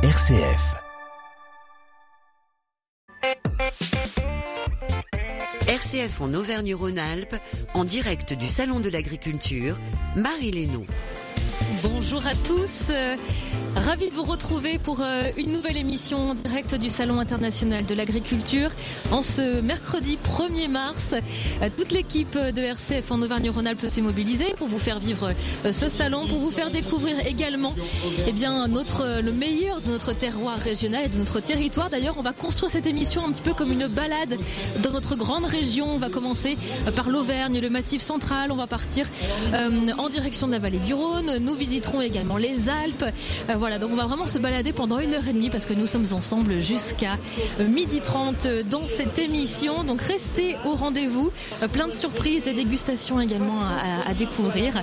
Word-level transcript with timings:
RCF. 0.00 0.76
RCF 5.66 6.20
en 6.20 6.32
Auvergne-Rhône-Alpes, 6.34 7.34
en 7.74 7.82
direct 7.82 8.32
du 8.32 8.48
Salon 8.48 8.78
de 8.78 8.90
l'Agriculture, 8.90 9.76
Marie 10.14 10.52
Lénaud. 10.52 10.86
Bonjour 11.82 12.26
à 12.26 12.34
tous, 12.34 12.88
euh, 12.88 13.16
ravi 13.76 14.08
de 14.08 14.14
vous 14.14 14.22
retrouver 14.22 14.78
pour 14.78 15.00
euh, 15.02 15.24
une 15.36 15.52
nouvelle 15.52 15.76
émission 15.76 16.30
en 16.30 16.34
direct 16.34 16.74
du 16.74 16.88
Salon 16.88 17.20
international 17.20 17.84
de 17.84 17.94
l'agriculture. 17.94 18.70
En 19.12 19.20
ce 19.20 19.60
mercredi 19.60 20.18
1er 20.24 20.68
mars, 20.68 21.12
euh, 21.12 21.68
toute 21.76 21.90
l'équipe 21.90 22.38
de 22.38 22.62
RCF 22.62 23.12
en 23.12 23.20
Auvergne-Rhône-Alpes 23.20 23.86
s'est 23.86 24.00
mobilisée 24.00 24.54
pour 24.56 24.68
vous 24.68 24.78
faire 24.78 24.98
vivre 24.98 25.34
ce 25.70 25.88
salon, 25.90 26.26
pour 26.26 26.38
vous 26.38 26.50
faire 26.50 26.70
découvrir 26.70 27.26
également 27.26 27.74
eh 28.26 28.32
bien, 28.32 28.66
le 28.66 29.30
meilleur 29.30 29.82
de 29.82 29.90
notre 29.90 30.14
terroir 30.14 30.58
régional 30.58 31.04
et 31.04 31.08
de 31.08 31.18
notre 31.18 31.40
territoire. 31.40 31.90
D'ailleurs, 31.90 32.16
on 32.16 32.22
va 32.22 32.32
construire 32.32 32.72
cette 32.72 32.86
émission 32.86 33.26
un 33.26 33.32
petit 33.32 33.42
peu 33.42 33.52
comme 33.52 33.72
une 33.72 33.88
balade 33.88 34.38
dans 34.82 34.92
notre 34.92 35.16
grande 35.16 35.44
région. 35.44 35.86
On 35.86 35.98
va 35.98 36.08
commencer 36.08 36.56
par 36.96 37.10
l'Auvergne, 37.10 37.60
le 37.60 37.70
Massif 37.70 38.00
central, 38.00 38.52
on 38.52 38.56
va 38.56 38.66
partir 38.66 39.06
en 39.98 40.08
direction 40.08 40.46
de 40.46 40.52
la 40.52 40.58
vallée 40.58 40.78
du 40.78 40.94
Rhône. 40.94 41.38
Visiterons 41.58 42.00
également 42.00 42.36
les 42.36 42.68
Alpes. 42.68 43.04
Euh, 43.50 43.54
voilà, 43.56 43.78
donc 43.78 43.90
on 43.92 43.96
va 43.96 44.06
vraiment 44.06 44.26
se 44.26 44.38
balader 44.38 44.72
pendant 44.72 44.98
une 44.98 45.14
heure 45.14 45.26
et 45.26 45.32
demie 45.32 45.50
parce 45.50 45.66
que 45.66 45.74
nous 45.74 45.86
sommes 45.86 46.06
ensemble 46.12 46.60
jusqu'à 46.60 47.18
euh, 47.60 47.66
midi 47.68 48.00
30 48.00 48.46
dans 48.70 48.86
cette 48.86 49.18
émission. 49.18 49.84
Donc 49.84 50.00
restez 50.00 50.56
au 50.64 50.74
rendez-vous. 50.74 51.30
Euh, 51.62 51.68
plein 51.68 51.86
de 51.86 51.92
surprises, 51.92 52.42
des 52.42 52.54
dégustations 52.54 53.20
également 53.20 53.58
à, 54.06 54.14
découvrir. 54.14 54.74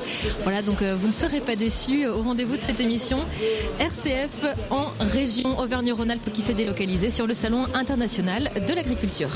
Voilà, 0.43 0.61
donc 0.61 0.81
vous 0.81 1.07
ne 1.07 1.11
serez 1.11 1.41
pas 1.41 1.55
déçus 1.55 2.07
au 2.07 2.21
rendez-vous 2.21 2.57
de 2.57 2.61
cette 2.61 2.79
émission. 2.79 3.25
RCF 3.79 4.55
en 4.69 4.87
région 4.99 5.59
Auvergne-Rhône-Alpes 5.59 6.31
qui 6.31 6.41
s'est 6.41 6.53
délocalisée 6.53 7.09
sur 7.09 7.27
le 7.27 7.33
Salon 7.33 7.65
international 7.73 8.51
de 8.67 8.73
l'agriculture. 8.73 9.29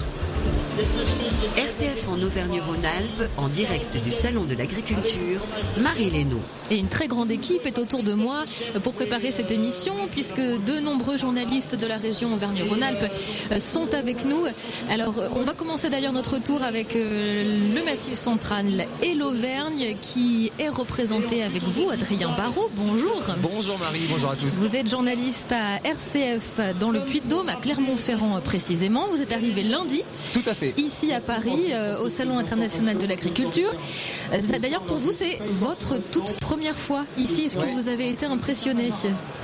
RCF 1.57 2.07
en 2.07 2.21
Auvergne-Rhône-Alpes, 2.21 3.29
en 3.35 3.49
direct 3.49 3.97
du 4.01 4.11
Salon 4.11 4.45
de 4.45 4.55
l'Agriculture, 4.55 5.41
Marie 5.81 6.09
Lénaud. 6.09 6.41
Et 6.71 6.77
une 6.77 6.87
très 6.87 7.07
grande 7.07 7.31
équipe 7.31 7.65
est 7.65 7.79
autour 7.79 8.03
de 8.03 8.13
moi 8.13 8.45
pour 8.83 8.93
préparer 8.93 9.31
cette 9.31 9.51
émission, 9.51 9.93
puisque 10.11 10.39
de 10.39 10.79
nombreux 10.79 11.17
journalistes 11.17 11.75
de 11.75 11.85
la 11.87 11.97
région 11.97 12.33
Auvergne-Rhône-Alpes 12.33 13.11
euh, 13.51 13.59
sont 13.59 13.93
avec 13.93 14.23
nous. 14.25 14.45
Alors, 14.89 15.15
on 15.35 15.43
va 15.43 15.53
commencer 15.53 15.89
d'ailleurs 15.89 16.13
notre 16.13 16.37
tour 16.41 16.63
avec 16.63 16.95
euh, 16.95 17.75
le 17.75 17.83
Massif 17.83 18.13
central 18.13 18.85
et 19.01 19.15
l'Auvergne, 19.15 19.95
qui 20.01 20.51
est 20.59 20.69
représenté 20.69 21.43
avec 21.43 21.63
vous, 21.63 21.89
Adrien 21.89 22.29
Barrault. 22.37 22.69
Bonjour. 22.75 23.21
Bonjour 23.41 23.77
Marie, 23.79 24.05
bonjour 24.09 24.31
à 24.31 24.35
tous. 24.35 24.53
Vous 24.55 24.75
êtes 24.75 24.89
journaliste 24.89 25.51
à 25.51 25.85
RCF 25.87 26.77
dans 26.79 26.91
le 26.91 27.01
Puy-de-Dôme, 27.01 27.49
à 27.49 27.55
Clermont-Ferrand 27.55 28.39
précisément. 28.41 29.07
Vous 29.11 29.21
êtes 29.21 29.33
arrivé 29.33 29.63
lundi. 29.63 30.03
Tout 30.33 30.43
à 30.45 30.53
fait. 30.53 30.73
Ici 30.77 31.11
à 31.11 31.21
Paris, 31.21 31.67
euh, 31.71 31.99
au 31.99 32.09
Salon 32.09 32.37
international 32.37 32.97
de 32.97 33.07
l'agriculture. 33.07 33.71
D'ailleurs, 34.61 34.83
pour 34.83 34.97
vous, 34.97 35.11
c'est 35.11 35.39
votre 35.49 35.97
toute 36.11 36.33
première 36.35 36.75
fois 36.75 37.05
ici. 37.17 37.43
Est-ce 37.45 37.57
que 37.57 37.65
vous 37.81 37.89
avez 37.89 38.09
été 38.09 38.25
impressionné? 38.25 38.89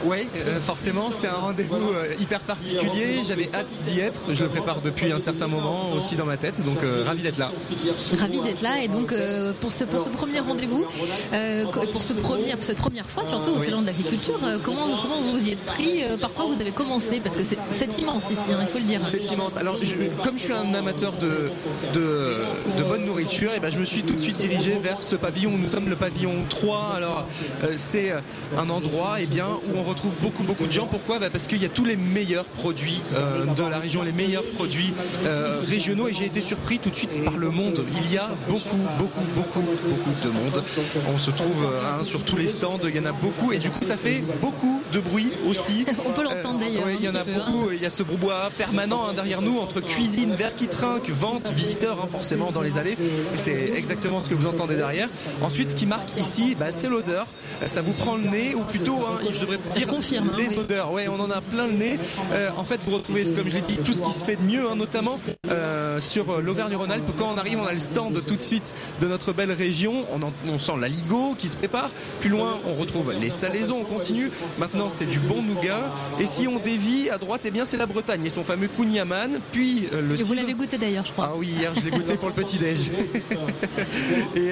Oui, 0.06 0.28
euh, 0.38 0.62
forcément, 0.62 1.10
c'est 1.10 1.28
un 1.28 1.34
rendez-vous 1.34 1.76
euh, 1.76 2.14
hyper 2.20 2.40
particulier. 2.42 3.22
J'avais 3.28 3.50
hâte 3.54 3.82
d'y 3.84 4.00
être. 4.00 4.22
Je 4.30 4.44
le 4.44 4.50
prépare 4.50 4.82
depuis 4.82 5.12
un 5.12 5.20
certain 5.20 5.48
moment 5.48 5.94
aussi 5.94 6.16
dans 6.16 6.26
ma 6.26 6.38
tête. 6.38 6.64
Donc, 6.64 6.84
euh, 6.84 7.04
ravi 7.06 7.24
d'être 7.24 7.38
là. 7.38 7.52
Ravi 8.20 8.42
d'être 8.42 8.62
là. 8.62 8.84
Et 8.84 8.88
donc, 8.88 9.14
pour, 9.62 9.72
ce, 9.72 9.84
pour 9.86 10.02
ce 10.02 10.10
premier 10.10 10.40
rendez-vous, 10.40 10.86
pour, 11.92 12.04
ce 12.04 12.14
premier, 12.14 12.52
pour 12.54 12.64
cette 12.64 12.78
première 12.78 13.10
fois, 13.10 13.26
surtout 13.26 13.52
au 13.52 13.60
Salon 13.60 13.82
de 13.82 13.88
l'Agriculture, 13.88 14.40
comment, 14.64 14.88
comment 15.02 15.22
vous 15.22 15.48
y 15.48 15.52
êtes 15.54 15.66
pris? 15.66 16.04
Par 16.22 16.32
quoi 16.32 16.46
vous 16.46 16.62
avez 16.62 16.72
commencé? 16.72 17.20
Parce 17.20 17.36
que 17.36 17.44
c'est 17.44 17.98
immense 17.98 18.30
ici, 18.30 18.52
hein, 18.52 18.60
il 18.62 18.68
faut 18.68 18.80
le 18.80 18.84
dire. 18.86 19.00
C'est 19.04 19.32
immense. 19.32 19.58
Alors, 19.58 19.78
comme 20.24 20.38
je 20.38 20.44
suis 20.44 20.54
un 20.54 20.75
amateur 20.76 21.14
de, 21.14 21.52
de, 21.94 22.84
bonne 22.84 23.06
nourriture, 23.06 23.52
et 23.52 23.56
eh 23.58 23.60
ben, 23.60 23.72
je 23.72 23.80
me 23.80 23.86
suis 23.86 24.04
tout 24.04 24.14
de 24.14 24.20
suite 24.20 24.38
dirigé 24.38 24.78
vers 24.78 25.02
ce 25.02 25.16
pavillon. 25.16 25.52
Nous 25.58 25.68
sommes 25.68 25.90
le 25.90 25.96
pavillon 25.96 26.34
3 26.50 26.92
alors 26.96 27.26
euh, 27.64 27.74
c'est 27.76 28.12
euh, 28.12 28.20
un 28.58 28.70
endroit 28.70 29.16
eh 29.20 29.26
bien, 29.26 29.48
où 29.48 29.78
on 29.78 29.84
retrouve 29.84 30.16
beaucoup 30.22 30.44
beaucoup 30.44 30.68
de 30.68 30.72
gens. 30.72 30.88
Pourquoi? 30.88 31.20
Bah, 31.20 31.30
Parce 31.32 31.48
qu'il 31.48 31.62
y 31.62 31.66
a 31.66 31.70
tous 31.70 31.86
les 31.86 31.96
meilleurs 31.96 32.46
produits 32.46 33.02
euh, 33.16 33.46
de 33.46 33.64
la 33.64 33.80
région, 33.80 34.04
les 34.04 34.12
meilleurs 34.12 34.46
produits 34.46 34.94
régionaux 35.68 36.08
et 36.08 36.14
j'ai 36.14 36.26
été 36.26 36.42
surpris 36.42 36.80
tout 36.80 36.90
de 36.90 36.96
suite 36.96 37.24
par 37.24 37.38
le 37.38 37.50
monde. 37.50 37.84
Il 37.96 38.14
y 38.14 38.18
a 38.18 38.30
beaucoup 38.50 38.78
beaucoup 39.00 39.26
beaucoup 39.36 39.62
beaucoup 39.62 40.12
de 40.24 40.30
monde. 40.30 40.64
On 41.14 41.18
se 41.18 41.32
trouve 41.32 41.68
hein, 41.84 42.04
sur 42.04 42.24
tous 42.24 42.36
les 42.36 42.48
stands, 42.48 42.80
il 42.84 42.96
y 42.96 43.00
en 43.00 43.06
a 43.06 43.12
beaucoup 43.12 43.52
et 43.52 43.58
du 43.58 43.70
coup 43.70 43.84
ça 43.84 43.98
fait 43.98 44.24
beaucoup 44.42 44.82
de 44.92 45.00
bruit 45.00 45.32
aussi. 45.48 45.86
On 46.06 46.12
peut 46.12 46.24
l'entendre 46.24 46.60
d'ailleurs. 46.60 46.90
il 46.90 47.04
y 47.04 47.10
en 47.10 47.16
a 47.16 47.20
hein. 47.20 47.26
beaucoup. 47.26 47.72
Il 47.72 47.82
y 47.82 47.86
a 47.86 47.90
ce 47.90 48.04
brouhaha 48.04 48.50
permanent 48.58 49.08
hein, 49.08 49.14
derrière 49.14 49.42
nous 49.42 49.60
entre 49.60 49.82
cuisine, 49.82 50.34
verre 50.36 50.56
qui 50.56 50.65
trinque, 50.68 51.10
vente, 51.10 51.52
visiteurs 51.52 52.08
forcément 52.10 52.52
dans 52.52 52.62
les 52.62 52.78
allées. 52.78 52.98
C'est 53.36 53.72
exactement 53.76 54.24
ce 54.24 54.30
que 54.30 54.36
vous 54.36 54.48
entendez 54.48 54.76
derrière. 54.76 55.10
Ensuite, 55.42 55.72
ce 55.72 55.76
qui 55.76 55.86
marque 55.86 56.18
ici, 56.20 56.56
bah, 56.60 56.68
c'est 56.72 56.90
l'odeur. 56.90 57.28
Ça 57.66 57.82
vous 57.82 57.94
prend 57.94 58.16
le 58.16 58.24
nez, 58.30 58.56
ou 58.56 58.62
plutôt, 58.62 58.98
hein, 59.08 59.20
je 59.30 59.40
devrais 59.40 59.60
dire 59.74 59.88
confirme, 59.88 60.32
hein, 60.34 60.38
les 60.38 60.60
odeurs. 60.60 60.92
Ouais, 60.92 61.08
on 61.08 61.20
en 61.20 61.32
a 61.32 61.42
plein 61.42 61.68
le 61.68 61.74
nez. 61.74 62.00
Euh, 62.32 62.50
en 62.58 62.64
fait, 62.64 62.84
vous 62.84 62.96
retrouvez, 62.96 63.24
comme 63.34 63.50
je 63.50 63.56
l'ai 63.56 63.62
dit, 63.62 63.78
tout 63.78 63.94
ce 63.94 64.02
qui 64.02 64.12
se 64.12 64.24
fait 64.24 64.36
de 64.36 64.42
mieux, 64.42 64.70
hein, 64.70 64.76
notamment 64.76 65.20
euh, 65.50 65.75
sur 66.00 66.42
l'Auvergne-Rhône-Alpes. 66.42 67.12
Quand 67.18 67.34
on 67.34 67.38
arrive, 67.38 67.60
on 67.60 67.66
a 67.66 67.74
le 67.74 67.80
stand 67.80 68.24
tout 68.26 68.36
de 68.36 68.42
suite 68.42 68.76
de 69.02 69.08
notre 69.08 69.34
belle 69.34 69.52
région. 69.52 70.06
On, 70.12 70.20
on 70.50 70.58
sent 70.58 70.74
la 70.80 70.88
Ligo 70.88 71.36
qui 71.38 71.48
se 71.48 71.58
prépare. 71.58 71.92
Plus 72.20 72.30
loin, 72.30 72.60
on 72.66 72.74
retrouve 72.74 73.12
les 73.12 73.30
salaisons. 73.30 73.80
On 73.82 73.86
continue. 73.86 74.32
Maintenant, 74.58 74.90
c'est 74.90 75.06
du 75.06 75.20
bon 75.20 75.42
nougat. 75.42 75.92
Et 76.20 76.26
si 76.26 76.48
on 76.48 76.60
dévie 76.60 77.10
à 77.10 77.18
droite, 77.18 77.42
eh 77.46 77.52
bien, 77.52 77.66
c'est 77.66 77.78
la 77.78 77.86
Bretagne 77.86 78.26
et 78.26 78.30
son 78.30 78.44
fameux 78.44 78.68
Kouign-Amann. 78.68 79.40
Puis 79.52 79.88
euh, 79.94 80.02
le. 80.02 80.20
Et 80.20 80.24
vous 80.24 80.34
l'avez 80.34 80.54
goûté 80.54 80.78
d'ailleurs, 80.78 81.06
je 81.06 81.12
crois. 81.12 81.32
Ah 81.32 81.36
oui, 81.38 81.48
hier, 81.48 81.72
je 81.76 81.86
l'ai 81.86 81.92
goûté 81.92 82.18
pour 82.18 82.30
le 82.30 82.36
petit 82.36 82.58
déj. 82.58 82.92
et 84.36 84.52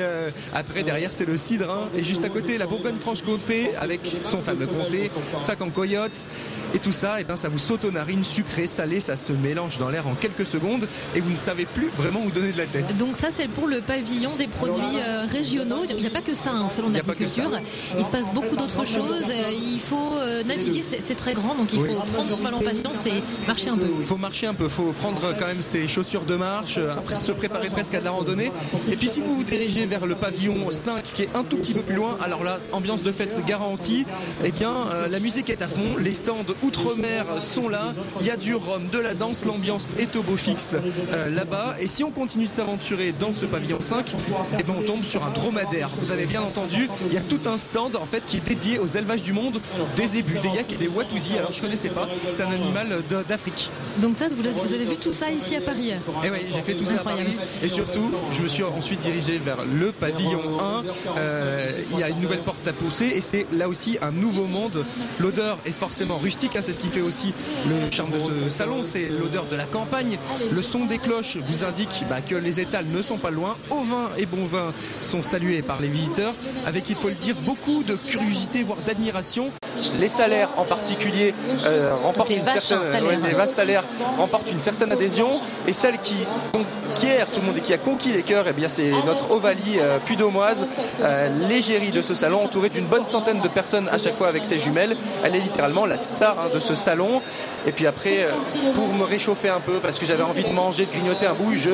après, 0.53 0.83
derrière, 0.83 1.11
c'est 1.11 1.25
le 1.25 1.37
cidre. 1.37 1.89
Et 1.95 2.03
juste 2.03 2.23
à 2.23 2.29
côté, 2.29 2.57
la 2.57 2.65
Bourgogne-Franche-Comté 2.65 3.75
avec 3.79 4.17
son 4.23 4.41
fameux 4.41 4.67
comté, 4.67 5.11
sac 5.39 5.61
en 5.61 5.69
coyote. 5.69 6.27
Et 6.73 6.79
tout 6.79 6.91
ça, 6.91 7.17
eh 7.19 7.23
ben, 7.23 7.37
ça 7.37 7.49
vous 7.49 7.59
saute 7.59 7.85
aux 7.85 7.91
narines, 7.91 8.23
sucré, 8.23 8.65
salé, 8.65 8.99
ça 8.99 9.15
se 9.15 9.31
mélange 9.31 9.77
dans 9.77 9.89
l'air 9.89 10.07
en 10.07 10.15
quelques 10.15 10.47
secondes 10.47 10.87
et 11.15 11.19
vous 11.21 11.32
ne 11.33 11.37
savez 11.37 11.65
plus 11.65 11.89
vraiment 11.95 12.21
où 12.21 12.31
donner 12.31 12.51
de 12.51 12.57
la 12.57 12.65
tête. 12.65 12.97
Donc 12.97 13.17
ça, 13.17 13.27
c'est 13.31 13.47
pour 13.47 13.67
le 13.67 13.81
pavillon 13.81 14.35
des 14.35 14.47
produits 14.47 14.99
euh, 14.99 15.25
régionaux. 15.25 15.83
Il 15.89 15.95
n'y 15.97 16.07
a 16.07 16.09
pas 16.09 16.21
que 16.21 16.33
ça 16.33 16.51
hein, 16.51 16.65
au 16.65 16.69
salon 16.69 16.89
d'agriculture. 16.89 17.51
Il 17.97 18.03
se 18.03 18.09
passe 18.09 18.31
beaucoup 18.31 18.55
d'autres 18.55 18.85
choses. 18.85 19.29
Euh, 19.29 19.51
il 19.51 19.79
faut 19.79 20.13
euh, 20.17 20.43
naviguer, 20.43 20.83
c'est 20.83 21.15
très 21.15 21.33
grand, 21.33 21.55
donc 21.55 21.73
il 21.73 21.79
faut 21.79 22.01
prendre 22.13 22.31
son 22.31 22.43
mal 22.43 22.53
en 22.53 22.61
patience 22.61 23.05
et 23.05 23.23
marcher 23.47 23.69
un 23.69 23.77
peu. 23.77 23.87
Il 23.99 24.05
faut 24.05 24.17
marcher 24.17 24.47
un 24.47 24.53
peu, 24.53 24.65
il 24.65 24.69
faut 24.69 24.93
prendre 24.93 25.35
quand 25.37 25.47
même 25.47 25.61
ses 25.61 25.87
chaussures 25.87 26.25
de 26.25 26.35
marche, 26.35 26.77
après 26.77 27.15
se 27.15 27.31
préparer 27.31 27.69
presque 27.69 27.95
à 27.95 27.99
de 27.99 28.05
la 28.05 28.11
randonnée. 28.11 28.51
Et 28.91 28.95
puis 28.95 29.07
si 29.07 29.21
vous 29.21 29.35
vous 29.35 29.43
dirigez 29.43 29.85
vers 29.85 30.05
le 30.05 30.15
pavillon 30.15 30.69
5 30.69 31.03
qui 31.03 31.23
est 31.23 31.35
un 31.35 31.43
tout 31.43 31.57
petit 31.57 31.73
peu 31.73 31.81
plus 31.81 31.95
loin, 31.95 32.17
alors 32.21 32.43
là, 32.43 32.59
ambiance 32.71 33.03
de 33.03 33.11
fête 33.11 33.43
garantie. 33.45 34.05
Eh 34.43 34.51
bien, 34.51 34.73
la 35.09 35.19
musique 35.19 35.49
est 35.49 35.61
à 35.61 35.67
fond, 35.67 35.97
les 35.99 36.13
stands 36.13 36.45
outre-mer 36.61 37.25
sont 37.39 37.69
là. 37.69 37.93
Il 38.19 38.27
y 38.27 38.31
a 38.31 38.37
du 38.37 38.55
rhum, 38.55 38.87
de 38.91 38.99
la 38.99 39.13
danse, 39.13 39.45
l'ambiance 39.45 39.89
est 39.97 40.15
au 40.15 40.23
beau 40.23 40.37
fixe 40.37 40.75
euh, 41.13 41.22
là-bas. 41.27 41.75
Et 41.79 41.87
si 41.87 42.03
on 42.03 42.11
continue 42.11 42.45
de 42.45 42.49
s'aventurer 42.49 43.13
dans 43.17 43.33
ce 43.33 43.45
pavillon 43.45 43.79
5, 43.79 44.15
eh 44.59 44.63
ben 44.63 44.75
on 44.77 44.81
tombe 44.81 45.03
sur 45.03 45.23
un 45.23 45.31
dromadaire. 45.31 45.89
Vous 45.99 46.11
avez 46.11 46.25
bien 46.25 46.41
entendu, 46.41 46.89
il 47.07 47.13
y 47.13 47.17
a 47.17 47.21
tout 47.21 47.39
un 47.45 47.57
stand 47.57 47.95
en 47.95 48.05
fait 48.05 48.25
qui 48.25 48.37
est 48.37 48.47
dédié 48.47 48.79
aux 48.79 48.87
élevages 48.87 49.23
du 49.23 49.33
monde, 49.33 49.59
des 49.95 50.05
zébus, 50.05 50.39
des 50.39 50.49
yaks 50.49 50.73
et 50.73 50.77
des 50.77 50.87
watousis. 50.87 51.37
Alors 51.37 51.51
je 51.51 51.61
connaissais 51.61 51.89
pas, 51.89 52.07
c'est 52.29 52.43
un 52.43 52.51
animal 52.51 53.01
d'Afrique. 53.27 53.71
Donc 53.97 54.17
ça, 54.17 54.27
vous 54.27 54.73
avez, 54.73 54.85
vu 54.85 54.97
tout 54.97 55.13
ça 55.13 55.31
ici 55.31 55.55
à 55.55 55.61
Paris? 55.61 55.89
Et 55.91 55.97
eh 56.25 56.29
oui, 56.29 56.39
j'ai 56.49 56.61
fait 56.61 56.75
tout 56.75 56.85
ça 56.85 56.95
à 56.95 57.03
Paris. 57.03 57.37
Et 57.61 57.67
surtout, 57.67 58.11
je 58.31 58.41
me 58.41 58.47
suis 58.47 58.63
ensuite 58.63 58.99
dirigé 58.99 59.37
vers 59.37 59.57
le 59.65 59.91
pavillon 59.91 60.59
1. 60.59 60.83
Euh, 61.17 61.69
il 61.91 61.99
y 61.99 62.03
a 62.03 62.09
une 62.09 62.19
nouvelle 62.19 62.39
porte 62.39 62.67
à 62.67 62.73
pousser 62.73 63.05
et 63.15 63.21
c'est 63.21 63.45
là 63.51 63.67
aussi 63.67 63.97
un 64.01 64.11
nouveau 64.11 64.45
monde. 64.45 64.85
L'odeur 65.19 65.57
est 65.65 65.71
forcément 65.71 66.17
rustique, 66.17 66.55
hein, 66.55 66.61
c'est 66.63 66.73
ce 66.73 66.79
qui 66.79 66.87
fait 66.87 67.01
aussi 67.01 67.33
le 67.67 67.91
charme 67.91 68.11
de 68.11 68.19
ce 68.19 68.49
salon, 68.49 68.83
c'est 68.83 69.09
l'odeur 69.09 69.45
de 69.45 69.55
la 69.55 69.65
campagne. 69.65 70.17
Le 70.51 70.61
son 70.61 70.85
des 70.85 70.97
cloches 70.97 71.12
vous 71.21 71.63
indique 71.63 72.05
bah, 72.09 72.21
que 72.21 72.35
les 72.35 72.59
étals 72.59 72.85
ne 72.87 73.01
sont 73.01 73.17
pas 73.17 73.29
loin. 73.29 73.55
Au 73.69 73.81
vin 73.81 74.09
et 74.17 74.25
bon 74.25 74.45
vin 74.45 74.73
sont 75.01 75.21
salués 75.21 75.61
par 75.61 75.79
les 75.79 75.87
visiteurs, 75.87 76.33
avec, 76.65 76.89
il 76.89 76.95
faut 76.95 77.09
le 77.09 77.15
dire, 77.15 77.35
beaucoup 77.45 77.83
de 77.83 77.95
curiosité, 77.95 78.63
voire 78.63 78.79
d'admiration. 78.79 79.51
Les 79.99 80.07
salaires 80.07 80.49
en 80.57 80.65
particulier 80.65 81.33
euh, 81.65 81.93
remportent 82.03 82.29
une 82.29 82.45
certaine, 82.45 83.03
les 83.23 83.33
vastes 83.33 83.55
salaires 83.55 83.83
remportent 84.17 84.51
une 84.51 84.59
certaine 84.59 84.91
adhésion 84.91 85.29
et 85.67 85.73
celle 85.73 85.97
qui 85.99 86.25
conquiert 86.51 87.27
tout 87.31 87.41
le 87.41 87.47
monde 87.47 87.57
et 87.57 87.61
qui 87.61 87.73
a 87.73 87.77
conquis 87.77 88.11
les 88.11 88.21
cœurs, 88.21 88.45
eh 88.47 88.53
bien 88.53 88.69
c'est 88.69 88.91
notre 89.05 89.31
Ovalie 89.31 89.79
euh, 89.79 89.97
pudomoise, 90.05 90.67
euh, 91.01 91.29
l'égérie 91.49 91.91
de 91.91 92.01
ce 92.01 92.13
salon, 92.13 92.43
entourée 92.43 92.69
d'une 92.69 92.85
bonne 92.85 93.05
centaine 93.05 93.41
de 93.41 93.47
personnes 93.47 93.89
à 93.89 93.97
chaque 93.97 94.15
fois 94.15 94.27
avec 94.27 94.45
ses 94.45 94.59
jumelles. 94.59 94.95
Elle 95.23 95.35
est 95.35 95.39
littéralement 95.39 95.85
la 95.85 95.99
star 95.99 96.39
hein, 96.39 96.49
de 96.53 96.59
ce 96.59 96.75
salon. 96.75 97.21
Et 97.65 97.71
puis 97.71 97.87
après, 97.87 98.23
euh, 98.23 98.31
pour 98.73 98.87
me 98.93 99.03
réchauffer 99.03 99.49
un 99.49 99.59
peu, 99.59 99.79
parce 99.79 99.99
que 99.99 100.05
j'avais 100.05 100.23
envie 100.23 100.43
de 100.43 100.51
manger, 100.51 100.85
de 100.85 100.91
grignoter 100.91 101.25
un 101.25 101.33
bout, 101.33 101.53
je 101.53 101.71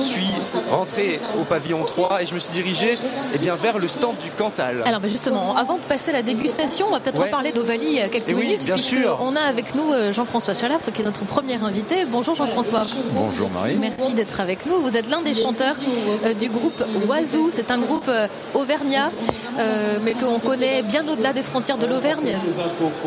suis 0.00 0.32
rentré 0.70 1.20
au 1.40 1.44
pavillon 1.44 1.82
3 1.84 2.22
et 2.22 2.26
je 2.26 2.34
me 2.34 2.38
suis 2.38 2.52
dirigé 2.52 2.96
eh 3.34 3.38
bien, 3.38 3.54
vers 3.54 3.78
le 3.78 3.88
stand 3.88 4.16
du 4.18 4.30
Cantal. 4.30 4.82
Alors 4.84 5.00
ben 5.00 5.10
justement, 5.10 5.56
avant 5.56 5.74
de 5.76 5.82
passer 5.82 6.10
à 6.10 6.14
la 6.14 6.22
dégustation, 6.22 6.86
on 6.88 6.92
va 6.92 7.00
peut-être 7.00 7.30
parler 7.30 7.52
d'Ovalie 7.52 8.00
quelques 8.10 8.26
Eh 8.28 8.34
oui, 8.34 8.46
minutes, 8.46 8.64
bien 8.64 8.74
puisque 8.74 8.96
sûr. 8.96 9.18
on 9.20 9.36
a 9.36 9.40
avec 9.40 9.74
nous 9.74 9.92
euh, 9.92 10.12
Jean-François 10.12 10.54
Chalafre, 10.54 10.90
qui 10.92 11.02
est 11.02 11.04
notre 11.04 11.24
premier 11.24 11.56
invité. 11.62 12.04
Bonjour 12.10 12.34
Jean-François. 12.34 12.82
Bonjour 13.12 13.50
Marie. 13.50 13.76
Merci 13.76 14.14
d'être 14.14 14.40
avec 14.40 14.66
nous. 14.66 14.80
Vous 14.80 14.96
êtes 14.96 15.08
l'un 15.10 15.22
des 15.22 15.34
chanteurs 15.34 15.76
euh, 16.24 16.34
du 16.34 16.48
groupe 16.48 16.82
Oiseau. 17.08 17.48
C'est 17.50 17.70
un 17.70 17.78
groupe 17.78 18.08
euh, 18.08 18.26
auvergnat, 18.54 19.10
euh, 19.58 19.98
mais 20.02 20.14
qu'on 20.14 20.38
connaît 20.38 20.82
bien 20.82 21.06
au-delà 21.08 21.32
des 21.32 21.42
frontières 21.42 21.78
de 21.78 21.86
l'Auvergne. 21.86 22.36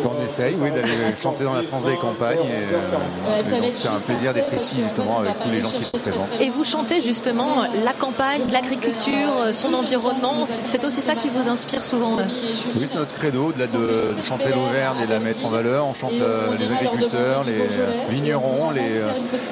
On 0.04 0.26
essaye, 0.26 0.56
oui, 0.60 0.72
d'aller 0.72 0.90
chanter 1.22 1.44
dans 1.44 1.54
la 1.54 1.64
France 1.64 1.86
des 1.86 1.96
campagnes. 1.98 2.19
Et, 2.21 2.38
euh, 2.38 3.71
c'est 3.74 3.88
un 3.88 4.00
plaisir 4.00 4.33
d'être 4.33 4.54
ici 4.54 4.77
justement 4.83 5.19
avec 5.19 5.39
tous 5.39 5.50
les 5.50 5.62
gens 5.62 5.69
qui 5.71 5.83
se 5.83 5.92
présentent. 5.92 6.39
Et 6.39 6.50
vous 6.50 6.63
chantez 6.63 7.01
justement 7.01 7.63
la 7.83 7.94
campagne, 7.94 8.42
l'agriculture, 8.51 9.30
euh, 9.42 9.54
son 9.54 9.74
environnement. 9.74 10.44
C'est 10.63 10.83
aussi 10.86 11.01
ça 11.01 11.16
qui 11.16 11.30
vous 11.30 11.50
inspire 11.50 11.83
souvent. 11.83 12.18
Oui, 12.18 12.86
c'est 12.88 12.98
notre 12.98 13.13
credo, 13.13 13.48
au-delà 13.48 13.68
de, 13.68 14.16
de 14.18 14.21
chanter 14.21 14.50
l'Auvergne 14.50 15.00
et 15.04 15.06
de 15.06 15.12
la 15.12 15.19
mettre 15.19 15.45
en 15.45 15.50
valeur. 15.50 15.86
On 15.88 15.94
chante 15.94 16.13
euh, 16.21 16.56
les 16.60 16.71
agriculteurs, 16.71 17.44
les 17.45 17.68
vignerons, 18.13 18.71
les, 18.71 18.81
euh, 18.81 19.12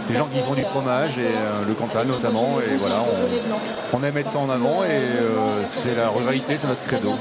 les 0.09 0.15
gens 0.15 0.27
qui 0.27 0.39
font 0.39 0.53
du 0.55 0.63
fromage 0.63 1.17
et 1.17 1.21
euh, 1.21 1.65
le 1.67 1.73
Cantal 1.73 2.07
notamment. 2.07 2.57
Et 2.59 2.75
voilà, 2.77 3.03
on, 3.93 3.97
on 3.97 4.03
aime 4.03 4.13
mettre 4.13 4.31
ça 4.31 4.39
en 4.39 4.49
avant 4.49 4.83
et 4.83 4.87
euh, 4.89 5.65
c'est 5.65 5.95
la 5.95 6.09
ruralité, 6.09 6.57
c'est 6.57 6.67
notre 6.67 6.81
credo. 6.81 7.13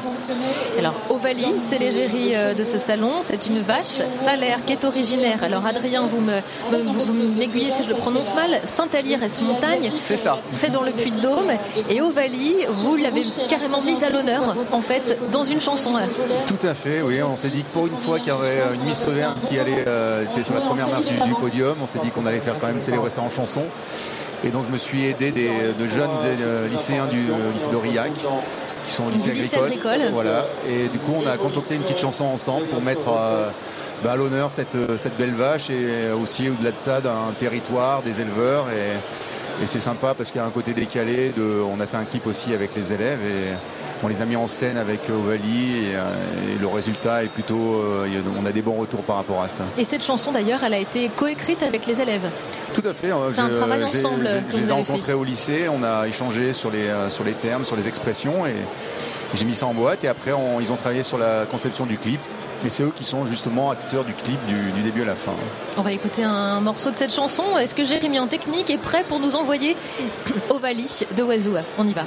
Alors, 0.78 0.94
Ovalie, 1.10 1.54
c'est 1.60 1.78
l'égérie 1.78 2.34
de 2.56 2.64
ce 2.64 2.78
salon. 2.78 3.12
C'est 3.22 3.46
une 3.46 3.58
vache 3.58 4.00
salaire 4.10 4.58
qui 4.64 4.72
est 4.72 4.84
originaire. 4.84 5.35
Alors, 5.42 5.64
Adrien, 5.66 6.06
vous 6.06 6.20
me, 6.20 6.36
me- 6.72 7.38
m'aiguillez 7.38 7.70
si 7.70 7.82
je 7.84 7.88
le 7.88 7.94
prononce 7.94 8.34
mal. 8.34 8.60
Saint-Alire-es-Montagne. 8.64 9.90
C'est 10.00 10.16
ça. 10.16 10.38
C'est 10.46 10.70
dans 10.70 10.82
le 10.82 10.92
Puy-de-Dôme. 10.92 11.52
Et 11.88 12.00
Ovalie, 12.00 12.56
vous 12.68 12.96
l'avez 12.96 13.22
carrément 13.48 13.80
mise 13.82 14.04
à 14.04 14.10
l'honneur, 14.10 14.56
en 14.72 14.80
fait, 14.80 15.18
dans 15.30 15.44
une 15.44 15.60
chanson. 15.60 15.92
Tout 16.46 16.66
à 16.66 16.74
fait, 16.74 17.02
oui. 17.02 17.22
On 17.22 17.36
s'est 17.36 17.48
dit 17.48 17.62
que 17.62 17.68
pour 17.72 17.86
une 17.86 17.96
fois 17.98 18.18
qu'il 18.18 18.28
y 18.28 18.30
avait 18.30 18.60
euh, 18.60 18.74
une 18.74 18.82
Miss 18.84 19.06
Auvergne 19.06 19.34
qui 19.48 19.58
allait 19.58 19.84
euh, 19.86 20.24
était 20.24 20.44
sur 20.44 20.54
la 20.54 20.60
première 20.60 20.88
marche 20.88 21.06
du, 21.06 21.14
du 21.14 21.34
podium, 21.34 21.76
on 21.82 21.86
s'est 21.86 21.98
dit 22.00 22.10
qu'on 22.10 22.26
allait 22.26 22.40
faire 22.40 22.54
quand 22.60 22.66
même 22.68 22.80
célébrer 22.82 23.10
ça 23.10 23.22
en 23.22 23.30
chanson. 23.30 23.62
Et 24.44 24.48
donc 24.48 24.64
je 24.66 24.72
me 24.72 24.78
suis 24.78 25.06
aidé 25.06 25.30
des, 25.32 25.48
de 25.78 25.86
jeunes 25.86 26.10
euh, 26.24 26.68
lycéens 26.68 27.06
du 27.06 27.18
lycée 27.54 27.68
d'Aurillac 27.70 28.12
qui 28.86 28.92
sont 28.92 29.06
au 29.06 29.10
lycée, 29.10 29.30
Du 29.30 29.36
lycée 29.40 29.56
agricole. 29.56 29.92
agricole. 29.92 30.12
Voilà. 30.12 30.46
Et 30.68 30.88
du 30.88 30.98
coup 30.98 31.14
on 31.22 31.26
a 31.26 31.36
concocté 31.38 31.74
une 31.74 31.82
petite 31.82 32.00
chanson 32.00 32.24
ensemble 32.26 32.66
pour 32.66 32.80
mettre 32.82 33.08
euh, 33.08 33.48
bah, 34.04 34.12
à 34.12 34.16
l'honneur 34.16 34.50
cette, 34.50 34.75
euh, 34.75 34.96
cette 34.98 35.16
belle 35.16 35.34
vache 35.34 35.70
et 35.70 36.10
aussi 36.12 36.48
au-delà 36.48 36.72
de 36.72 36.78
ça 36.78 37.00
d'un 37.00 37.32
territoire, 37.38 38.02
des 38.02 38.20
éleveurs. 38.20 38.66
Et, 38.70 39.62
et 39.62 39.66
c'est 39.66 39.81
sympa 39.81 40.14
parce 40.16 40.31
qu'il 40.31 40.40
y 40.40 40.44
a 40.44 40.46
un 40.46 40.50
côté 40.50 40.75
décalé. 40.75 41.31
De, 41.37 41.60
on 41.62 41.81
a 41.81 41.87
fait 41.87 41.96
un 41.96 42.04
clip 42.04 42.26
aussi 42.26 42.52
avec 42.54 42.75
les 42.76 42.93
élèves 42.93 43.20
et 43.25 43.54
on 44.02 44.08
les 44.08 44.20
a 44.20 44.26
mis 44.26 44.37
en 44.37 44.46
scène 44.46 44.76
avec 44.76 45.00
Ovalie 45.08 45.87
et, 45.90 45.94
euh, 45.96 46.54
et 46.54 46.58
le 46.60 46.66
résultat 46.66 47.25
est 47.25 47.28
plutôt. 47.28 47.81
euh, 47.82 48.06
on 48.38 48.44
a 48.44 48.52
des 48.52 48.60
bons 48.60 48.75
retours 48.75 49.00
par 49.02 49.16
rapport 49.16 49.43
à 49.43 49.48
ça. 49.48 49.64
Et 49.78 49.84
cette 49.84 50.04
chanson, 50.04 50.31
d'ailleurs, 50.32 50.62
elle 50.62 50.75
a 50.75 50.78
été 50.78 51.08
coécrite 51.08 51.62
avec 51.62 51.87
les 51.87 52.02
élèves. 52.02 52.28
Tout 52.75 52.82
à 52.87 52.93
fait. 52.93 53.10
euh, 53.10 53.31
C'est 53.32 53.40
un 53.40 53.48
travail 53.48 53.82
ensemble 53.82 54.28
Je 54.50 54.56
les 54.58 54.69
ai 54.69 54.72
rencontrés 54.72 55.14
au 55.14 55.25
lycée, 55.25 55.69
on 55.70 55.82
a 55.82 56.06
échangé 56.06 56.52
sur 56.52 56.70
les, 56.70 56.88
euh, 56.88 57.08
sur 57.08 57.25
les 57.25 57.32
termes, 57.32 57.64
sur 57.64 57.76
les 57.76 57.88
expressions 57.88 58.44
et 58.44 58.54
j'ai 59.34 59.46
mis 59.46 59.54
ça 59.54 59.64
en 59.66 59.72
boîte 59.72 60.04
et 60.04 60.08
après 60.08 60.32
on- 60.32 60.60
ils 60.60 60.70
ont 60.70 60.76
travaillé 60.76 61.02
sur 61.02 61.16
la 61.16 61.46
conception 61.50 61.87
du 61.87 61.96
clip. 61.96 62.20
Et 62.64 62.70
c'est 62.70 62.82
eux 62.82 62.93
qui 62.94 63.05
sont 63.05 63.26
justement 63.26 63.70
acteurs 63.70 64.05
du 64.05 64.12
clip 64.14 64.44
du, 64.47 64.73
du 64.73 64.82
début 64.82 65.03
à 65.03 65.06
la 65.06 65.14
fin. 65.14 65.35
On 65.76 65.82
va 65.82 65.93
écouter 65.93 66.25
un 66.25 66.61
morceau 66.61 66.91
de 66.91 66.97
cette 66.97 67.12
chanson. 67.12 67.58
Est-ce 67.58 67.75
que 67.75 67.85
Jérémy 67.85 68.19
en 68.19 68.26
technique 68.26 68.70
est 68.70 68.79
prêt 68.79 69.05
pour 69.05 69.20
nous 69.20 69.37
envoyer 69.37 69.76
Ovalie 70.50 71.05
de 71.17 71.23
Oiseau 71.23 71.56
On 71.79 71.87
y 71.87 71.93
va. 71.93 72.05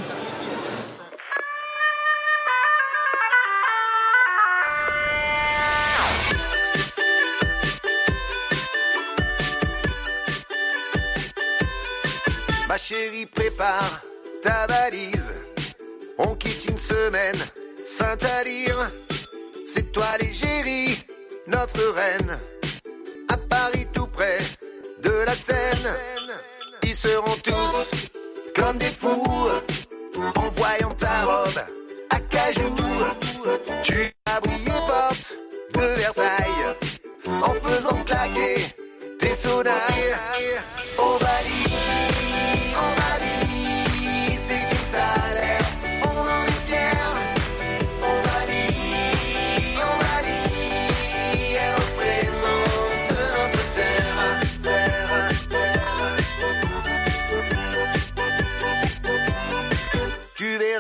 Ma 12.68 12.78
chérie, 12.78 13.26
prépare 13.26 14.02
ta 14.44 14.68
valise. 14.68 15.34
On 16.20 16.36
quitte 16.36 16.66
une 16.70 16.78
semaine, 16.78 17.38
Saint-Alyre. 17.78 18.90
C'est 19.72 19.92
toi 19.92 20.08
l'égérie, 20.20 20.98
notre 21.46 21.80
reine. 21.94 22.40
À 23.28 23.38
Paris, 23.38 23.86
tout 23.94 24.08
près 24.08 24.40
de 25.04 25.12
la 25.12 25.36
Seine. 25.36 25.96
Ils 26.84 26.96
seront 26.96 27.38
tous 27.44 27.92
comme 28.56 28.80
des 28.80 28.86
fous 28.86 29.48
en 30.36 30.50
voyant 30.56 30.92
ta 30.98 31.22
robe 31.24 31.62
à 32.10 32.20
cajou. 32.20 32.76
Tu 33.84 34.12
as 34.26 34.40
brillé 34.42 34.72
porte 34.88 35.34
de 35.76 35.82
Versailles 36.02 36.76
en 37.28 37.54
faisant 37.54 38.04
claquer 38.06 38.56
tes 39.20 39.36
sonnailles. 39.36 40.16
Ovalie, 40.98 41.99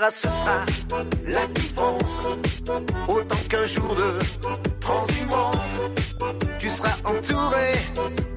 Ce 0.07 0.27
sera 0.27 0.65
la 1.27 1.45
différence, 1.47 2.27
autant 3.07 3.35
qu'un 3.49 3.65
jour 3.65 3.95
de 3.95 4.17
transhumance. 4.79 5.81
Tu 6.57 6.69
seras 6.69 6.95
entouré 7.03 7.73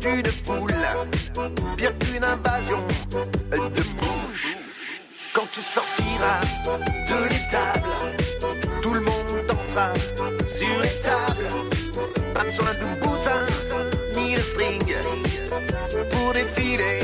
d'une 0.00 0.26
foule, 0.26 0.74
pire 1.76 1.96
qu'une 1.98 2.24
invasion 2.24 2.84
de 3.52 3.82
mouches. 4.00 4.56
Quand 5.32 5.46
tu 5.52 5.62
sortiras 5.62 6.40
de 7.08 7.24
l'étable, 7.30 7.88
tout 8.82 8.94
le 8.94 9.00
monde 9.00 9.46
dansera 9.46 9.92
sur 10.46 10.80
les 10.82 10.98
tables. 11.00 11.48
Pas 12.34 12.44
besoin 12.44 12.74
de 12.74 13.00
boutin 13.00 13.46
ni 14.16 14.34
de 14.34 14.40
string 14.40 14.94
pour 16.10 16.32
défiler 16.32 17.01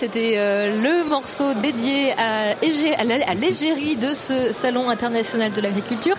c'était 0.00 0.38
euh, 0.38 0.80
le 0.82 1.06
morceau 1.06 1.52
dédié 1.52 2.14
à, 2.16 2.54
l'égérie 3.34 3.96
de 3.96 4.14
ce 4.14 4.50
salon 4.50 4.88
international 4.88 5.52
de 5.52 5.60
l'agriculture. 5.60 6.16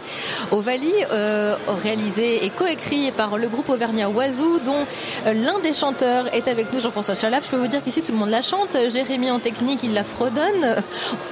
Ovalie, 0.51 0.93
euh, 1.09 1.57
réalisé 1.67 2.45
et 2.45 2.49
coécrit 2.49 3.11
par 3.11 3.37
le 3.37 3.47
groupe 3.47 3.69
Auvergnat 3.69 4.09
Oiseau, 4.09 4.59
dont 4.59 4.85
euh, 5.25 5.33
l'un 5.33 5.59
des 5.59 5.73
chanteurs 5.73 6.33
est 6.33 6.47
avec 6.47 6.73
nous, 6.73 6.79
Jean-François 6.79 7.15
Chalaf. 7.15 7.45
Je 7.45 7.51
peux 7.51 7.57
vous 7.57 7.67
dire 7.67 7.83
qu'ici 7.83 8.01
tout 8.01 8.11
le 8.11 8.17
monde 8.17 8.29
la 8.29 8.41
chante. 8.41 8.77
Jérémy 8.89 9.31
en 9.31 9.39
technique, 9.39 9.83
il 9.83 9.93
la 9.93 10.03
fredonne. 10.03 10.83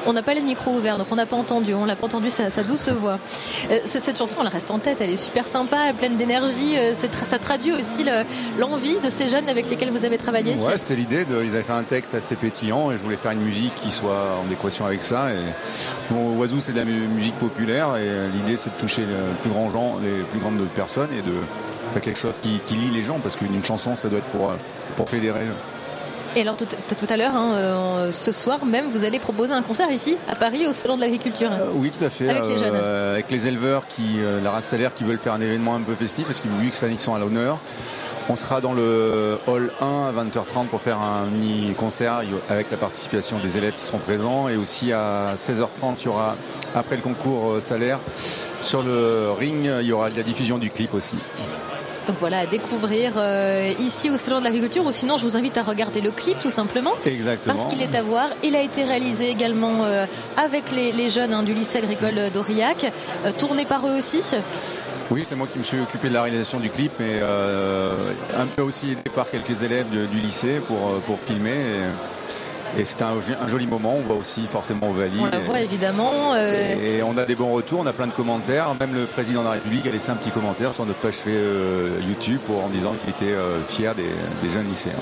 On 0.05 0.13
n'a 0.13 0.21
pas 0.21 0.33
les 0.33 0.41
micros 0.41 0.71
ouverts, 0.71 0.98
donc 0.98 1.07
on 1.12 1.15
n'a 1.15 1.25
pas 1.25 1.36
entendu. 1.36 1.74
On 1.74 1.86
n'a 1.86 1.95
pas 1.95 2.05
entendu 2.05 2.29
sa, 2.29 2.50
sa 2.50 2.63
douce 2.63 2.89
voix. 2.89 3.19
Euh, 3.71 3.79
cette 3.86 4.17
chanson, 4.17 4.38
elle 4.41 4.48
reste 4.48 4.71
en 4.71 4.79
tête. 4.79 5.01
Elle 5.01 5.12
est 5.12 5.17
super 5.17 5.48
sympa, 5.48 5.77
pleine 5.98 6.17
d'énergie. 6.17 6.77
Euh, 6.77 6.93
ça 6.95 7.39
traduit 7.39 7.74
aussi 7.74 8.05
l'envie 8.57 9.00
de 9.00 9.09
ces 9.09 9.29
jeunes 9.29 9.50
avec 9.50 9.69
lesquels 9.69 9.91
vous 9.91 10.05
avez 10.05 10.17
travaillé. 10.17 10.55
Ouais, 10.55 10.77
c'était 10.77 10.95
l'idée. 10.95 11.25
Ils 11.43 11.55
avaient 11.55 11.63
fait 11.63 11.74
un 11.74 11.83
texte 11.83 12.15
assez 12.15 12.36
pétillant 12.36 12.91
et 12.91 12.98
je 12.98 13.03
voulais 13.03 13.17
faire 13.17 13.31
une 13.31 13.41
musique 13.41 13.75
qui 13.75 13.91
soit 13.91 14.38
en 14.45 14.51
équation 14.51 14.86
avec 14.86 15.01
ça. 15.01 15.27
Et 15.31 16.13
Oiseau, 16.38 16.59
c'est 16.59 16.74
de 16.74 16.79
la 16.79 16.86
musique 16.86 17.38
populaire 17.38 17.98
et 17.98 18.29
l'idée, 18.36 18.57
c'est 18.57 18.69
de 18.69 18.79
toucher 18.79 19.01
le 19.01 19.33
plus 19.41 19.50
grand 19.50 19.69
gens, 19.69 19.98
les 20.01 20.18
plus 20.23 20.39
grandes 20.39 20.65
personnes 20.75 21.09
et 21.13 21.21
de 21.21 21.33
faire 21.93 22.01
quelque 22.01 22.19
chose 22.19 22.33
qui, 22.41 22.59
qui 22.65 22.75
lie 22.75 22.91
les 22.91 23.03
gens 23.03 23.19
parce 23.19 23.35
qu'une 23.35 23.63
chanson, 23.63 23.95
ça 23.95 24.09
doit 24.09 24.19
être 24.19 24.29
pour, 24.29 24.51
pour 24.95 25.09
fédérer. 25.09 25.45
Et 26.35 26.41
alors 26.41 26.55
tout, 26.55 27.07
à 27.09 27.17
l'heure, 27.17 27.35
hein, 27.35 27.53
euh, 27.53 28.11
ce 28.11 28.31
soir 28.31 28.63
même, 28.65 28.88
vous 28.88 29.03
allez 29.03 29.19
proposer 29.19 29.53
un 29.53 29.63
concert 29.63 29.91
ici, 29.91 30.15
à 30.27 30.35
Paris, 30.35 30.67
au 30.67 30.73
Salon 30.73 30.95
de 30.95 31.01
l'Agriculture. 31.01 31.49
Euh, 31.51 31.69
oui, 31.73 31.91
tout 31.97 32.03
à 32.03 32.09
fait. 32.09 32.29
Avec 32.29 32.45
les 32.47 32.57
jeunes. 32.59 32.75
Euh, 32.75 33.13
avec 33.13 33.31
les 33.31 33.47
éleveurs, 33.47 33.83
qui, 33.88 34.19
la 34.43 34.51
race 34.51 34.65
salaire, 34.65 34.93
qui 34.93 35.03
veulent 35.03 35.17
faire 35.17 35.33
un 35.33 35.41
événement 35.41 35.75
un 35.75 35.81
peu 35.81 35.95
festif, 35.95 36.25
parce 36.25 36.39
que 36.39 36.47
vu 36.61 36.69
que 36.69 36.75
ça 36.75 36.88
sont 36.99 37.15
à 37.15 37.19
l'honneur. 37.19 37.59
On 38.31 38.36
sera 38.36 38.62
dans 38.62 38.74
le 38.74 39.39
hall 39.48 39.71
1 39.81 39.86
à 39.86 40.12
20h30 40.12 40.67
pour 40.67 40.81
faire 40.81 41.00
un 41.00 41.25
mini 41.25 41.74
concert 41.74 42.21
avec 42.48 42.69
la 42.69 42.77
participation 42.77 43.39
des 43.39 43.57
élèves 43.57 43.74
qui 43.75 43.83
seront 43.83 43.98
présents. 43.98 44.48
Et 44.50 44.55
aussi 44.55 44.93
à 44.93 45.33
16h30, 45.36 45.95
il 46.01 46.05
y 46.05 46.07
aura, 46.09 46.36
après 46.75 46.95
le 46.95 47.01
concours 47.01 47.59
salaire, 47.59 48.00
sur 48.62 48.83
le 48.83 49.31
ring, 49.31 49.67
il 49.81 49.88
y 49.88 49.91
aura 49.91 50.09
la 50.09 50.21
diffusion 50.21 50.59
du 50.59 50.69
clip 50.69 50.93
aussi. 50.93 51.17
Donc 52.09 52.17
voilà, 52.19 52.39
à 52.39 52.45
découvrir 52.48 53.13
euh, 53.17 53.71
ici 53.79 54.09
au 54.09 54.17
Salon 54.17 54.39
de 54.39 54.45
l'Agriculture 54.45 54.83
ou 54.83 54.91
sinon 54.91 55.15
je 55.17 55.24
vous 55.24 55.38
invite 55.38 55.57
à 55.59 55.62
regarder 55.62 56.01
le 56.01 56.09
clip 56.09 56.39
tout 56.39 56.50
simplement. 56.50 56.93
Exactement. 57.05 57.53
Parce 57.53 57.67
qu'il 57.67 57.83
est 57.83 57.93
à 57.93 58.01
voir. 58.01 58.29
Il 58.43 58.55
a 58.55 58.62
été 58.62 58.83
réalisé 58.83 59.29
également 59.29 59.86
euh, 59.86 60.07
avec 60.36 60.71
les, 60.71 61.09
jeunes 61.09 61.33
hein, 61.33 61.43
du 61.43 61.53
lycée 61.53 61.77
agricole 61.77 62.31
d'Aurillac, 62.33 62.91
euh, 63.25 63.31
tourné 63.31 63.65
par 63.65 63.86
eux 63.86 63.95
aussi. 63.95 64.21
Oui, 65.11 65.23
c'est 65.25 65.35
moi 65.35 65.47
qui 65.47 65.57
me 65.57 65.63
suis 65.63 65.79
occupé 65.79 66.09
de 66.09 66.13
la 66.13 66.21
réalisation 66.23 66.59
du 66.59 66.69
clip, 66.69 66.91
mais 66.99 67.19
un 67.21 68.45
peu 68.45 68.61
aussi 68.61 68.91
aidé 68.91 69.09
par 69.13 69.29
quelques 69.29 69.63
élèves 69.63 69.89
du 69.89 70.19
lycée 70.19 70.59
pour, 70.67 71.01
pour 71.01 71.19
filmer. 71.19 71.55
Et 72.77 72.85
c'est 72.85 73.01
un, 73.01 73.19
joli 73.47 73.67
moment. 73.67 73.95
On 73.95 74.01
voit 74.01 74.15
aussi 74.15 74.45
forcément 74.47 74.89
Ovalie. 74.89 75.19
On 75.19 75.25
la 75.25 75.39
voit 75.39 75.61
évidemment. 75.61 76.33
Euh, 76.35 76.97
et 76.97 77.01
on 77.03 77.17
a 77.17 77.25
des 77.25 77.35
bons 77.35 77.51
retours, 77.51 77.79
on 77.79 77.85
a 77.85 77.93
plein 77.93 78.07
de 78.07 78.11
commentaires. 78.11 78.67
Même 78.79 78.93
le 78.93 79.05
président 79.05 79.41
de 79.41 79.45
la 79.45 79.53
République 79.53 79.85
a 79.87 79.91
laissé 79.91 80.11
un 80.11 80.15
petit 80.15 80.31
commentaire 80.31 80.73
sur 80.73 80.85
notre 80.85 80.99
page 80.99 81.15
euh, 81.27 81.99
YouTube 82.07 82.39
pour, 82.45 82.63
en 82.63 82.69
disant 82.69 82.93
qu'il 82.93 83.09
était 83.09 83.33
euh, 83.33 83.61
fier 83.67 83.95
des 83.95 84.49
jeunes 84.49 84.67
lycéens. 84.67 84.93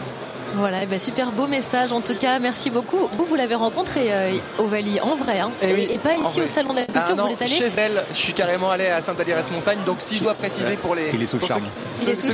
Voilà, 0.56 0.84
eh 0.84 0.86
ben, 0.86 1.00
super 1.00 1.32
beau 1.32 1.48
message 1.48 1.92
en 1.92 2.02
tout 2.02 2.16
cas, 2.16 2.40
merci 2.40 2.70
beaucoup. 2.70 3.08
Vous, 3.12 3.26
vous 3.26 3.36
l'avez 3.36 3.56
rencontré 3.56 4.14
euh, 4.14 4.38
Ovalie 4.58 5.00
en 5.02 5.16
vrai, 5.16 5.40
hein, 5.40 5.52
eh 5.62 5.94
et, 5.94 5.98
pas 5.98 6.16
ici 6.16 6.42
au 6.42 6.48
Salon 6.48 6.72
de 6.72 6.80
la 6.80 6.86
Culture, 6.86 7.16
ah, 7.18 7.22
vous 7.22 7.36
allé 7.40 7.48
Chez 7.48 7.68
elle, 7.78 8.04
je 8.12 8.18
suis 8.18 8.34
carrément 8.34 8.72
allé 8.72 8.88
à 8.88 9.02
Saint-Alirès-Montagne, 9.02 9.80
donc 9.86 9.98
si 10.00 10.18
je 10.18 10.24
dois 10.24 10.34
préciser 10.34 10.78
pour 10.78 10.96
les. 10.96 11.12
Il 11.14 11.22
est 11.22 11.26
sous 11.26 11.40
charme. 11.40 11.64
Ceux, 11.94 12.16
ceux, 12.16 12.34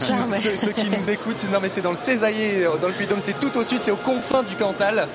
qui, 0.71 0.89
nous 0.89 1.09
écoutent, 1.09 1.47
non 1.51 1.59
mais 1.61 1.69
c'est 1.69 1.81
dans 1.81 1.91
le 1.91 1.97
Césaillé, 1.97 2.65
dans 2.81 2.87
le 2.87 2.93
Puy-de-Dôme, 2.93 3.19
c'est 3.21 3.39
tout 3.39 3.55
au 3.57 3.63
sud, 3.63 3.79
c'est 3.81 3.91
aux 3.91 3.97
confins 3.97 4.43
du 4.43 4.55
Cantal. 4.55 5.07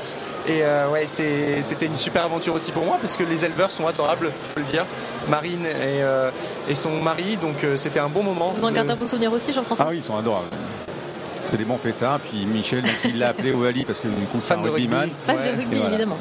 Et 0.47 0.63
euh, 0.63 0.89
ouais, 0.89 1.05
c'était 1.07 1.87
une 1.87 1.97
super 1.97 2.25
aventure 2.25 2.55
aussi 2.55 2.73
pour 2.73 2.85
moi 2.85 2.97
parce 3.01 3.19
que 3.19 3.23
les 3.23 3.45
éleveurs 3.45 3.71
sont 3.71 3.87
adorables, 3.87 4.33
il 4.45 4.51
faut 4.51 4.61
le 4.61 4.67
dire. 4.67 4.87
Marine 5.29 5.67
et, 5.67 6.03
euh, 6.03 6.31
et 6.69 6.75
son 6.75 7.03
mari, 7.03 7.37
donc 7.37 7.67
c'était 7.77 8.01
un 8.01 8.09
bon 8.09 8.23
moment. 8.23 8.53
Vous 8.57 8.65
en 8.65 8.73
gardez 8.73 8.93
un 8.93 8.97
bon 8.97 9.09
souvenir 9.09 9.33
aussi, 9.33 9.53
Jean-François? 9.53 9.85
Ah 9.87 9.91
oui, 9.91 9.99
ils 9.99 10.05
sont 10.05 10.17
adorables 10.17 10.49
c'est 11.49 11.57
des 11.57 11.65
bons 11.65 11.79
fêtards. 11.79 12.21
Puis 12.21 12.47
Michel, 12.47 12.85
il 13.05 13.19
l'a 13.19 13.29
appelé 13.29 13.53
Ovalie 13.53 13.85
parce 13.85 13.99
que 13.99 14.09
du 14.09 14.27
coup, 14.27 14.39
c'est 14.43 14.55
un 14.55 14.63
rugbyman. 14.63 15.11
Fan 15.27 15.37
de 15.37 15.57
rugby, 15.57 15.79
évidemment. 15.79 16.19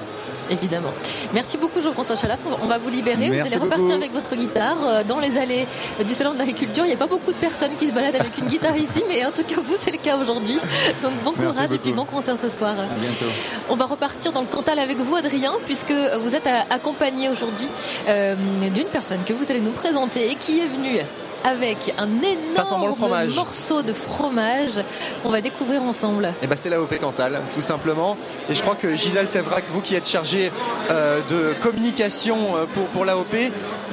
Évidemment. 0.50 0.94
Merci 1.34 1.58
beaucoup 1.58 1.82
Jean-François 1.82 2.16
Chalaf. 2.16 2.40
On 2.62 2.68
va 2.68 2.78
vous 2.78 2.90
libérer. 2.90 3.28
vous 3.28 3.46
allez 3.46 3.58
repartir 3.58 3.96
avec 3.96 4.14
votre 4.14 4.34
guitare 4.34 4.78
euh, 4.82 5.04
dans 5.04 5.20
les 5.20 5.38
allées 5.38 5.68
du 6.06 6.14
Salon 6.14 6.34
de 6.34 6.38
l'Agriculture. 6.38 6.86
Il 6.86 6.88
n'y 6.88 6.94
a 6.94 6.98
pas 6.98 7.08
beaucoup 7.08 7.34
de 7.34 7.38
personnes 7.38 7.76
qui 7.78 7.86
se 7.86 7.92
baladent 7.92 8.16
avec 8.16 8.38
une 8.38 8.48
guitare 8.48 8.78
ici, 8.78 9.04
mais 9.10 9.26
en 9.26 9.32
tout 9.32 9.44
cas 9.44 9.56
vous 9.62 9.76
c'est 9.78 9.92
le 9.92 9.98
cas 9.98 10.16
aujourd'hui. 10.16 10.58
Donc 11.04 11.12
bon 11.26 11.34
courage 11.34 11.74
et 11.74 11.78
puis 11.78 11.92
bon 11.92 12.06
concert 12.06 12.38
ce 12.38 12.48
soir. 12.48 12.76
À 12.80 12.98
bientôt. 12.98 13.26
On 13.70 13.76
va 13.76 13.86
repartir 13.86 14.32
dans 14.32 14.40
le 14.40 14.48
Cantal 14.48 14.80
avec 14.80 14.98
vous 15.00 15.16
Adrien, 15.16 15.52
puisque 15.66 15.92
vous 15.92 16.34
êtes 16.34 16.48
accompagné 16.70 17.28
aujourd'hui 17.28 17.68
euh, 18.08 18.36
d'une 18.74 18.88
personne 18.88 19.26
que 19.26 19.34
vous 19.34 19.52
allez 19.52 19.60
nous 19.60 19.72
présenter 19.72 20.32
et 20.32 20.36
qui 20.36 20.60
est 20.60 20.68
venue 20.68 21.00
avec 21.44 21.94
un 21.98 22.10
énorme 22.22 23.34
morceau 23.36 23.82
de 23.82 23.94
fromage 23.94 24.80
qu'on 25.24 25.30
va 25.30 25.42
découvrir 25.42 25.84
ensemble. 25.84 26.26
Et 26.26 26.44
eh 26.44 26.48
ben 26.48 26.56
c'est 26.56 26.70
l'AOP 26.70 26.98
Cantal, 27.00 27.42
tout 27.54 27.62
simplement. 27.62 28.18
Et 28.50 28.54
je 28.54 28.62
crois 28.62 28.76
que 28.76 28.96
Gisèle 28.96 29.30
Sévrac, 29.30 29.66
vous 29.68 29.82
qui 29.82 29.96
êtes 29.96 30.08
chargée 30.08 30.52
euh, 30.90 31.20
de 31.30 31.54
communication 31.62 32.38
euh, 32.56 32.66
pour, 32.74 32.86
pour 32.88 33.06
l'AOP, 33.06 33.36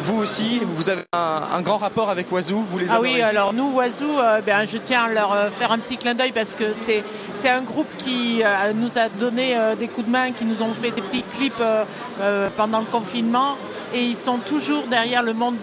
vous 0.01 0.21
aussi, 0.21 0.61
vous 0.65 0.91
avez 0.91 1.03
un, 1.13 1.63
grand 1.63 1.77
rapport 1.77 2.11
avec 2.11 2.31
Oiseau, 2.33 2.65
vous 2.69 2.79
les 2.79 2.91
Ah 2.91 3.01
oui, 3.01 3.21
alors 3.21 3.53
nous, 3.53 3.73
Oiseau, 3.75 4.19
euh, 4.19 4.41
ben, 4.41 4.67
je 4.67 4.79
tiens 4.79 5.05
à 5.05 5.09
leur 5.09 5.49
faire 5.57 5.73
un 5.73 5.79
petit 5.79 5.97
clin 5.97 6.15
d'œil 6.15 6.33
parce 6.33 6.55
que 6.55 6.73
c'est, 6.75 7.05
c'est 7.33 7.49
un 7.49 7.63
groupe 7.63 7.89
qui 7.99 8.43
nous 8.75 8.99
a 8.99 9.09
donné 9.09 9.57
des 9.79 9.89
coups 9.89 10.07
de 10.07 10.13
main, 10.13 10.33
qui 10.33 10.45
nous 10.45 10.63
ont 10.63 10.73
fait 10.73 10.91
des 10.91 11.03
petits 11.03 11.25
clips 11.33 11.63
pendant 12.57 12.81
le 12.81 12.87
confinement 12.87 13.57
et 13.95 14.03
ils 14.03 14.17
sont 14.17 14.39
toujours 14.39 14.87
derrière 14.87 15.23
le 15.23 15.33
monde 15.33 15.57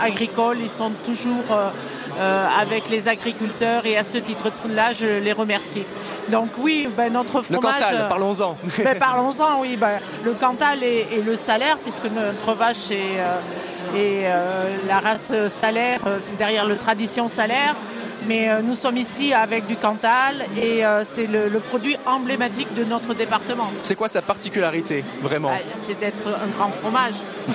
agricole, 0.00 0.58
ils 0.60 0.70
sont 0.70 0.92
toujours 1.04 1.44
euh, 1.50 1.70
euh, 2.18 2.46
avec 2.60 2.90
les 2.90 3.08
agriculteurs 3.08 3.86
et 3.86 3.96
à 3.96 4.04
ce 4.04 4.18
titre-là, 4.18 4.92
je 4.92 5.06
les 5.06 5.32
remercie. 5.32 5.84
Donc 6.28 6.50
oui, 6.58 6.86
ben, 6.94 7.10
notre 7.10 7.40
fromage... 7.40 7.48
Le 7.50 7.58
Cantal, 7.58 7.94
euh, 7.94 8.08
parlons-en. 8.08 8.56
Ben, 8.84 8.98
parlons-en, 8.98 9.60
oui. 9.60 9.76
Ben, 9.76 9.98
le 10.22 10.34
Cantal 10.34 10.82
et, 10.82 11.22
le 11.24 11.36
salaire, 11.36 11.78
puisque 11.78 12.04
notre 12.04 12.54
vache 12.54 12.90
est, 12.90 13.18
est 13.96 14.28
la 14.86 15.00
race 15.00 15.32
salaire, 15.48 16.00
c'est 16.20 16.36
derrière 16.36 16.66
le 16.66 16.76
tradition 16.76 17.28
salaire. 17.28 17.74
Mais 18.28 18.48
euh, 18.48 18.62
nous 18.62 18.74
sommes 18.74 18.96
ici 18.96 19.34
avec 19.34 19.66
du 19.66 19.76
Cantal 19.76 20.44
et 20.56 20.84
euh, 20.84 21.02
c'est 21.04 21.26
le, 21.26 21.48
produit 21.58 21.96
emblématique 22.06 22.72
de 22.74 22.84
notre 22.84 23.14
département. 23.14 23.70
C'est 23.82 23.94
quoi 23.94 24.08
sa 24.08 24.22
particularité, 24.22 25.04
vraiment 25.20 25.50
bah, 25.50 25.56
C'est 25.76 25.98
d'être 25.98 26.28
un 26.28 26.48
grand 26.48 26.70
fromage. 26.70 27.14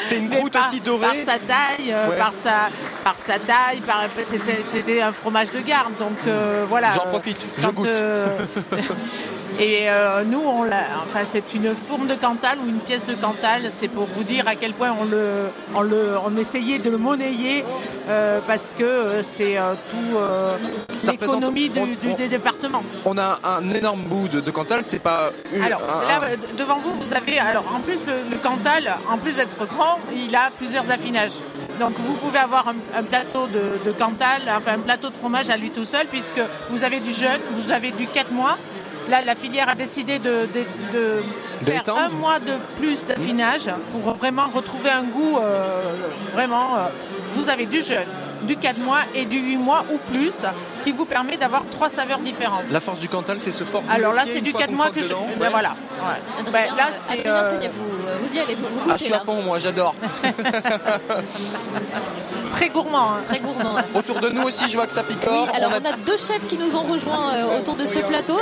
c'est 0.00 0.18
une 0.18 0.30
croûte 0.30 0.56
aussi 0.56 0.80
dorée 0.80 1.00
Par 1.00 1.14
sa 1.14 1.38
taille, 1.38 1.92
euh, 1.92 2.18
par, 2.18 2.32
sa, 2.32 2.68
par 3.02 3.18
sa 3.18 3.38
taille, 3.38 3.82
c'était 4.64 5.02
un 5.02 5.12
fromage 5.12 5.50
de 5.50 5.60
garde. 5.60 5.92
Donc 5.98 6.18
voilà. 6.68 6.92
J'en 6.92 7.06
profite, 7.06 7.46
je 7.58 7.68
goûte. 7.68 7.88
Et 9.60 9.86
nous, 10.26 10.40
on 10.40 10.66
enfin, 10.66 11.24
c'est 11.24 11.54
une 11.54 11.74
fourme 11.74 12.06
de 12.06 12.14
Cantal 12.14 12.58
ou 12.58 12.68
une 12.68 12.80
pièce 12.80 13.06
de 13.06 13.14
Cantal. 13.14 13.62
C'est 13.70 13.88
pour 13.88 14.06
vous 14.06 14.24
dire 14.24 14.46
à 14.48 14.56
quel 14.56 14.72
point 14.72 14.94
on 14.98 15.04
le, 15.04 15.48
on 15.74 15.82
le, 15.82 16.16
on 16.24 16.36
essayait 16.36 16.78
de 16.78 16.90
le 16.90 16.98
monnayer 16.98 17.64
parce 18.46 18.74
que 18.74 18.84
euh, 18.84 19.22
c'est 19.22 19.58
euh, 19.58 19.74
tout 19.90 20.16
euh, 20.16 20.56
l'économie 21.06 21.70
du, 21.70 22.28
département. 22.28 22.82
On 23.04 23.18
a 23.18 23.38
un 23.44 23.68
énorme 23.70 24.02
bout 24.02 24.28
de, 24.28 24.50
Cantal, 24.50 24.82
c'est 24.82 24.98
pas. 24.98 25.30
alors 25.62 25.80
là, 26.08 26.20
devant 26.56 26.78
vous, 26.78 26.92
vous 27.00 27.14
avez. 27.14 27.38
Alors 27.38 27.64
en 27.74 27.80
plus, 27.80 28.06
le, 28.06 28.36
Cantal, 28.38 28.94
en 29.10 29.18
plus 29.18 29.36
d'être 29.36 29.66
grand, 29.66 29.98
il 30.14 30.34
a 30.34 30.50
plusieurs 30.56 30.90
affinages. 30.90 31.40
Donc 31.80 31.94
vous 31.98 32.14
pouvez 32.14 32.38
avoir 32.38 32.68
un, 32.68 33.02
plateau 33.02 33.46
de, 33.46 33.92
Cantal, 33.92 34.42
enfin 34.56 34.74
un 34.74 34.78
plateau 34.78 35.10
de 35.10 35.14
fromage 35.14 35.50
à 35.50 35.56
lui 35.56 35.70
tout 35.70 35.84
seul, 35.84 36.06
puisque 36.06 36.40
vous 36.70 36.84
avez 36.84 37.00
du 37.00 37.12
jeune, 37.12 37.40
vous 37.52 37.72
avez 37.72 37.90
du 37.90 38.06
4 38.06 38.32
mois. 38.32 38.56
Là, 39.08 39.22
la 39.24 39.34
filière 39.34 39.68
a 39.68 39.74
décidé 39.74 40.18
de, 40.18 40.48
faire 41.58 41.82
un 41.96 42.08
mois 42.10 42.38
de 42.38 42.52
plus 42.78 43.04
d'affinage 43.06 43.68
pour 43.90 44.14
vraiment 44.14 44.46
retrouver 44.54 44.90
un 44.90 45.02
goût. 45.02 45.38
vraiment, 46.32 46.76
vous 47.34 47.48
avez 47.48 47.66
du 47.66 47.82
jeune, 47.82 48.08
du 48.42 48.56
4 48.56 48.78
mois 48.80 49.00
et 49.14 49.26
du 49.26 49.38
8 49.38 49.56
mois 49.56 49.84
ou 49.92 49.98
plus 50.12 50.44
qui 50.84 50.92
vous 50.92 51.06
permet 51.06 51.36
d'avoir 51.36 51.62
trois 51.70 51.88
saveurs 51.88 52.18
différentes. 52.18 52.64
La 52.70 52.80
force 52.80 52.98
du 53.00 53.08
Cantal, 53.08 53.38
c'est 53.38 53.50
ce 53.50 53.64
fort 53.64 53.82
Alors 53.90 54.12
là, 54.12 54.22
c'est 54.26 54.42
du 54.42 54.52
4 54.52 54.70
mois 54.70 54.90
que 54.90 55.00
je. 55.00 55.14
Ben 55.40 55.48
voilà. 55.50 55.70
Ouais. 55.70 56.44
Ben, 56.52 56.66
là, 56.76 56.90
c'est. 56.92 57.26
Euh... 57.26 57.58
Vous, 57.74 58.28
vous, 58.28 58.36
y 58.36 58.38
allez, 58.38 58.54
vous, 58.54 58.66
vous 58.66 58.80
goûtez, 58.80 58.90
ah, 58.92 58.96
je 58.98 59.04
suis 59.04 59.14
à 59.14 59.20
fond, 59.20 59.42
moi, 59.42 59.58
j'adore. 59.58 59.94
Très 62.50 62.68
gourmand. 62.68 63.14
Hein. 63.14 63.22
Très 63.26 63.38
gourmand. 63.40 63.76
Autour 63.94 64.20
de 64.20 64.28
nous 64.28 64.42
aussi, 64.42 64.68
je 64.68 64.74
vois 64.74 64.86
que 64.86 64.92
ça 64.92 65.02
picore. 65.02 65.48
Oui, 65.48 65.56
alors 65.56 65.72
on 65.72 65.84
a... 65.84 65.92
deux 65.96 66.18
chefs 66.18 66.46
qui 66.46 66.58
nous 66.58 66.76
ont 66.76 66.82
rejoints 66.82 67.34
euh, 67.34 67.58
autour 67.58 67.76
de 67.76 67.86
ce 67.86 68.00
plateau. 68.00 68.38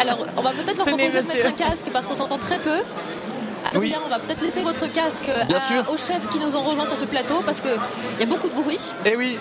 Alors, 0.00 0.18
on 0.36 0.42
va 0.42 0.50
peut-être 0.52 0.76
leur 0.78 0.86
proposer 0.86 1.22
de 1.22 1.26
mettre 1.26 1.46
un 1.46 1.52
casque 1.52 1.90
parce 1.92 2.06
qu'on 2.06 2.14
s'entend 2.14 2.38
très 2.38 2.58
peu. 2.58 2.78
Adrien, 3.74 3.98
on 4.04 4.08
va 4.08 4.18
peut-être 4.18 4.42
laisser 4.42 4.62
votre 4.62 4.86
casque 4.92 5.30
aux 5.90 5.96
chefs 5.96 6.28
qui 6.28 6.38
nous 6.38 6.56
ont 6.56 6.62
rejoints 6.62 6.86
sur 6.86 6.96
ce 6.96 7.04
plateau 7.06 7.42
parce 7.44 7.60
qu'il 7.60 7.70
y 8.20 8.22
a 8.22 8.26
beaucoup 8.26 8.48
de 8.48 8.54
bruit. 8.54 8.92
Et 9.04 9.10
eh 9.12 9.16
oui. 9.16 9.38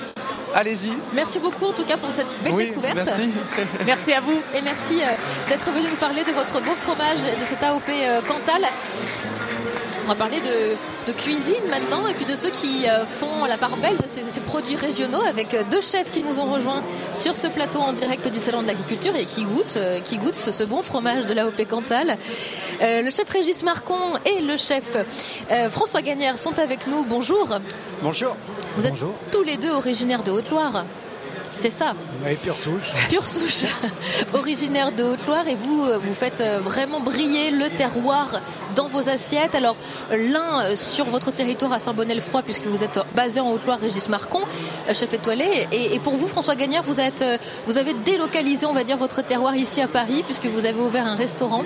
allez-y. 0.56 0.92
Merci 1.14 1.40
beaucoup 1.40 1.66
en 1.66 1.74
tout 1.74 1.86
cas 1.86 1.98
pour 1.98 2.12
cette 2.12 2.28
belle 2.44 2.54
Oui, 2.54 2.68
découverte. 2.68 2.96
merci. 2.96 3.32
Merci 3.86 4.14
à 4.14 4.22
vous. 4.22 4.42
Et 4.56 4.62
merci 4.62 5.02
euh, 5.02 5.08
d'être 5.50 5.70
venu 5.72 5.88
nous 5.90 5.96
parler 5.96 6.24
de 6.24 6.32
votre 6.32 6.60
beau 6.62 6.76
fromage, 6.76 7.18
de 7.40 7.46
cet 7.46 7.64
AOP 7.64 7.90
euh, 7.90 8.22
Cantal. 8.22 8.62
On 10.06 10.08
va 10.08 10.16
parler 10.16 10.40
de, 10.42 11.12
de 11.12 11.16
cuisine 11.16 11.64
maintenant 11.70 12.08
et 12.08 12.14
puis 12.14 12.26
de 12.26 12.36
ceux 12.36 12.50
qui 12.50 12.88
euh, 12.90 13.06
font 13.06 13.46
la 13.46 13.58
part 13.58 13.78
belle 13.78 13.98
de 13.98 14.08
ces, 14.08 14.24
ces 14.24 14.42
produits 14.42 14.76
régionaux 14.76 15.22
avec 15.22 15.54
euh, 15.54 15.64
deux 15.70 15.80
chefs 15.82 16.12
qui 16.12 16.24
nous 16.24 16.40
ont 16.40 16.52
rejoints 16.52 16.84
sur 17.14 17.36
ce 17.36 17.48
plateau 17.48 17.80
en 17.80 17.94
direct 17.94 18.28
du 18.28 18.40
Salon 18.40 18.64
de 18.64 18.68
l'Agriculture 18.68 19.16
et 19.16 19.26
qui 19.26 19.44
goûtent, 19.44 19.78
euh, 19.78 20.00
qui 20.00 20.18
goûtent 20.18 20.36
ce, 20.36 20.52
ce 20.52 20.64
bon 20.64 20.82
fromage 20.82 21.28
de 21.28 21.34
l'AOP 21.34 21.66
Cantal. 21.70 22.18
Euh, 22.82 23.02
le 23.04 23.12
chef 23.12 23.30
Régis 23.30 23.64
Marcon 23.64 24.18
et 24.26 24.42
le 24.42 24.58
chef 24.58 24.98
euh, 25.52 25.70
François 25.70 26.02
Gagnère 26.02 26.40
sont 26.40 26.58
avec 26.60 26.88
nous. 26.88 27.06
Bonjour. 27.06 27.48
Bonjour. 28.02 28.36
Vous 28.78 28.88
êtes 28.88 28.96
tous 29.32 29.44
les 29.44 29.58
deux 29.58 29.72
originaires 29.72 30.24
de 30.24 30.32
Haute-Loire. 30.32 30.86
C'est 31.62 31.70
ça 31.70 31.94
Oui, 32.26 32.34
pure 32.42 32.58
souche. 32.58 32.92
pure 33.08 33.24
souche, 33.28 33.66
originaire 34.34 34.92
de 34.92 35.04
Haute-Loire, 35.04 35.48
et 35.48 35.54
vous, 35.54 35.84
euh, 35.86 36.00
vous 36.00 36.16
faites 36.16 36.42
euh, 36.42 36.60
vraiment 36.60 37.00
briller 37.02 37.52
le 37.52 37.70
terroir 37.70 38.42
dans 38.76 38.88
vos 38.88 39.08
assiettes. 39.08 39.54
Alors, 39.54 39.76
l'un 40.10 40.62
euh, 40.62 40.76
sur 40.76 41.06
votre 41.06 41.30
territoire 41.30 41.72
à 41.72 41.78
Saint-Bonnet-le-Froid, 41.78 42.42
puisque 42.42 42.66
vous 42.66 42.84
êtes 42.84 43.00
basé 43.16 43.42
en 43.42 43.52
Haute-Loire, 43.52 43.78
Régis 43.80 44.10
Marcon, 44.10 44.42
chef 44.92 45.14
étoilé, 45.14 45.68
et, 45.72 45.94
et 45.94 46.00
pour 46.00 46.16
vous, 46.16 46.28
François 46.28 46.56
Gagnard, 46.56 46.82
vous 46.82 47.00
êtes, 47.00 47.24
vous 47.68 47.78
avez 47.78 47.94
délocalisé, 47.94 48.66
on 48.66 48.74
va 48.74 48.84
dire, 48.84 48.98
votre 48.98 49.22
terroir 49.22 49.56
ici 49.56 49.82
à 49.82 49.88
Paris, 49.88 50.24
puisque 50.26 50.46
vous 50.48 50.66
avez 50.66 50.80
ouvert 50.82 51.06
un 51.06 51.16
restaurant 51.16 51.64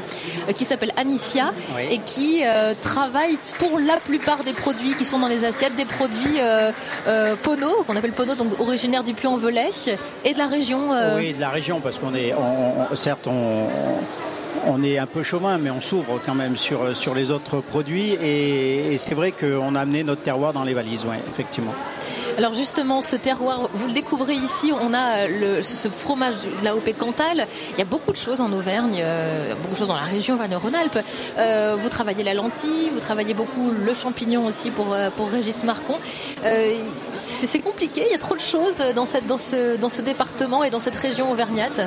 qui 0.57 0.65
s'appelle 0.65 0.91
Anicia 0.97 1.53
Oui. 1.73 1.83
et 1.89 1.99
qui 1.99 2.41
euh, 2.43 2.73
travaille 2.81 3.37
pour 3.59 3.79
la 3.79 3.95
plupart 3.97 4.43
des 4.43 4.51
produits 4.53 4.93
qui 4.95 5.05
sont 5.05 5.19
dans 5.19 5.29
les 5.29 5.45
assiettes, 5.45 5.75
des 5.77 5.85
produits 5.85 6.39
euh, 6.39 6.71
euh, 7.07 7.35
Pono, 7.41 7.83
qu'on 7.87 7.95
appelle 7.95 8.11
Pono, 8.11 8.35
donc 8.35 8.59
originaire 8.59 9.03
du 9.03 9.13
Puy-en-Velay 9.13 9.69
et 10.23 10.33
de 10.33 10.37
la 10.37 10.47
région. 10.47 10.93
euh, 10.93 11.17
Oui, 11.17 11.33
de 11.33 11.41
la 11.41 11.49
région, 11.49 11.79
parce 11.81 11.99
qu'on 11.99 12.13
est, 12.15 12.33
certes, 12.95 13.27
on, 13.27 13.67
on 14.65 14.83
est 14.83 14.97
un 14.97 15.05
peu 15.05 15.23
chauvin, 15.23 15.57
mais 15.57 15.69
on 15.69 15.81
s'ouvre 15.81 16.19
quand 16.25 16.35
même 16.35 16.57
sur, 16.57 16.95
sur 16.95 17.13
les 17.15 17.31
autres 17.31 17.59
produits. 17.59 18.13
Et, 18.21 18.97
c'est 18.97 19.15
vrai 19.15 19.31
qu'on 19.31 19.75
a 19.75 19.81
amené 19.81 20.03
notre 20.03 20.21
terroir 20.21 20.53
dans 20.53 20.63
les 20.63 20.73
valises, 20.73 21.05
effectivement. 21.27 21.73
Alors 22.37 22.53
justement, 22.53 23.01
ce 23.01 23.15
terroir, 23.15 23.69
vous 23.73 23.87
le 23.87 23.93
découvrez 23.93 24.33
ici, 24.33 24.73
on 24.73 24.93
a 24.93 25.25
ce 25.61 25.87
fromage 25.87 26.33
de 26.59 26.65
la 26.65 26.75
OP 26.75 26.91
Cantal. 26.97 27.47
Il 27.71 27.79
y 27.79 27.81
a 27.81 27.85
beaucoup 27.85 28.11
de 28.11 28.17
choses 28.17 28.41
en 28.41 28.51
Auvergne, 28.51 28.99
euh, 28.99 29.53
beaucoup 29.55 29.73
de 29.73 29.77
choses 29.77 29.87
dans 29.87 29.95
la 29.95 30.01
région 30.01 30.35
Auvergne-Rhône-Alpes. 30.35 30.99
Euh, 31.37 31.77
vous 31.79 31.87
travaillez 31.87 32.23
la 32.23 32.33
lentille, 32.33 32.89
vous 32.93 32.99
travaillez 32.99 33.33
beaucoup 33.33 33.71
le 33.71 33.93
champignon 33.93 34.45
aussi 34.45 34.69
pour, 34.69 34.93
euh, 34.93 35.09
pour 35.15 35.29
Régis 35.29 35.63
Marcon. 35.63 35.95
C'est 37.15 37.59
compliqué, 37.59 38.03
il 38.05 38.11
y 38.11 38.15
a 38.15 38.17
trop 38.17 38.35
de 38.35 38.41
choses 38.41 38.83
dans, 38.95 39.05
cette, 39.05 39.27
dans, 39.27 39.37
ce, 39.37 39.77
dans 39.77 39.89
ce 39.89 40.01
département 40.01 40.63
et 40.63 40.69
dans 40.69 40.81
cette 40.81 40.95
région 40.95 41.31
auvergnate. 41.31 41.79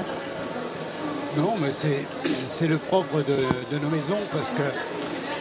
Non, 1.37 1.55
mais 1.61 1.73
c'est, 1.73 2.67
le 2.67 2.79
propre 2.79 3.23
de, 3.23 3.79
nos 3.79 3.89
maisons 3.89 4.19
parce 4.33 4.55
que 4.55 4.63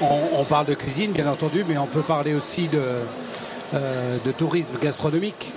on 0.02 0.44
parle 0.44 0.68
de 0.68 0.76
cuisine, 0.76 1.12
bien 1.12 1.28
entendu, 1.28 1.66
mais 1.68 1.78
on 1.78 1.88
peut 1.88 2.04
parler 2.04 2.36
aussi 2.36 2.68
de, 2.68 2.82
euh, 3.74 4.18
de 4.24 4.32
tourisme 4.32 4.76
gastronomique. 4.80 5.54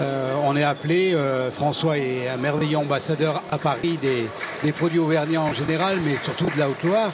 Euh, 0.00 0.34
on 0.44 0.56
est 0.56 0.64
appelé, 0.64 1.12
euh, 1.14 1.50
François 1.50 1.98
est 1.98 2.28
un 2.28 2.36
merveilleux 2.36 2.78
ambassadeur 2.78 3.42
à 3.50 3.58
Paris 3.58 3.98
des, 4.00 4.28
des 4.62 4.72
produits 4.72 4.98
auvergnats 4.98 5.42
en 5.42 5.52
général, 5.52 5.98
mais 6.04 6.16
surtout 6.16 6.46
de 6.46 6.58
la 6.58 6.68
Haute-Loire. 6.68 7.10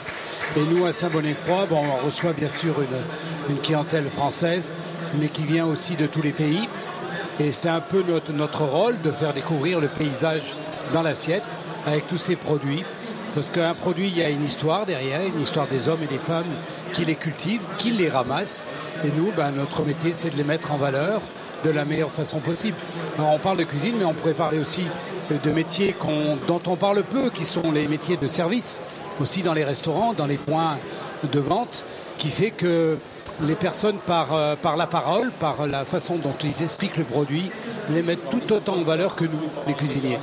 Et 0.55 0.61
nous, 0.61 0.85
à 0.85 0.93
Saint-Bonnet-Froid, 0.93 1.65
bon, 1.69 1.83
on 1.83 2.05
reçoit 2.05 2.33
bien 2.33 2.49
sûr 2.49 2.75
une, 2.81 3.55
une 3.55 3.61
clientèle 3.61 4.09
française, 4.09 4.73
mais 5.19 5.27
qui 5.27 5.43
vient 5.43 5.65
aussi 5.65 5.95
de 5.95 6.07
tous 6.07 6.21
les 6.21 6.31
pays. 6.31 6.69
Et 7.39 7.51
c'est 7.51 7.69
un 7.69 7.81
peu 7.81 8.03
notre, 8.07 8.31
notre 8.31 8.63
rôle 8.63 8.99
de 9.01 9.11
faire 9.11 9.33
découvrir 9.33 9.79
le 9.79 9.87
paysage 9.87 10.55
dans 10.93 11.01
l'assiette 11.01 11.59
avec 11.85 12.07
tous 12.07 12.17
ces 12.17 12.35
produits. 12.35 12.83
Parce 13.33 13.49
qu'un 13.49 13.73
produit, 13.73 14.07
il 14.07 14.17
y 14.17 14.21
a 14.21 14.29
une 14.29 14.43
histoire 14.43 14.85
derrière, 14.85 15.21
une 15.25 15.41
histoire 15.41 15.67
des 15.67 15.87
hommes 15.87 16.03
et 16.03 16.07
des 16.07 16.19
femmes 16.19 16.51
qui 16.91 17.05
les 17.05 17.15
cultivent, 17.15 17.61
qui 17.77 17.91
les 17.91 18.09
ramassent. 18.09 18.65
Et 19.05 19.11
nous, 19.15 19.31
ben, 19.35 19.51
notre 19.51 19.83
métier, 19.85 20.11
c'est 20.13 20.31
de 20.31 20.35
les 20.35 20.43
mettre 20.43 20.73
en 20.73 20.77
valeur 20.77 21.21
de 21.63 21.69
la 21.69 21.85
meilleure 21.85 22.11
façon 22.11 22.39
possible. 22.39 22.75
Alors, 23.17 23.33
on 23.33 23.39
parle 23.39 23.57
de 23.57 23.63
cuisine, 23.63 23.95
mais 23.97 24.05
on 24.05 24.13
pourrait 24.13 24.33
parler 24.33 24.59
aussi 24.59 24.83
de 25.29 25.51
métiers 25.51 25.95
dont 26.47 26.61
on 26.65 26.75
parle 26.75 27.03
peu, 27.03 27.29
qui 27.29 27.45
sont 27.45 27.71
les 27.71 27.87
métiers 27.87 28.17
de 28.17 28.27
service, 28.27 28.83
aussi 29.21 29.43
dans 29.43 29.53
les 29.53 29.63
restaurants, 29.63 30.13
dans 30.13 30.25
les 30.25 30.37
points 30.37 30.77
de 31.31 31.39
vente, 31.39 31.85
qui 32.17 32.29
fait 32.29 32.51
que 32.51 32.97
les 33.41 33.55
personnes, 33.55 33.97
par, 34.05 34.33
euh, 34.33 34.55
par 34.55 34.77
la 34.77 34.87
parole, 34.87 35.31
par 35.39 35.67
la 35.67 35.85
façon 35.85 36.17
dont 36.17 36.33
ils 36.43 36.63
expliquent 36.63 36.97
le 36.97 37.03
produit, 37.03 37.51
les 37.89 38.03
mettent 38.03 38.29
tout 38.29 38.53
autant 38.53 38.75
en 38.75 38.83
valeur 38.83 39.15
que 39.15 39.25
nous, 39.25 39.41
les 39.67 39.73
cuisiniers. 39.73 40.17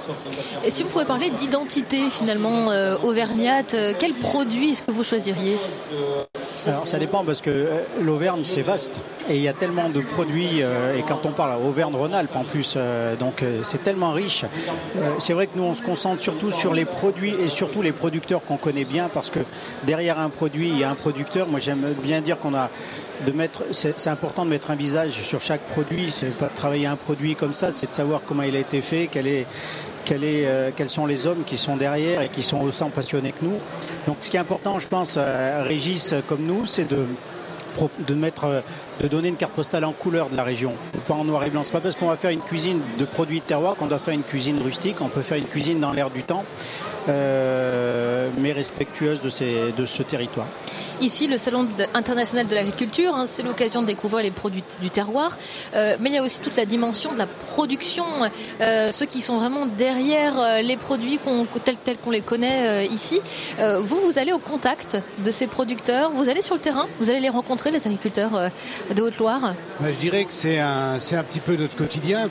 Et 0.64 0.70
si 0.70 0.82
vous 0.82 0.88
pouvez 0.90 1.04
parler 1.04 1.30
d'identité 1.30 2.10
finalement 2.10 2.70
euh, 2.70 2.96
auvergnate, 3.02 3.74
euh, 3.74 3.92
quel 3.98 4.14
produit 4.14 4.70
est-ce 4.70 4.82
que 4.82 4.92
vous 4.92 5.04
choisiriez? 5.04 5.56
Alors 6.66 6.88
ça 6.88 6.98
dépend 6.98 7.24
parce 7.24 7.40
que 7.40 7.50
euh, 7.50 7.80
l'Auvergne 8.02 8.42
c'est 8.42 8.62
vaste 8.62 9.00
et 9.28 9.36
il 9.36 9.42
y 9.42 9.48
a 9.48 9.52
tellement 9.52 9.88
de 9.88 10.00
produits 10.00 10.62
euh, 10.62 10.96
et 10.96 11.02
quand 11.02 11.24
on 11.24 11.32
parle 11.32 11.62
Auvergne-Rhône-Alpes 11.62 12.34
en 12.34 12.44
plus 12.44 12.74
euh, 12.76 13.14
donc 13.16 13.42
euh, 13.42 13.60
c'est 13.62 13.82
tellement 13.84 14.12
riche. 14.12 14.44
Euh, 14.96 15.10
c'est 15.18 15.32
vrai 15.32 15.46
que 15.46 15.56
nous 15.56 15.64
on 15.64 15.74
se 15.74 15.82
concentre 15.82 16.20
surtout 16.20 16.50
sur 16.50 16.74
les 16.74 16.84
produits 16.84 17.34
et 17.42 17.48
surtout 17.48 17.82
les 17.82 17.92
producteurs 17.92 18.42
qu'on 18.44 18.56
connaît 18.56 18.84
bien 18.84 19.08
parce 19.12 19.30
que 19.30 19.40
derrière 19.84 20.18
un 20.18 20.30
produit 20.30 20.68
il 20.68 20.78
y 20.78 20.84
a 20.84 20.90
un 20.90 20.94
producteur. 20.94 21.46
Moi 21.46 21.60
j'aime 21.60 21.94
bien 22.02 22.20
dire 22.20 22.38
qu'on 22.38 22.54
a 22.54 22.70
de 23.26 23.32
mettre 23.32 23.64
c'est 23.72 24.08
important 24.08 24.44
de 24.44 24.50
mettre 24.50 24.70
un 24.70 24.76
visage 24.76 25.12
sur 25.12 25.40
chaque 25.40 25.62
produit. 25.62 26.12
Pas 26.38 26.46
travailler 26.46 26.86
un 26.86 26.96
produit 26.96 27.34
comme 27.34 27.54
ça, 27.54 27.72
c'est 27.72 27.90
de 27.90 27.94
savoir 27.94 28.20
comment 28.26 28.42
il 28.42 28.54
a 28.54 28.60
été 28.60 28.80
fait, 28.80 29.08
quel 29.10 29.26
est 29.26 29.46
euh, 30.12 30.70
quels 30.74 30.90
sont 30.90 31.06
les 31.06 31.26
hommes 31.26 31.44
qui 31.44 31.56
sont 31.56 31.76
derrière 31.76 32.22
et 32.22 32.28
qui 32.28 32.42
sont 32.42 32.60
autant 32.60 32.90
passionnés 32.90 33.32
que 33.32 33.44
nous. 33.44 33.58
Donc 34.06 34.18
ce 34.20 34.30
qui 34.30 34.36
est 34.36 34.40
important, 34.40 34.78
je 34.78 34.88
pense, 34.88 35.16
à 35.16 35.62
Régis 35.62 36.12
euh, 36.12 36.20
comme 36.26 36.44
nous, 36.44 36.66
c'est 36.66 36.88
de 36.88 38.14
mettre, 38.14 38.44
euh, 38.44 38.60
de 39.00 39.08
donner 39.08 39.28
une 39.28 39.36
carte 39.36 39.52
postale 39.52 39.84
en 39.84 39.92
couleur 39.92 40.28
de 40.28 40.36
la 40.36 40.44
région, 40.44 40.72
pas 41.06 41.14
en 41.14 41.24
noir 41.24 41.44
et 41.44 41.50
blanc. 41.50 41.62
C'est 41.62 41.72
pas 41.72 41.80
parce 41.80 41.94
qu'on 41.94 42.08
va 42.08 42.16
faire 42.16 42.30
une 42.30 42.40
cuisine 42.40 42.80
de 42.98 43.04
produits 43.04 43.40
de 43.40 43.44
terroir 43.44 43.76
qu'on 43.76 43.86
doit 43.86 43.98
faire 43.98 44.14
une 44.14 44.22
cuisine 44.22 44.60
rustique. 44.62 45.00
On 45.00 45.08
peut 45.08 45.22
faire 45.22 45.38
une 45.38 45.46
cuisine 45.46 45.80
dans 45.80 45.92
l'air 45.92 46.10
du 46.10 46.22
temps, 46.22 46.44
euh, 47.08 48.28
mais 48.38 48.52
respectueuse 48.52 49.20
de, 49.20 49.28
ces, 49.30 49.72
de 49.76 49.86
ce 49.86 50.02
territoire. 50.02 50.46
Ici, 51.00 51.26
le 51.28 51.38
Salon 51.38 51.66
international 51.94 52.46
de 52.48 52.54
l'agriculture, 52.54 53.14
hein, 53.14 53.24
c'est 53.26 53.42
l'occasion 53.44 53.82
de 53.82 53.86
découvrir 53.86 54.22
les 54.24 54.30
produits 54.32 54.64
du 54.82 54.90
terroir, 54.90 55.36
Euh, 55.74 55.96
mais 56.00 56.08
il 56.10 56.14
y 56.14 56.18
a 56.18 56.22
aussi 56.22 56.40
toute 56.40 56.56
la 56.56 56.64
dimension 56.64 57.12
de 57.12 57.18
la 57.18 57.26
production, 57.26 58.04
euh, 58.60 58.90
ceux 58.90 59.06
qui 59.06 59.20
sont 59.20 59.36
vraiment 59.38 59.66
derrière 59.66 60.34
les 60.62 60.76
produits 60.76 61.18
qu'on- 61.18 61.46
tels, 61.64 61.76
tels 61.76 61.98
qu'on 61.98 62.10
les 62.10 62.20
connaît 62.22 62.66
euh, 62.66 62.82
ici. 62.84 63.20
Euh, 63.58 63.80
vous, 63.80 64.00
vous 64.00 64.18
allez 64.18 64.32
au 64.32 64.38
contact 64.38 64.98
de 65.24 65.30
ces 65.30 65.46
producteurs, 65.46 66.10
vous 66.10 66.28
allez 66.28 66.42
sur 66.42 66.54
le 66.54 66.60
terrain, 66.60 66.86
vous 67.00 67.10
allez 67.10 67.20
les 67.20 67.28
rencontrer, 67.28 67.70
les 67.70 67.86
agriculteurs 67.86 68.34
euh, 68.34 68.48
de 68.94 69.02
Haute-Loire. 69.02 69.54
Moi, 69.80 69.90
je 69.92 69.98
dirais 69.98 70.24
que 70.24 70.32
c'est 70.32 70.58
un, 70.58 70.98
c'est 70.98 71.16
un 71.16 71.22
petit 71.24 71.40
peu 71.40 71.54
notre 71.56 71.76
quotidien. 71.76 72.28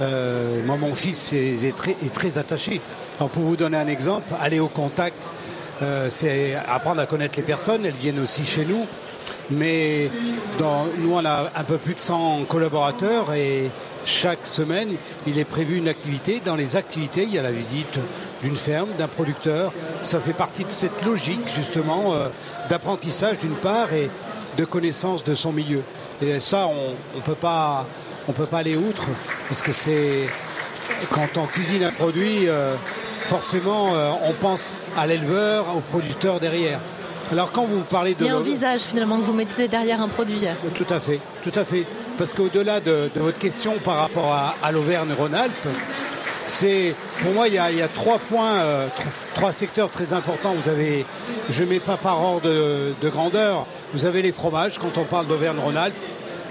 Euh, 0.00 0.62
moi, 0.64 0.76
mon 0.76 0.94
fils 0.94 1.32
est, 1.32 1.64
est 1.64 1.76
très, 1.76 1.92
est 2.04 2.12
très 2.14 2.38
attaché. 2.38 2.80
Alors, 3.18 3.30
pour 3.30 3.42
vous 3.42 3.56
donner 3.56 3.76
un 3.76 3.88
exemple, 3.88 4.32
aller 4.40 4.60
au 4.60 4.68
contact, 4.68 5.34
euh, 5.82 6.06
c'est 6.08 6.54
apprendre 6.54 7.00
à 7.00 7.06
connaître 7.06 7.36
les 7.36 7.42
personnes. 7.42 7.84
Elles 7.84 7.92
viennent 7.92 8.20
aussi 8.20 8.44
chez 8.44 8.64
nous. 8.64 8.86
Mais 9.50 10.08
dans, 10.58 10.86
nous, 10.98 11.14
on 11.14 11.24
a 11.24 11.50
un 11.56 11.64
peu 11.64 11.78
plus 11.78 11.94
de 11.94 11.98
100 11.98 12.44
collaborateurs 12.48 13.32
et 13.34 13.70
chaque 14.04 14.46
semaine, 14.46 14.90
il 15.26 15.38
est 15.38 15.44
prévu 15.44 15.78
une 15.78 15.88
activité. 15.88 16.40
Dans 16.44 16.54
les 16.54 16.76
activités, 16.76 17.24
il 17.24 17.34
y 17.34 17.38
a 17.38 17.42
la 17.42 17.50
visite 17.50 17.98
d'une 18.42 18.54
ferme, 18.54 18.90
d'un 18.96 19.08
producteur. 19.08 19.72
Ça 20.02 20.20
fait 20.20 20.32
partie 20.32 20.64
de 20.64 20.70
cette 20.70 21.04
logique, 21.04 21.48
justement, 21.52 22.14
euh, 22.14 22.28
d'apprentissage 22.70 23.40
d'une 23.40 23.56
part 23.56 23.92
et 23.92 24.10
de 24.56 24.64
connaissance 24.64 25.24
de 25.24 25.34
son 25.34 25.52
milieu. 25.52 25.82
Et 26.22 26.40
ça, 26.40 26.68
on 26.68 27.16
ne 27.16 27.22
peut 27.22 27.34
pas 27.34 27.84
on 28.28 28.32
peut 28.32 28.46
pas 28.46 28.58
aller 28.58 28.76
outre 28.76 29.06
parce 29.48 29.62
que 29.62 29.72
c'est 29.72 30.28
quand 31.10 31.36
on 31.36 31.46
cuisine 31.46 31.84
un 31.84 31.92
produit, 31.92 32.48
euh, 32.48 32.74
forcément, 33.20 33.94
euh, 33.94 34.10
on 34.28 34.32
pense 34.32 34.78
à 34.96 35.06
l'éleveur, 35.06 35.76
au 35.76 35.80
producteur 35.80 36.40
derrière. 36.40 36.80
Alors 37.30 37.52
quand 37.52 37.64
vous 37.66 37.80
parlez 37.80 38.14
de 38.14 38.24
Il 38.24 38.26
y 38.26 38.30
a 38.30 38.36
un 38.36 38.40
visage 38.40 38.80
finalement 38.80 39.18
que 39.18 39.24
vous 39.24 39.34
mettez 39.34 39.68
derrière 39.68 40.00
un 40.00 40.08
produit. 40.08 40.40
tout 40.74 40.86
à 40.88 40.98
fait, 40.98 41.20
tout 41.42 41.52
à 41.54 41.64
fait. 41.64 41.84
Parce 42.16 42.32
qu'au-delà 42.32 42.80
de, 42.80 43.10
de 43.14 43.20
votre 43.20 43.38
question 43.38 43.74
par 43.84 43.96
rapport 43.96 44.32
à, 44.32 44.54
à 44.62 44.72
l'Auvergne-Rhône-Alpes, 44.72 45.68
c'est 46.46 46.94
pour 47.22 47.32
moi 47.32 47.46
il 47.48 47.54
y 47.54 47.58
a, 47.58 47.70
il 47.70 47.76
y 47.78 47.82
a 47.82 47.88
trois 47.88 48.18
points, 48.18 48.54
euh, 48.56 48.86
tr- 48.86 49.34
trois 49.34 49.52
secteurs 49.52 49.90
très 49.90 50.14
importants. 50.14 50.54
Vous 50.58 50.70
avez, 50.70 51.04
je 51.50 51.64
mets 51.64 51.80
pas 51.80 51.98
par 51.98 52.22
ordre 52.22 52.48
de, 52.48 52.94
de 53.02 53.08
grandeur. 53.10 53.66
Vous 53.92 54.06
avez 54.06 54.22
les 54.22 54.32
fromages 54.32 54.78
quand 54.78 54.96
on 54.96 55.04
parle 55.04 55.26
d'Auvergne-Rhône-Alpes. 55.26 55.94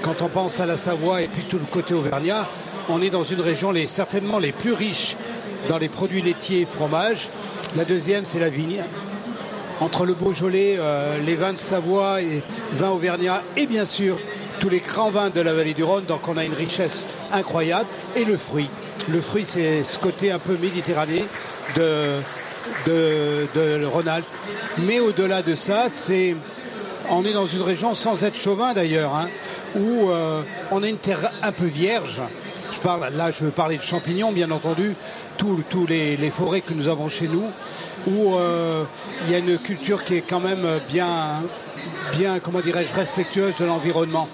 Quand 0.03 0.21
on 0.21 0.27
pense 0.27 0.60
à 0.60 0.67
la 0.67 0.77
Savoie 0.77 1.23
et 1.23 1.27
puis 1.27 1.41
tout 1.49 1.58
le 1.58 1.65
côté 1.65 1.95
auvergnat, 1.95 2.45
on 2.88 3.01
est 3.01 3.10
dans 3.10 3.23
une 3.23 3.41
région 3.41 3.71
les, 3.71 3.88
certainement 3.88 4.38
les 4.38 4.51
plus 4.51 4.73
riches 4.73 5.17
dans 5.67 5.77
les 5.77 5.89
produits 5.89 6.21
laitiers 6.21 6.62
et 6.62 6.65
fromages. 6.65 7.30
La 7.75 7.86
deuxième, 7.86 8.25
c'est 8.25 8.39
la 8.39 8.49
vigne 8.49 8.84
entre 9.80 10.06
le 10.06 10.13
Beaujolais, 10.13 10.77
euh, 10.80 11.17
les 11.25 11.36
vins 11.36 11.53
de 11.53 11.60
Savoie 11.60 12.21
et 12.21 12.41
vins 12.73 12.89
auvergnats 12.89 13.43
et 13.56 13.67
bien 13.67 13.86
sûr 13.86 14.17
tous 14.60 14.69
les 14.69 14.80
grands 14.80 15.12
vins 15.12 15.30
de 15.30 15.41
la 15.41 15.53
vallée 15.53 15.73
du 15.73 15.84
Rhône. 15.84 16.06
Donc 16.06 16.27
on 16.27 16.38
a 16.38 16.43
une 16.43 16.53
richesse 16.53 17.08
incroyable. 17.32 17.88
Et 18.15 18.23
le 18.23 18.38
fruit. 18.38 18.69
Le 19.10 19.21
fruit, 19.21 19.45
c'est 19.45 19.84
ce 19.84 19.99
côté 19.99 20.32
un 20.32 20.39
peu 20.39 20.58
méditerranéen 20.58 21.23
de, 21.75 22.19
de, 22.86 23.86
Rhône-Alpes. 23.86 24.25
Mais 24.80 24.99
au-delà 24.99 25.41
de 25.41 25.56
ça, 25.56 25.86
c'est 25.89 26.36
on 27.10 27.23
est 27.23 27.34
dans 27.34 27.45
une 27.45 27.62
région 27.62 27.93
sans 27.93 28.23
être 28.23 28.38
chauvin 28.38 28.73
d'ailleurs, 28.73 29.15
hein, 29.15 29.30
où 29.75 30.10
euh, 30.10 30.41
on 30.71 30.84
a 30.84 30.89
une 30.89 30.97
terre 30.97 31.32
un 31.41 31.51
peu 31.51 31.65
vierge. 31.65 32.21
Là, 32.88 33.32
je 33.32 33.43
veux 33.43 33.52
parler 33.52 33.76
de 33.78 33.82
champignons, 33.82 34.32
bien 34.32 34.50
entendu, 34.50 34.95
tous 35.38 35.86
les, 35.89 36.32
forêts 36.32 36.62
que 36.62 36.73
nous 36.73 36.88
avons 36.88 37.10
chez 37.10 37.28
nous, 37.28 37.43
où 38.08 38.36
euh, 38.36 38.86
il 39.26 39.32
y 39.34 39.36
a 39.36 39.39
une 39.39 39.58
culture 39.58 40.06
qui 40.06 40.15
est 40.15 40.21
quand 40.21 40.39
même 40.39 40.65
bien, 40.89 41.43
comment 42.41 42.62
dirais-je, 42.62 42.95
respectueuse 42.95 43.58
de 43.60 43.65
l'environnement. 43.65 44.26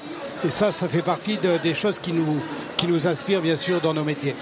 Et 0.46 0.52
ça, 0.52 0.72
ça 0.72 0.88
fait 0.88 1.02
partie 1.02 1.38
de, 1.38 1.58
des 1.64 1.74
choses 1.74 2.00
qui 2.00 2.14
nous 2.14 3.08
inspirent, 3.08 3.42
bien 3.42 3.56
sûr, 3.56 3.82
dans 3.82 3.96
nos 3.96 4.04
métiers. 4.04 4.36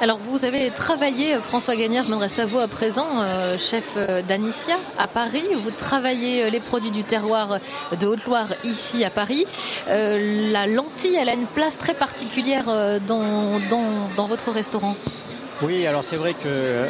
Alors 0.00 0.18
vous 0.18 0.44
avez 0.44 0.70
travaillé, 0.70 1.34
François 1.40 1.74
Gagnard, 1.74 2.04
je 2.04 2.10
m'adresse 2.10 2.38
à 2.38 2.46
vous 2.46 2.60
à 2.60 2.68
présent, 2.68 3.20
euh, 3.20 3.58
chef 3.58 3.94
euh, 3.96 4.22
d'Anicia 4.22 4.76
à 4.96 5.08
Paris. 5.08 5.42
Vous 5.56 5.72
travaillez 5.72 6.44
euh, 6.44 6.50
les 6.50 6.60
produits 6.60 6.92
du 6.92 7.02
terroir 7.02 7.58
de 7.98 8.06
Haute-Loire 8.06 8.46
ici 8.62 9.04
à 9.04 9.10
Paris. 9.10 9.44
la 9.88 10.66
lentille, 10.68 11.16
elle 11.16 11.28
a 11.28 11.34
une 11.34 11.46
place 11.46 11.78
très 11.78 11.94
particulière 11.94 12.66
dans, 13.06 13.58
dans, 13.70 14.08
dans 14.16 14.26
votre 14.26 14.52
restaurant. 14.52 14.94
Oui, 15.60 15.86
alors 15.88 16.04
c'est 16.04 16.16
vrai 16.16 16.34
que 16.34 16.46
euh, 16.46 16.86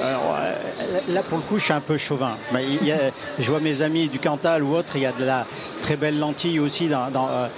là 1.08 1.22
pour 1.22 1.38
le 1.38 1.44
coup 1.44 1.58
je 1.58 1.64
suis 1.64 1.72
un 1.72 1.80
peu 1.80 1.96
chauvin. 1.96 2.36
je 2.52 3.50
vois 3.50 3.60
mes 3.60 3.80
amis 3.80 4.08
du 4.08 4.18
Cantal 4.18 4.62
ou 4.62 4.76
autre, 4.76 4.96
il 4.96 5.02
y 5.02 5.06
a 5.06 5.12
de 5.12 5.24
la 5.24 5.46
très 5.80 5.96
belle 5.96 6.18
lentille 6.18 6.60
aussi 6.60 6.88
dans 6.88 7.28
euh, 7.30 7.48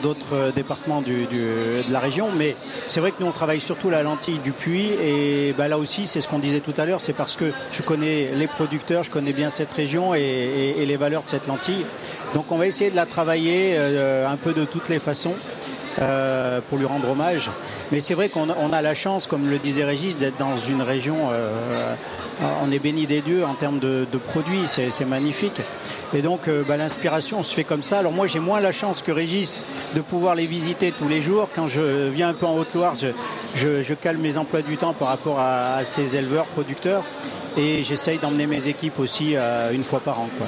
d'autres 0.00 0.52
départements 0.54 1.02
de 1.02 1.26
la 1.90 1.98
région, 1.98 2.28
mais 2.36 2.54
c'est 2.86 3.00
vrai 3.00 3.10
que 3.10 3.16
nous 3.20 3.26
on 3.26 3.32
travaille 3.32 3.60
surtout 3.60 3.90
la 3.90 4.04
lentille 4.04 4.38
du 4.38 4.52
puits 4.52 4.90
et 5.02 5.52
bah, 5.58 5.66
là 5.66 5.78
aussi 5.78 6.06
c'est 6.06 6.20
ce 6.20 6.28
qu'on 6.28 6.38
disait 6.38 6.60
tout 6.60 6.74
à 6.76 6.84
l'heure, 6.84 7.00
c'est 7.00 7.12
parce 7.12 7.36
que 7.36 7.52
je 7.72 7.82
connais 7.82 8.28
les 8.36 8.46
producteurs, 8.46 9.02
je 9.02 9.10
connais 9.10 9.32
bien 9.32 9.50
cette 9.50 9.72
région 9.72 10.14
et, 10.14 10.74
les 10.86 10.96
valeurs 10.96 11.24
de 11.24 11.28
cette 11.28 11.48
lentille. 11.48 11.84
Donc 12.34 12.52
on 12.52 12.56
va 12.56 12.68
essayer 12.68 12.90
de 12.90 12.96
la 12.96 13.06
travailler 13.06 13.74
euh, 13.76 14.28
un 14.28 14.36
peu 14.36 14.52
de 14.52 14.64
toutes 14.64 14.88
les 14.88 15.00
façons. 15.00 15.34
Euh, 16.00 16.60
pour 16.70 16.78
lui 16.78 16.86
rendre 16.86 17.10
hommage. 17.10 17.50
Mais 17.90 18.00
c'est 18.00 18.14
vrai 18.14 18.30
qu'on 18.30 18.48
a 18.48 18.82
la 18.82 18.94
chance, 18.94 19.26
comme 19.26 19.50
le 19.50 19.58
disait 19.58 19.84
Régis, 19.84 20.16
d'être 20.16 20.38
dans 20.38 20.56
une 20.56 20.80
région, 20.80 21.16
euh, 21.30 21.94
on 22.62 22.72
est 22.72 22.78
béni 22.78 23.06
des 23.06 23.20
dieux 23.20 23.44
en 23.44 23.52
termes 23.52 23.78
de, 23.78 24.06
produits, 24.28 24.62
c'est 24.68 25.06
magnifique. 25.06 25.60
Et 26.14 26.22
donc 26.22 26.48
euh, 26.48 26.62
bah, 26.66 26.78
l'inspiration 26.78 27.44
se 27.44 27.54
fait 27.54 27.64
comme 27.64 27.82
ça. 27.82 27.98
Alors 27.98 28.12
moi 28.12 28.26
j'ai 28.26 28.38
moins 28.38 28.60
la 28.60 28.72
chance 28.72 29.02
que 29.02 29.12
Régis 29.12 29.60
de 29.94 30.00
pouvoir 30.00 30.34
les 30.34 30.46
visiter 30.46 30.92
tous 30.92 31.08
les 31.08 31.20
jours. 31.20 31.48
Quand 31.54 31.68
je 31.68 32.08
viens 32.08 32.30
un 32.30 32.34
peu 32.34 32.46
en 32.46 32.56
Haute-Loire, 32.56 32.94
je, 32.94 33.82
je, 33.82 33.94
cale 33.94 34.16
mes 34.16 34.38
emplois 34.38 34.62
du 34.62 34.78
temps 34.78 34.94
par 34.94 35.08
rapport 35.08 35.40
à, 35.40 35.84
ces 35.84 36.16
éleveurs, 36.16 36.46
producteurs. 36.46 37.04
Et 37.58 37.84
j'essaye 37.84 38.16
d'emmener 38.16 38.46
mes 38.46 38.68
équipes 38.68 38.98
aussi 38.98 39.36
une 39.72 39.84
fois 39.84 40.00
par 40.00 40.20
an. 40.20 40.30
Quoi. 40.38 40.46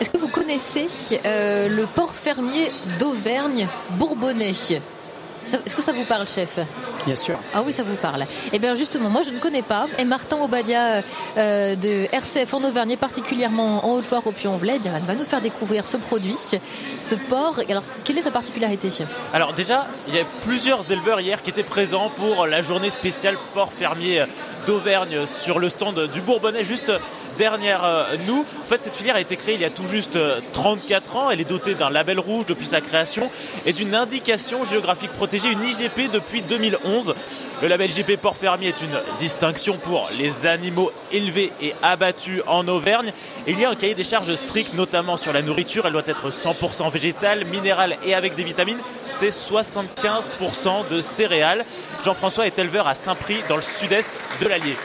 Est-ce 0.00 0.10
que 0.10 0.16
vous 0.16 0.28
connaissez 0.28 0.86
euh, 1.26 1.68
le 1.68 1.84
port 1.86 2.14
fermier 2.14 2.70
d'Auvergne 3.00 3.66
Bourbonnais? 3.90 4.50
Est-ce 4.50 5.74
que 5.74 5.82
ça 5.82 5.92
vous 5.92 6.04
parle, 6.04 6.28
chef? 6.28 6.58
Bien 7.06 7.16
sûr. 7.16 7.36
Ah 7.54 7.62
oui, 7.64 7.72
ça 7.72 7.82
vous 7.82 7.96
parle. 7.96 8.26
Eh 8.52 8.58
bien, 8.58 8.74
justement, 8.74 9.08
moi, 9.08 9.22
je 9.22 9.30
ne 9.30 9.38
connais 9.38 9.62
pas. 9.62 9.86
Et 9.98 10.04
Martin 10.04 10.36
Obadia 10.40 11.02
euh, 11.36 11.74
de 11.74 12.06
RCF 12.12 12.52
en 12.54 12.62
Auvergne, 12.62 12.96
particulièrement 12.96 13.84
en 13.84 13.94
Haute-Loire 13.94 14.26
au 14.26 14.32
Puy-en-Velay, 14.32 14.74
eh 14.76 14.78
bien, 14.78 15.00
va 15.00 15.14
nous 15.14 15.24
faire 15.24 15.40
découvrir 15.40 15.86
ce 15.86 15.96
produit, 15.96 16.36
ce 16.36 17.14
port. 17.14 17.60
Alors, 17.68 17.82
quelle 18.04 18.18
est 18.18 18.22
sa 18.22 18.30
particularité? 18.30 18.90
Alors, 19.32 19.52
déjà, 19.52 19.86
il 20.08 20.14
y 20.14 20.20
a 20.20 20.24
plusieurs 20.42 20.92
éleveurs 20.92 21.20
hier 21.20 21.42
qui 21.42 21.50
étaient 21.50 21.62
présents 21.62 22.10
pour 22.10 22.46
la 22.46 22.62
journée 22.62 22.90
spéciale 22.90 23.36
port 23.54 23.72
fermier 23.72 24.26
d'Auvergne 24.66 25.24
sur 25.26 25.58
le 25.58 25.70
stand 25.70 26.08
du 26.08 26.20
Bourbonnais, 26.20 26.62
juste 26.62 26.92
derrière 27.38 27.84
euh, 27.84 28.16
nous. 28.26 28.40
En 28.40 28.66
fait, 28.66 28.82
cette 28.82 28.96
filière 28.96 29.16
a 29.16 29.20
été 29.20 29.36
créée 29.36 29.54
il 29.54 29.60
y 29.60 29.64
a 29.64 29.70
tout 29.70 29.86
juste 29.86 30.18
34 30.52 31.16
euh, 31.16 31.18
ans. 31.18 31.30
Elle 31.30 31.40
est 31.40 31.48
dotée 31.48 31.74
d'un 31.74 31.88
label 31.88 32.18
rouge 32.18 32.44
depuis 32.44 32.66
sa 32.66 32.82
création 32.82 33.30
et 33.64 33.72
d'une 33.72 33.94
indication 33.94 34.64
géographique 34.64 35.10
protégée, 35.10 35.50
une 35.50 35.62
IGP 35.62 36.10
depuis 36.12 36.42
2011. 36.42 37.14
Le 37.60 37.66
label 37.66 37.90
IGP 37.90 38.16
Port 38.20 38.36
Fermier 38.36 38.68
est 38.68 38.82
une 38.82 39.16
distinction 39.16 39.78
pour 39.78 40.08
les 40.16 40.46
animaux 40.46 40.92
élevés 41.10 41.52
et 41.60 41.74
abattus 41.82 42.42
en 42.46 42.68
Auvergne. 42.68 43.12
il 43.48 43.58
y 43.58 43.64
a 43.64 43.70
un 43.70 43.74
cahier 43.74 43.94
des 43.94 44.04
charges 44.04 44.34
strict, 44.34 44.74
notamment 44.74 45.16
sur 45.16 45.32
la 45.32 45.42
nourriture. 45.42 45.86
Elle 45.86 45.92
doit 45.92 46.02
être 46.06 46.30
100% 46.30 46.90
végétale, 46.92 47.44
minérale 47.46 47.96
et 48.04 48.14
avec 48.14 48.34
des 48.36 48.44
vitamines. 48.44 48.78
C'est 49.06 49.30
75% 49.30 50.88
de 50.88 51.00
céréales. 51.00 51.64
Jean-François 52.04 52.46
est 52.46 52.58
éleveur 52.58 52.86
à 52.86 52.94
Saint-Prix, 52.94 53.38
dans 53.48 53.56
le 53.56 53.62
sud-est 53.62 54.18
de 54.40 54.46
l'Allier. 54.46 54.76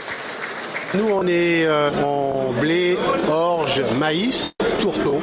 Nous, 0.95 1.08
on 1.12 1.25
est 1.25 1.65
euh, 1.65 1.89
en 2.03 2.51
blé, 2.53 2.97
orge, 3.27 3.82
maïs, 3.97 4.53
tourteau. 4.79 5.19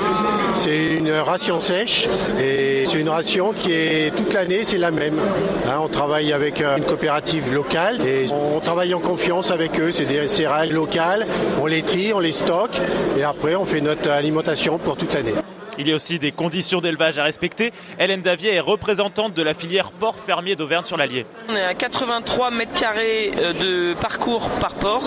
C'est 0.57 0.95
une 0.95 1.13
ration 1.13 1.61
sèche 1.61 2.09
et 2.43 2.85
c'est 2.87 2.99
une 2.99 3.09
ration 3.09 3.53
qui 3.53 3.73
est 3.73 4.15
toute 4.17 4.35
l'année, 4.35 4.65
c'est 4.65 4.79
la 4.79 4.91
même. 4.91 5.21
Hein, 5.67 5.79
on 5.81 5.89
travaille 5.89 6.33
avec 6.33 6.61
euh, 6.61 6.77
une 6.77 6.85
coopérative 6.85 7.55
locale 7.55 8.05
et 8.05 8.27
on 8.33 8.59
travaille 8.59 8.95
en 8.95 9.01
confiance 9.01 9.53
avec 9.53 9.79
eux. 9.79 9.93
C'est 9.93 10.07
des 10.07 10.27
céréales 10.27 10.73
locales. 10.73 11.27
On 11.61 11.67
les 11.67 11.83
trie, 11.83 12.13
on 12.13 12.21
les 12.21 12.33
stocke 12.33 12.81
et 13.17 13.23
après 13.23 13.55
on 13.55 13.65
fait 13.65 13.81
notre 13.81 14.11
alimentation 14.11 14.79
pour 14.79 14.97
toute 14.97 15.15
l'année. 15.15 15.35
Il 15.79 15.89
y 15.89 15.93
a 15.93 15.95
aussi 15.95 16.19
des 16.19 16.33
conditions 16.33 16.81
d'élevage 16.81 17.19
à 17.19 17.25
respecter. 17.25 17.73
Hélène 17.99 18.23
Davier 18.23 18.55
est 18.55 18.61
représentante 18.61 19.35
de 19.35 19.43
la 19.43 19.55
filière 19.55 19.93
port 19.93 20.17
fermier 20.17 20.57
d'Auvergne-sur-l'Allier. 20.57 21.27
On 21.49 21.57
est 21.57 21.65
à 21.65 21.75
83 21.75 22.51
mètres 22.51 22.75
carrés 22.75 23.33
euh, 23.39 23.53
de 23.53 23.95
parcours 23.99 24.51
par 24.61 24.75
port. 24.75 25.03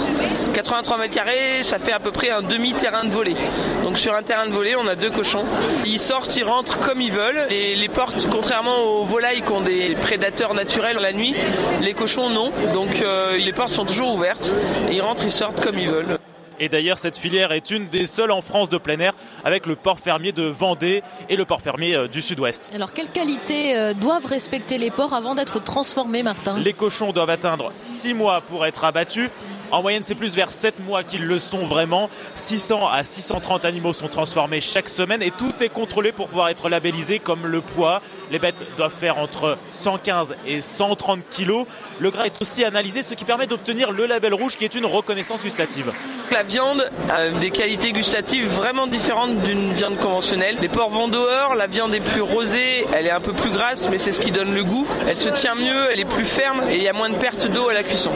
83 0.54 0.97
mètres 0.97 1.13
carrés, 1.13 1.63
ça 1.63 1.80
fait 1.80 1.91
à 1.91 1.99
peu 1.99 2.12
près 2.12 2.30
un 2.30 2.41
demi-terrain 2.41 3.04
de 3.04 3.10
volée. 3.10 3.36
Donc 3.84 3.97
sur 3.97 4.13
un 4.13 4.23
terrain 4.23 4.47
de 4.47 4.52
volée, 4.52 4.76
on 4.76 4.88
a 4.88 4.95
deux 4.95 5.12
cochons. 5.12 5.45
Ils 5.86 5.99
sortent, 5.99 6.36
ils 6.36 6.43
rentrent 6.43 6.80
comme 6.80 7.02
ils 7.02 7.12
veulent. 7.12 7.47
Et 7.49 7.76
les 7.76 7.89
portes, 7.89 8.28
contrairement 8.32 8.80
aux 8.84 9.06
volailles 9.06 9.41
qui 9.41 9.52
ont 9.52 9.62
des 9.62 9.95
prédateurs 9.95 10.54
naturels 10.54 10.97
la 10.97 11.13
nuit, 11.13 11.36
les 11.82 11.93
cochons 11.93 12.30
non. 12.30 12.52
Donc 12.73 13.02
euh, 13.02 13.38
les 13.38 13.54
portes 13.54 13.73
sont 13.73 13.86
toujours 13.86 14.15
ouvertes. 14.15 14.54
Ils 14.91 15.02
rentrent, 15.02 15.26
ils 15.26 15.32
sortent 15.32 15.63
comme 15.63 15.78
ils 15.78 15.89
veulent. 15.89 16.17
Et 16.59 16.69
d'ailleurs, 16.69 16.97
cette 16.97 17.17
filière 17.17 17.51
est 17.51 17.71
une 17.71 17.87
des 17.87 18.05
seules 18.05 18.31
en 18.31 18.41
France 18.41 18.69
de 18.69 18.77
plein 18.77 18.99
air 18.99 19.13
avec 19.43 19.65
le 19.65 19.75
port 19.75 19.99
fermier 19.99 20.31
de 20.31 20.43
Vendée 20.43 21.03
et 21.29 21.35
le 21.35 21.45
port 21.45 21.61
fermier 21.61 21.95
euh, 21.95 22.07
du 22.07 22.21
Sud-Ouest. 22.21 22.71
Alors, 22.73 22.93
quelles 22.93 23.09
qualités 23.09 23.75
euh, 23.75 23.93
doivent 23.93 24.25
respecter 24.25 24.77
les 24.77 24.91
porcs 24.91 25.13
avant 25.13 25.35
d'être 25.35 25.63
transformés, 25.63 26.23
Martin? 26.23 26.57
Les 26.57 26.73
cochons 26.73 27.11
doivent 27.11 27.29
atteindre 27.29 27.71
6 27.79 28.13
mois 28.13 28.41
pour 28.41 28.65
être 28.65 28.83
abattus. 28.83 29.29
En 29.71 29.81
moyenne, 29.81 30.03
c'est 30.05 30.15
plus 30.15 30.35
vers 30.35 30.51
7 30.51 30.79
mois 30.85 31.03
qu'ils 31.03 31.25
le 31.25 31.39
sont 31.39 31.65
vraiment. 31.65 32.09
600 32.35 32.87
à 32.87 33.03
630 33.03 33.65
animaux 33.65 33.93
sont 33.93 34.07
transformés 34.07 34.61
chaque 34.61 34.89
semaine 34.89 35.23
et 35.23 35.31
tout 35.31 35.53
est 35.61 35.69
contrôlé 35.69 36.11
pour 36.11 36.27
pouvoir 36.27 36.49
être 36.49 36.69
labellisé 36.69 37.17
comme 37.19 37.47
le 37.47 37.61
poids. 37.61 38.01
Les 38.34 38.39
bêtes 38.39 38.65
doivent 38.78 38.91
faire 38.91 39.19
entre 39.19 39.60
115 39.69 40.34
et 40.48 40.60
130 40.60 41.19
kilos. 41.30 41.67
Le 42.00 42.10
gras 42.10 42.26
est 42.26 42.41
aussi 42.41 42.63
analysé, 42.63 43.04
ce 43.04 43.13
qui 43.13 43.26
permet 43.26 43.46
d'obtenir 43.46 43.91
le 43.91 44.08
label 44.08 44.34
rouge 44.34 44.58
qui 44.58 44.65
est 44.65 44.74
une 44.74 44.88
reconnaissance 44.88 45.43
gustative. 45.43 45.93
La 46.32 46.41
viande 46.41 46.89
a 47.12 47.30
des 47.30 47.52
qualités 47.52 47.91
gustatives 47.91 48.48
vraiment 48.48 48.88
différentes 48.88 49.43
d'une 49.43 49.72
viande 49.74 50.00
conventionnelle. 50.00 50.58
Les 50.62 50.67
porcs 50.67 50.89
vendeurs, 50.89 51.54
la 51.54 51.67
viande 51.67 51.93
est 51.93 52.02
plus 52.02 52.22
rosée, 52.22 52.88
elle 52.91 53.06
est 53.06 53.12
un 53.12 53.22
peu 53.22 53.34
plus 53.34 53.52
grasse, 53.52 53.91
mais 53.91 54.00
c'est 54.00 54.12
ce 54.12 54.19
qui 54.19 54.32
donne 54.32 54.56
le 54.56 54.63
goût. 54.63 54.88
Elle 55.08 55.19
se 55.19 55.30
tient 55.30 55.54
mieux, 55.54 55.91
elle 55.91 56.00
est 56.00 56.06
plus 56.06 56.26
ferme 56.26 56.63
et 56.72 56.78
il 56.78 56.82
y 56.82 56.89
a 56.89 56.93
moins 56.93 57.12
de 57.12 57.17
perte 57.17 57.46
d'eau 57.46 57.69
à 57.69 57.74
la 57.76 57.84
cuisson. 57.84 58.10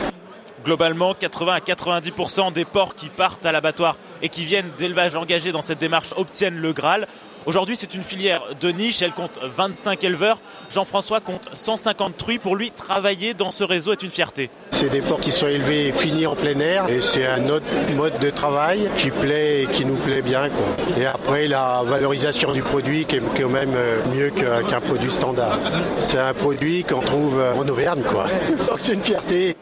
Globalement, 0.66 1.14
80 1.14 1.54
à 1.54 1.60
90% 1.60 2.54
des 2.54 2.66
porcs 2.66 2.96
qui 2.96 3.10
partent 3.10 3.46
à 3.46 3.52
l'abattoir 3.52 3.98
et 4.24 4.30
qui 4.30 4.46
viennent 4.46 4.72
d'élevage 4.80 5.16
engagés 5.16 5.52
dans 5.52 5.62
cette 5.62 5.80
démarche 5.80 6.10
obtiennent 6.18 6.58
le 6.58 6.74
Graal. 6.74 7.08
Aujourd'hui, 7.48 7.78
c'est 7.78 7.96
une 7.96 8.04
filière 8.04 8.44
de 8.60 8.68
niche. 8.72 9.02
Elle 9.02 9.14
compte 9.14 9.40
25 9.42 10.04
éleveurs. 10.04 10.38
Jean-François 10.70 11.22
compte 11.22 11.50
150 11.54 12.18
truies. 12.18 12.40
Pour 12.40 12.58
lui, 12.58 12.72
travailler 12.72 13.34
dans 13.34 13.52
ce 13.52 13.64
réseau 13.64 13.94
est 13.94 14.04
une 14.04 14.10
fierté. 14.10 14.50
C'est 14.72 14.90
des 14.90 15.02
porcs 15.02 15.22
qui 15.22 15.32
sont 15.32 15.48
élevés 15.48 15.88
et 15.88 15.92
finis 15.94 16.28
en 16.28 16.36
plein 16.36 16.60
air. 16.60 16.90
Et 16.90 17.00
c'est 17.00 17.26
un 17.26 17.48
autre 17.48 17.66
mode 17.96 18.20
de 18.20 18.30
travail 18.32 18.92
qui 18.96 19.12
plaît 19.12 19.64
et 19.64 19.68
qui 19.68 19.86
nous 19.86 19.96
plaît 19.96 20.22
bien. 20.22 20.50
Et 20.98 21.06
après, 21.06 21.48
la 21.48 21.84
valorisation 21.86 22.52
du 22.52 22.64
produit 22.64 23.06
qui 23.06 23.16
est 23.16 23.22
quand 23.22 23.48
même 23.48 23.76
euh, 23.76 24.02
mieux 24.14 24.30
qu'un 24.30 24.82
produit 24.82 25.10
standard. 25.10 25.58
C'est 25.96 26.20
un 26.20 26.34
produit 26.34 26.84
qu'on 26.84 27.00
trouve 27.00 27.42
en 27.56 27.66
Auvergne. 27.66 28.04
Quoi. 28.04 28.28
Donc 28.68 28.80
c'est 28.80 28.94
une 28.94 29.04
fierté. 29.04 29.56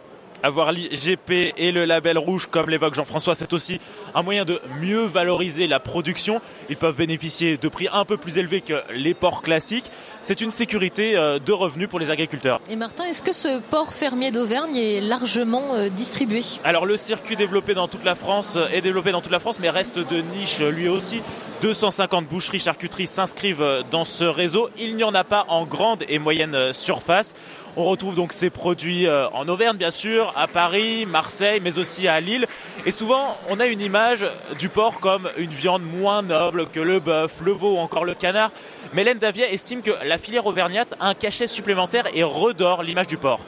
Avoir 0.45 0.71
l'IGP 0.71 1.53
et 1.58 1.71
le 1.71 1.86
label 1.86 2.19
rouge, 2.19 2.47
comme 2.49 2.69
l'évoque 2.69 2.93
Jean-François, 2.93 3.34
c'est 3.34 3.51
aussi 3.51 3.79
un 4.13 4.21
moyen 4.21 4.45
de 4.45 4.62
mieux 4.79 5.05
valoriser 5.05 5.65
la 5.65 5.79
production. 5.79 6.39
Ils 6.69 6.77
peuvent 6.77 6.95
bénéficier 6.95 7.58
de 7.58 7.67
prix 7.67 7.88
un 7.91 8.05
peu 8.05 8.17
plus 8.17 8.38
élevés 8.38 8.62
que 8.62 8.84
les 8.93 9.15
ports 9.15 9.41
classiques. 9.41 9.89
C'est 10.21 10.41
une 10.41 10.51
sécurité 10.51 11.17
euh, 11.17 11.39
de 11.39 11.51
revenus 11.51 11.89
pour 11.89 11.99
les 11.99 12.12
agriculteurs. 12.12 12.62
Et 12.69 12.75
Martin, 12.75 13.05
est-ce 13.05 13.23
que 13.23 13.34
ce 13.34 13.60
port 13.60 13.93
fermier 13.93 14.31
d'Auvergne 14.31 14.75
est 14.75 15.01
largement 15.01 15.73
euh, 15.73 15.89
distribué? 15.89 16.41
Alors 16.63 16.86
le 16.86 16.97
circuit 16.97 17.36
développé 17.36 17.73
dans 17.73 17.88
toute 17.88 18.03
la 18.03 18.15
France 18.15 18.55
euh, 18.55 18.67
est 18.67 18.81
développé 18.81 19.12
dans 19.12 19.21
toute 19.21 19.31
la 19.31 19.39
France, 19.39 19.60
mais 19.60 19.71
reste 19.71 19.97
de 19.97 20.21
niche 20.21 20.60
lui 20.60 20.88
aussi. 20.88 21.23
250 21.62 22.27
boucheries, 22.27 22.60
charcuteries 22.60 23.08
s'inscrivent 23.08 23.84
dans 23.89 24.05
ce 24.05 24.25
réseau. 24.25 24.69
Il 24.77 24.95
n'y 24.95 25.03
en 25.03 25.15
a 25.15 25.23
pas 25.23 25.45
en 25.47 25.65
grande 25.65 26.03
et 26.08 26.19
moyenne 26.19 26.73
surface. 26.73 27.34
On 27.77 27.83
retrouve 27.83 28.15
donc 28.15 28.31
ces 28.31 28.49
produits 28.49 29.05
euh, 29.05 29.27
en 29.31 29.49
Auvergne, 29.49 29.75
bien 29.75 29.91
sûr, 29.91 30.31
à 30.38 30.47
Paris, 30.47 31.05
Marseille, 31.05 31.59
mais 31.61 31.77
aussi 31.77 32.07
à 32.07 32.21
Lille. 32.21 32.47
Et 32.85 32.91
souvent, 32.91 33.35
on 33.49 33.59
a 33.59 33.65
une 33.65 33.81
image 33.81 34.25
du 34.57 34.69
porc 34.69 35.01
comme 35.01 35.29
une 35.35 35.49
viande 35.49 35.83
moins 35.83 36.21
noble 36.21 36.67
que 36.67 36.79
le 36.79 37.01
bœuf, 37.01 37.41
le 37.41 37.51
veau 37.51 37.75
ou 37.75 37.77
encore 37.79 38.05
le 38.05 38.13
canard. 38.13 38.51
Mais 38.93 39.01
Hélène 39.01 39.17
Davia 39.17 39.51
estime 39.51 39.81
que 39.81 39.91
la 40.05 40.17
filière 40.17 40.45
auvergnate 40.45 40.95
a 41.01 41.09
un 41.09 41.13
cachet 41.13 41.47
supplémentaire 41.47 42.05
et 42.13 42.23
redore 42.23 42.81
l'image 42.81 43.07
du 43.07 43.17
porc. 43.17 43.41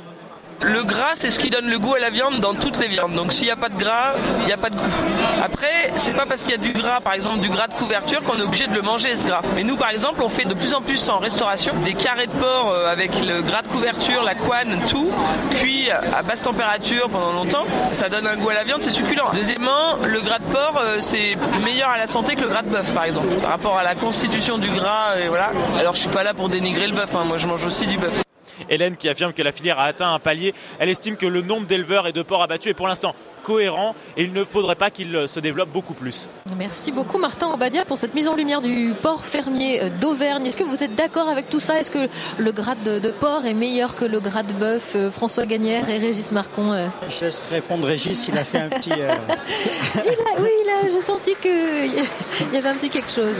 Le 0.61 0.83
gras, 0.83 1.11
c'est 1.13 1.29
ce 1.29 1.37
qui 1.37 1.49
donne 1.49 1.69
le 1.69 1.77
goût 1.77 1.93
à 1.93 1.99
la 1.99 2.09
viande 2.09 2.39
dans 2.39 2.55
toutes 2.55 2.79
les 2.79 2.87
viandes. 2.87 3.13
Donc 3.13 3.31
s'il 3.31 3.45
n'y 3.45 3.51
a 3.51 3.55
pas 3.55 3.69
de 3.69 3.77
gras, 3.77 4.13
il 4.39 4.45
n'y 4.45 4.51
a 4.51 4.57
pas 4.57 4.69
de 4.69 4.75
goût. 4.75 5.03
Après, 5.43 5.91
c'est 5.95 6.15
pas 6.15 6.25
parce 6.25 6.41
qu'il 6.41 6.51
y 6.51 6.55
a 6.55 6.57
du 6.57 6.73
gras, 6.73 6.99
par 6.99 7.13
exemple 7.13 7.39
du 7.39 7.49
gras 7.49 7.67
de 7.67 7.75
couverture, 7.75 8.23
qu'on 8.23 8.37
est 8.37 8.43
obligé 8.43 8.65
de 8.67 8.73
le 8.73 8.81
manger 8.81 9.15
ce 9.15 9.27
gras. 9.27 9.41
Mais 9.55 9.63
nous, 9.63 9.77
par 9.77 9.91
exemple, 9.91 10.21
on 10.23 10.29
fait 10.29 10.45
de 10.45 10.55
plus 10.55 10.73
en 10.73 10.81
plus 10.81 11.09
en 11.09 11.19
restauration 11.19 11.73
des 11.83 11.93
carrés 11.93 12.27
de 12.27 12.31
porc 12.31 12.71
euh, 12.71 12.91
avec 12.91 13.11
le 13.23 13.41
gras 13.41 13.61
de 13.61 13.67
couverture, 13.67 14.23
la 14.23 14.33
couenne, 14.35 14.79
tout, 14.87 15.11
cuit 15.51 15.91
à 15.91 16.23
basse 16.23 16.41
température 16.41 17.09
pendant 17.09 17.33
longtemps. 17.33 17.65
Ça 17.91 18.09
donne 18.09 18.25
un 18.25 18.35
goût 18.35 18.49
à 18.49 18.55
la 18.55 18.63
viande, 18.63 18.81
c'est 18.81 18.89
succulent. 18.89 19.29
Deuxièmement, 19.33 19.97
le 20.03 20.21
gras 20.21 20.39
de 20.39 20.51
porc, 20.51 20.79
euh, 20.79 20.97
c'est 21.01 21.37
meilleur 21.63 21.89
à 21.89 21.97
la 21.97 22.07
santé 22.07 22.35
que 22.35 22.41
le 22.41 22.49
gras 22.49 22.63
de 22.63 22.69
bœuf, 22.69 22.91
par 22.93 23.03
exemple, 23.03 23.33
par 23.35 23.51
rapport 23.51 23.77
à 23.77 23.83
la 23.83 23.95
constitution 23.95 24.57
du 24.57 24.69
gras. 24.69 25.19
Et 25.19 25.27
voilà. 25.27 25.51
Alors 25.79 25.93
je 25.93 25.99
suis 25.99 26.09
pas 26.09 26.23
là 26.23 26.33
pour 26.33 26.49
dénigrer 26.49 26.87
le 26.87 26.93
bœuf. 26.93 27.15
Hein. 27.15 27.25
Moi, 27.25 27.37
je 27.37 27.47
mange 27.47 27.65
aussi 27.65 27.85
du 27.85 27.97
bœuf. 27.97 28.26
Hélène 28.69 28.97
qui 28.97 29.09
affirme 29.09 29.33
que 29.33 29.41
la 29.41 29.51
filière 29.51 29.79
a 29.79 29.85
atteint 29.85 30.13
un 30.13 30.19
palier. 30.19 30.53
Elle 30.79 30.89
estime 30.89 31.17
que 31.17 31.25
le 31.25 31.41
nombre 31.41 31.67
d'éleveurs 31.67 32.07
et 32.07 32.13
de 32.13 32.21
porcs 32.21 32.43
abattus 32.43 32.71
est 32.71 32.73
pour 32.73 32.87
l'instant 32.87 33.15
cohérent 33.43 33.95
et 34.17 34.23
il 34.23 34.33
ne 34.33 34.43
faudrait 34.43 34.75
pas 34.75 34.91
qu'il 34.91 35.25
se 35.27 35.39
développe 35.39 35.69
beaucoup 35.69 35.93
plus. 35.93 36.27
Merci 36.57 36.91
beaucoup 36.91 37.17
Martin 37.17 37.47
Obadia 37.53 37.85
pour 37.85 37.97
cette 37.97 38.13
mise 38.13 38.27
en 38.27 38.35
lumière 38.35 38.59
du 38.59 38.93
porc 39.01 39.23
fermier 39.23 39.89
d'Auvergne. 40.01 40.45
Est-ce 40.45 40.57
que 40.57 40.63
vous 40.63 40.83
êtes 40.83 40.95
d'accord 40.95 41.29
avec 41.29 41.49
tout 41.49 41.61
ça? 41.61 41.79
Est-ce 41.79 41.91
que 41.91 42.09
le 42.37 42.51
grade 42.51 42.83
de, 42.83 43.11
porc 43.11 43.45
est 43.45 43.53
meilleur 43.53 43.95
que 43.95 44.05
le 44.05 44.19
grade 44.19 44.47
de 44.47 44.53
bœuf 44.53 44.93
euh, 44.95 45.11
François 45.11 45.45
Gagnère 45.45 45.89
et 45.89 45.97
Régis 45.97 46.31
Marcon 46.31 46.73
euh? 46.73 46.87
Je 47.07 47.25
laisse 47.25 47.45
répondre 47.49 47.87
Régis, 47.87 48.27
il 48.27 48.37
a 48.37 48.43
fait 48.43 48.59
un 48.59 48.69
petit... 48.69 48.91
Euh, 48.91 49.15
oui, 50.39 50.49
là, 50.65 50.89
j'ai 50.89 50.99
senti 50.99 51.35
qu'il 51.41 51.51
y 52.53 52.57
avait 52.57 52.69
un 52.69 52.75
petit 52.75 52.89
quelque 52.89 53.11
chose. 53.11 53.35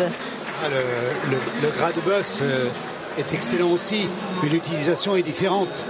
Ah, 0.64 0.70
le, 0.70 1.32
le, 1.32 1.38
le 1.62 1.78
gras 1.78 1.92
de 1.92 2.02
bœuf 2.02 2.42
est 3.18 3.34
excellent 3.34 3.70
aussi, 3.70 4.08
mais 4.42 4.50
l'utilisation 4.50 5.16
est 5.16 5.24
différente. 5.24 5.86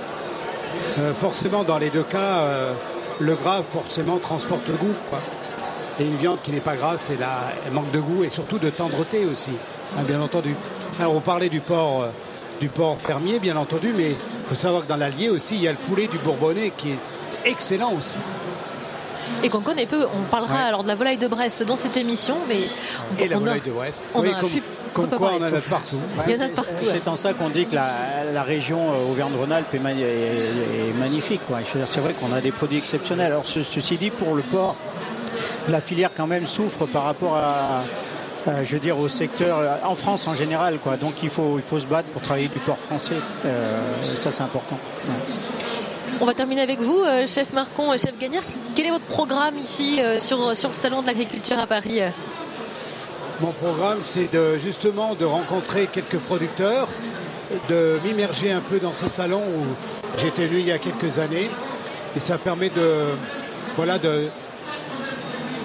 Euh, 1.00 1.14
forcément, 1.14 1.64
dans 1.64 1.78
les 1.78 1.90
deux 1.90 2.04
cas, 2.04 2.40
euh, 2.40 2.74
le 3.20 3.36
gras 3.36 3.62
forcément 3.64 4.18
transporte 4.18 4.68
le 4.68 4.76
goût. 4.76 4.96
Quoi. 5.10 5.20
Et 6.00 6.06
une 6.06 6.16
viande 6.16 6.42
qui 6.42 6.52
n'est 6.52 6.60
pas 6.60 6.76
grasse, 6.76 7.10
elle, 7.10 7.26
elle, 7.66 7.74
manque 7.74 7.92
de 7.92 8.00
goût 8.00 8.24
et 8.24 8.30
surtout 8.30 8.60
de 8.60 8.70
tendreté 8.70 9.26
aussi, 9.26 9.54
hein, 9.98 10.04
bien 10.08 10.22
entendu. 10.22 10.56
Alors 11.00 11.16
on 11.16 11.22
parlait 11.22 11.50
du 11.50 11.60
porc, 11.60 12.04
euh, 12.04 12.10
du 12.60 12.70
porc 12.70 12.98
fermier, 13.00 13.40
bien 13.40 13.58
entendu, 13.58 13.94
mais 13.96 14.12
il 14.12 14.48
faut 14.48 14.56
savoir 14.56 14.84
que 14.84 14.88
dans 14.88 14.98
l'Allier 14.98 15.30
aussi, 15.30 15.56
il 15.56 15.62
y 15.62 15.68
a 15.68 15.72
le 15.72 15.78
poulet 15.78 16.08
du 16.08 16.18
Bourbonnais 16.20 16.72
qui 16.76 16.92
est 16.92 17.50
excellent 17.50 17.94
aussi 17.98 18.20
et 19.44 19.50
qu'on 19.50 19.62
connaît 19.62 19.86
peu. 19.86 20.06
On 20.06 20.24
parlera 20.24 20.56
ouais. 20.56 20.62
alors 20.62 20.84
de 20.84 20.88
la 20.88 20.96
volaille 20.96 21.18
de 21.18 21.28
Brest 21.28 21.64
dans 21.64 21.76
cette 21.76 21.98
émission, 21.98 22.38
mais 22.48 22.62
on, 23.12 23.24
et 23.24 23.28
la 23.28 23.38
volaille 23.38 23.62
de 23.62 23.72
Brest. 23.72 24.04
On 24.14 24.22
oui, 24.22 24.32
comme, 24.40 24.50
pu, 24.50 24.64
comme 24.94 25.10
quoi 25.10 25.34
on 25.40 25.44
en 25.44 25.48
a 25.48 25.62
partout. 25.70 26.00
Il 26.28 26.36
y 26.36 26.42
en 26.42 26.46
a 26.46 26.50
partout. 26.50 26.84
C'est 26.84 27.08
en 27.08 27.16
ça 27.16 27.34
qu'on 27.34 27.50
dit 27.50 27.66
que 27.66 27.76
la, 27.76 28.32
la 28.34 28.44
région 28.44 28.92
euh, 28.92 29.12
Auvergne-Rhône-Alpes 29.12 29.74
est, 29.74 29.78
est, 29.78 30.90
est, 30.90 31.00
magnifique. 31.00 31.42
C'est 31.86 32.00
vrai 32.00 32.14
qu'on 32.14 32.34
a 32.34 32.42
des 32.42 32.52
produits 32.52 32.78
exceptionnels. 32.78 33.32
Alors 33.32 33.46
ce, 33.48 33.64
ceci 33.64 33.98
dit, 33.98 34.10
pour 34.10 34.36
le 34.36 34.42
porc, 34.42 34.76
la 35.70 35.82
filière 35.82 36.12
quand 36.16 36.28
même 36.28 36.48
souffre 36.48 36.86
par 36.86 37.04
rapport 37.04 37.36
à, 37.36 37.84
euh, 38.48 38.64
je 38.64 38.74
veux 38.74 38.80
dire, 38.80 38.98
au 38.98 39.08
secteur, 39.08 39.58
euh, 39.60 39.76
en 39.84 39.96
France 39.96 40.28
en 40.28 40.36
général. 40.36 40.80
Quoi. 40.80 40.98
Donc 40.98 41.22
il 41.24 41.30
faut, 41.30 41.58
il 41.58 41.64
faut 41.64 41.80
se 41.80 41.88
battre 41.88 42.10
pour 42.10 42.22
travailler 42.22 42.48
du 42.48 42.60
porc 42.60 42.78
français. 42.78 43.16
Euh, 43.46 44.02
ça, 44.02 44.32
c'est 44.32 44.44
important. 44.44 44.78
Ouais. 45.08 45.14
On 46.20 46.26
va 46.26 46.34
terminer 46.34 46.62
avec 46.62 46.80
vous, 46.80 47.00
euh, 47.00 47.28
chef 47.28 47.54
Marcon, 47.54 47.92
euh, 47.92 47.98
chef 47.98 48.18
Gagnard. 48.18 48.42
Quel 48.74 48.88
est 48.88 48.92
votre 48.92 49.06
programme 49.06 49.60
ici 49.60 50.02
euh, 50.02 50.20
sur, 50.20 50.50
le 50.50 50.56
Salon 50.56 51.04
de 51.04 51.08
l'Agriculture 51.08 51.60
à 51.60 51.68
Paris 51.68 52.00
Mon 53.40 53.52
programme, 53.52 54.00
c'est 54.02 54.30
justement 54.58 55.14
de 55.14 55.26
rencontrer 55.26 55.88
quelques 55.88 56.18
producteurs, 56.18 56.88
de 57.70 58.00
m'immerger 58.04 58.52
un 58.52 58.62
peu 58.62 58.80
dans 58.80 58.94
ce 58.94 59.08
salon 59.08 59.42
où 59.42 60.18
j'étais 60.18 60.48
venu 60.48 60.62
il 60.62 60.68
y 60.68 60.72
a 60.72 60.80
quelques 60.80 61.20
années. 61.20 61.52
Et 62.16 62.20
ça 62.20 62.40
permet 62.40 62.70
de. 62.70 63.04
Voilà, 63.76 64.00
de. 64.00 64.30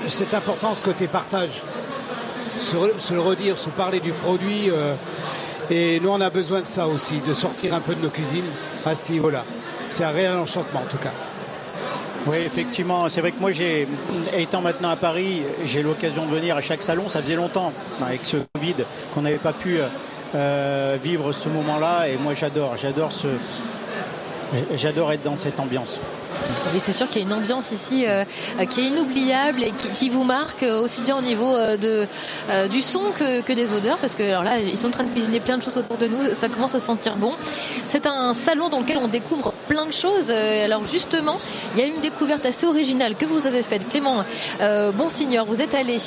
Cette 0.08 0.34
importance 0.34 0.82
côté 0.82 1.08
partage. 1.08 1.62
Se, 2.58 2.76
redire, 3.14 3.56
se 3.56 3.70
parler 3.70 4.00
du 4.00 4.12
produit. 4.12 4.70
Et 5.70 5.98
nous, 6.00 6.10
on 6.10 6.20
a 6.20 6.28
besoin 6.28 6.60
de 6.60 6.66
ça 6.66 6.86
aussi, 6.86 7.20
de 7.26 7.32
sortir 7.32 7.74
un 7.74 7.80
peu 7.80 7.94
de 7.94 8.02
nos 8.02 8.10
cuisines 8.10 8.50
à 8.84 8.94
ce 8.94 9.10
niveau-là 9.10 9.42
c'est 9.92 10.04
un 10.04 10.10
réel 10.10 10.34
enchantement 10.34 10.80
en 10.80 10.90
tout 10.90 10.96
cas. 10.96 11.12
Oui, 12.26 12.36
effectivement, 12.38 13.08
c'est 13.08 13.20
vrai 13.20 13.32
que 13.32 13.40
moi, 13.40 13.50
j'ai, 13.50 13.88
étant 14.36 14.60
maintenant 14.60 14.90
à 14.90 14.96
Paris, 14.96 15.42
j'ai 15.64 15.82
l'occasion 15.82 16.24
de 16.24 16.30
venir 16.30 16.56
à 16.56 16.60
chaque 16.60 16.82
salon. 16.82 17.08
Ça 17.08 17.20
faisait 17.20 17.34
longtemps, 17.34 17.72
avec 18.00 18.24
ce 18.24 18.36
Covid, 18.54 18.76
qu'on 19.12 19.22
n'avait 19.22 19.38
pas 19.38 19.52
pu 19.52 19.78
euh, 20.34 20.96
vivre 21.02 21.32
ce 21.32 21.48
moment-là. 21.48 22.08
Et 22.08 22.16
moi, 22.18 22.34
j'adore, 22.34 22.76
j'adore 24.76 25.12
être 25.12 25.24
dans 25.24 25.34
cette 25.34 25.58
ambiance. 25.58 26.00
Oui, 26.72 26.80
c'est 26.80 26.92
sûr 26.92 27.08
qu'il 27.08 27.20
y 27.20 27.24
a 27.24 27.26
une 27.26 27.32
ambiance 27.34 27.70
ici 27.72 28.04
euh, 28.06 28.24
qui 28.70 28.80
est 28.80 28.84
inoubliable 28.84 29.62
et 29.62 29.72
qui, 29.72 30.08
vous 30.08 30.24
marque 30.24 30.62
aussi 30.62 31.00
bien 31.02 31.16
au 31.16 31.20
niveau 31.20 31.54
euh, 31.54 31.76
de, 31.76 32.06
euh, 32.50 32.68
du 32.68 32.80
son 32.80 33.02
que, 33.14 33.52
des 33.52 33.72
odeurs, 33.72 33.98
parce 33.98 34.14
que 34.14 34.22
alors 34.22 34.42
là, 34.42 34.58
ils 34.58 34.78
sont 34.78 34.88
en 34.88 34.92
train 34.92 35.04
de 35.04 35.10
cuisiner 35.10 35.40
plein 35.40 35.58
de 35.58 35.62
choses 35.62 35.76
autour 35.76 35.98
de 35.98 36.06
nous, 36.06 36.34
ça 36.34 36.48
commence 36.48 36.74
à 36.74 36.80
sentir 36.80 37.16
bon. 37.16 37.34
C'est 37.88 38.06
un 38.06 38.32
salon 38.32 38.68
dans 38.68 38.80
lequel 38.80 38.98
on 38.98 39.08
découvre 39.08 39.52
plein 39.68 39.84
de 39.84 39.92
choses. 39.92 40.30
Alors 40.30 40.84
justement, 40.84 41.36
il 41.74 41.80
y 41.80 41.82
a 41.82 41.86
une 41.86 42.00
découverte 42.00 42.46
assez 42.46 42.66
originale 42.66 43.16
que 43.16 43.26
vous 43.26 43.46
avez 43.46 43.62
faite. 43.62 43.88
Clément 43.88 44.24
euh, 44.60 44.92
Bonsignor, 44.92 45.44
vous 45.44 45.60
êtes 45.60 45.74
allé 45.74 45.98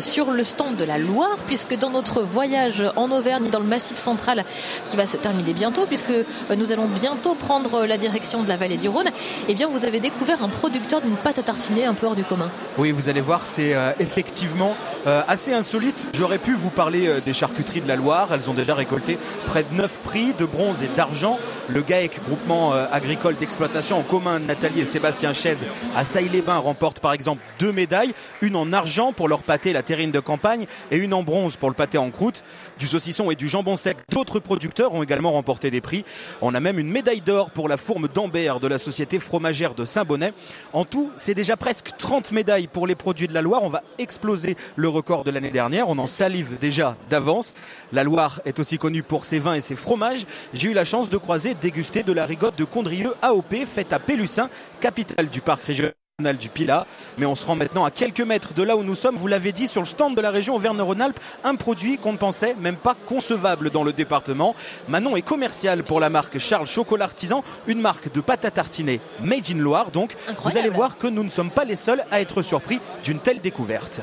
sur 0.00 0.30
le 0.30 0.44
stand 0.44 0.76
de 0.76 0.84
la 0.84 0.98
Loire, 0.98 1.36
puisque 1.46 1.76
dans 1.76 1.90
notre 1.90 2.22
voyage 2.22 2.84
en 2.96 3.10
Auvergne, 3.10 3.48
dans 3.50 3.60
le 3.60 3.66
Massif 3.66 3.96
central, 3.96 4.44
qui 4.86 4.96
va 4.96 5.06
se 5.06 5.16
terminer 5.16 5.52
bientôt, 5.52 5.86
puisque 5.86 6.12
nous 6.56 6.72
allons 6.72 6.86
bientôt 6.86 7.34
prendre 7.34 7.86
la 7.86 7.96
direction 7.96 8.42
de 8.42 8.48
la 8.48 8.56
vallée 8.56 8.76
du 8.76 8.88
Rhône, 8.88 9.08
eh 9.48 9.54
bien 9.54 9.66
vous 9.66 9.81
avez 9.84 10.00
découvert 10.00 10.42
un 10.42 10.48
producteur 10.48 11.00
d'une 11.00 11.16
pâte 11.16 11.38
à 11.38 11.42
tartiner 11.42 11.84
un 11.84 11.94
peu 11.94 12.06
hors 12.06 12.16
du 12.16 12.24
commun. 12.24 12.50
Oui, 12.78 12.90
vous 12.90 13.08
allez 13.08 13.20
voir, 13.20 13.42
c'est 13.44 13.74
euh, 13.74 13.92
effectivement 14.00 14.76
euh, 15.06 15.22
assez 15.28 15.52
insolite. 15.52 16.06
J'aurais 16.14 16.38
pu 16.38 16.54
vous 16.54 16.70
parler 16.70 17.08
euh, 17.08 17.20
des 17.20 17.32
charcuteries 17.32 17.80
de 17.80 17.88
la 17.88 17.96
Loire. 17.96 18.28
Elles 18.32 18.48
ont 18.48 18.54
déjà 18.54 18.74
récolté 18.74 19.18
près 19.46 19.64
de 19.64 19.74
9 19.74 20.00
prix 20.04 20.34
de 20.34 20.44
bronze 20.44 20.82
et 20.82 20.88
d'argent. 20.96 21.38
Le 21.68 21.82
GAEC, 21.82 22.20
groupement 22.24 22.72
agricole 22.72 23.36
d'exploitation 23.36 23.98
en 23.98 24.02
commun, 24.02 24.38
Nathalie 24.40 24.80
et 24.80 24.84
Sébastien 24.84 25.32
Chaise 25.32 25.64
à 25.96 26.04
Sailly-les-Bains 26.04 26.58
remportent 26.58 27.00
par 27.00 27.12
exemple 27.12 27.42
deux 27.58 27.72
médailles, 27.72 28.12
une 28.40 28.56
en 28.56 28.72
argent 28.72 29.12
pour 29.12 29.28
leur 29.28 29.42
pâté 29.42 29.72
la 29.72 29.82
terrine 29.82 30.10
de 30.10 30.20
campagne 30.20 30.66
et 30.90 30.96
une 30.96 31.14
en 31.14 31.22
bronze 31.22 31.56
pour 31.56 31.70
le 31.70 31.74
pâté 31.74 31.98
en 31.98 32.10
croûte. 32.10 32.42
Du 32.78 32.86
saucisson 32.86 33.30
et 33.30 33.34
du 33.34 33.48
jambon 33.48 33.76
sec, 33.76 33.98
d'autres 34.10 34.40
producteurs 34.40 34.92
ont 34.92 35.02
également 35.02 35.32
remporté 35.32 35.70
des 35.70 35.80
prix. 35.80 36.04
On 36.40 36.54
a 36.54 36.60
même 36.60 36.78
une 36.78 36.90
médaille 36.90 37.20
d'or 37.20 37.50
pour 37.50 37.68
la 37.68 37.76
fourme 37.76 38.08
d'Ambert 38.08 38.60
de 38.60 38.66
la 38.66 38.78
société 38.78 39.18
fromagère 39.18 39.74
de 39.74 39.84
Saint-Bonnet. 39.84 40.32
En 40.72 40.84
tout, 40.84 41.10
c'est 41.16 41.34
déjà 41.34 41.56
presque 41.56 41.90
30 41.98 42.32
médailles 42.32 42.66
pour 42.66 42.86
les 42.86 42.94
produits 42.94 43.28
de 43.28 43.34
la 43.34 43.42
Loire. 43.42 43.62
On 43.62 43.68
va 43.68 43.82
exploser 43.98 44.56
le 44.76 44.88
record 44.88 45.24
de 45.24 45.30
l'année 45.30 45.50
dernière. 45.50 45.88
On 45.88 45.98
en 45.98 46.06
salive 46.06 46.58
déjà 46.60 46.96
d'avance. 47.10 47.54
La 47.92 48.04
Loire 48.04 48.40
est 48.44 48.58
aussi 48.58 48.78
connue 48.78 49.02
pour 49.02 49.24
ses 49.24 49.38
vins 49.38 49.54
et 49.54 49.60
ses 49.60 49.76
fromages. 49.76 50.26
J'ai 50.54 50.70
eu 50.70 50.74
la 50.74 50.84
chance 50.84 51.10
de 51.10 51.16
croiser, 51.16 51.54
déguster 51.54 52.02
de 52.02 52.12
la 52.12 52.26
rigotte 52.26 52.56
de 52.56 52.64
Condrieux 52.64 53.14
AOP 53.22 53.54
faite 53.66 53.92
à 53.92 53.98
Pélussin, 53.98 54.48
capitale 54.80 55.28
du 55.28 55.40
parc 55.40 55.62
régional 55.64 55.94
du 56.38 56.48
Pilat. 56.48 56.86
Mais 57.18 57.26
on 57.26 57.34
se 57.34 57.44
rend 57.44 57.56
maintenant 57.56 57.84
à 57.84 57.90
quelques 57.90 58.20
mètres 58.20 58.54
de 58.54 58.62
là 58.62 58.76
où 58.76 58.84
nous 58.84 58.94
sommes. 58.94 59.16
Vous 59.16 59.26
l'avez 59.26 59.50
dit, 59.50 59.66
sur 59.66 59.80
le 59.80 59.86
stand 59.86 60.14
de 60.14 60.20
la 60.20 60.30
région 60.30 60.54
Auvergne-Rhône-Alpes, 60.54 61.18
un 61.42 61.56
produit 61.56 61.98
qu'on 61.98 62.12
ne 62.12 62.18
pensait 62.18 62.54
même 62.54 62.76
pas 62.76 62.94
concevable 63.06 63.70
dans 63.70 63.82
le 63.82 63.92
département. 63.92 64.54
Manon 64.88 65.16
est 65.16 65.22
commercial 65.22 65.82
pour 65.82 65.98
la 65.98 66.10
marque 66.10 66.38
Charles 66.38 66.66
Chocolat 66.66 67.06
Artisan, 67.06 67.42
une 67.66 67.80
marque 67.80 68.12
de 68.12 68.20
pâte 68.20 68.44
à 68.44 68.50
tartiner 68.52 69.00
made 69.20 69.50
in 69.50 69.58
Loire. 69.58 69.90
Donc, 69.90 70.14
Incroyable. 70.28 70.52
vous 70.52 70.58
allez 70.58 70.68
voir 70.76 70.96
que 70.96 71.08
nous 71.08 71.24
ne 71.24 71.30
sommes 71.30 71.50
pas 71.50 71.64
les 71.64 71.76
seuls 71.76 72.04
à 72.10 72.20
être 72.20 72.42
surpris 72.42 72.80
d'une 73.02 73.18
telle 73.18 73.40
découverte. 73.40 74.02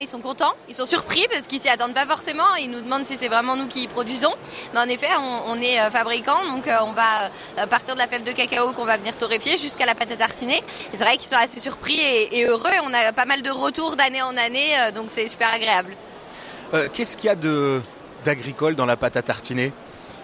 Ils 0.00 0.06
sont 0.06 0.20
contents, 0.20 0.54
ils 0.68 0.76
sont 0.76 0.86
surpris 0.86 1.26
parce 1.28 1.48
qu'ils 1.48 1.60
s'y 1.60 1.68
attendent 1.68 1.92
pas 1.92 2.06
forcément. 2.06 2.54
Ils 2.60 2.70
nous 2.70 2.80
demandent 2.80 3.04
si 3.04 3.16
c'est 3.16 3.26
vraiment 3.26 3.56
nous 3.56 3.66
qui 3.66 3.88
produisons. 3.88 4.32
Mais 4.72 4.78
en 4.78 4.88
effet, 4.88 5.08
on, 5.48 5.60
est 5.60 5.80
euh, 5.80 5.90
fabricant, 5.90 6.38
donc 6.54 6.68
euh, 6.68 6.76
on 6.82 6.92
va 6.92 7.32
euh, 7.58 7.66
partir 7.66 7.94
de 7.94 7.98
la 7.98 8.06
fève 8.06 8.22
de 8.22 8.30
cacao 8.30 8.70
qu'on 8.74 8.84
va 8.84 8.96
venir 8.96 9.16
torréfier 9.16 9.56
jusqu'à 9.56 9.86
la 9.86 9.96
pâte 9.96 10.12
à 10.12 10.16
tartiner. 10.16 10.62
C'est 10.92 11.02
vrai 11.02 11.16
qu'ils 11.16 11.26
sont 11.26 11.34
assez 11.34 11.58
surpris 11.58 11.98
et, 11.98 12.44
heureux. 12.44 12.70
On 12.84 12.94
a 12.94 13.12
pas 13.12 13.24
mal 13.24 13.42
de 13.42 13.50
retours 13.50 13.96
d'année 13.96 14.22
en 14.22 14.36
année, 14.36 14.70
donc 14.94 15.06
c'est 15.08 15.26
super 15.26 15.52
agréable. 15.52 15.96
Qu'est-ce 16.92 17.16
qu'il 17.16 17.26
y 17.26 17.30
a 17.30 17.80
d'agricole 18.24 18.76
dans 18.76 18.86
la 18.86 18.96
pâte 18.96 19.16
à 19.16 19.22
tartiner 19.22 19.72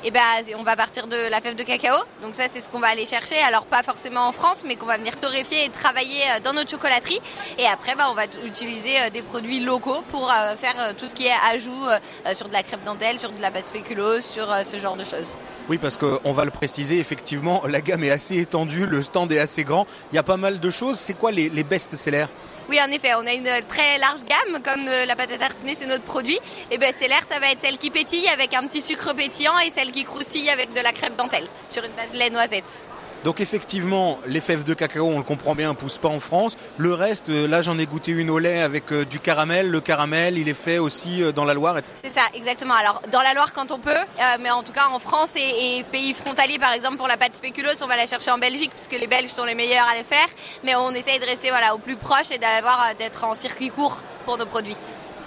Et 0.07 0.11
ben, 0.11 0.21
on 0.59 0.63
va 0.65 0.77
partir 0.77 1.07
de 1.07 1.17
la 1.31 1.41
fève 1.41 1.57
de 1.57 1.63
cacao. 1.63 1.97
Donc 2.23 2.35
ça, 2.35 2.45
c'est 2.53 2.61
ce 2.61 2.69
qu'on 2.69 2.79
va 2.79 2.89
aller 2.89 3.07
chercher. 3.07 3.39
Alors 3.39 3.65
pas 3.65 3.83
forcément 3.83 4.29
en 4.29 4.33
France, 4.33 4.63
mais 4.67 4.77
qu'on 4.77 4.85
va 4.85 4.99
venir 4.99 5.19
torréfier 5.19 5.65
et 5.65 5.71
travailler 5.71 6.21
euh, 6.21 6.41
dans 6.45 6.53
notre 6.53 6.71
chocolaterie. 6.71 7.21
Et 7.57 7.67
après, 7.67 7.95
bah, 7.95 8.09
on 8.11 8.15
va 8.15 8.25
utiliser 8.45 9.01
euh, 9.01 9.09
des 9.09 9.23
produits 9.23 9.61
locaux 9.61 10.03
pour 10.11 10.31
euh, 10.31 10.57
faire 10.57 10.95
tout 10.97 11.09
ce 11.09 11.15
qui 11.15 11.27
est 11.27 11.33
ajout 11.51 11.87
sur 12.35 12.49
de 12.49 12.53
la 12.53 12.63
crêpe 12.63 12.85
dentelle, 12.85 13.19
sur 13.19 13.33
de 13.33 13.41
la 13.41 13.51
pâte 13.51 13.67
spéculoos, 13.67 14.21
sur 14.21 14.47
ce 14.65 14.79
genre 14.79 14.97
de 14.97 15.05
choses. 15.05 15.37
Oui, 15.69 15.79
parce 15.79 15.97
qu'on 15.97 16.33
va 16.33 16.45
le 16.45 16.51
préciser, 16.51 16.99
effectivement, 16.99 17.63
la 17.67 17.81
gamme 17.81 18.05
est 18.05 18.11
assez 18.11 18.39
étendue, 18.39 18.87
le 18.87 19.03
stand 19.03 19.33
est 19.33 19.39
assez 19.39 19.65
grand. 19.65 19.87
Il 20.13 20.17
y 20.17 20.19
a 20.19 20.23
pas 20.23 20.37
mal 20.37 20.61
de 20.61 20.71
choses. 20.71 20.99
C'est 20.99 21.15
quoi 21.15 21.31
les, 21.33 21.49
les 21.49 21.65
best-sellers 21.65 22.27
Oui, 22.69 22.81
en 22.81 22.91
effet, 22.91 23.15
on 23.15 23.27
a 23.27 23.33
une 23.33 23.51
très 23.69 23.99
large 23.99 24.21
gamme, 24.25 24.63
comme 24.63 24.89
euh, 24.89 25.05
la 25.05 25.17
pâte 25.17 25.33
à 25.33 25.39
tartiner, 25.39 25.77
c'est 25.79 25.87
notre 25.87 26.05
produit. 26.05 26.39
Et 26.71 26.79
ben, 26.79 26.93
c'est 26.95 27.09
l'air, 27.09 27.23
ça 27.23 27.39
va 27.39 27.51
être 27.51 27.61
celle 27.61 27.77
qui 27.77 27.91
pétille 27.91 28.27
avec 28.29 28.55
un 28.55 28.67
petit 28.67 28.81
sucre 28.81 29.13
pétillant 29.13 29.59
et 29.59 29.71
celle 29.71 29.91
qui 29.91 30.05
croustille 30.05 30.49
avec 30.49 30.73
de 30.73 30.81
la 30.81 30.93
crêpe 30.93 31.17
dentelle 31.17 31.47
sur 31.69 31.85
une 31.85 31.93
base 31.93 32.13
lait 32.15 32.31
noisette. 32.31 32.83
Donc 33.25 33.41
effectivement, 33.41 34.19
les 34.27 34.43
fèves 34.43 34.65
de 34.65 34.75
cacao, 34.75 35.07
on 35.07 35.17
le 35.17 35.25
comprend 35.25 35.55
bien, 35.55 35.73
poussent 35.73 35.97
pas 35.97 36.09
en 36.09 36.21
France. 36.21 36.59
Le 36.77 36.93
reste, 36.93 37.31
euh, 37.31 37.49
là 37.49 37.63
j'en 37.63 37.79
ai 37.79 37.87
goûté 37.87 38.13
une 38.13 38.29
au 38.29 38.39
lait 38.39 38.61
avec 38.61 38.93
euh, 38.93 39.07
du 39.07 39.19
caramel. 39.19 39.71
Le 39.71 39.81
caramel, 39.81 40.37
il 40.37 40.47
est 40.47 40.53
fait 40.53 40.77
aussi 40.77 41.23
euh, 41.23 41.33
dans 41.33 41.47
la 41.47 41.55
Loire. 41.55 41.77
C'est 42.05 42.13
ça, 42.13 42.21
exactement. 42.35 42.75
Alors, 42.75 43.01
dans 43.11 43.23
la 43.23 43.33
Loire 43.33 43.55
quand 43.55 43.73
on 43.73 43.79
peut, 43.79 43.91
mais 44.41 44.51
en 44.51 44.63
tout 44.63 44.73
cas 44.73 44.89
en 44.93 44.99
France 44.99 45.37
et, 45.37 45.85
pays 45.91 46.13
frontaliers, 46.13 46.59
par 46.59 46.75
exemple, 46.75 46.99
pour 46.99 47.09
la 47.09 47.17
pâte 47.17 47.35
spéculoos, 47.35 47.83
on 47.83 47.87
va 47.87 47.97
la 47.97 48.07
chercher 48.07 48.31
en 48.31 48.39
Belgique 48.39 48.73
puisque 48.73 49.01
les 49.01 49.07
Belges 49.07 49.31
sont 49.31 49.45
les 49.45 49.55
meilleurs 49.55 49.87
à 49.91 49.97
le 49.97 50.05
faire. 50.05 50.29
Mais 50.63 50.75
on 50.75 50.91
essaye 50.91 51.19
de 51.19 51.25
rester 51.25 51.49
voilà, 51.49 51.75
au 51.75 51.79
plus 51.79 51.97
proche 51.97 52.31
et 52.31 52.37
d'avoir 52.37 52.91
d'être 52.99 53.25
en 53.25 53.35
circuit 53.35 53.71
court 53.71 54.03
pour 54.27 54.37
nos 54.37 54.47
produits. 54.47 54.77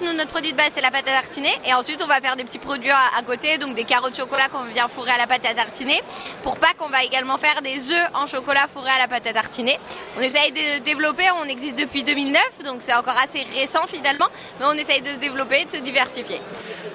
Nous, 0.02 0.14
notre 0.14 0.30
produit 0.30 0.52
de 0.52 0.58
base, 0.58 0.70
c'est 0.72 0.82
la 0.82 0.92
pâte 0.92 1.08
à 1.08 1.22
tartiner. 1.22 1.50
Et 1.66 1.74
ensuite, 1.74 2.00
on 2.04 2.08
va 2.08 2.22
faire 2.22 2.36
des 2.36 2.44
petits 2.44 2.60
produits 2.60 2.92
à, 2.92 2.98
à 3.18 3.24
côté, 3.24 3.58
donc 3.58 3.74
des 3.76 3.84
carreaux 3.84 4.10
de 4.12 4.16
chocolat 4.16 4.48
qu'on 4.48 4.64
vient 4.66 4.88
fourrer 4.88 5.12
à 5.12 5.18
la 5.18 5.26
pâte 5.26 5.46
à 5.50 5.56
tartiner. 5.56 6.02
Pour 6.44 6.58
Pâques, 6.58 6.78
on 6.86 6.90
va 6.90 7.04
également 7.04 7.38
faire 7.40 7.62
des 7.64 7.92
œufs 7.92 8.08
en 8.14 8.28
chocolat 8.28 8.68
fourrés 8.72 8.92
à 8.92 9.00
la 9.00 9.08
pâte 9.08 9.26
à 9.26 9.34
tartiner. 9.34 9.80
On 10.18 10.22
essaye 10.22 10.52
de 10.52 10.84
développer, 10.84 11.24
on 11.44 11.46
existe 11.50 11.78
depuis 11.78 12.04
2009, 12.04 12.42
donc 12.64 12.78
c'est 12.82 12.94
encore 12.94 13.16
assez 13.24 13.44
récent 13.60 13.88
finalement, 13.88 14.28
mais 14.60 14.66
on 14.68 14.74
essaye 14.74 15.02
de 15.02 15.10
se 15.10 15.18
développer 15.20 15.62
et 15.62 15.66
de 15.66 15.72
se 15.72 15.78
diversifier. 15.78 16.40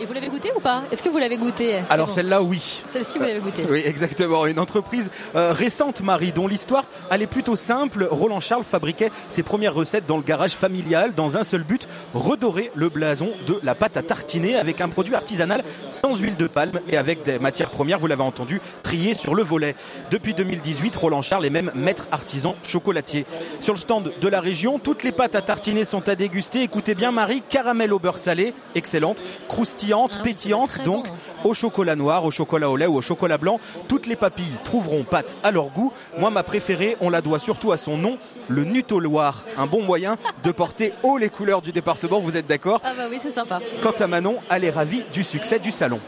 Et 0.00 0.06
vous 0.06 0.12
l'avez 0.12 0.28
goûté 0.28 0.50
ou 0.56 0.60
pas? 0.60 0.82
Est-ce 0.90 1.02
que 1.02 1.08
vous 1.08 1.18
l'avez 1.18 1.36
goûté? 1.38 1.80
Alors 1.90 2.06
Bon. 2.08 2.14
celle-là, 2.14 2.42
oui. 2.42 2.82
Celle-ci, 2.86 3.18
vous 3.18 3.24
l'avez 3.24 3.40
goûtée. 3.40 3.64
Oui, 3.70 3.82
exactement. 3.84 4.46
Une 4.46 4.58
entreprise 4.58 5.10
euh, 5.36 5.52
récente, 5.52 6.00
Marie, 6.00 6.32
dont 6.32 6.46
l'histoire 6.48 6.84
elle 7.10 7.22
est 7.22 7.26
plutôt 7.26 7.56
simple. 7.56 8.06
Roland 8.10 8.40
Charles 8.40 8.64
fabriquait 8.68 9.10
ses 9.28 9.42
premières 9.42 9.74
recettes 9.74 10.06
dans 10.06 10.16
le 10.16 10.22
garage 10.22 10.52
familial, 10.52 11.14
dans 11.14 11.36
un 11.36 11.44
seul 11.44 11.62
but 11.62 11.86
redorer 12.14 12.70
le 12.74 12.88
blason 12.88 13.30
de 13.46 13.58
la 13.62 13.74
pâte 13.74 13.96
à 13.96 14.02
tartiner 14.02 14.56
avec 14.56 14.80
un 14.80 14.88
produit 14.88 15.14
artisanal 15.14 15.62
sans 15.90 16.16
huile 16.16 16.36
de 16.36 16.46
palme 16.46 16.80
et 16.88 16.96
avec 16.96 17.22
des 17.22 17.38
matières 17.38 17.70
premières, 17.70 17.98
vous 17.98 18.06
l'avez 18.06 18.22
entendu, 18.22 18.60
triées 18.82 19.14
sur 19.14 19.34
le 19.34 19.42
volet. 19.42 19.74
Depuis 20.10 20.34
2018, 20.34 20.94
Roland 20.96 21.22
Charles 21.22 21.46
est 21.46 21.50
même 21.50 21.70
maître 21.74 22.08
artisan 22.10 22.56
chocolatier. 22.62 23.26
Sur 23.60 23.74
le 23.74 23.78
stand 23.78 24.12
de 24.20 24.28
la 24.28 24.40
région, 24.40 24.78
toutes 24.78 25.02
les 25.02 25.12
pâtes 25.12 25.34
à 25.34 25.42
tartiner 25.42 25.84
sont 25.84 26.08
à 26.08 26.14
déguster. 26.14 26.62
Écoutez 26.62 26.94
bien, 26.94 27.12
Marie, 27.12 27.42
caramel 27.48 27.92
au 27.92 27.98
beurre 27.98 28.18
salé, 28.18 28.54
excellente, 28.74 29.22
croustillante, 29.48 30.22
pétillante, 30.22 30.82
donc 30.84 31.06
au 31.44 31.54
chocolat 31.54 31.96
noir, 31.96 32.24
au 32.24 32.30
chocolat 32.30 32.70
au 32.70 32.76
lait 32.76 32.86
ou 32.86 32.96
au 32.96 33.02
chocolat 33.02 33.38
blanc. 33.38 33.60
Toutes 33.88 34.06
les 34.06 34.16
papilles 34.16 34.54
trouveront 34.64 35.04
pâte 35.04 35.36
à 35.42 35.50
leur 35.50 35.70
goût. 35.70 35.92
Moi, 36.18 36.30
ma 36.30 36.42
préférée, 36.42 36.96
on 37.00 37.10
la 37.10 37.20
doit 37.20 37.38
surtout 37.38 37.72
à 37.72 37.76
son 37.76 37.96
nom, 37.96 38.18
le 38.48 38.64
Nutoloir. 38.64 39.44
Un 39.58 39.66
bon 39.66 39.82
moyen 39.82 40.16
de 40.44 40.50
porter 40.52 40.92
haut 41.02 41.18
les 41.18 41.28
couleurs 41.30 41.62
du 41.62 41.72
département, 41.72 42.20
vous 42.20 42.36
êtes 42.36 42.46
d'accord 42.46 42.80
Ah 42.84 42.92
bah 42.96 43.04
oui, 43.10 43.18
c'est 43.20 43.30
sympa. 43.30 43.60
Quant 43.82 43.92
à 43.98 44.06
Manon, 44.06 44.36
elle 44.50 44.64
est 44.64 44.70
ravie 44.70 45.04
du 45.12 45.24
succès 45.24 45.58
du 45.58 45.70
salon. 45.70 46.00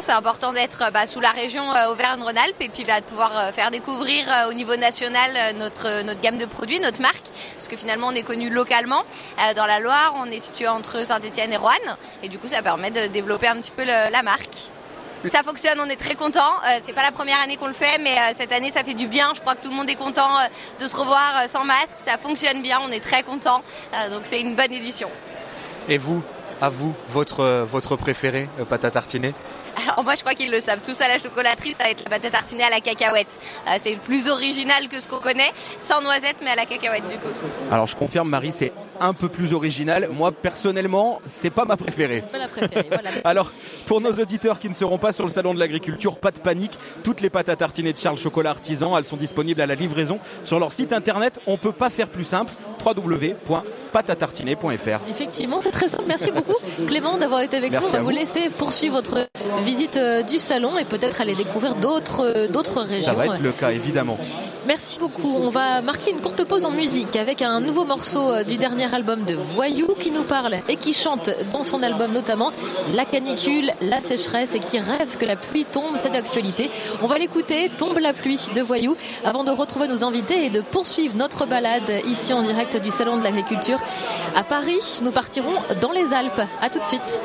C'est 0.00 0.12
important 0.12 0.52
d'être 0.52 0.82
euh, 0.82 0.90
bah, 0.90 1.06
sous 1.06 1.20
la 1.20 1.30
région 1.30 1.62
euh, 1.74 1.90
Auvergne-Rhône-Alpes 1.92 2.60
et 2.60 2.68
puis 2.68 2.84
bah, 2.84 3.00
de 3.00 3.06
pouvoir 3.06 3.32
euh, 3.38 3.52
faire 3.52 3.70
découvrir 3.70 4.26
euh, 4.28 4.50
au 4.50 4.52
niveau 4.52 4.76
national 4.76 5.30
euh, 5.34 5.52
notre, 5.52 5.86
euh, 5.88 6.02
notre 6.02 6.20
gamme 6.20 6.36
de 6.36 6.44
produits, 6.44 6.80
notre 6.80 7.00
marque, 7.00 7.24
parce 7.54 7.68
que 7.68 7.76
finalement 7.76 8.08
on 8.08 8.12
est 8.14 8.22
connu 8.24 8.50
localement. 8.50 9.02
Euh, 9.48 9.54
dans 9.54 9.64
la 9.66 9.78
Loire, 9.80 10.14
on 10.18 10.26
est 10.26 10.40
situé 10.40 10.68
entre 10.68 11.06
Saint-Étienne 11.06 11.52
et 11.52 11.56
Roanne, 11.56 11.96
et 12.22 12.28
du 12.28 12.38
coup 12.38 12.48
ça 12.48 12.60
permet 12.60 12.90
de 12.90 13.06
développer 13.06 13.46
un 13.46 13.56
petit 13.56 13.70
peu 13.70 13.84
le- 13.84 14.10
la 14.12 14.22
marque. 14.22 14.68
Ça 15.32 15.42
fonctionne, 15.42 15.78
on 15.80 15.88
est 15.88 15.96
très 15.96 16.14
content. 16.14 16.40
Euh, 16.40 16.78
c'est 16.82 16.92
pas 16.92 17.02
la 17.02 17.12
première 17.12 17.40
année 17.40 17.56
qu'on 17.56 17.66
le 17.66 17.72
fait, 17.72 17.98
mais 18.02 18.12
euh, 18.12 18.32
cette 18.34 18.52
année 18.52 18.70
ça 18.70 18.84
fait 18.84 18.94
du 18.94 19.06
bien. 19.06 19.32
Je 19.34 19.40
crois 19.40 19.54
que 19.54 19.62
tout 19.62 19.70
le 19.70 19.74
monde 19.76 19.88
est 19.88 19.94
content 19.94 20.38
euh, 20.38 20.82
de 20.82 20.86
se 20.86 20.94
revoir 20.96 21.32
euh, 21.42 21.48
sans 21.48 21.64
masque. 21.64 21.96
Ça 22.04 22.18
fonctionne 22.18 22.62
bien, 22.62 22.78
on 22.86 22.90
est 22.90 23.00
très 23.02 23.22
content. 23.22 23.62
Euh, 23.94 24.10
donc 24.10 24.22
c'est 24.24 24.40
une 24.40 24.54
bonne 24.54 24.72
édition. 24.72 25.10
Et 25.88 25.98
vous, 25.98 26.22
à 26.60 26.68
vous, 26.68 26.94
votre, 27.08 27.40
euh, 27.40 27.64
votre 27.64 27.96
préféré, 27.96 28.48
euh, 28.60 28.64
pâte 28.64 28.84
à 28.84 28.90
tartiner? 28.90 29.34
Alors 29.82 30.04
moi 30.04 30.14
je 30.14 30.20
crois 30.20 30.34
qu'ils 30.34 30.52
le 30.52 30.60
savent 30.60 30.82
tous 30.82 31.00
à 31.00 31.08
la 31.08 31.18
chocolaterie, 31.18 31.74
ça 31.74 31.84
va 31.84 31.90
être 31.90 32.04
la 32.04 32.10
pâte 32.10 32.24
à 32.26 32.30
tartiner 32.30 32.62
à 32.62 32.70
la 32.70 32.80
cacahuète. 32.80 33.40
Euh, 33.66 33.72
c'est 33.78 33.90
le 33.90 33.98
plus 33.98 34.28
original 34.28 34.88
que 34.88 35.00
ce 35.00 35.08
qu'on 35.08 35.18
connaît, 35.18 35.52
sans 35.80 36.00
noisette 36.00 36.36
mais 36.42 36.50
à 36.50 36.54
la 36.54 36.64
cacahuète 36.64 37.08
du 37.08 37.16
coup. 37.16 37.28
Alors 37.72 37.86
je 37.88 37.96
confirme, 37.96 38.28
Marie, 38.28 38.52
c'est 38.52 38.72
un 39.00 39.12
peu 39.12 39.28
plus 39.28 39.52
original. 39.54 40.08
Moi, 40.12 40.32
personnellement, 40.32 41.20
c'est 41.26 41.50
pas 41.50 41.64
ma 41.64 41.76
préférée. 41.76 42.22
Pas 42.32 42.38
la 42.38 42.48
préférée, 42.48 42.88
voilà. 42.90 43.10
Alors, 43.24 43.52
pour 43.86 44.00
nos 44.00 44.12
auditeurs 44.12 44.58
qui 44.58 44.68
ne 44.68 44.74
seront 44.74 44.98
pas 44.98 45.12
sur 45.12 45.24
le 45.24 45.30
salon 45.30 45.54
de 45.54 45.58
l'agriculture, 45.58 46.18
pas 46.18 46.30
de 46.30 46.38
panique. 46.38 46.72
Toutes 47.02 47.20
les 47.20 47.30
pâtes 47.30 47.48
à 47.48 47.56
tartiner 47.56 47.92
de 47.92 47.98
Charles 47.98 48.18
Chocolat 48.18 48.50
Artisan, 48.50 48.96
elles 48.96 49.04
sont 49.04 49.16
disponibles 49.16 49.60
à 49.60 49.66
la 49.66 49.74
livraison 49.74 50.18
sur 50.44 50.58
leur 50.58 50.72
site 50.72 50.92
internet. 50.92 51.40
On 51.46 51.56
peut 51.56 51.72
pas 51.72 51.90
faire 51.90 52.08
plus 52.08 52.24
simple. 52.24 52.52
www.pâteatartiner.fr. 52.84 55.08
Effectivement, 55.08 55.60
c'est 55.60 55.70
très 55.70 55.88
simple. 55.88 56.04
Merci 56.06 56.30
beaucoup, 56.32 56.54
Clément, 56.86 57.16
d'avoir 57.16 57.40
été 57.40 57.56
avec 57.56 57.72
Merci 57.72 57.86
nous. 57.86 57.90
On 57.90 57.92
va 57.92 57.98
vous 58.00 58.04
vous. 58.06 58.10
laisser 58.16 58.50
poursuivre 58.50 58.94
votre 58.96 59.26
visite 59.64 59.96
euh, 59.96 60.22
du 60.22 60.38
salon 60.38 60.76
et 60.78 60.84
peut-être 60.84 61.20
aller 61.20 61.34
découvrir 61.34 61.74
d'autres 61.76 62.24
euh, 62.24 62.48
d'autres 62.48 62.80
régions. 62.82 63.06
Ça 63.06 63.14
va 63.14 63.26
être 63.26 63.42
le 63.42 63.52
cas, 63.52 63.70
évidemment. 63.72 64.18
Merci 64.66 64.98
beaucoup. 64.98 65.34
On 65.36 65.50
va 65.50 65.82
marquer 65.82 66.10
une 66.10 66.20
courte 66.20 66.44
pause 66.44 66.64
en 66.64 66.70
musique 66.70 67.16
avec 67.16 67.42
un 67.42 67.60
nouveau 67.60 67.84
morceau 67.84 68.30
euh, 68.30 68.44
du 68.44 68.56
dernier 68.58 68.83
album 68.92 69.24
de 69.24 69.34
Voyou 69.34 69.94
qui 69.98 70.10
nous 70.10 70.24
parle 70.24 70.56
et 70.68 70.76
qui 70.76 70.92
chante 70.92 71.30
dans 71.52 71.62
son 71.62 71.82
album 71.82 72.12
notamment 72.12 72.52
la 72.94 73.04
canicule, 73.04 73.72
la 73.80 74.00
sécheresse 74.00 74.54
et 74.54 74.60
qui 74.60 74.78
rêve 74.78 75.16
que 75.16 75.24
la 75.24 75.36
pluie 75.36 75.64
tombe. 75.64 75.96
C'est 75.96 76.12
d'actualité. 76.12 76.70
On 77.02 77.06
va 77.06 77.18
l'écouter, 77.18 77.70
Tombe 77.78 77.98
la 77.98 78.12
pluie 78.12 78.40
de 78.54 78.60
Voyou, 78.62 78.96
avant 79.24 79.44
de 79.44 79.50
retrouver 79.50 79.88
nos 79.88 80.04
invités 80.04 80.46
et 80.46 80.50
de 80.50 80.60
poursuivre 80.60 81.16
notre 81.16 81.46
balade 81.46 81.90
ici 82.06 82.32
en 82.32 82.42
direct 82.42 82.76
du 82.76 82.90
Salon 82.90 83.18
de 83.18 83.24
l'Agriculture 83.24 83.78
à 84.34 84.42
Paris. 84.42 85.00
Nous 85.02 85.12
partirons 85.12 85.54
dans 85.80 85.92
les 85.92 86.12
Alpes. 86.12 86.42
À 86.60 86.70
tout 86.70 86.78
de 86.78 86.84
suite. 86.84 87.20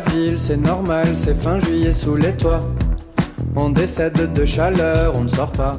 Ville, 0.00 0.38
c'est 0.38 0.56
normal, 0.56 1.08
c'est 1.14 1.34
fin 1.34 1.58
juillet 1.60 1.92
sous 1.92 2.16
les 2.16 2.32
toits. 2.32 2.66
On 3.54 3.70
décède 3.70 4.32
de 4.32 4.44
chaleur, 4.44 5.14
on 5.14 5.24
ne 5.24 5.28
sort 5.28 5.52
pas. 5.52 5.76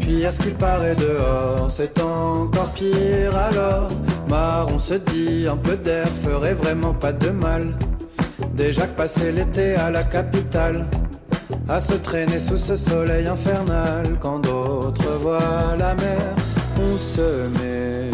Puis 0.00 0.26
à 0.26 0.32
ce 0.32 0.40
qu'il 0.40 0.54
paraît 0.54 0.96
dehors, 0.96 1.70
c'est 1.70 2.00
encore 2.00 2.72
pire 2.72 3.36
alors. 3.36 3.88
Marre, 4.28 4.68
on 4.74 4.78
se 4.78 4.94
dit, 4.94 5.46
un 5.48 5.56
peu 5.56 5.76
d'air 5.76 6.06
ferait 6.24 6.54
vraiment 6.54 6.94
pas 6.94 7.12
de 7.12 7.30
mal. 7.30 7.74
Déjà 8.54 8.86
que 8.86 8.96
passer 8.96 9.32
l'été 9.32 9.74
à 9.76 9.90
la 9.90 10.02
capitale, 10.02 10.86
à 11.68 11.78
se 11.80 11.94
traîner 11.94 12.40
sous 12.40 12.56
ce 12.56 12.76
soleil 12.76 13.26
infernal, 13.26 14.18
quand 14.20 14.40
d'autres 14.40 15.12
voient 15.20 15.76
la 15.78 15.94
mer, 15.94 16.20
on 16.78 16.96
se 16.96 17.48
met 17.58 18.10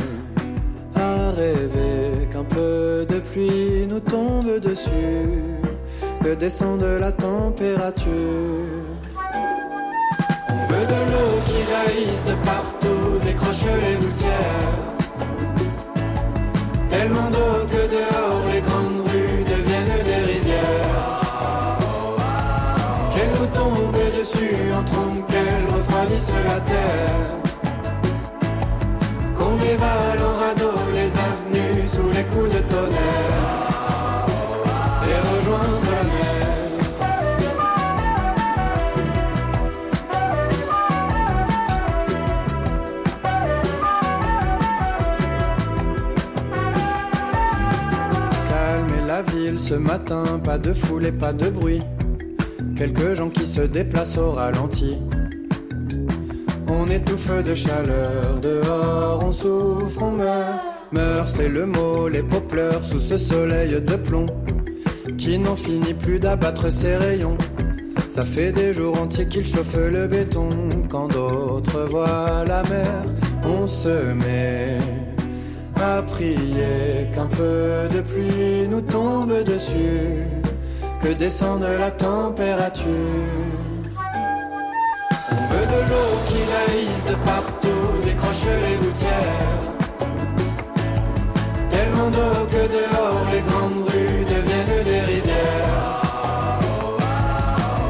dessus, 4.60 5.60
que 6.22 6.34
descende 6.34 6.98
la 7.00 7.12
température. 7.12 8.06
On 10.48 10.72
veut 10.72 10.86
de 10.86 11.00
l'eau 11.10 11.32
qui 11.46 11.58
jaillisse 11.70 12.24
de 12.24 12.34
partout, 12.44 13.18
décroche 13.24 13.64
les 13.64 13.96
gouttières. 14.04 14.84
Tellement 16.88 17.30
d'eau 17.30 17.66
que 17.68 17.82
dehors 17.96 18.42
les 18.52 18.60
grandes 18.60 19.08
rues 19.08 19.44
deviennent 19.44 20.04
des 20.04 20.32
rivières. 20.32 21.20
Qu'elle 23.14 23.32
nous 23.38 23.46
tombe 23.46 24.18
dessus 24.18 24.72
en 24.78 24.82
trompe, 24.84 25.26
qu'elle 25.28 25.66
refroidisse 25.74 26.30
la 26.48 26.60
terre. 26.60 27.36
la 29.76 29.82
ville 29.82 30.05
ce 49.66 49.74
matin, 49.74 50.24
pas 50.44 50.58
de 50.58 50.72
foule 50.72 51.06
et 51.06 51.12
pas 51.12 51.32
de 51.32 51.50
bruit. 51.50 51.82
Quelques 52.76 53.14
gens 53.14 53.30
qui 53.30 53.48
se 53.48 53.62
déplacent 53.62 54.16
au 54.16 54.30
ralenti. 54.30 54.96
On 56.68 56.88
étouffe 56.88 57.42
de 57.42 57.52
chaleur, 57.52 58.38
dehors 58.40 59.24
on 59.24 59.32
souffre, 59.32 60.02
on 60.02 60.12
meurt. 60.12 60.60
Meurt, 60.92 61.28
c'est 61.28 61.48
le 61.48 61.66
mot, 61.66 62.08
les 62.08 62.22
pleurent 62.22 62.84
sous 62.84 63.00
ce 63.00 63.18
soleil 63.18 63.80
de 63.80 63.96
plomb 63.96 64.26
qui 65.18 65.36
n'en 65.36 65.56
finit 65.56 65.94
plus 65.94 66.20
d'abattre 66.20 66.70
ses 66.70 66.94
rayons. 66.96 67.36
Ça 68.08 68.24
fait 68.24 68.52
des 68.52 68.72
jours 68.72 69.00
entiers 69.02 69.26
qu'il 69.26 69.44
chauffe 69.44 69.76
le 69.76 70.06
béton. 70.06 70.50
Quand 70.88 71.08
d'autres 71.08 71.80
voient 71.90 72.44
la 72.46 72.62
mer, 72.62 73.04
on 73.44 73.66
se 73.66 74.12
met 74.12 74.78
à 75.80 76.02
prier 76.02 77.10
qu'un 77.14 77.26
peu 77.26 77.88
de 77.92 78.00
pluie 78.00 78.68
nous 78.68 78.80
tombe 78.80 79.32
dessus, 79.44 80.26
que 81.02 81.08
descende 81.08 81.66
la 81.78 81.90
température. 81.90 82.86
On 85.30 85.46
veut 85.52 85.66
de 85.74 85.80
l'eau 85.88 86.12
qui 86.28 86.38
jaillisse 86.50 87.06
de 87.06 87.14
partout, 87.24 87.88
décroche 88.04 88.46
les 88.64 88.76
gouttières. 88.84 89.64
Tellement 91.70 92.10
d'eau 92.10 92.46
que 92.50 92.62
dehors 92.76 93.26
les 93.32 93.40
grandes 93.40 93.88
rues 93.88 94.24
deviennent 94.24 94.84
des 94.84 95.00
rivières. 95.00 96.00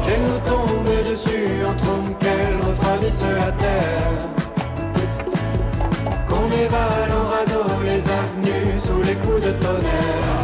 Qu'elle 0.05 0.23
nous 0.23 0.41
tombe 0.49 1.09
dessus 1.09 1.65
en 1.65 1.73
trompe, 1.73 2.19
qu'elle 2.19 2.57
refroidisse 2.67 3.23
la 3.39 3.51
terre. 3.51 4.17
Qu'on 6.27 6.47
dévale 6.47 7.26
les 7.83 8.03
avenues 8.09 8.79
sous 8.83 9.01
les 9.03 9.15
coups 9.15 9.41
de 9.41 9.51
tonnerre. 9.51 10.36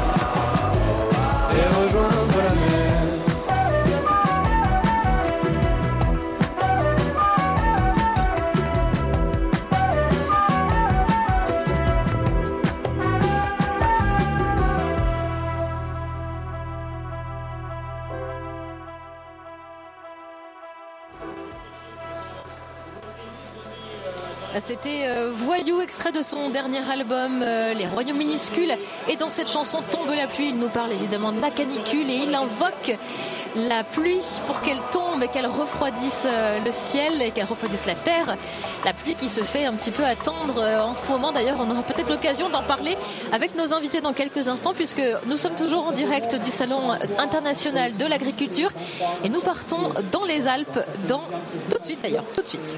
C'était 24.66 25.08
euh, 25.08 25.30
Voyou, 25.34 25.82
extrait 25.82 26.14
de 26.14 26.22
son 26.22 26.50
dernier 26.50 26.90
album, 26.90 27.42
euh, 27.42 27.74
Les 27.74 27.86
Royaumes 27.86 28.16
Minuscules. 28.16 28.78
Et 29.10 29.18
dans 29.18 29.30
cette 29.30 29.52
chanson 29.52 29.80
Tombe 29.92 30.10
la 30.16 30.26
pluie, 30.26 30.50
il 30.50 30.58
nous 30.58 30.70
parle 30.70 30.94
évidemment 30.94 31.34
de 31.34 31.42
la 31.42 31.52
canicule 31.52 32.10
et 32.10 32.16
il 32.16 32.34
invoque 32.34 32.96
la 33.56 33.84
pluie 33.84 34.24
pour 34.48 34.62
qu'elle 34.62 34.80
tombe 34.94 35.22
et 35.22 35.28
qu'elle 35.28 35.48
refroidisse 35.48 36.24
euh, 36.26 36.60
le 36.64 36.72
ciel 36.72 37.22
et 37.22 37.32
qu'elle 37.32 37.46
refroidisse 37.46 37.86
la 37.86 37.96
terre. 37.96 38.38
La 38.86 38.94
pluie 38.94 39.16
qui 39.16 39.28
se 39.28 39.44
fait 39.44 39.66
un 39.66 39.74
petit 39.74 39.92
peu 39.92 40.06
attendre 40.06 40.64
en 40.82 40.96
ce 40.96 41.10
moment. 41.10 41.34
D'ailleurs, 41.34 41.58
on 41.60 41.70
aura 41.70 41.84
peut-être 41.84 42.10
l'occasion 42.10 42.48
d'en 42.48 42.64
parler 42.64 42.96
avec 43.34 43.56
nos 43.56 43.74
invités 43.74 44.00
dans 44.00 44.14
quelques 44.14 44.48
instants 44.48 44.74
puisque 44.74 45.04
nous 45.26 45.36
sommes 45.36 45.56
toujours 45.56 45.88
en 45.88 45.92
direct 45.92 46.36
du 46.36 46.50
Salon 46.50 46.94
international 47.20 47.98
de 47.98 48.06
l'agriculture 48.06 48.70
et 49.26 49.30
nous 49.30 49.42
partons 49.42 49.94
dans 50.14 50.24
les 50.24 50.48
Alpes 50.48 50.80
dans 51.10 51.24
tout 51.70 51.80
de 51.80 51.84
suite 51.84 52.02
d'ailleurs, 52.02 52.26
tout 52.34 52.42
de 52.42 52.48
suite. 52.48 52.78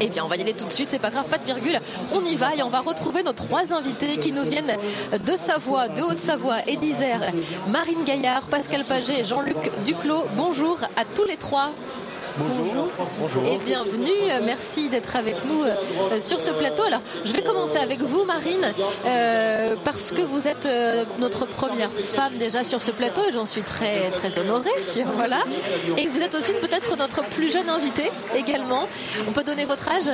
Eh 0.00 0.08
bien, 0.08 0.24
on 0.24 0.28
va 0.28 0.36
y 0.36 0.40
aller 0.40 0.54
tout 0.54 0.64
de 0.64 0.70
suite, 0.70 0.88
c'est 0.90 0.98
pas 0.98 1.10
grave, 1.10 1.26
pas 1.26 1.38
de 1.38 1.44
virgule. 1.44 1.78
On 2.14 2.24
y 2.24 2.34
va 2.36 2.54
et 2.54 2.62
on 2.62 2.68
va 2.68 2.80
retrouver 2.80 3.22
nos 3.22 3.32
trois 3.32 3.72
invités 3.72 4.16
qui 4.18 4.32
nous 4.32 4.44
viennent 4.44 4.76
de 5.12 5.36
Savoie, 5.36 5.88
de 5.88 6.02
Haute-Savoie 6.02 6.58
et 6.66 6.76
d'Isère. 6.76 7.32
Marine 7.68 8.04
Gaillard, 8.04 8.42
Pascal 8.42 8.84
Paget 8.84 9.20
et 9.20 9.24
Jean-Luc 9.24 9.70
Duclos. 9.84 10.24
Bonjour 10.36 10.78
à 10.96 11.04
tous 11.04 11.24
les 11.24 11.36
trois. 11.36 11.70
Bonjour. 12.38 12.88
Bonjour. 13.20 13.44
Et 13.44 13.58
bienvenue, 13.58 14.10
merci 14.44 14.88
d'être 14.88 15.16
avec 15.16 15.36
nous 15.44 15.64
euh, 15.64 15.74
sur 16.20 16.40
ce 16.40 16.50
plateau. 16.50 16.82
Alors, 16.84 17.02
je 17.24 17.32
vais 17.32 17.42
commencer 17.42 17.76
avec 17.78 18.00
vous, 18.00 18.24
Marine, 18.24 18.72
euh, 19.04 19.76
parce 19.84 20.12
que 20.12 20.22
vous 20.22 20.48
êtes 20.48 20.66
euh, 20.66 21.04
notre 21.18 21.46
première 21.46 21.90
femme 21.90 22.32
déjà 22.38 22.64
sur 22.64 22.80
ce 22.80 22.90
plateau 22.90 23.22
et 23.28 23.32
j'en 23.32 23.44
suis 23.44 23.62
très, 23.62 24.10
très 24.10 24.38
honorée. 24.38 24.70
Voilà. 25.16 25.40
Et 25.98 26.06
vous 26.06 26.22
êtes 26.22 26.34
aussi 26.34 26.52
peut-être 26.54 26.96
notre 26.96 27.22
plus 27.24 27.52
jeune 27.52 27.68
invitée 27.68 28.10
également. 28.34 28.88
On 29.28 29.32
peut 29.32 29.44
donner 29.44 29.64
votre 29.64 29.88
âge? 29.90 30.10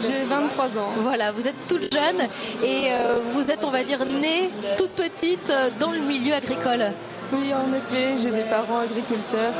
J'ai 0.00 0.22
23 0.24 0.78
ans. 0.78 0.90
Voilà, 1.00 1.32
vous 1.32 1.48
êtes 1.48 1.66
toute 1.68 1.92
jeune 1.92 2.20
et 2.62 2.88
euh, 2.90 3.20
vous 3.30 3.50
êtes, 3.50 3.64
on 3.64 3.70
va 3.70 3.84
dire, 3.84 4.04
née 4.04 4.50
toute 4.76 4.90
petite 4.90 5.52
dans 5.80 5.92
le 5.92 6.00
milieu 6.00 6.34
agricole. 6.34 6.92
Oui, 7.32 7.52
en 7.54 7.72
effet, 7.74 8.16
j'ai 8.22 8.30
des 8.30 8.42
parents 8.42 8.80
agriculteurs. 8.80 9.52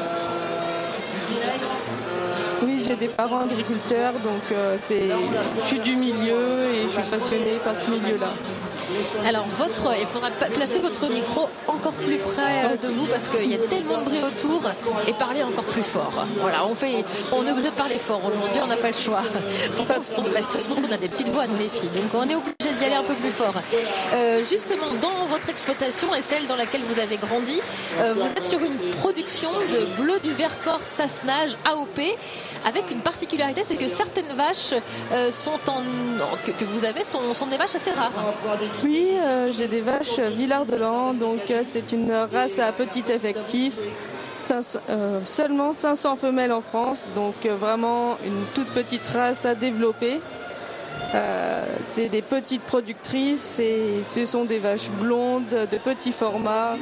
Oui, 2.65 2.83
j'ai 2.87 2.97
des 2.97 3.09
parents 3.09 3.43
agriculteurs, 3.43 4.15
donc 4.21 4.41
euh, 4.51 4.77
je 4.79 5.67
suis 5.67 5.79
du 5.81 5.97
milieu 5.97 6.65
et 6.75 6.85
je 6.85 7.01
suis 7.01 7.11
passionnée 7.11 7.59
par 7.63 7.79
ce 7.79 7.91
milieu-là. 7.91 8.33
Alors, 9.25 9.45
votre, 9.59 9.95
il 9.99 10.07
faudra 10.07 10.31
placer 10.31 10.79
votre 10.79 11.09
micro 11.09 11.49
encore 11.69 11.93
plus 11.93 12.17
près 12.17 12.65
euh, 12.65 12.77
de 12.77 12.89
vous 12.89 13.07
parce 13.07 13.29
qu'il 13.29 13.51
y 13.51 13.55
a 13.55 13.59
tellement 13.59 13.99
de 13.99 14.05
bruit 14.05 14.23
autour 14.23 14.63
et 15.07 15.13
parler 15.15 15.43
encore 15.43 15.65
plus 15.65 15.83
fort. 15.83 16.25
Voilà, 16.41 16.67
on 16.67 16.75
fait, 16.75 17.05
on 17.33 17.47
est 17.47 17.51
obligé 17.51 17.71
de 17.71 17.75
parler 17.75 17.99
fort 17.99 18.21
aujourd'hui, 18.25 18.61
on 18.63 18.67
n'a 18.67 18.77
pas 18.77 18.89
le 18.89 18.95
choix. 18.95 19.23
Pour, 19.77 19.87
pour, 19.87 20.25
qu'on 20.25 20.93
a 20.93 20.97
des 20.97 21.09
petites 21.09 21.29
voix, 21.29 21.47
nous 21.47 21.57
les 21.59 21.69
filles, 21.69 21.89
donc 21.91 22.13
on 22.15 22.29
est 22.29 22.35
obligé 22.35 22.73
d'y 22.79 22.85
aller 22.85 22.95
un 22.95 23.03
peu 23.03 23.15
plus 23.15 23.31
fort. 23.31 23.55
Euh, 24.15 24.43
justement, 24.49 24.87
dans 25.01 25.27
votre 25.27 25.49
exploitation 25.49 26.15
et 26.15 26.23
celle 26.23 26.47
dans 26.47 26.57
laquelle 26.57 26.83
vous 26.83 26.99
avez 27.01 27.17
grandi, 27.17 27.61
euh, 27.99 28.15
vous 28.15 28.23
êtes 28.23 28.45
sur 28.45 28.61
une 28.61 28.77
production 28.93 29.51
de 29.73 29.85
bleu 30.01 30.19
du 30.23 30.31
Vercors 30.31 30.83
Sassenage 30.83 31.57
AOP 31.65 32.01
avec 32.65 32.91
une 32.91 33.01
particularité, 33.01 33.63
c'est 33.65 33.77
que 33.77 33.89
certaines 33.89 34.35
vaches 34.37 34.75
euh, 35.13 35.31
sont 35.31 35.59
en, 35.69 35.83
que, 36.45 36.53
que 36.53 36.65
vous 36.65 36.85
avez 36.85 37.05
sont, 37.05 37.35
sont 37.35 37.47
des 37.47 37.57
vaches 37.57 37.75
assez 37.75 37.91
rares. 37.91 38.13
Oui, 38.83 39.11
euh, 39.15 39.53
j'ai 39.53 39.69
des 39.69 39.81
vaches 39.81 40.19
Villard 40.19 40.67
de 40.67 40.77
Lans, 40.77 41.15
donc 41.15 41.51
euh, 41.51 41.63
c'est 41.65 41.93
une 41.93 42.13
race 42.13 42.59
à 42.59 42.73
petit 42.73 43.05
effectif. 43.09 43.75
500, 44.41 44.81
euh, 44.91 45.21
seulement 45.25 45.73
500 45.73 46.17
femelles 46.17 46.53
en 46.53 46.61
France, 46.61 47.07
donc 47.15 47.47
vraiment 47.47 48.19
une 48.27 48.45
toute 48.55 48.69
petite 48.69 49.07
race 49.07 49.47
à 49.47 49.55
développer. 49.55 50.21
C'est 51.81 52.09
des 52.09 52.23
petites 52.23 52.63
productrices 52.63 53.61
et 53.61 54.01
ce 54.03 54.27
sont 54.27 54.45
des 54.45 54.59
vaches 54.59 54.91
blondes 54.91 55.47
de 55.49 55.77
petit 55.77 56.11
format 56.11 56.77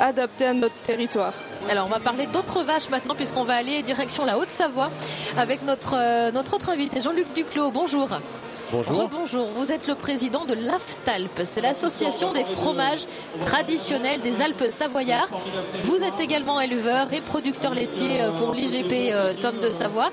adaptées 0.00 0.46
à 0.46 0.54
notre 0.54 0.74
territoire. 0.82 1.34
Alors 1.68 1.86
on 1.86 1.90
va 1.90 2.00
parler 2.00 2.26
d'autres 2.26 2.62
vaches 2.62 2.88
maintenant 2.88 3.14
puisqu'on 3.14 3.44
va 3.44 3.56
aller 3.56 3.82
direction 3.82 4.24
la 4.24 4.38
Haute-Savoie 4.38 4.90
avec 5.36 5.62
notre, 5.62 6.30
notre 6.30 6.54
autre 6.54 6.70
invité 6.70 7.02
Jean-Luc 7.02 7.30
Duclos. 7.34 7.70
Bonjour. 7.70 8.08
Bonjour. 8.70 9.08
Bonjour, 9.08 9.46
vous 9.54 9.72
êtes 9.72 9.86
le 9.86 9.94
président 9.94 10.44
de 10.44 10.52
l'AFTALP, 10.52 11.40
c'est 11.44 11.62
l'association 11.62 12.32
des 12.32 12.44
fromages 12.44 13.06
traditionnels 13.40 14.20
des 14.20 14.42
Alpes 14.42 14.64
savoyards. 14.70 15.28
Vous 15.84 16.02
êtes 16.02 16.20
également 16.20 16.60
éleveur 16.60 17.10
et 17.12 17.22
producteur 17.22 17.72
laitier 17.72 18.20
euh, 18.20 18.32
pour 18.32 18.52
l'IGP 18.52 19.10
euh, 19.12 19.32
Tom 19.40 19.58
de 19.60 19.70
Savoie. 19.70 20.10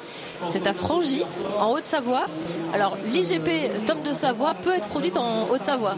C'est 0.49 0.67
à 0.67 0.73
Frangy, 0.73 1.23
en 1.59 1.71
Haute-Savoie. 1.71 2.27
Alors 2.73 2.97
l'IGP 3.05 3.85
Tom 3.85 4.01
de 4.03 4.13
Savoie 4.13 4.53
peut 4.53 4.73
être 4.73 4.87
produite 4.87 5.17
en 5.17 5.49
Haute-Savoie? 5.49 5.95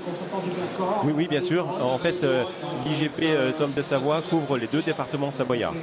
Oui, 1.03 1.13
oui, 1.15 1.27
bien 1.27 1.41
sûr. 1.41 1.67
En 1.81 1.97
fait, 1.99 2.23
euh, 2.23 2.43
l'IGP 2.85 3.55
Tom 3.59 3.71
de 3.73 3.81
Savoie 3.83 4.23
couvre 4.27 4.57
les 4.57 4.67
deux 4.67 4.81
départements 4.81 5.31
savoyards. 5.31 5.75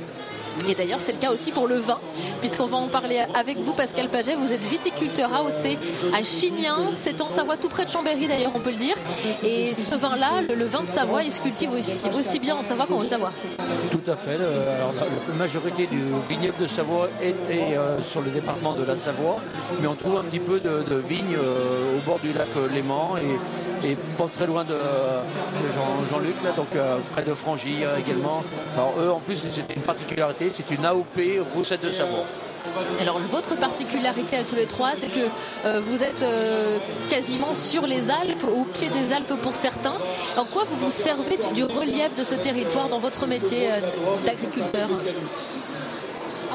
Et 0.69 0.75
d'ailleurs, 0.75 1.01
c'est 1.01 1.13
le 1.13 1.19
cas 1.19 1.31
aussi 1.31 1.53
pour 1.53 1.67
le 1.67 1.77
vin, 1.77 1.99
puisqu'on 2.41 2.67
va 2.67 2.77
en 2.77 2.89
parler 2.89 3.21
avec 3.35 3.59
vous, 3.59 3.73
Pascal 3.75 4.09
Paget. 4.09 4.35
Vous 4.37 4.53
êtes 4.53 4.65
viticulteur 4.65 5.33
AOC 5.35 5.77
à 6.15 6.23
Chignin. 6.23 6.91
C'est 6.93 7.21
en 7.21 7.31
Savoie, 7.31 7.57
tout 7.57 7.69
près 7.69 7.85
de 7.85 7.91
Chambéry, 7.91 8.27
d'ailleurs, 8.27 8.53
on 8.55 8.61
peut 8.61 8.71
le 8.71 8.77
dire. 8.77 8.97
Et 9.43 9.75
ce 9.75 9.95
vin-là, 9.95 10.43
le, 10.49 10.65
vin 10.67 10.83
de 10.83 10.89
Savoie, 10.89 11.23
il 11.23 11.33
se 11.33 11.41
cultive 11.41 11.71
aussi, 11.73 12.39
bien 12.39 12.57
en 12.57 12.63
Savoie 12.63 12.87
qu'en 12.87 13.01
Haute-Savoie. 13.01 13.33
Tout 13.91 14.11
à 14.11 14.17
fait. 14.17 14.35
Alors, 14.35 14.95
la, 14.99 15.35
majorité 15.35 15.87
du 15.87 16.01
vignoble 16.29 16.59
de 16.61 16.67
Savoie 16.67 17.09
est, 17.23 17.35
euh, 17.51 18.03
sur 18.03 18.21
le 18.23 18.31
département 18.31 18.73
de 18.75 18.85
la 18.85 18.97
Savoie, 18.97 19.37
mais 19.81 19.89
on 19.89 19.95
trouve 19.95 20.19
un 20.19 20.25
petit 20.25 20.39
peu 20.41 20.61
de, 20.61 20.95
vignes 21.07 21.37
euh, 21.37 21.99
au 21.99 22.01
bord 22.07 22.19
du 22.21 22.33
lac 22.33 22.49
euh, 22.57 22.69
Léman 22.73 23.17
et, 23.19 23.97
pas 24.17 24.29
très 24.33 24.47
loin 24.47 24.65
de, 24.65 24.73
euh, 24.73 25.21
de 25.21 25.73
Jean- 25.75 26.05
Jean-Luc, 26.09 26.37
donc 26.57 26.69
euh, 26.75 26.97
près 27.13 27.23
de 27.23 27.35
Frangy 27.35 27.85
euh, 27.85 27.99
également. 27.99 28.43
Alors 28.75 28.95
eux, 28.99 29.11
en 29.11 29.21
plus, 29.21 29.45
c'est 29.51 29.75
une 29.75 29.83
particularité, 29.83 30.44
c'est 30.53 30.71
une 30.71 30.85
AOP 30.85 31.19
Roussette 31.55 31.83
de 31.83 31.93
Savoie. 31.93 32.25
Alors, 32.99 33.19
votre 33.31 33.57
particularité 33.57 34.39
à 34.39 34.43
tous 34.43 34.57
les 34.57 34.65
trois, 34.65 34.93
c'est 34.97 35.09
que 35.11 35.27
euh, 35.67 35.83
vous 35.87 36.03
êtes 36.03 36.23
euh, 36.23 36.79
quasiment 37.11 37.53
sur 37.53 37.87
les 37.87 38.11
Alpes, 38.11 38.45
au 38.45 38.65
pied 38.65 38.89
des 38.89 39.13
Alpes 39.13 39.35
pour 39.43 39.55
certains. 39.55 39.95
En 40.39 40.45
quoi 40.45 40.65
vous 40.69 40.77
vous 40.87 40.91
servez 40.91 41.37
du, 41.37 41.53
du 41.55 41.65
relief 41.65 42.15
de 42.17 42.25
ce 42.25 42.35
territoire 42.35 42.89
dans 42.89 42.99
votre 42.99 43.27
métier 43.27 43.71
euh, 43.71 43.81
d'agriculteur? 44.25 44.89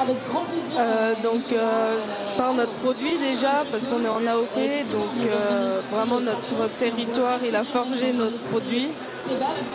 Avec 0.02 0.16
grand 0.28 0.44
plaisir. 0.46 0.76
Euh, 0.78 1.14
donc 1.22 1.44
euh, 1.52 1.96
par 2.36 2.54
notre 2.54 2.72
produit 2.74 3.16
déjà, 3.18 3.62
parce 3.70 3.86
qu'on 3.86 4.04
est 4.04 4.08
en 4.08 4.26
AOP, 4.26 4.58
donc 4.92 5.14
euh, 5.28 5.80
vraiment 5.92 6.20
notre 6.20 6.68
territoire, 6.78 7.38
il 7.46 7.54
a 7.54 7.64
forgé 7.64 8.12
notre 8.12 8.40
produit. 8.50 8.88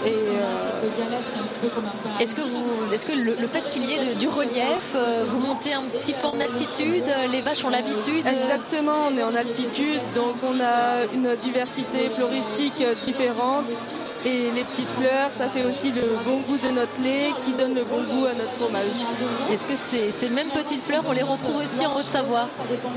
Et 0.06 0.10
euh, 0.10 0.90
Est-ce 2.20 2.36
que, 2.36 2.42
vous, 2.42 2.94
est-ce 2.94 3.06
que 3.06 3.14
le, 3.14 3.36
le 3.40 3.48
fait 3.48 3.62
qu'il 3.70 3.86
y 3.86 3.94
ait 3.94 4.00
de- 4.00 4.14
du 4.20 4.28
relief, 4.28 4.96
euh, 4.96 5.24
vous 5.28 5.40
montez 5.40 5.74
un 5.74 5.84
petit 5.84 6.14
peu 6.14 6.28
en 6.28 6.40
altitude, 6.40 7.04
euh, 7.08 7.28
les 7.32 7.42
vaches 7.42 7.64
ont 7.66 7.70
l'habitude 7.70 8.26
Exactement, 8.26 9.08
on 9.12 9.18
est 9.18 9.24
en 9.24 9.36
altitude, 9.36 10.00
donc 10.16 10.34
on 10.44 10.60
a 10.62 11.06
une 11.14 11.36
diversité 11.42 12.10
floristique 12.16 12.84
différente. 13.06 13.66
Et 14.28 14.50
les 14.56 14.64
petites 14.64 14.90
fleurs, 14.90 15.30
ça 15.32 15.48
fait 15.50 15.64
aussi 15.64 15.92
le 15.92 16.02
bon 16.26 16.38
goût 16.40 16.58
de 16.58 16.72
notre 16.72 17.00
lait 17.04 17.30
qui 17.42 17.54
donne 17.54 17.76
le 17.76 17.84
bon 17.84 18.02
goût 18.12 18.26
à 18.26 18.34
notre 18.34 18.54
fromage. 18.54 19.06
Est-ce 19.52 19.64
que 19.64 19.76
ces, 19.76 20.10
ces 20.12 20.30
mêmes 20.30 20.50
petites 20.50 20.82
fleurs, 20.82 21.04
on 21.08 21.12
les 21.12 21.22
retrouve 21.22 21.58
aussi 21.58 21.86
en 21.86 21.96
Haute-Savoie? 21.96 22.48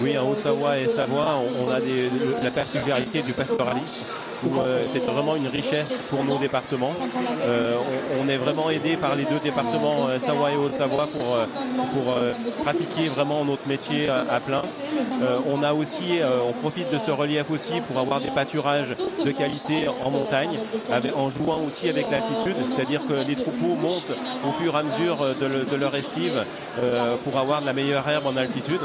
Oui, 0.01 0.17
en 0.17 0.27
Haute-Savoie 0.31 0.79
et 0.79 0.89
Savoie, 0.89 1.39
on, 1.61 1.67
on 1.67 1.71
a 1.71 1.81
des- 1.83 2.11
la 2.43 2.51
particularité 2.51 3.21
du 3.21 3.35
pastoralisme 3.35 4.07
euh, 4.45 4.85
c'est 4.93 5.05
vraiment 5.05 5.37
une 5.37 5.49
richesse 5.49 5.93
pour 6.11 6.25
nos 6.25 6.39
départements. 6.39 6.93
Euh, 7.43 7.77
on, 8.21 8.29
est 8.29 8.37
vraiment 8.37 8.71
aidé 8.71 8.97
par 8.97 9.17
les 9.17 9.25
deux 9.25 9.39
départements, 9.43 10.09
euh, 10.09 10.19
Savoie 10.19 10.53
et 10.53 10.57
Haute-Savoie, 10.57 11.09
pour, 11.09 11.39
pratiquer 12.63 13.09
vraiment 13.09 13.45
notre 13.45 13.67
métier 13.67 14.09
à, 14.09 14.41
plein. 14.41 14.63
On 15.47 15.63
a 15.63 15.73
aussi, 15.73 16.21
on 16.49 16.53
profite 16.53 16.91
de 16.93 16.99
ce 16.99 17.11
relief 17.11 17.51
aussi 17.51 17.81
pour 17.87 17.99
avoir 17.99 18.21
des 18.21 18.29
pâturages 18.31 18.95
de 19.25 19.31
qualité 19.31 19.87
en 20.05 20.11
montagne, 20.11 20.59
en 21.17 21.31
jouant 21.31 21.61
aussi 21.67 21.89
avec 21.89 22.11
l'altitude, 22.11 22.55
c'est-à-dire 22.69 23.01
que 23.09 23.15
les 23.27 23.37
troupeaux 23.37 23.75
montent 23.81 24.13
au 24.47 24.53
fur 24.63 24.75
et 24.75 24.79
à 24.79 24.83
mesure 24.83 25.17
de, 25.41 25.47
le- 25.47 25.65
de 25.65 25.77
leur 25.77 25.95
estive 25.95 26.45
pour 27.25 27.39
avoir 27.39 27.61
de 27.63 27.67
la 27.67 27.73
meilleure 27.73 28.09
herbe 28.09 28.27
en 28.27 28.37
altitude. 28.37 28.81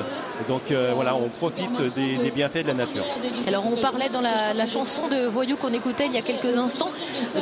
Donc 0.47 0.62
voilà, 0.95 1.16
on 1.16 1.30
profite 1.30 1.82
des, 1.95 2.32
bienfaits 2.32 2.64
de 2.64 2.68
la 2.68 2.74
nature. 2.74 3.06
Alors 3.47 3.66
on 3.66 3.76
parlait 3.76 4.10
dans 4.10 4.22
la 4.22 4.66
chanson 4.66 5.08
de 5.08 5.28
Qu'on 5.44 5.74
écoutait 5.74 6.06
il 6.06 6.14
y 6.14 6.18
a 6.18 6.22
quelques 6.22 6.58
instants, 6.58 6.89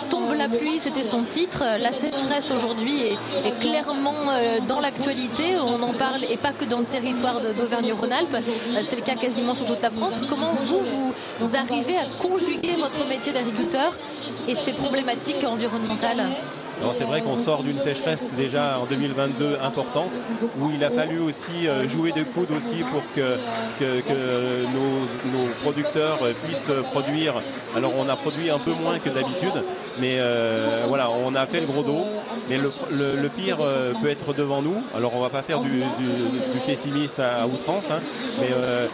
Tombe 0.10 0.34
la 0.34 0.50
pluie, 0.50 0.80
c'était 0.80 1.04
son 1.04 1.22
titre. 1.24 1.64
La 1.80 1.92
sécheresse 1.92 2.50
aujourd'hui 2.52 3.04
est, 3.04 3.48
est 3.48 3.60
clairement 3.60 4.16
euh, 4.32 4.60
dans 4.68 4.80
l'actualité. 4.82 5.56
On 5.60 5.82
en 5.84 5.94
parle 5.94 6.24
et 6.24 6.36
pas 6.36 6.52
que 6.52 6.66
dans 6.66 6.80
le 6.80 6.86
territoire 6.86 7.40
d'Auvergne-Rhône-Alpes. 7.42 8.36
Euh, 8.36 8.82
C'est 8.84 8.96
le 8.96 9.04
cas 9.04 9.16
quasiment 9.16 9.54
sur 9.54 9.68
toute 9.68 9.84
la 9.84 9.92
France. 9.92 10.24
Comment 10.28 10.54
vous, 10.64 11.14
vous 11.40 11.56
arrivez 11.56 11.96
à 11.96 12.06
conjuguer 12.22 12.76
votre 12.76 13.08
métier 13.08 13.34
d'agriculteur 13.34 13.94
et 14.48 14.56
ces 14.56 14.74
problématiques 14.74 15.44
environnementales? 15.46 16.26
Alors 16.82 16.96
c'est 16.96 17.04
vrai 17.04 17.22
qu'on 17.22 17.38
sort 17.38 17.62
d'une 17.64 17.80
sécheresse 17.80 18.24
déjà 18.36 18.80
en 18.82 18.86
2022 18.86 19.58
importante, 19.64 20.10
où 20.60 20.72
il 20.74 20.84
a 20.84 20.90
fallu 20.90 21.20
aussi 21.20 21.68
euh, 21.68 21.88
jouer 21.88 22.12
de 22.12 22.24
coude 22.24 22.50
aussi 22.58 22.78
pour 22.92 23.04
que, 23.16 23.38
que- 23.80 24.02
que 24.02 24.64
nos, 24.74 25.38
nos 25.38 25.46
producteurs 25.62 26.18
puissent 26.44 26.72
produire. 26.92 27.36
Alors 27.78 27.94
on 27.98 28.10
a 28.10 28.16
produit 28.16 28.50
un 28.50 28.58
peu 28.58 28.72
moins 28.72 28.98
que 28.98 29.10
d'habitude, 29.10 29.64
mais 30.00 30.16
euh, 30.18 30.86
voilà, 30.88 31.10
on 31.12 31.36
a 31.36 31.46
fait 31.46 31.60
le 31.60 31.68
gros 31.68 31.84
dos. 31.84 32.04
Mais 32.50 32.58
le, 32.58 32.72
le- 32.92 33.22
le 33.22 33.30
pire 33.30 33.58
euh, 33.62 33.94
peut 34.02 34.10
être 34.10 34.34
devant 34.34 34.62
nous. 34.64 34.82
Alors 34.98 35.16
on 35.16 35.22
va 35.22 35.30
pas 35.30 35.44
faire 35.44 35.60
du, 35.62 35.70
du- 35.70 36.52
du 36.54 36.60
pessimiste 36.66 37.20
à, 37.20 37.46
outrance, 37.46 37.92
hein, 37.92 38.00
mais 38.40 38.50
euh, 38.56 38.88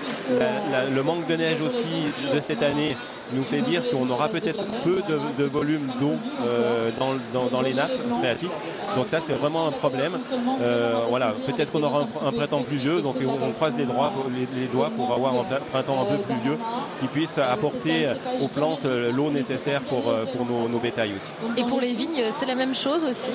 le 0.94 1.04
manque 1.04 1.26
de 1.28 1.36
neige 1.38 1.62
aussi 1.62 2.34
de 2.36 2.40
cette 2.42 2.64
année 2.64 2.98
nous 3.34 3.44
fait 3.44 3.62
dire 3.62 3.82
qu'on 3.92 4.10
aura 4.10 4.30
peut-être 4.30 4.64
peu 4.84 5.02
de, 5.10 5.20
de 5.44 5.48
volume 5.48 5.88
d'eau 6.00 6.14
euh, 6.46 6.90
dans, 7.00 7.14
dans- 7.34 7.50
dans 7.50 7.62
les 7.62 7.74
nappes 7.74 7.92
phréatiques. 8.20 8.52
Donc 8.96 9.08
ça 9.10 9.20
c'est 9.20 9.34
vraiment 9.34 9.68
un 9.68 9.72
problème. 9.72 10.14
Euh, 10.62 10.96
voilà, 11.10 11.34
peut-être 11.46 11.72
qu'on 11.72 11.84
aura 11.84 12.02
un, 12.02 12.28
un 12.28 12.32
printemps 12.32 12.62
pluvieux, 12.64 13.02
donc 13.02 13.16
on, 13.26 13.46
on 13.48 13.52
croise 13.52 13.74
les, 13.78 13.86
droits- 13.86 14.14
les- 14.30 14.60
les 14.62 14.68
doigts 14.68 14.90
pour 14.96 15.14
avoir 15.14 15.34
un 15.34 15.44
printemps 15.72 16.02
un 16.02 16.06
peu 16.16 16.22
pluvieux 16.24 16.58
qui 17.02 17.08
puisse 17.08 17.38
apporter 17.38 18.08
aux 18.42 18.48
plantes 18.48 18.86
euh, 18.86 19.12
l'eau 19.12 19.30
nécessaire 19.30 19.82
pour, 19.82 20.04
pour 20.36 20.46
nos, 20.46 20.68
nos 20.70 20.80
bétails 20.80 21.12
aussi. 21.18 21.60
Et 21.62 21.64
pour 21.66 21.82
les 21.82 21.94
vignes, 21.94 22.24
c'est 22.32 22.46
la 22.46 22.56
même 22.56 22.74
chose 22.74 23.04
aussi 23.04 23.32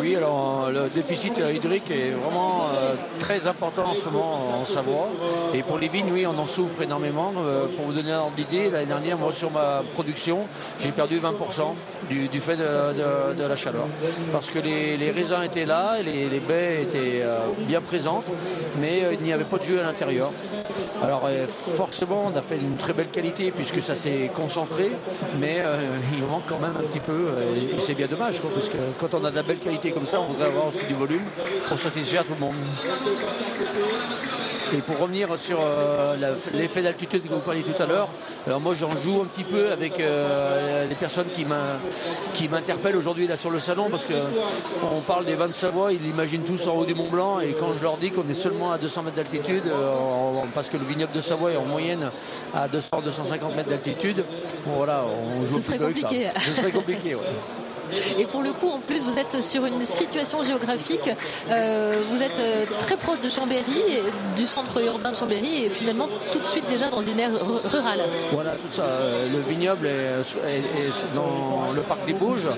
Oui, 0.00 0.16
alors 0.16 0.68
le 0.72 0.88
déficit 0.88 1.34
hydrique 1.38 1.90
est 1.90 2.10
vraiment 2.10 2.62
euh, 2.74 2.94
très 3.18 3.46
important 3.46 3.90
en 3.90 3.94
ce 3.94 4.04
moment 4.06 4.40
en 4.60 4.64
Savoie. 4.64 5.08
Et 5.54 5.62
pour 5.62 5.78
les 5.78 5.88
vignes, 5.88 6.10
oui, 6.12 6.26
on 6.26 6.38
en 6.38 6.46
souffre 6.46 6.82
énormément. 6.82 7.32
Euh, 7.38 7.66
pour 7.76 7.86
vous 7.86 7.92
donner 7.92 8.12
un 8.12 8.20
ordre 8.20 8.32
d'idée, 8.36 8.70
l'année 8.70 8.86
dernière, 8.86 9.17
moi, 9.18 9.32
sur 9.32 9.50
ma 9.50 9.82
production, 9.94 10.46
j'ai 10.80 10.92
perdu 10.92 11.18
20% 11.18 11.74
du, 12.08 12.40
fait 12.40 12.56
de, 12.56 13.48
la 13.48 13.56
chaleur. 13.56 13.86
Parce 14.32 14.48
que 14.48 14.58
les, 14.58 15.10
raisins 15.10 15.42
étaient 15.44 15.66
là, 15.66 15.96
et 16.00 16.02
les, 16.02 16.40
baies 16.40 16.82
étaient 16.82 17.22
euh, 17.22 17.38
bien 17.66 17.80
présentes, 17.80 18.26
mais 18.80 19.04
euh, 19.04 19.14
il 19.14 19.20
n'y 19.20 19.32
avait 19.32 19.44
pas 19.44 19.58
de 19.58 19.64
jus 19.64 19.78
à 19.78 19.82
l'intérieur. 19.82 20.30
Alors 21.02 21.22
euh, 21.26 21.46
forcément, 21.76 22.30
on 22.32 22.36
a 22.36 22.42
fait 22.42 22.56
une 22.56 22.76
très 22.76 22.92
belle 22.92 23.08
qualité 23.08 23.50
puisque 23.50 23.82
ça 23.82 23.96
s'est 23.96 24.30
concentré, 24.34 24.90
mais 25.40 25.62
il 26.14 26.24
manque 26.24 26.44
quand 26.48 26.58
même 26.58 26.74
un 26.78 26.86
petit 26.86 27.00
peu, 27.00 27.28
et 27.56 27.78
c'est 27.80 27.94
bien 27.94 28.06
dommage, 28.06 28.40
parce 28.40 28.68
que 28.68 28.76
quand 28.98 29.14
on 29.14 29.24
a 29.24 29.30
de 29.30 29.36
la 29.36 29.42
belle 29.42 29.58
qualité 29.58 29.90
comme 29.92 30.06
ça, 30.06 30.20
on 30.20 30.32
voudrait 30.32 30.48
avoir 30.48 30.68
aussi 30.68 30.84
du 30.86 30.94
volume 30.94 31.24
pour 31.68 31.78
satisfaire 31.78 32.24
tout 32.24 32.34
le 32.34 32.40
monde. 32.40 32.54
Et 34.74 34.78
pour 34.82 34.98
revenir 34.98 35.28
sur 35.38 35.58
euh, 35.62 36.14
l'effet 36.52 36.82
d'altitude 36.82 37.22
que 37.26 37.32
vous 37.32 37.40
parliez 37.40 37.62
tout 37.62 37.80
à 37.82 37.86
l'heure, 37.86 38.08
alors 38.46 38.60
moi 38.60 38.74
j'en 38.78 38.90
joue 38.90 39.22
un 39.22 39.24
petit 39.24 39.44
peu 39.44 39.72
avec 39.72 39.98
euh, 39.98 40.86
les 40.86 40.94
personnes 40.94 41.28
qui 41.34 41.44
m'in- 41.46 41.78
qui 42.34 42.48
m'interpellent 42.48 42.96
aujourd'hui 42.96 43.26
là 43.26 43.36
sur 43.38 43.50
le 43.50 43.60
salon 43.60 43.88
parce 43.90 44.04
que 44.04 44.12
on 44.94 45.00
parle 45.00 45.24
des 45.24 45.36
vins 45.36 45.48
de 45.48 45.54
Savoie, 45.54 45.92
ils 45.94 46.02
l'imaginent 46.02 46.42
tous 46.42 46.66
en 46.68 46.74
haut 46.76 46.84
du 46.84 46.94
Mont 46.94 47.08
Blanc 47.10 47.40
et 47.40 47.54
quand 47.58 47.72
je 47.78 47.82
leur 47.82 47.96
dis 47.96 48.10
qu'on 48.10 48.28
est 48.28 48.34
seulement 48.34 48.70
à 48.70 48.78
200 48.78 49.04
mètres 49.04 49.16
d'altitude, 49.16 49.62
euh, 49.66 49.90
parce 50.54 50.68
que 50.68 50.76
le 50.76 50.84
vignoble 50.84 51.12
de 51.12 51.20
Savoie 51.22 51.52
est 51.52 51.56
en 51.56 51.64
moyenne 51.64 52.10
à 52.54 52.68
200-250 52.68 53.56
mètres 53.56 53.70
d'altitude, 53.70 54.22
bon, 54.66 54.72
voilà, 54.76 55.02
on 55.40 55.46
joue 55.46 55.56
Ce 55.56 55.62
serait 55.62 55.78
compliqué. 55.78 56.28
Ce 56.40 56.52
serait 56.54 56.70
compliqué, 56.72 57.14
ouais. 57.14 57.22
Et 58.18 58.26
pour 58.26 58.42
le 58.42 58.52
coup, 58.52 58.68
en 58.68 58.78
plus, 58.80 59.00
vous 59.00 59.18
êtes 59.18 59.42
sur 59.42 59.64
une 59.64 59.84
situation 59.84 60.42
géographique, 60.42 61.08
euh, 61.50 61.98
vous 62.10 62.22
êtes 62.22 62.38
euh, 62.38 62.64
très 62.80 62.96
proche 62.96 63.20
de 63.20 63.28
Chambéry, 63.28 63.82
du 64.36 64.46
centre 64.46 64.82
urbain 64.82 65.12
de 65.12 65.16
Chambéry, 65.16 65.64
et 65.64 65.70
finalement 65.70 66.08
tout 66.32 66.38
de 66.38 66.44
suite 66.44 66.68
déjà 66.68 66.88
dans 66.90 67.02
une 67.02 67.18
aire 67.20 67.30
ru- 67.32 67.60
rurale. 67.72 68.00
Voilà, 68.32 68.52
tout 68.52 68.72
ça. 68.72 68.82
Euh, 68.82 69.26
Le 69.32 69.40
vignoble 69.52 69.86
est, 69.86 69.90
est- 69.90 70.58
est 70.58 71.14
dans 71.14 71.72
le 71.74 71.80
parc 71.82 72.04
des 72.06 72.12
Bauges 72.14 72.48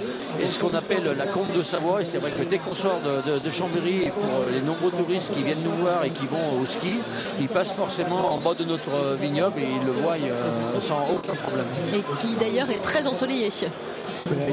et 0.43 0.49
ce 0.49 0.59
qu'on 0.59 0.75
appelle 0.75 1.05
la 1.05 1.27
combe 1.27 1.53
de 1.57 1.63
Savoie. 1.63 2.03
Et 2.03 2.05
c'est 2.05 2.19
vrai 2.19 2.31
que 2.31 2.43
dès 2.45 2.59
qu'on 2.59 2.75
sort 2.75 3.01
de, 3.05 3.33
de- 3.33 3.39
de 3.39 3.51
Chambéry, 3.51 4.05
et 4.05 4.11
pour 4.11 4.45
les 4.53 4.61
nombreux 4.61 4.91
touristes 4.91 5.33
qui 5.35 5.43
viennent 5.43 5.63
nous 5.65 5.77
voir 5.77 6.05
et 6.05 6.11
qui 6.11 6.27
vont 6.27 6.61
au 6.61 6.65
ski, 6.67 6.95
ils 7.41 7.49
passent 7.49 7.73
forcément 7.73 8.33
en 8.35 8.39
bas 8.39 8.55
de 8.55 8.65
notre 8.65 9.17
vignoble 9.21 9.61
et 9.61 9.69
ils 9.81 9.87
le 9.87 9.93
voient 9.93 10.15
euh, 10.15 10.79
sans 10.79 11.01
aucun 11.15 11.35
problème. 11.35 11.67
Et 11.95 12.03
qui 12.21 12.35
d'ailleurs 12.37 12.71
est 12.71 12.83
très 12.83 13.07
ensoleillé. 13.07 13.51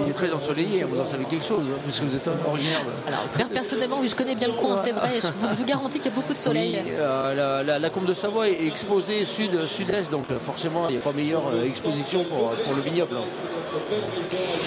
Il 0.06 0.10
est 0.10 0.14
très 0.14 0.32
ensoleillé, 0.32 0.84
vous 0.84 1.00
en 1.00 1.06
savez 1.06 1.26
quelque 1.26 1.46
chose, 1.46 1.64
hein, 1.70 1.78
puisque 1.84 2.04
vous 2.04 2.16
êtes 2.16 2.28
originaire. 2.48 2.82
Alors, 3.08 3.22
per- 3.38 3.54
personnellement, 3.54 4.00
je 4.06 4.16
connais 4.16 4.36
bien 4.36 4.48
le 4.48 4.54
coin, 4.54 4.78
c'est 4.78 4.92
vrai, 4.92 5.20
je 5.22 5.28
vous, 5.56 5.66
garantis 5.66 6.00
qu'il 6.00 6.12
y 6.12 6.14
a 6.14 6.16
beaucoup 6.16 6.34
de 6.34 6.38
soleil. 6.38 6.82
Oui, 6.86 6.92
euh, 6.98 7.34
la, 7.36 7.64
la- 7.64 7.80
la 7.80 7.90
combe 7.90 8.06
de 8.06 8.14
Savoie 8.14 8.48
est 8.50 8.66
exposée 8.66 9.26
sud, 9.26 9.66
sud-est, 9.68 10.10
donc 10.12 10.26
euh, 10.32 10.40
forcément 10.40 10.88
il 10.90 10.94
n'y 10.94 10.98
a 10.98 11.02
pas 11.02 11.12
meilleure 11.14 11.44
euh, 11.54 11.64
exposition 11.66 12.24
pour, 12.24 12.52
pour 12.52 12.74
le 12.76 12.82
vignoble. 12.82 13.16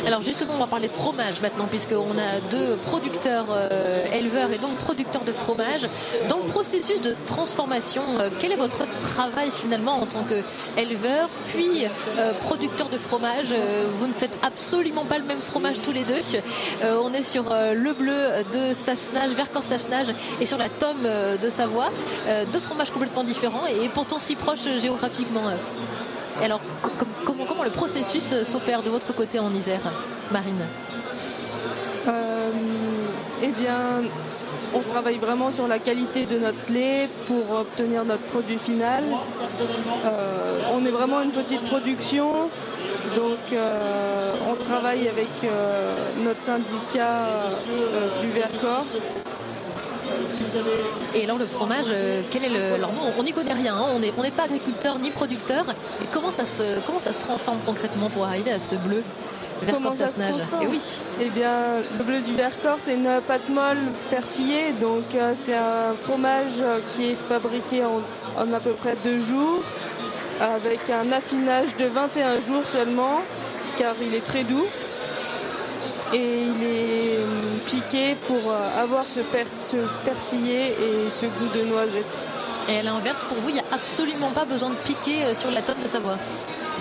Alors 0.07 0.23
justement, 0.23 0.55
on 0.55 0.59
va 0.59 0.67
parler 0.67 0.89
fromage 0.89 1.41
maintenant, 1.41 1.67
puisqu'on 1.67 2.19
a 2.19 2.41
deux 2.51 2.77
producteurs 2.77 3.47
euh, 3.51 4.05
éleveurs 4.13 4.51
et 4.51 4.59
donc 4.59 4.77
producteurs 4.77 5.25
de 5.25 5.33
fromage. 5.33 5.87
Dans 6.29 6.39
le 6.39 6.45
processus 6.45 7.01
de 7.01 7.15
transformation, 7.27 8.03
euh, 8.19 8.31
quel 8.39 8.53
est 8.53 8.57
votre 8.57 8.85
travail 9.01 9.51
finalement 9.51 10.01
en 10.01 10.07
tant 10.07 10.25
qu'éleveur, 10.25 11.29
puis 11.47 11.87
euh, 12.19 12.33
producteur 12.41 12.89
de 12.89 12.99
fromage? 12.99 13.55
Vous 13.99 14.07
ne 14.07 14.13
faites 14.13 14.37
absolument 14.43 15.05
pas 15.05 15.19
le 15.19 15.25
même 15.25 15.41
fromage 15.41 15.81
tous 15.83 15.93
les 15.93 16.05
deux. 16.05 16.21
On 16.83 17.13
est 17.13 17.23
sur 17.23 17.45
le 17.51 17.93
bleu 17.93 18.45
de 18.53 18.75
Sassenage, 18.75 19.33
Vercors-Sassenage 19.33 20.09
et 20.41 20.47
sur 20.47 20.59
la 20.59 20.69
tome 20.69 21.09
de 21.41 21.49
Savoie. 21.49 21.91
Deux 22.53 22.61
fromages 22.61 22.91
complètement 22.91 23.25
différents 23.25 23.67
et 23.67 23.89
pourtant 23.89 24.19
si 24.19 24.35
proches 24.35 24.69
géographiquement. 24.79 25.43
Et 26.41 26.45
alors, 26.45 26.61
co- 26.83 26.91
com- 27.25 27.37
comment, 27.47 27.63
le 27.65 27.71
processus 27.71 28.33
euh, 28.33 28.45
s'opère 28.45 28.83
de 28.83 28.91
votre 28.91 29.15
côté 29.15 29.39
en 29.39 29.53
Isère, 29.53 29.81
Marine? 30.31 30.65
Euh, 32.09 32.51
eh 33.43 33.49
bien, 33.49 34.03
on 34.75 34.81
travaille 34.81 35.19
vraiment 35.19 35.51
sur 35.51 35.69
la 35.69 35.79
qualité 35.79 36.25
de 36.25 36.39
notre 36.39 36.73
lait 36.73 37.09
pour 37.27 37.59
obtenir 37.59 38.05
notre 38.05 38.23
produit 38.23 38.59
final. 38.59 39.05
Euh, 40.05 40.61
on 40.73 40.85
est 40.85 40.91
vraiment 40.91 41.21
une 41.21 41.31
petite 41.33 41.63
production, 41.67 42.49
donc 43.17 43.39
on 44.49 44.55
travaille 44.55 45.09
avec 45.09 45.29
notre 46.25 46.43
syndicat 46.43 47.25
du 48.23 48.29
Vercors. 48.29 48.87
Et 51.15 51.25
alors 51.25 51.39
le 51.39 51.47
fromage, 51.47 51.87
euh, 51.91 52.23
quel 52.31 52.45
est 52.45 52.49
le 52.49 52.75
Alors 52.75 52.93
nous, 52.93 53.01
on 53.19 53.23
n'y 53.23 53.33
connaît 53.33 53.55
rien, 53.55 53.77
hein, 53.77 53.87
on 53.95 53.99
n'est 53.99 54.13
on 54.17 54.23
pas 54.31 54.45
agriculteur 54.45 54.99
ni 54.99 55.11
producteur. 55.11 55.65
Comment 56.11 56.31
ça 56.31 56.45
se 56.45 56.81
comment 56.87 57.01
ça 57.01 57.13
se 57.13 57.19
transforme 57.19 57.59
concrètement 57.67 58.11
pour 58.11 58.25
arriver 58.25 58.53
à 58.53 58.59
ce 58.59 58.77
bleu 58.77 59.03
Comment 59.71 59.93
ça 59.93 60.09
se 60.09 60.19
Vercors-Sassenage 60.19 60.39
transforme? 60.49 60.63
Et 60.63 60.67
oui. 60.69 60.99
Eh 61.21 61.29
bien, 61.29 61.53
le 61.99 62.05
bleu 62.05 62.21
du 62.21 62.35
Vercors, 62.35 62.79
c'est 62.79 62.95
une 62.95 63.21
pâte 63.27 63.49
molle 63.51 63.79
persillée. 64.09 64.73
Donc, 64.81 65.15
euh, 65.15 65.35
c'est 65.37 65.55
un 65.55 65.95
fromage 66.01 66.63
qui 66.93 67.11
est 67.11 67.19
fabriqué 67.29 67.85
en, 67.85 68.01
en 68.41 68.53
à 68.55 68.61
peu 68.61 68.73
près 68.73 68.97
deux 69.05 69.21
jours, 69.21 69.61
avec 70.41 70.89
un 70.89 71.13
affinage 71.13 71.77
de 71.77 71.85
21 71.85 72.41
jours 72.41 72.67
seulement, 72.67 73.21
car 73.79 73.95
il 74.01 74.15
est 74.15 74.25
très 74.25 74.45
doux. 74.45 74.65
Et 76.13 76.43
il 76.43 76.63
est 76.63 77.17
euh, 77.19 77.25
piqué 77.67 78.17
pour 78.27 78.37
euh, 78.51 78.83
avoir 78.83 79.05
ce, 79.07 79.21
per- 79.21 79.47
ce 79.55 79.77
persillé 80.05 80.69
et 80.73 81.11
ce 81.11 81.27
goût 81.27 81.49
de 81.55 81.65
noisette. 81.65 82.05
Et 82.69 82.79
à 82.79 82.83
l'inverse, 82.83 83.25
pour 83.25 83.39
vous, 83.39 83.49
il 83.49 83.55
n'y 83.55 83.61
a 83.61 83.65
absolument 83.73 84.31
pas 84.31 84.45
besoin 84.45 84.71
de 84.71 84.75
piquer 84.77 85.25
euh, 85.25 85.35
sur 85.35 85.51
la 85.51 85.63
tonne 85.63 85.81
de 85.83 85.89
Savoie. 85.89 86.17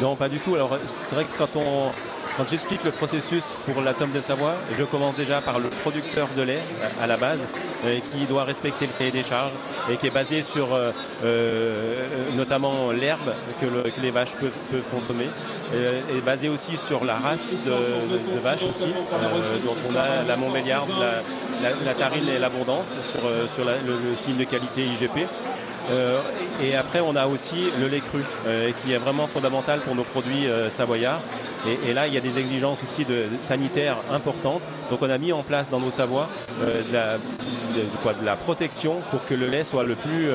Non, 0.02 0.16
pas 0.16 0.30
du 0.30 0.40
tout. 0.40 0.56
Alors, 0.56 0.78
c'est 1.08 1.16
vrai 1.16 1.26
que 1.26 1.38
quand 1.38 1.56
on. 1.56 1.92
Quand 2.40 2.46
j'explique 2.50 2.86
le 2.86 2.92
processus 2.92 3.44
pour 3.66 3.82
la 3.84 3.94
tome 3.94 4.14
de 4.14 4.22
Savoie, 4.22 4.54
je 4.78 4.86
commence 4.86 5.18
déjà 5.18 5.42
par 5.42 5.60
le 5.60 5.68
producteur 5.68 6.30
de 6.38 6.42
lait 6.42 6.62
à 7.02 7.06
la 7.06 7.18
base, 7.18 7.40
euh, 7.84 7.98
qui 8.14 8.26
doit 8.28 8.46
respecter 8.46 8.88
le 8.88 8.94
cahier 8.98 9.12
des 9.12 9.24
charges 9.24 9.52
et 9.92 9.98
qui 9.98 10.08
est 10.08 10.14
basé 10.14 10.42
sur 10.42 10.74
euh, 10.74 10.92
euh, 11.26 12.06
notamment 12.38 12.92
l'herbe 12.92 13.34
que, 13.60 13.66
le- 13.66 13.82
que 13.92 14.00
les 14.00 14.12
vaches 14.12 14.36
peuvent, 14.40 14.84
consommer, 14.90 15.28
euh, 15.76 16.00
et 16.18 16.22
basé 16.22 16.48
aussi 16.48 16.78
sur 16.78 17.04
la 17.04 17.16
race 17.16 17.50
de, 17.66 18.40
vaches 18.40 18.64
aussi. 18.64 18.86
Donc 19.66 19.76
on 19.92 19.96
a 19.98 20.24
la 20.26 20.38
Montbéliarde, 20.38 20.92
la, 21.84 21.94
Tarine 21.94 22.30
et 22.34 22.40
l'Abondance 22.40 22.96
sur, 23.12 23.66
le 23.66 24.16
signe 24.16 24.38
de 24.38 24.46
qualité 24.46 24.86
IGP. 24.86 25.28
Euh, 25.92 26.20
et 26.64 26.76
après, 26.76 27.00
on 27.00 27.16
a 27.16 27.28
aussi 27.28 27.70
le 27.80 27.88
lait 27.88 28.00
cru, 28.02 28.22
euh, 28.48 28.72
qui 28.84 28.94
est 28.94 28.98
vraiment 28.98 29.28
fondamental 29.28 29.80
pour 29.80 29.96
nos 29.96 30.04
produits 30.04 30.48
euh, 30.48 30.70
savoyards. 30.70 31.22
Et, 31.88 31.94
là, 31.94 32.08
il 32.08 32.14
y 32.14 32.18
a 32.18 32.22
des 32.22 32.38
exigences 32.40 32.80
aussi 32.84 33.04
de, 33.06 33.26
sanitaires 33.42 33.98
importantes. 34.12 34.62
Donc, 34.90 35.02
on 35.02 35.10
a 35.10 35.18
mis 35.18 35.34
en 35.34 35.44
place 35.44 35.70
dans 35.70 35.80
nos 35.80 35.92
Savoies 35.92 36.30
euh, 36.62 36.82
de, 36.88 36.94
la, 36.94 37.18
de- 37.18 37.98
quoi, 38.02 38.14
de 38.14 38.26
la 38.26 38.36
protection 38.36 38.96
pour 39.12 39.26
que 39.26 39.34
le 39.34 39.48
lait 39.48 39.64
soit 39.64 39.84
le 39.84 39.96
plus, 39.96 40.30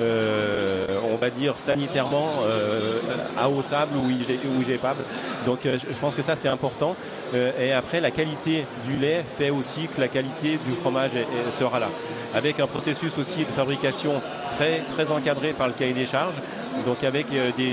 on 0.00 1.16
va 1.16 1.30
dire, 1.30 1.54
sanitairement 1.58 2.28
euh, 2.42 2.98
à 3.38 3.48
eau 3.48 3.62
sable 3.62 3.96
ou 3.96 4.10
IG 4.10 4.38
ou 4.44 4.62
igépable. 4.62 5.02
Donc, 5.46 5.64
euh, 5.64 5.78
je 5.78 5.98
pense 6.00 6.14
que 6.14 6.22
ça, 6.22 6.36
c'est 6.36 6.48
important. 6.48 6.96
Euh, 7.34 7.52
et 7.60 7.72
après, 7.72 8.00
la 8.00 8.10
qualité 8.10 8.66
du 8.84 8.96
lait 8.96 9.24
fait 9.24 9.50
aussi 9.50 9.88
que 9.94 10.00
la 10.00 10.08
qualité 10.08 10.58
du 10.66 10.74
fromage 10.80 11.12
sera 11.58 11.78
là. 11.78 11.88
Avec 12.34 12.58
un 12.58 12.66
processus 12.66 13.16
aussi 13.18 13.40
de 13.40 13.50
fabrication 13.50 14.20
très, 14.56 14.80
très 14.80 15.10
encadré 15.12 15.52
par 15.52 15.68
le 15.68 15.72
cahier 15.72 15.92
des 15.92 16.06
charges. 16.06 16.40
Donc 16.86 17.02
avec 17.04 17.26
euh, 17.32 17.50
des, 17.56 17.70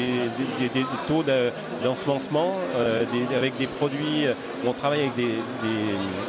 des- 0.59 0.69
des- 0.69 0.85
taux 1.07 1.23
de- 1.23 1.51
d'ensemencement, 1.83 2.53
euh, 2.77 3.03
avec 3.35 3.57
des 3.57 3.67
produits, 3.67 4.25
euh, 4.27 4.33
on 4.65 4.73
travaille 4.73 5.01
avec 5.01 5.15
des, 5.15 5.23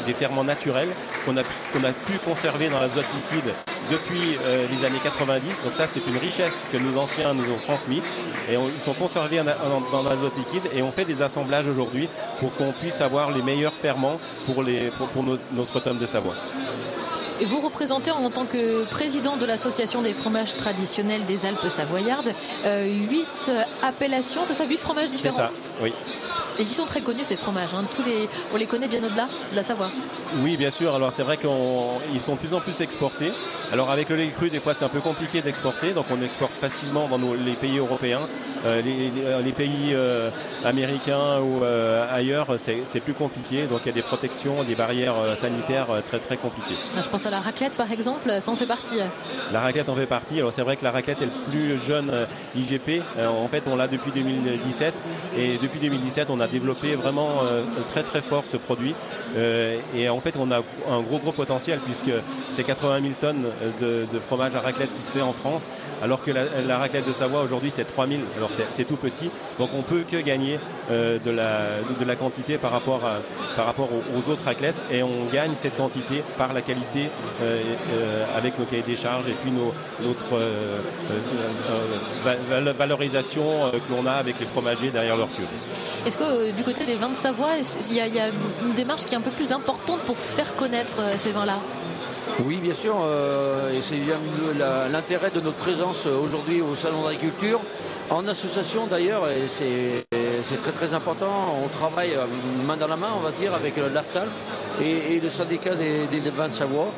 des- 0.07 0.12
ferments 0.14 0.45
naturels 0.45 0.89
qu'on 1.25 1.37
a, 1.37 1.41
a 1.43 1.93
pu 1.93 2.12
conserver 2.25 2.68
dans 2.68 2.81
l'azote 2.81 3.05
liquide 3.14 3.53
depuis 3.91 4.37
euh, 4.47 4.64
les 4.70 4.85
années 4.87 4.99
90. 5.03 5.43
Donc 5.64 5.75
ça 5.75 5.87
c'est 5.87 6.05
une 6.07 6.16
richesse 6.18 6.62
que 6.73 6.79
nos 6.79 6.99
anciens 6.99 7.35
nous 7.35 7.45
ont 7.53 7.59
transmis 7.59 8.03
et 8.51 8.55
ils 8.55 8.81
sont 8.81 8.95
conservés 8.95 9.39
dans 9.43 10.03
l'azote 10.03 10.37
liquide 10.39 10.70
et 10.75 10.83
on 10.83 10.93
fait 10.93 11.05
des 11.05 11.23
assemblages 11.23 11.66
aujourd'hui 11.68 12.09
pour 12.41 12.55
qu'on 12.55 12.73
puisse 12.73 13.01
avoir 13.01 13.31
les 13.31 13.43
meilleurs 13.43 13.73
ferments 13.73 14.18
pour, 14.47 14.62
les, 14.62 14.89
pour, 14.97 15.09
pour 15.09 15.23
notre, 15.23 15.43
notre 15.53 15.81
tome 15.81 15.99
de 15.99 16.07
Savoie. 16.07 16.35
Et 17.43 17.45
vous 17.45 17.61
représentez 17.61 18.12
en 18.12 18.30
tant 18.30 18.45
que 18.45 18.84
président 18.84 19.36
de 19.36 19.45
l'association 19.45 20.01
des 20.01 20.12
fromages 20.12 20.55
traditionnels 20.57 21.24
des 21.26 21.45
Alpes 21.45 21.66
savoyardes 21.68 22.32
euh, 22.64 22.84
huit 22.84 23.26
euh, 23.49 23.64
appellations, 23.82 24.43
c'est 24.47 24.55
ça, 24.55 24.64
huit 24.64 24.76
fromages 24.76 25.09
C'est 25.11 25.16
différents? 25.16 25.49
Oui. 25.81 25.93
Et 26.59 26.64
qui 26.64 26.75
sont 26.75 26.85
très 26.85 27.01
connus 27.01 27.25
ces 27.25 27.37
fromages. 27.37 27.70
hein. 27.75 27.83
Tous 27.97 28.03
les, 28.05 28.29
on 28.53 28.57
les 28.59 28.66
connaît 28.66 28.87
bien 28.89 29.03
au-delà 29.03 29.25
de 29.25 29.57
la 29.57 29.62
Savoie. 29.62 29.89
Oui, 30.43 30.57
bien 30.59 30.70
sûr. 30.70 30.95
Alors 30.95 31.11
c'est 31.12 31.23
vrai 31.23 31.39
qu'ils 31.39 32.20
sont 32.20 32.33
de 32.35 32.39
plus 32.39 32.53
en 32.53 32.61
plus 32.61 32.79
exportés. 32.83 33.33
Alors 33.73 33.91
avec 33.91 34.11
le 34.11 34.16
lait 34.16 34.29
cru, 34.29 34.51
des 34.51 34.61
fois 34.61 34.75
c'est 34.75 34.85
un 34.85 34.89
peu 34.91 35.01
compliqué 35.01 35.41
d'exporter, 35.41 35.95
donc 35.95 36.05
on 36.11 36.23
exporte 36.23 36.53
facilement 36.53 37.09
dans 37.09 37.18
nos- 37.18 37.35
les 37.35 37.55
pays 37.55 37.79
européens. 37.79 38.20
Euh, 38.64 38.81
les, 38.83 39.11
les- 39.11 39.43
les 39.43 39.53
pays 39.53 39.91
euh, 39.93 40.31
américains 40.64 41.41
ou 41.41 41.64
euh, 41.64 42.07
ailleurs, 42.14 42.47
c'est 42.59 43.01
plus 43.01 43.14
compliqué. 43.14 43.64
Donc 43.64 43.81
il 43.85 43.89
y 43.89 43.91
a 43.91 43.95
des 43.95 44.03
protections, 44.03 44.62
des 44.62 44.75
barrières 44.75 45.14
euh, 45.18 45.35
sanitaires 45.37 45.91
euh, 45.91 46.01
très 46.01 46.18
très 46.18 46.37
compliquées. 46.37 46.75
Je 46.97 47.09
pense 47.09 47.27
à 47.27 47.31
la 47.31 47.41
raclette 47.41 47.73
par 47.73 47.91
exemple, 47.91 48.31
ça 48.41 48.51
en 48.51 48.57
fait 48.57 48.66
partie. 48.66 48.99
La 49.53 49.61
raclette 49.61 49.89
en 49.89 49.95
fait 49.97 50.07
partie. 50.07 50.39
Alors 50.39 50.53
c'est 50.53 50.62
vrai 50.62 50.77
que 50.77 50.85
la 50.85 50.91
raclette 50.93 51.23
est 51.23 51.27
le 51.27 51.51
plus 51.51 51.79
jeune 51.85 52.11
euh, 52.12 52.27
IGP. 52.55 53.03
Euh, 53.18 53.29
en 53.29 53.49
fait, 53.49 53.62
on 53.66 53.75
l'a 53.77 53.89
depuis 53.89 54.12
2017 54.12 54.95
et 55.37 55.57
depuis 55.63 55.79
2017, 55.81 56.29
on 56.31 56.41
a 56.41 56.47
développé 56.49 56.95
vraiment 56.97 57.29
euh, 57.45 57.63
très 57.89 58.03
très 58.03 58.21
fort 58.21 58.45
ce 58.45 58.57
produit. 58.57 58.95
Euh, 59.37 59.79
et 59.97 60.09
en 60.09 60.21
fait, 60.21 60.35
on 60.39 60.51
a 60.51 60.59
un 60.91 61.01
gros 61.01 61.19
gros 61.19 61.33
potentiel 61.33 61.79
puisque 61.79 62.11
c'est 62.51 62.65
80 62.65 63.01
000 63.01 63.13
tonnes 63.21 63.45
de, 63.81 64.07
de 64.13 64.19
fromage 64.19 64.55
à 64.55 64.61
raclette 64.61 64.91
qui 64.99 65.07
se 65.07 65.13
fait 65.13 65.23
en 65.23 65.33
France, 65.33 65.69
alors 66.03 66.23
que 66.23 66.31
la, 66.33 66.79
raclette 66.79 67.07
de 67.07 67.13
Savoie 67.13 67.43
aujourd'hui 67.43 67.73
c'est 67.75 67.85
3000. 67.85 68.21
Alors 68.37 68.51
c'est- 68.53 68.83
tout 68.83 68.97
petit, 68.97 69.31
donc 69.61 69.71
on 69.79 69.83
peut 69.83 70.03
que 70.11 70.17
gagner 70.17 70.59
euh, 70.91 71.19
de, 71.25 71.31
la, 71.31 71.61
de, 72.01 72.05
la 72.05 72.17
quantité 72.17 72.59
par 72.59 72.73
rapport, 72.73 73.03
par 73.55 73.65
rapport 73.67 73.89
aux, 73.93 74.31
autres 74.31 74.43
raclettes 74.45 74.75
et 74.91 75.05
on 75.05 75.27
gagne 75.33 75.53
cette 75.55 75.77
quantité 75.77 76.25
par 76.37 76.53
la 76.53 76.63
qualité 76.63 77.09
euh, 77.43 77.63
euh, 77.95 78.25
avec 78.37 78.59
nos 78.59 78.65
cahiers 78.65 78.83
des 78.83 78.97
charges 78.97 79.29
et 79.29 79.35
puis 79.41 79.53
notre 79.53 80.35
euh, 80.35 80.81
euh, 81.11 81.19
euh, 81.71 82.35
val- 82.51 82.75
valorisation 82.77 83.45
euh, 83.67 83.71
que 83.71 83.93
l'on 83.95 84.05
a 84.07 84.13
avec 84.15 84.41
les 84.41 84.47
fromagers 84.47 84.91
derrière 84.91 85.17
leur 85.17 85.29
queue. 85.29 85.45
Est-ce 86.07 86.16
que 86.18 86.24
euh, 86.24 86.53
du 86.53 86.62
côté 86.64 86.84
des 86.84 86.94
vins 86.94 87.09
de 87.11 87.14
Savoie, 87.14 87.59
est-ce- 87.59 87.88
il 87.90 87.94
y, 87.96 88.00
a- 88.00 88.07
il 88.07 88.14
y 88.14 88.20
a 88.20 88.28
une 88.64 88.74
démarche 88.74 89.05
qui 89.05 89.14
est 89.14 89.18
un 89.18 89.20
peu 89.20 89.30
plus 89.30 89.53
importante 89.53 90.00
pour 90.00 90.16
faire 90.16 90.55
connaître 90.57 91.00
euh, 91.00 91.14
ces 91.18 91.32
vins-là? 91.32 91.59
Oui, 92.45 92.57
bien 92.57 92.75
sûr, 92.75 92.97
euh, 93.05 93.77
et 93.77 93.83
c'est 93.83 93.97
bien 93.97 94.18
l'intérêt 94.91 95.31
de 95.31 95.41
notre 95.41 95.57
présence 95.57 96.07
euh, 96.07 96.16
aujourd'hui 96.16 96.61
au 96.61 96.75
Salon 96.75 97.03
d'agriculture, 97.03 97.61
en 98.11 98.27
association 98.27 98.87
d'ailleurs, 98.87 99.29
et 99.29 99.47
c'est 99.49 100.61
très 100.61 100.73
très 100.73 100.95
important. 100.95 101.57
On 101.64 101.68
travaille 101.68 102.14
euh, 102.14 102.27
main 102.66 102.77
dans 102.77 102.87
la 102.87 102.97
main, 102.97 103.11
on 103.16 103.20
va 103.20 103.31
dire, 103.31 103.55
avec 103.55 103.79
euh, 103.79 103.89
l'AFTAL 103.93 104.29
et, 104.83 105.20
le 105.20 105.31
syndicat 105.31 105.75
des, 105.75 106.07
vins 106.31 106.49
de 106.49 106.53
Savoie 106.53 106.89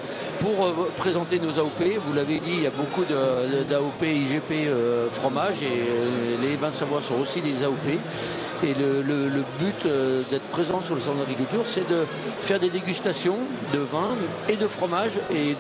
pour 0.40 0.72
présenter 0.96 1.38
nos 1.38 1.58
AOP. 1.58 1.82
Vous 2.06 2.12
l'avez 2.12 2.38
dit, 2.38 2.52
il 2.52 2.62
y 2.62 2.66
a 2.66 2.70
beaucoup 2.70 3.04
d'AOP, 3.04 4.02
IGP 4.02 4.52
euh, 4.68 5.08
fromage 5.10 5.62
et 5.62 6.40
les 6.40 6.56
vins 6.56 6.70
de 6.70 6.74
Savoie 6.74 7.00
sont 7.02 7.20
aussi 7.20 7.40
des 7.40 7.64
AOP. 7.64 7.98
Et 8.64 8.72
le, 8.72 9.44
but 9.58 9.84
euh, 9.84 10.22
d'être 10.30 10.48
présent 10.48 10.80
sur 10.80 10.94
le 10.94 11.00
salon 11.00 11.18
d'agriculture, 11.18 11.62
c'est 11.66 11.86
de 11.86 12.06
faire 12.40 12.58
des 12.58 12.70
dégustations 12.70 13.36
de 13.74 13.78
vin 13.78 14.16
et 14.48 14.56
de 14.56 14.66
fromage. 14.66 15.12
Et 15.30 15.54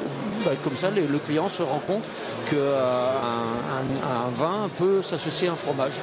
bah, 0.44 0.52
comme 0.62 0.76
ça, 0.76 0.90
le, 0.90 1.18
client 1.18 1.50
se 1.50 1.62
rend 1.62 1.80
compte 1.80 2.04
qu'un 2.48 2.56
un, 2.56 4.26
un 4.26 4.30
vin 4.30 4.70
peut 4.78 5.02
s'associer 5.02 5.48
à 5.48 5.52
un 5.52 5.56
fromage. 5.56 6.00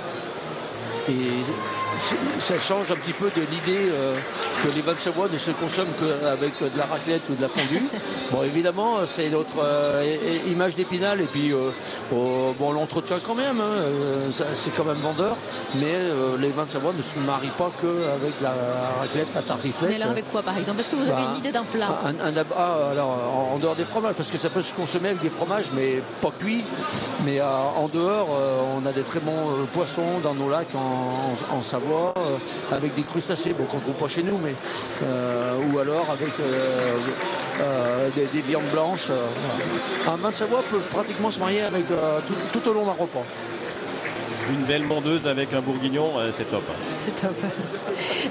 Ça 2.39 2.57
change 2.59 2.91
un 2.91 2.95
petit 2.95 3.13
peu 3.13 3.29
de 3.35 3.41
l'idée 3.41 3.89
euh, 3.91 4.15
que 4.63 4.69
les 4.75 4.81
vins 4.81 4.93
de 4.93 4.99
Savoie 4.99 5.27
ne 5.31 5.37
se 5.37 5.51
consomment 5.51 5.91
qu'avec 5.99 6.51
de 6.61 6.77
la 6.77 6.85
raclette 6.85 7.21
ou 7.29 7.35
de 7.35 7.41
la 7.41 7.47
fondue. 7.47 7.83
Bon, 8.31 8.43
évidemment, 8.43 8.95
c'est 9.13 9.29
notre 9.29 9.55
euh, 9.61 10.05
image 10.47 10.75
d'épinal 10.75 11.19
et 11.19 11.25
puis 11.25 11.51
euh, 11.51 11.69
oh, 12.13 12.55
bon, 12.57 12.69
on 12.69 12.71
l'entretient 12.71 13.17
quand 13.27 13.35
même. 13.35 13.59
hein, 13.59 13.63
euh, 13.75 14.29
c'est 14.53 14.73
quand 14.73 14.85
même 14.85 14.99
vendeur, 14.99 15.35
mais 15.75 15.95
les 16.39 16.47
vins 16.47 16.63
de 16.65 16.69
Savoie 16.69 16.93
ne 16.95 17.01
se 17.01 17.19
marient 17.19 17.49
pas 17.57 17.69
qu'avec 17.81 18.33
la 18.41 18.53
raclette, 19.01 19.27
la 19.35 19.41
tartiflette. 19.41 19.89
Mais 19.89 19.95
alors 19.97 20.11
avec 20.11 20.31
quoi 20.31 20.41
par 20.43 20.57
exemple? 20.57 20.79
Est-ce 20.79 20.87
que 20.87 20.95
vous 20.95 21.01
avez 21.01 21.11
Bah, 21.11 21.27
une 21.33 21.39
idée 21.39 21.51
d'un 21.51 21.63
plat 21.65 21.89
un, 22.05 22.11
un 22.25 22.33
ah, 22.57 22.77
alors, 22.93 23.09
en, 23.09 23.55
en 23.55 23.59
dehors 23.59 23.75
des 23.75 23.83
fromages, 23.83 24.13
parce 24.15 24.29
que 24.29 24.37
ça 24.37 24.47
peut 24.49 24.61
se 24.61 24.73
consommer 24.73 25.09
avec 25.09 25.21
des 25.21 25.29
fromages, 25.29 25.65
mais 25.75 26.01
pas 26.21 26.31
cuits. 26.39 26.63
Mais 27.25 27.41
en 27.41 27.89
dehors, 27.93 28.29
on 28.81 28.85
a 28.87 28.93
des 28.93 29.01
très 29.03 29.19
bons 29.19 29.65
poissons 29.73 30.19
dans 30.23 30.33
nos 30.35 30.49
lacs 30.49 30.73
en, 30.73 30.79
en- 31.53 31.57
en 31.57 31.63
Savoie, 31.63 31.90
euh, 31.93 32.75
avec 32.75 32.93
des 32.95 33.03
crustacés, 33.03 33.53
bon, 33.53 33.65
qu'on 33.65 33.77
ne 33.77 33.81
trouve 33.81 33.95
pas 33.95 34.07
chez 34.07 34.23
nous, 34.23 34.37
mais 34.37 34.55
euh, 35.03 35.53
ou 35.71 35.79
alors 35.79 36.07
avec 36.11 36.29
euh, 36.39 36.97
euh, 37.61 38.09
des, 38.15 38.25
des 38.25 38.41
viandes 38.41 38.69
blanches. 38.71 39.09
euh. 39.09 40.11
Un 40.11 40.17
vin 40.17 40.29
de 40.31 40.35
Savoie 40.35 40.63
peut 40.69 40.79
pratiquement 40.79 41.31
se 41.31 41.39
marier 41.39 41.61
avec 41.61 41.85
euh, 41.91 42.19
tout, 42.27 42.59
tout 42.59 42.69
au 42.69 42.73
long 42.73 42.85
d'un 42.85 42.93
repas. 42.93 43.23
Une 44.49 44.63
belle 44.63 44.83
mondeuse 44.83 45.27
avec 45.27 45.53
un 45.53 45.61
bourguignon, 45.61 46.13
c'est 46.35 46.49
top. 46.49 46.63
C'est 47.05 47.15
top. 47.15 47.35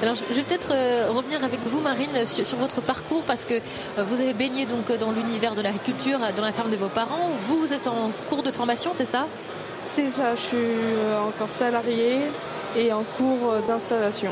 Alors 0.03 0.17
je 0.17 0.35
vais 0.35 0.43
peut-être 0.43 0.73
revenir 1.15 1.43
avec 1.45 1.61
vous 1.65 1.81
Marine 1.81 2.27
sur, 2.27 2.45
sur 2.45 2.59
votre 2.59 2.81
parcours 2.83 3.23
parce 3.23 3.45
que 3.47 3.55
vous 3.97 4.21
avez 4.21 4.35
baigné 4.35 4.67
donc 4.67 4.91
dans 4.99 5.13
l'univers 5.13 5.55
de 5.55 5.63
l'agriculture, 5.63 6.19
dans 6.37 6.45
la 6.45 6.53
ferme 6.53 6.69
de 6.71 6.77
vos 6.77 6.89
parents. 6.89 7.31
Vous, 7.47 7.61
vous 7.61 7.73
êtes 7.73 7.87
en 7.87 8.11
cours 8.29 8.43
de 8.43 8.51
formation, 8.51 8.91
c'est 8.93 9.07
ça? 9.07 9.29
C'est 9.91 10.09
ça, 10.09 10.35
je 10.37 10.41
suis 10.41 10.57
euh, 10.57 11.21
encore 11.21 11.51
salarié 11.51 12.21
et 12.79 12.93
en 12.93 13.03
cours 13.17 13.53
euh, 13.53 13.61
d'installation. 13.67 14.31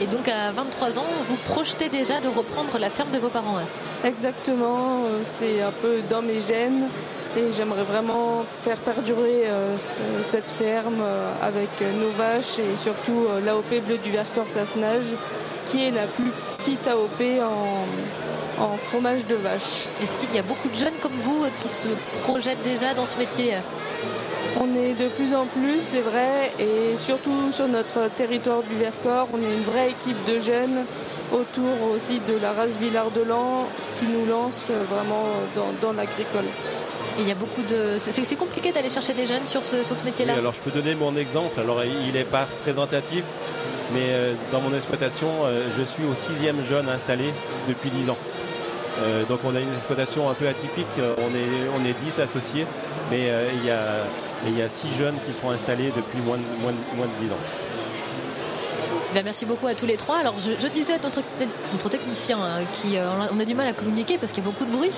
Et 0.00 0.06
donc 0.06 0.28
à 0.28 0.50
23 0.52 0.98
ans, 0.98 1.04
vous 1.26 1.36
projetez 1.44 1.88
déjà 1.90 2.20
de 2.20 2.28
reprendre 2.28 2.78
la 2.78 2.88
ferme 2.88 3.10
de 3.10 3.18
vos 3.18 3.28
parents. 3.28 3.58
hein? 3.58 3.64
Exactement, 4.04 5.02
euh, 5.04 5.20
c'est 5.24 5.60
un 5.60 5.72
peu 5.72 6.00
dans 6.08 6.22
mes 6.22 6.40
gènes 6.40 6.88
et 7.36 7.52
j'aimerais 7.52 7.82
vraiment 7.82 8.44
faire 8.62 8.78
perdurer 8.78 9.44
cette 10.22 10.50
ferme 10.50 11.02
avec 11.42 11.68
nos 12.00 12.08
vaches 12.16 12.58
et 12.58 12.74
surtout 12.76 13.26
l'AOP 13.44 13.68
Bleu 13.86 13.98
du 13.98 14.10
Vercors 14.10 14.48
Sassenage 14.48 15.04
qui 15.66 15.84
est 15.86 15.90
la 15.90 16.06
plus 16.06 16.32
petite 16.56 16.88
AOP 16.88 17.20
en, 17.42 18.64
en 18.64 18.76
fromage 18.78 19.26
de 19.26 19.34
vache. 19.34 19.84
Est-ce 20.02 20.16
qu'il 20.16 20.34
y 20.34 20.38
a 20.38 20.42
beaucoup 20.42 20.68
de 20.70 20.74
jeunes 20.74 20.96
comme 21.02 21.12
vous 21.20 21.44
qui 21.58 21.68
se 21.68 21.88
projettent 22.22 22.62
déjà 22.64 22.94
dans 22.94 23.06
ce 23.06 23.18
métier? 23.18 23.52
On 24.60 24.74
est 24.74 24.94
de 24.94 25.08
plus 25.08 25.34
en 25.34 25.46
plus, 25.46 25.78
c'est 25.78 26.00
vrai, 26.00 26.52
et 26.58 26.96
surtout 26.96 27.52
sur 27.52 27.68
notre 27.68 28.10
territoire 28.10 28.62
du 28.62 28.74
Vercors, 28.74 29.28
on 29.32 29.38
est 29.38 29.54
une 29.54 29.62
vraie 29.62 29.90
équipe 29.90 30.16
de 30.26 30.40
jeunes 30.40 30.84
autour 31.32 31.92
aussi 31.94 32.20
de 32.26 32.34
la 32.40 32.52
race 32.52 32.76
Villard 32.76 33.10
de 33.10 33.22
Lans, 33.22 33.66
ce 33.78 33.90
qui 33.92 34.06
nous 34.06 34.26
lance 34.26 34.70
vraiment 34.90 35.26
dans, 35.54 35.72
dans 35.80 35.92
l'agricole. 35.92 36.46
Il 37.18 37.28
y 37.28 37.30
a 37.30 37.34
beaucoup 37.34 37.62
de. 37.62 37.96
C'est 37.98 38.36
compliqué 38.36 38.72
d'aller 38.72 38.90
chercher 38.90 39.12
des 39.12 39.26
jeunes 39.26 39.44
sur 39.46 39.62
ce, 39.62 39.82
sur 39.82 39.96
ce 39.96 40.04
métier-là. 40.04 40.34
Oui, 40.34 40.38
alors 40.38 40.54
je 40.54 40.60
peux 40.60 40.70
donner 40.70 40.94
mon 40.94 41.16
exemple. 41.16 41.58
Alors 41.60 41.82
il 41.84 42.12
n'est 42.12 42.24
pas 42.24 42.44
représentatif, 42.44 43.24
mais 43.92 44.06
euh, 44.10 44.34
dans 44.52 44.60
mon 44.60 44.74
exploitation, 44.74 45.28
euh, 45.44 45.68
je 45.76 45.82
suis 45.84 46.04
au 46.04 46.14
sixième 46.14 46.64
jeune 46.64 46.88
installé 46.88 47.32
depuis 47.68 47.90
10 47.90 48.10
ans. 48.10 48.18
Euh, 49.00 49.24
donc 49.24 49.40
on 49.44 49.54
a 49.54 49.60
une 49.60 49.72
exploitation 49.74 50.28
un 50.30 50.34
peu 50.34 50.46
atypique. 50.46 50.86
On 50.96 51.34
est, 51.34 51.68
on 51.76 51.84
est 51.84 51.94
10 52.04 52.20
associés, 52.20 52.66
mais 53.10 53.30
il 53.54 53.66
y, 53.66 53.70
a, 53.70 54.04
il 54.46 54.56
y 54.56 54.62
a 54.62 54.68
6 54.68 54.96
jeunes 54.96 55.16
qui 55.26 55.34
sont 55.34 55.50
installés 55.50 55.92
depuis 55.94 56.20
moins 56.20 56.36
de, 56.38 56.42
moins 56.60 56.72
de, 56.72 56.96
moins 56.96 57.06
de 57.06 57.24
10 57.24 57.32
ans. 57.32 57.67
Ben, 59.14 59.24
merci 59.24 59.46
beaucoup 59.46 59.66
à 59.66 59.74
tous 59.74 59.86
les 59.86 59.96
trois. 59.96 60.18
Alors 60.18 60.34
je, 60.38 60.68
disais 60.68 60.92
à 60.92 60.98
notre, 60.98 61.20
notre 61.72 61.88
technicien 61.88 62.38
hein, 62.38 62.60
qui 62.74 62.98
euh, 62.98 63.08
on 63.32 63.40
a 63.40 63.44
du 63.46 63.54
mal 63.54 63.66
à 63.66 63.72
communiquer 63.72 64.18
parce 64.18 64.32
qu'il 64.32 64.44
y 64.44 64.46
a 64.46 64.50
beaucoup 64.50 64.66
de 64.66 64.70
bruit, 64.70 64.90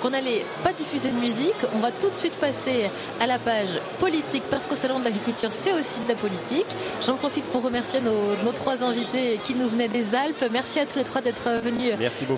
qu'on 0.00 0.10
n'allait 0.10 0.46
pas 0.62 0.72
diffuser 0.72 1.10
de 1.10 1.16
musique. 1.16 1.56
On 1.74 1.80
va 1.80 1.90
tout 1.90 2.08
de 2.08 2.14
suite 2.14 2.34
passer 2.34 2.90
à 3.20 3.26
la 3.26 3.40
page 3.40 3.80
politique 3.98 4.44
parce 4.50 4.68
qu'au 4.68 4.76
salon 4.76 5.00
de 5.00 5.04
l'agriculture 5.04 5.50
c'est 5.50 5.72
aussi 5.72 5.98
de 6.00 6.08
la 6.08 6.14
politique. 6.14 6.66
J'en 7.04 7.16
profite 7.16 7.44
pour 7.46 7.62
remercier 7.62 8.00
nos, 8.00 8.52
trois 8.52 8.84
invités 8.84 9.40
qui 9.42 9.54
nous 9.54 9.68
venaient 9.68 9.88
des 9.88 10.14
Alpes. 10.14 10.44
Merci 10.52 10.78
à 10.78 10.86
tous 10.86 10.98
les 10.98 11.04
trois 11.04 11.20
d'être 11.20 11.50
venus 11.60 11.92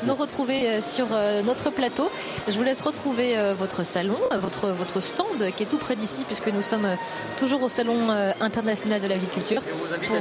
nous 0.06 0.14
retrouver 0.14 0.66
euh, 0.66 0.80
sur 0.80 1.08
euh, 1.12 1.42
notre 1.42 1.68
plateau. 1.70 2.10
Je 2.48 2.56
vous 2.56 2.62
laisse 2.62 2.80
retrouver 2.80 3.36
votre 3.58 3.84
salon, 3.84 4.18
votre 4.40 4.68
votre 4.68 5.00
stand 5.00 5.52
qui 5.56 5.64
est 5.64 5.66
tout 5.66 5.78
près 5.78 5.94
d'ici 5.94 6.22
puisque 6.26 6.48
nous 6.48 6.62
sommes 6.62 6.88
toujours 7.36 7.62
au 7.62 7.68
salon 7.68 8.08
international 8.40 9.00
de 9.00 9.06
l'agriculture. 9.06 9.60
Pour, 10.06 10.16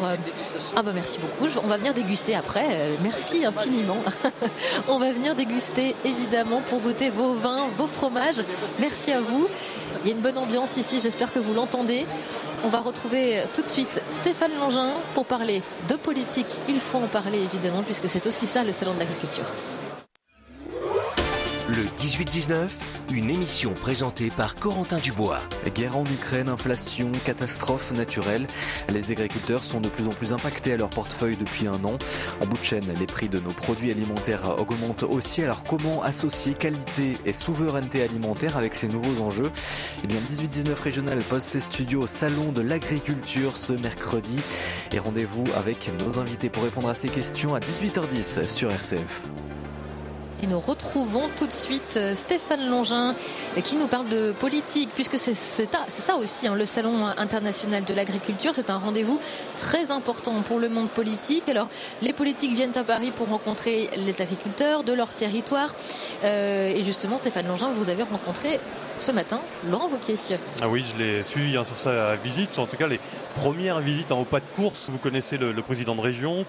ah 0.75 0.83
ben, 0.83 0.96
merci 0.97 1.19
beaucoup. 1.19 1.47
On 1.63 1.67
va 1.67 1.77
venir 1.77 1.93
déguster 1.93 2.33
après. 2.33 2.65
Euh, 2.71 2.95
merci 3.03 3.45
infiniment. 3.45 3.97
On 4.89 4.97
va 4.97 5.11
venir 5.11 5.35
déguster 5.35 5.95
évidemment 6.03 6.61
pour 6.67 6.79
goûter 6.79 7.11
vos 7.11 7.33
vins, 7.33 7.67
vos 7.75 7.85
fromages. 7.85 8.43
Merci 8.79 9.11
à 9.11 9.21
vous. 9.21 9.47
Il 10.01 10.09
y 10.09 10.11
a 10.11 10.15
une 10.15 10.21
bonne 10.21 10.39
ambiance 10.39 10.77
ici, 10.77 10.99
j'espère 10.99 11.31
que 11.31 11.39
vous 11.39 11.53
l'entendez. 11.53 12.07
On 12.65 12.69
va 12.69 12.79
retrouver 12.79 13.43
tout 13.53 13.61
de 13.61 13.67
suite 13.67 14.01
Stéphane 14.09 14.57
Langin 14.59 14.93
pour 15.13 15.25
parler 15.25 15.61
de 15.87 15.95
politique. 15.95 16.59
Il 16.67 16.79
faut 16.79 16.97
en 16.97 17.07
parler 17.07 17.37
évidemment 17.43 17.83
puisque 17.83 18.09
c'est 18.09 18.25
aussi 18.25 18.47
ça 18.47 18.63
le 18.63 18.71
salon 18.71 18.95
de 18.95 18.99
l'agriculture. 18.99 19.45
Le 22.07 22.23
18-19, 22.23 22.69
une 23.11 23.29
émission 23.29 23.73
présentée 23.73 24.29
par 24.29 24.55
Corentin 24.55 24.97
Dubois. 24.97 25.41
Guerre 25.75 25.97
en 25.97 26.05
Ukraine, 26.05 26.47
inflation, 26.47 27.11
catastrophe 27.25 27.91
naturelle. 27.91 28.47
Les 28.87 29.11
agriculteurs 29.11 29.61
sont 29.61 29.81
de 29.81 29.89
plus 29.89 30.07
en 30.07 30.11
plus 30.11 30.31
impactés 30.31 30.71
à 30.71 30.77
leur 30.77 30.89
portefeuille 30.89 31.35
depuis 31.35 31.67
un 31.67 31.83
an. 31.83 31.97
En 32.39 32.45
bout 32.45 32.57
de 32.57 32.63
chaîne, 32.63 32.85
les 32.97 33.07
prix 33.07 33.27
de 33.27 33.41
nos 33.41 33.51
produits 33.51 33.91
alimentaires 33.91 34.57
augmentent 34.57 35.03
aussi. 35.03 35.43
Alors 35.43 35.65
comment 35.65 36.01
associer 36.01 36.53
qualité 36.53 37.17
et 37.25 37.33
souveraineté 37.33 38.01
alimentaire 38.01 38.55
avec 38.55 38.73
ces 38.73 38.87
nouveaux 38.87 39.21
enjeux? 39.21 39.51
Eh 40.05 40.07
bien, 40.07 40.19
18-19 40.29 40.81
régional 40.81 41.19
pose 41.19 41.43
ses 41.43 41.59
studios 41.59 42.03
au 42.03 42.07
Salon 42.07 42.53
de 42.53 42.61
l'agriculture 42.61 43.57
ce 43.57 43.73
mercredi. 43.73 44.39
Et 44.93 44.99
rendez-vous 44.99 45.43
avec 45.57 45.91
nos 45.99 46.19
invités 46.19 46.49
pour 46.49 46.63
répondre 46.63 46.87
à 46.87 46.95
ces 46.95 47.09
questions 47.09 47.53
à 47.53 47.59
18h10 47.59 48.47
sur 48.47 48.71
RCF. 48.71 49.23
Et 50.43 50.47
nous 50.47 50.59
retrouvons 50.59 51.29
tout 51.35 51.47
de 51.47 51.51
suite 51.51 51.97
euh, 51.97 52.13
Stéphane 52.13 52.69
Longin 52.69 53.15
euh, 53.57 53.61
qui 53.61 53.75
nous 53.75 53.87
parle 53.87 54.07
de 54.07 54.31
politique, 54.33 54.89
puisque 54.93 55.17
c'est 55.17 55.33
ça 55.33 56.15
aussi, 56.17 56.47
hein, 56.47 56.55
le 56.55 56.65
Salon 56.65 57.07
international 57.17 57.83
de 57.83 57.93
l'agriculture. 57.93 58.51
C'est 58.53 58.69
un 58.69 58.77
rendez-vous 58.77 59.19
très 59.55 59.89
important 59.89 60.41
pour 60.43 60.59
le 60.59 60.69
monde 60.69 60.89
politique. 60.89 61.49
Alors, 61.49 61.69
les 62.03 62.13
politiques 62.13 62.53
viennent 62.53 62.77
à 62.77 62.83
Paris 62.83 63.11
pour 63.15 63.29
rencontrer 63.29 63.89
les 63.97 64.21
agriculteurs 64.21 64.83
de 64.83 64.93
leur 64.93 65.13
territoire. 65.13 65.73
Euh, 66.23 66.69
et 66.69 66.83
justement, 66.83 67.17
Stéphane 67.17 67.47
Longin, 67.47 67.69
vous 67.69 67.89
avez 67.89 68.03
rencontré 68.03 68.59
ce 68.99 69.11
matin 69.11 69.39
Laurent 69.69 69.89
Wauquiez. 69.89 70.15
Ah 70.61 70.67
oui, 70.67 70.83
je 70.85 70.97
l'ai 70.97 71.23
suivi 71.23 71.57
hein, 71.57 71.63
sur 71.63 71.77
sa 71.77 72.15
visite, 72.15 72.57
en 72.59 72.65
tout 72.65 72.77
cas 72.77 72.87
les 72.87 72.99
premières 73.35 73.79
visites 73.79 74.11
en 74.11 74.21
haut 74.21 74.25
pas 74.25 74.39
de 74.39 74.45
course. 74.55 74.89
Vous 74.89 74.97
connaissez 74.97 75.37
le, 75.37 75.53
président 75.61 75.95
de 75.95 76.01
région. 76.01 76.45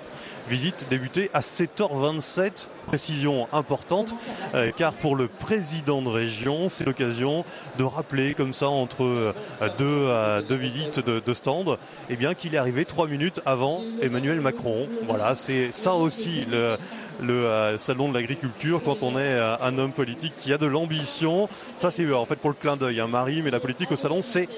Visite 0.49 0.87
débutée 0.89 1.31
à 1.35 1.41
7h27 1.41 2.69
précision 2.87 3.49
importante, 3.53 4.15
euh, 4.55 4.71
car 4.75 4.95
pour 4.95 5.15
le 5.15 5.29
président 5.29 6.01
de 6.01 6.09
région, 6.09 6.71
c'est 6.71 6.87
l'occasion 6.87 7.45
de 7.77 7.85
rappeler 7.85 8.33
comme 8.33 8.55
ça 8.55 8.69
entre 8.69 9.05
euh, 9.05 9.35
deux, 9.77 9.85
euh, 9.85 10.41
deux 10.41 10.55
visites 10.55 11.01
de, 11.01 11.21
de 11.21 11.33
stand, 11.35 11.77
eh 12.09 12.17
bien 12.17 12.33
qu'il 12.33 12.55
est 12.55 12.59
arrivé 12.59 12.87
trois 12.87 13.07
minutes 13.07 13.43
avant 13.45 13.83
Emmanuel 14.01 14.41
Macron. 14.41 14.89
Voilà, 15.07 15.35
c'est 15.35 15.71
ça 15.71 15.93
aussi 15.93 16.47
le, 16.51 16.79
le 17.21 17.77
salon 17.79 18.09
de 18.09 18.15
l'agriculture 18.15 18.83
quand 18.85 19.03
on 19.03 19.19
est 19.19 19.39
un 19.61 19.79
homme 19.79 19.93
politique 19.93 20.35
qui 20.39 20.53
a 20.53 20.59
de 20.59 20.67
l'ambition. 20.67 21.49
Ça 21.77 21.91
c'est 21.91 22.11
en 22.13 22.25
fait 22.25 22.37
pour 22.37 22.51
le 22.51 22.57
clin 22.57 22.77
d'œil, 22.77 23.01
hein, 23.01 23.09
Marie, 23.09 23.43
mais 23.43 23.51
la 23.51 23.61
politique 23.61 23.91
au 23.93 23.97
salon 23.97 24.21
c'est 24.23 24.49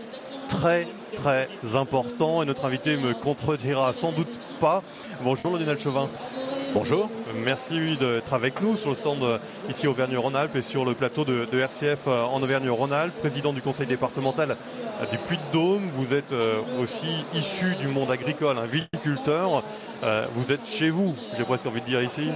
très 0.49 0.89
très 1.17 1.49
important 1.75 2.43
et 2.43 2.47
notre 2.47 2.65
invité 2.65 2.97
me 2.97 3.15
contredira 3.15 3.93
sans 3.93 4.13
doute 4.13 4.39
pas. 4.61 4.83
Bonjour 5.23 5.57
Lionel 5.57 5.79
Chauvin. 5.79 6.09
Bonjour. 6.73 7.11
Merci 7.35 7.97
d'être 7.97 8.33
avec 8.33 8.61
nous 8.61 8.77
sur 8.77 8.91
le 8.91 8.95
stand 8.95 9.23
euh, 9.25 9.39
ici 9.69 9.89
Auvergne-Rhône-Alpes 9.89 10.55
et 10.55 10.63
sur 10.63 10.85
le 10.85 10.95
plateau 10.95 11.25
de, 11.25 11.47
RCF 11.53 12.07
euh, 12.07 12.23
en 12.23 12.41
Auvergne-Rhône-Alpes, 12.43 13.19
président 13.19 13.53
du 13.53 13.61
conseil 13.61 13.89
départemental 13.89 14.57
euh, 15.01 15.07
du 15.07 15.19
Puy-de-Dôme. 15.19 15.91
Vous 15.95 16.15
êtes 16.15 16.33
aussi 16.81 17.25
issu 17.35 17.75
du 17.75 17.89
monde 17.89 18.11
agricole, 18.13 18.57
un 18.57 18.67
viticulteur. 18.67 19.65
Vous 20.34 20.53
êtes 20.53 20.66
chez 20.66 20.90
vous, 20.90 21.14
j'ai 21.36 21.44
presque 21.44 21.66
envie 21.66 21.80
de 21.80 21.86
dire 21.86 22.03
ici. 22.03 22.28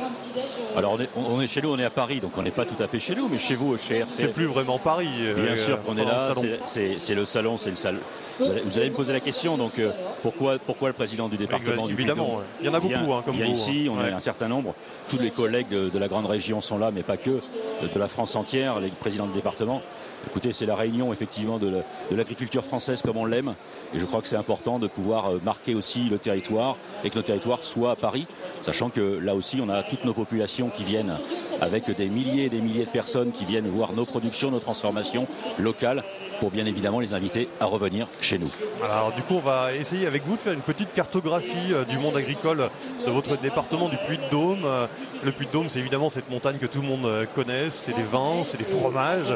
Alors 0.77 0.99
on 1.17 1.41
est, 1.41 1.47
chez 1.47 1.63
nous, 1.63 1.73
on 1.73 1.79
est 1.79 1.85
à 1.85 1.91
Paris, 1.91 2.21
donc 2.21 2.33
on 2.37 2.43
n'est 2.43 2.51
pas 2.51 2.65
tout 2.65 2.81
à 2.83 2.87
fait 2.87 3.01
chez 3.01 3.15
nous, 3.15 3.29
mais 3.29 3.39
chez 3.39 3.55
vous, 3.55 3.77
chez 3.79 3.99
RCF. 3.99 4.11
C'est 4.11 4.29
plus 4.29 4.47
vraiment 4.47 4.79
Paris. 4.79 5.09
Bien 5.37 5.57
sûr 5.57 5.83
qu'on 5.83 5.97
est 5.97 6.05
là, 6.05 6.31
c'est 6.65 7.15
le 7.15 7.25
salon, 7.25 7.57
c'est 7.57 7.71
le 7.71 7.77
salon. 7.77 8.01
Vous 8.39 8.79
allez 8.79 8.91
me 8.91 8.95
poser 8.95 9.13
la 9.13 9.21
question, 9.21 9.57
donc 9.57 9.81
pourquoi, 10.23 10.59
pourquoi 10.59 10.89
le 10.89 10.95
président 10.95 11.29
du 11.29 11.37
département 11.37 11.87
du 11.87 11.95
Évidemment, 11.95 12.41
il 12.61 12.67
y 12.67 12.69
en 12.69 12.75
a 12.75 12.81
beaucoup, 12.81 13.13
hein, 13.13 13.23
comme 13.25 13.37
vous. 13.37 13.45
ici, 13.45 13.89
on 13.91 13.99
a 13.99 14.15
un 14.15 14.21
certain 14.21 14.49
nombre. 14.49 14.75
Tous 15.09 15.19
les 15.19 15.31
collègues 15.31 15.69
de, 15.69 15.99
la 15.99 16.09
grande 16.09 16.27
région 16.27 16.61
sont 16.61 16.79
là, 16.79 16.91
mais 16.93 17.03
pas 17.03 17.17
que, 17.17 17.41
de 17.83 17.99
la 17.99 18.09
France 18.09 18.37
entière, 18.37 18.81
les 18.81 18.91
présidents 18.91 19.27
de 19.27 19.33
département. 19.33 19.83
Écoutez, 20.29 20.53
c'est 20.53 20.67
la 20.67 20.75
réunion 20.75 21.13
effectivement 21.13 21.59
de 21.59 21.83
l'agriculture 22.11 22.65
française 22.65 23.03
comme 23.03 23.17
on 23.17 23.25
l'aime. 23.25 23.55
Et 23.95 23.99
je 23.99 24.07
crois 24.07 24.21
que 24.21 24.29
c'est 24.29 24.37
important 24.37 24.79
de 24.79 24.87
pouvoir 24.87 25.27
euh, 25.27 25.41
marquer 25.45 25.75
aussi 25.75 26.09
le 26.09 26.19
territoire 26.19 26.77
et 27.05 27.11
que 27.11 27.17
nos 27.17 27.23
territoires 27.23 27.63
soient 27.63 27.93
à 27.93 27.97
Paris, 27.97 28.27
sachant 28.63 28.91
que 28.91 29.01
là 29.01 29.35
aussi, 29.35 29.61
on 29.61 29.69
a 29.69 29.83
toutes 29.83 30.05
nos 30.05 30.15
populations 30.15 30.71
qui 30.71 30.85
viennent 30.85 31.17
avec 31.61 31.91
des 31.91 32.09
milliers 32.09 32.45
et 32.45 32.49
des 32.49 32.61
milliers 32.61 32.85
de 32.85 32.91
personnes 32.91 33.33
qui 33.33 33.45
viennent 33.45 33.69
voir 33.69 33.93
nos 33.93 34.05
productions, 34.05 34.51
nos 34.51 34.61
transformations 34.61 35.27
locales 35.59 36.03
pour 36.41 36.51
bien 36.51 36.67
évidemment 36.67 37.01
les 37.01 37.15
inviter 37.15 37.49
à 37.61 37.67
revenir 37.67 38.07
chez 38.21 38.39
nous. 38.39 38.51
Alors 38.83 39.13
du 39.13 39.23
coup 39.23 39.35
on 39.37 39.41
va 39.41 39.73
essayer 39.75 40.07
avec 40.07 40.25
vous 40.25 40.37
de 40.37 40.41
faire 40.41 40.53
une 40.53 40.61
petite 40.61 40.93
cartographie 40.93 41.73
euh, 41.73 41.85
du 41.85 41.99
monde 41.99 42.17
agricole 42.17 42.69
de 43.07 43.11
votre 43.11 43.37
département 43.41 43.89
du 43.89 43.97
Puy-de-Dôme. 43.97 44.65
Euh, 44.65 44.87
le 45.23 45.33
Puy-de-Dôme 45.33 45.69
c'est 45.69 45.79
évidemment 45.79 46.11
cette 46.11 46.31
montagne 46.31 46.59
que 46.59 46.67
tout 46.67 46.83
le 46.83 46.89
monde 46.89 47.07
euh, 47.07 47.27
connaît, 47.35 47.71
c'est 47.71 47.95
des 47.95 48.03
vins, 48.03 48.45
c'est 48.45 48.59
des 48.59 48.65
fromages, 48.65 49.35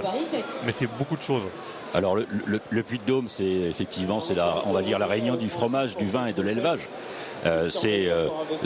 mais 0.66 0.72
c'est 0.72 0.88
beaucoup 0.98 1.16
de 1.16 1.22
choses. 1.22 1.44
Alors 1.94 2.16
le, 2.16 2.26
le 2.68 2.82
Puy-de-Dôme 2.82 3.28
c'est 3.28 3.44
effectivement 3.44 4.20
c'est 4.20 4.34
la, 4.34 4.62
on 4.66 4.72
va 4.72 4.82
dire 4.82 4.98
la 4.98 5.06
réunion 5.06 5.36
du 5.36 5.48
fromage, 5.48 5.96
du 5.96 6.06
vin 6.06 6.26
et 6.26 6.32
de 6.32 6.42
l'élevage. 6.42 6.88
Euh, 7.46 7.70
c'est 7.70 8.08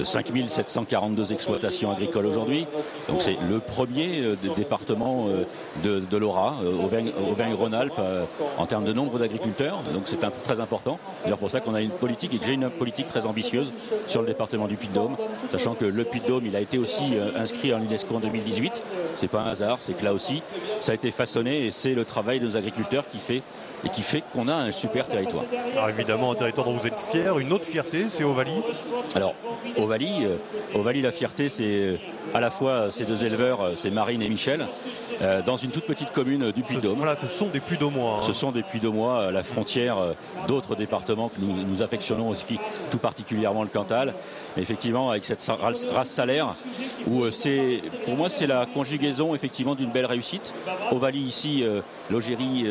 5742 0.03 1.23
euh, 1.23 1.35
exploitations 1.35 1.91
agricoles 1.91 2.27
aujourd'hui. 2.27 2.67
Donc 3.09 3.23
c'est 3.23 3.37
le 3.49 3.59
premier 3.59 4.21
euh, 4.21 4.37
département 4.57 5.27
de, 5.83 6.01
de 6.01 6.17
l'Ora, 6.17 6.57
Auvergne-Rhône-Alpes, 7.31 8.01
en 8.59 8.67
termes 8.67 8.85
de 8.85 8.93
nombre 8.93 9.19
d'agriculteurs. 9.19 9.83
Donc 9.93 10.05
c'est 10.07 10.19
très 10.43 10.61
important. 10.61 10.99
C'est 11.25 11.37
pour 11.37 11.51
ça 11.51 11.61
qu'on 11.61 11.75
a 11.75 11.81
une 11.81 11.91
politique 11.91 12.35
et 12.35 12.41
j'ai 12.45 12.53
une 12.53 12.71
politique 12.71 13.09
très 13.09 13.27
ambitieuse 13.27 13.73
sur 14.07 14.21
le 14.21 14.29
département 14.29 14.67
du 14.67 14.77
Puy-de-Dôme, 14.77 15.17
sachant 15.51 15.75
que 15.75 15.85
le 15.85 16.05
Puy-de-Dôme, 16.05 16.47
il 16.47 16.57
a 16.57 16.61
été 16.61 16.79
aussi 16.79 17.17
inscrit 17.37 17.75
en 17.75 17.79
l'UNESCO 17.79 18.17
en 18.17 18.21
2018. 18.21 18.83
C'est 19.17 19.29
pas 19.29 19.41
un 19.41 19.51
hasard, 19.51 19.79
c'est 19.81 19.95
que 19.95 20.05
là 20.05 20.15
aussi, 20.15 20.43
ça 20.81 20.93
a 20.93 20.95
été 20.95 21.11
façonné 21.11 21.67
et 21.67 21.71
c'est 21.71 21.95
le 21.95 22.05
travail 22.05 22.41
de 22.41 22.47
nos 22.47 22.57
agriculteurs 22.57 23.07
qui 23.07 23.19
fait 23.19 23.43
et 23.85 23.89
qui 23.89 24.03
fait 24.03 24.23
qu'on 24.33 24.49
a 24.49 24.55
un 24.55 24.71
super 24.71 25.07
territoire. 25.09 25.45
Alors 25.73 25.89
évidemment, 25.89 26.33
un 26.33 26.35
territoire 26.35 26.67
dont 26.67 26.77
vous 26.77 26.87
êtes 26.87 27.01
fier. 27.01 27.39
Une 27.39 27.53
autre 27.53 27.65
fierté, 27.65 28.07
c'est 28.09 28.25
Ovalie. 28.25 28.62
Alors, 29.15 29.35
Ovalie, 29.77 30.25
euh, 30.25 30.37
Ovalie, 30.75 31.03
la 31.03 31.13
fierté, 31.13 31.49
c'est 31.49 31.65
euh, 31.65 31.97
à 32.35 32.41
la 32.41 32.51
fois 32.51 32.91
ces 32.91 33.05
deux 33.05 33.25
éleveurs, 33.25 33.61
euh, 33.61 33.73
c'est 33.75 33.91
Marine 33.91 34.23
et 34.23 34.29
Michel, 34.29 34.67
dans 35.47 35.57
une 35.57 35.71
toute 35.71 35.85
petite 35.85 36.11
commune 36.11 36.51
du 36.51 36.63
Puy-de-Dôme. 36.63 36.97
Voilà, 36.97 37.15
ce 37.15 37.29
sont 37.29 37.47
des 37.47 37.61
Puy-de-Dômois. 37.61 38.17
Hein. 38.19 38.23
Ce 38.27 38.33
sont 38.33 38.51
des 38.51 38.65
Puy-de-Dômois, 38.65 39.31
la 39.31 39.45
frontière 39.45 39.99
d'autres 40.49 40.75
départements 40.75 41.29
que 41.29 41.41
nous, 41.41 41.65
nous 41.65 41.81
affectionnons 41.81 42.31
aussi, 42.31 42.59
tout 42.91 42.99
particulièrement 42.99 43.63
le 43.63 43.69
Cantal. 43.69 44.15
Mais 44.57 44.63
effectivement, 44.63 45.11
avec 45.11 45.25
cette 45.25 45.49
race 45.61 46.09
salaire, 46.09 46.57
où 47.07 47.31
c'est, 47.31 47.83
pour 48.05 48.17
moi, 48.17 48.29
c'est 48.31 48.49
la 48.49 48.67
conjugaison 48.67 49.37
effectivement 49.37 49.77
d'une 49.77 49.91
belle 49.91 50.07
réussite. 50.07 50.55
Ovalie 50.91 51.23
ici, 51.23 51.65
l'Ogérie 52.11 52.67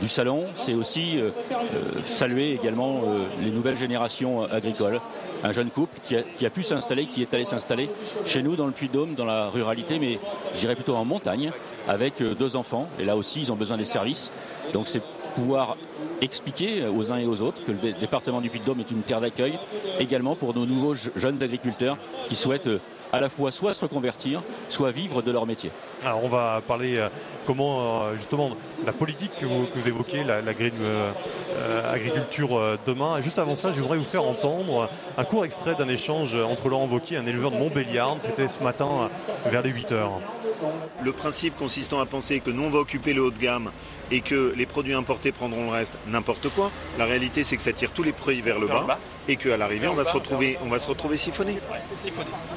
du 0.00 0.08
salon, 0.08 0.44
c'est 0.54 0.74
aussi 0.74 1.18
euh, 1.20 1.30
euh, 1.52 2.00
saluer 2.04 2.52
également 2.52 3.00
euh, 3.06 3.24
les 3.42 3.50
nouvelles 3.50 3.76
générations 3.76 4.44
agricoles. 4.44 5.00
Un 5.44 5.52
jeune 5.52 5.70
couple 5.70 5.98
qui 6.02 6.16
a, 6.16 6.22
qui 6.22 6.46
a 6.46 6.50
pu 6.50 6.62
s'installer, 6.62 7.06
qui 7.06 7.22
est 7.22 7.32
allé 7.32 7.44
s'installer 7.44 7.88
chez 8.24 8.42
nous 8.42 8.56
dans 8.56 8.66
le 8.66 8.72
Puy-de-Dôme, 8.72 9.14
dans 9.14 9.24
la 9.24 9.48
ruralité, 9.48 9.98
mais 10.00 10.18
je 10.54 10.58
dirais 10.60 10.74
plutôt 10.74 10.96
en 10.96 11.04
montagne, 11.04 11.52
avec 11.86 12.20
deux 12.22 12.56
enfants. 12.56 12.88
Et 12.98 13.04
là 13.04 13.16
aussi, 13.16 13.40
ils 13.42 13.52
ont 13.52 13.56
besoin 13.56 13.76
des 13.76 13.84
services. 13.84 14.32
Donc 14.72 14.88
c'est 14.88 15.02
pouvoir 15.36 15.76
expliquer 16.20 16.84
aux 16.86 17.12
uns 17.12 17.18
et 17.18 17.26
aux 17.26 17.40
autres 17.42 17.62
que 17.62 17.70
le 17.70 17.78
dé- 17.78 17.92
département 17.92 18.40
du 18.40 18.50
Puy-de-Dôme 18.50 18.80
est 18.80 18.90
une 18.90 19.02
terre 19.02 19.20
d'accueil, 19.20 19.58
également 20.00 20.34
pour 20.34 20.52
nos 20.54 20.66
nouveaux 20.66 20.94
je- 20.94 21.10
jeunes 21.14 21.40
agriculteurs 21.42 21.96
qui 22.26 22.34
souhaitent 22.34 22.68
à 23.12 23.20
la 23.20 23.28
fois 23.28 23.50
soit 23.50 23.74
se 23.74 23.80
reconvertir, 23.80 24.42
soit 24.68 24.90
vivre 24.90 25.22
de 25.22 25.30
leur 25.30 25.46
métier. 25.46 25.70
Alors 26.04 26.24
on 26.24 26.28
va 26.28 26.62
parler 26.66 26.98
euh, 26.98 27.08
comment 27.46 27.80
euh, 27.80 28.14
justement 28.16 28.50
la 28.86 28.92
politique 28.92 29.32
que 29.40 29.46
vous, 29.46 29.64
que 29.64 29.78
vous 29.78 29.88
évoquez, 29.88 30.22
la, 30.22 30.40
la 30.42 30.54
green 30.54 30.74
euh, 30.80 31.12
agriculture 31.92 32.56
euh, 32.56 32.78
demain. 32.86 33.18
Et 33.18 33.22
juste 33.22 33.38
avant 33.38 33.56
ça, 33.56 33.72
j'aimerais 33.72 33.98
vous 33.98 34.04
faire 34.04 34.24
entendre 34.24 34.88
un 35.16 35.24
court 35.24 35.44
extrait 35.44 35.74
d'un 35.74 35.88
échange 35.88 36.34
entre 36.34 36.68
Laurent 36.68 36.86
Wauquiez 36.86 37.16
et 37.16 37.18
un 37.18 37.26
éleveur 37.26 37.50
de 37.50 37.56
Montbéliarde. 37.56 38.18
C'était 38.20 38.48
ce 38.48 38.62
matin 38.62 39.10
vers 39.46 39.62
les 39.62 39.70
8 39.70 39.92
heures. 39.92 40.20
Le 41.02 41.12
principe 41.12 41.56
consistant 41.56 42.00
à 42.00 42.06
penser 42.06 42.40
que 42.40 42.50
nous 42.50 42.64
on 42.64 42.70
va 42.70 42.80
occuper 42.80 43.14
le 43.14 43.22
haut 43.22 43.30
de 43.30 43.38
gamme 43.38 43.70
et 44.10 44.20
que 44.20 44.52
les 44.56 44.66
produits 44.66 44.94
importés 44.94 45.32
prendront 45.32 45.64
le 45.66 45.70
reste, 45.70 45.92
n'importe 46.06 46.48
quoi. 46.50 46.70
La 46.98 47.04
réalité 47.04 47.44
c'est 47.44 47.56
que 47.56 47.62
ça 47.62 47.72
tire 47.72 47.92
tous 47.92 48.02
les 48.02 48.12
prix 48.12 48.40
vers 48.40 48.58
le 48.58 48.66
bas. 48.66 48.98
Et 49.28 49.36
qu'à 49.36 49.56
l'arrivée 49.56 49.88
on 49.88 49.94
va 49.94 50.04
se 50.04 50.12
retrouver, 50.12 50.58
on 50.64 50.68
va 50.68 50.78
se 50.78 50.88
retrouver 50.88 51.16
siphonné. 51.16 51.58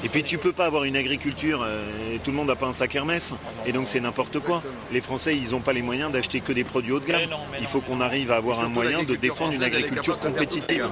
Et 0.03 0.09
puis 0.09 0.24
tu 0.24 0.38
peux 0.38 0.53
pas 0.53 0.65
avoir 0.65 0.84
une 0.86 0.95
agriculture, 0.95 1.63
euh, 1.63 2.15
et 2.15 2.19
tout 2.19 2.32
le 2.32 2.38
monde 2.38 2.47
n'a 2.47 2.55
pas 2.55 2.67
un 2.67 2.74
sac 2.74 2.95
Hermès, 2.95 3.34
et 3.65 3.72
donc 3.72 3.88
c'est 3.88 3.99
n'importe 3.99 4.39
quoi. 4.39 4.61
Les 4.91 5.01
Français 5.01 5.36
ils 5.36 5.51
n'ont 5.51 5.59
pas 5.59 5.74
les 5.74 5.82
moyens 5.82 6.11
d'acheter 6.11 6.39
que 6.39 6.53
des 6.53 6.63
produits 6.63 6.93
haut 6.93 6.99
de 6.99 7.05
gamme. 7.05 7.30
Il 7.59 7.67
faut 7.67 7.82
qu'on 7.82 8.01
arrive 8.01 8.32
à 8.32 8.38
avoir 8.38 8.61
un 8.61 8.69
moyen 8.69 9.03
de 9.03 9.15
défendre 9.15 9.53
une 9.53 9.63
agriculture 9.63 10.17
compétitive. 10.19 10.88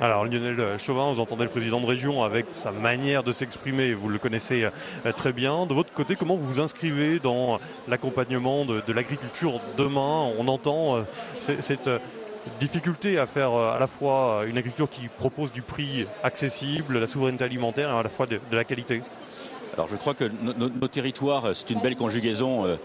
Alors 0.00 0.24
Lionel 0.24 0.78
Chauvin, 0.78 1.12
vous 1.12 1.20
entendez 1.20 1.44
le 1.44 1.50
président 1.50 1.80
de 1.80 1.86
région 1.86 2.22
avec 2.22 2.46
sa 2.52 2.72
manière 2.72 3.22
de 3.22 3.32
s'exprimer, 3.32 3.94
vous 3.94 4.08
le 4.08 4.18
connaissez 4.18 4.64
euh, 4.64 5.12
très 5.12 5.32
bien. 5.32 5.66
De 5.66 5.74
votre 5.74 5.92
côté, 5.92 6.16
comment 6.16 6.36
vous 6.36 6.46
vous 6.46 6.60
inscrivez 6.60 7.18
dans 7.20 7.60
l'accompagnement 7.88 8.64
de, 8.64 8.82
de 8.86 8.92
l'agriculture 8.92 9.60
demain? 9.78 10.32
On 10.38 10.48
entend 10.48 10.96
euh, 10.96 11.02
cette 11.40 11.88
euh, 11.88 11.98
difficulté 12.60 13.18
à 13.18 13.26
faire 13.26 13.52
euh, 13.52 13.72
à 13.74 13.78
la 13.78 13.86
fois 13.86 14.42
une 14.46 14.58
agriculture 14.58 14.88
qui 14.88 15.08
propose 15.08 15.52
du 15.52 15.62
prix 15.62 16.06
accessible, 16.22 16.98
la 16.98 17.06
souveraineté 17.06 17.44
alimentaire 17.44 17.90
et 17.90 17.98
à 17.98 18.02
la 18.02 18.08
fois 18.08 18.26
de, 18.26 18.40
la 18.50 18.64
qualité. 18.64 19.02
Alors 19.74 19.88
je 19.88 19.96
crois 19.96 20.12
que 20.14 20.24
no- 20.24 20.52
no- 20.56 20.68
nos 20.68 20.88
territoires, 20.88 21.46
euh, 21.46 21.54
c'est 21.54 21.70
une 21.70 21.80
belle 21.80 21.96
conjugaison 21.96 22.66
euh, 22.66 22.76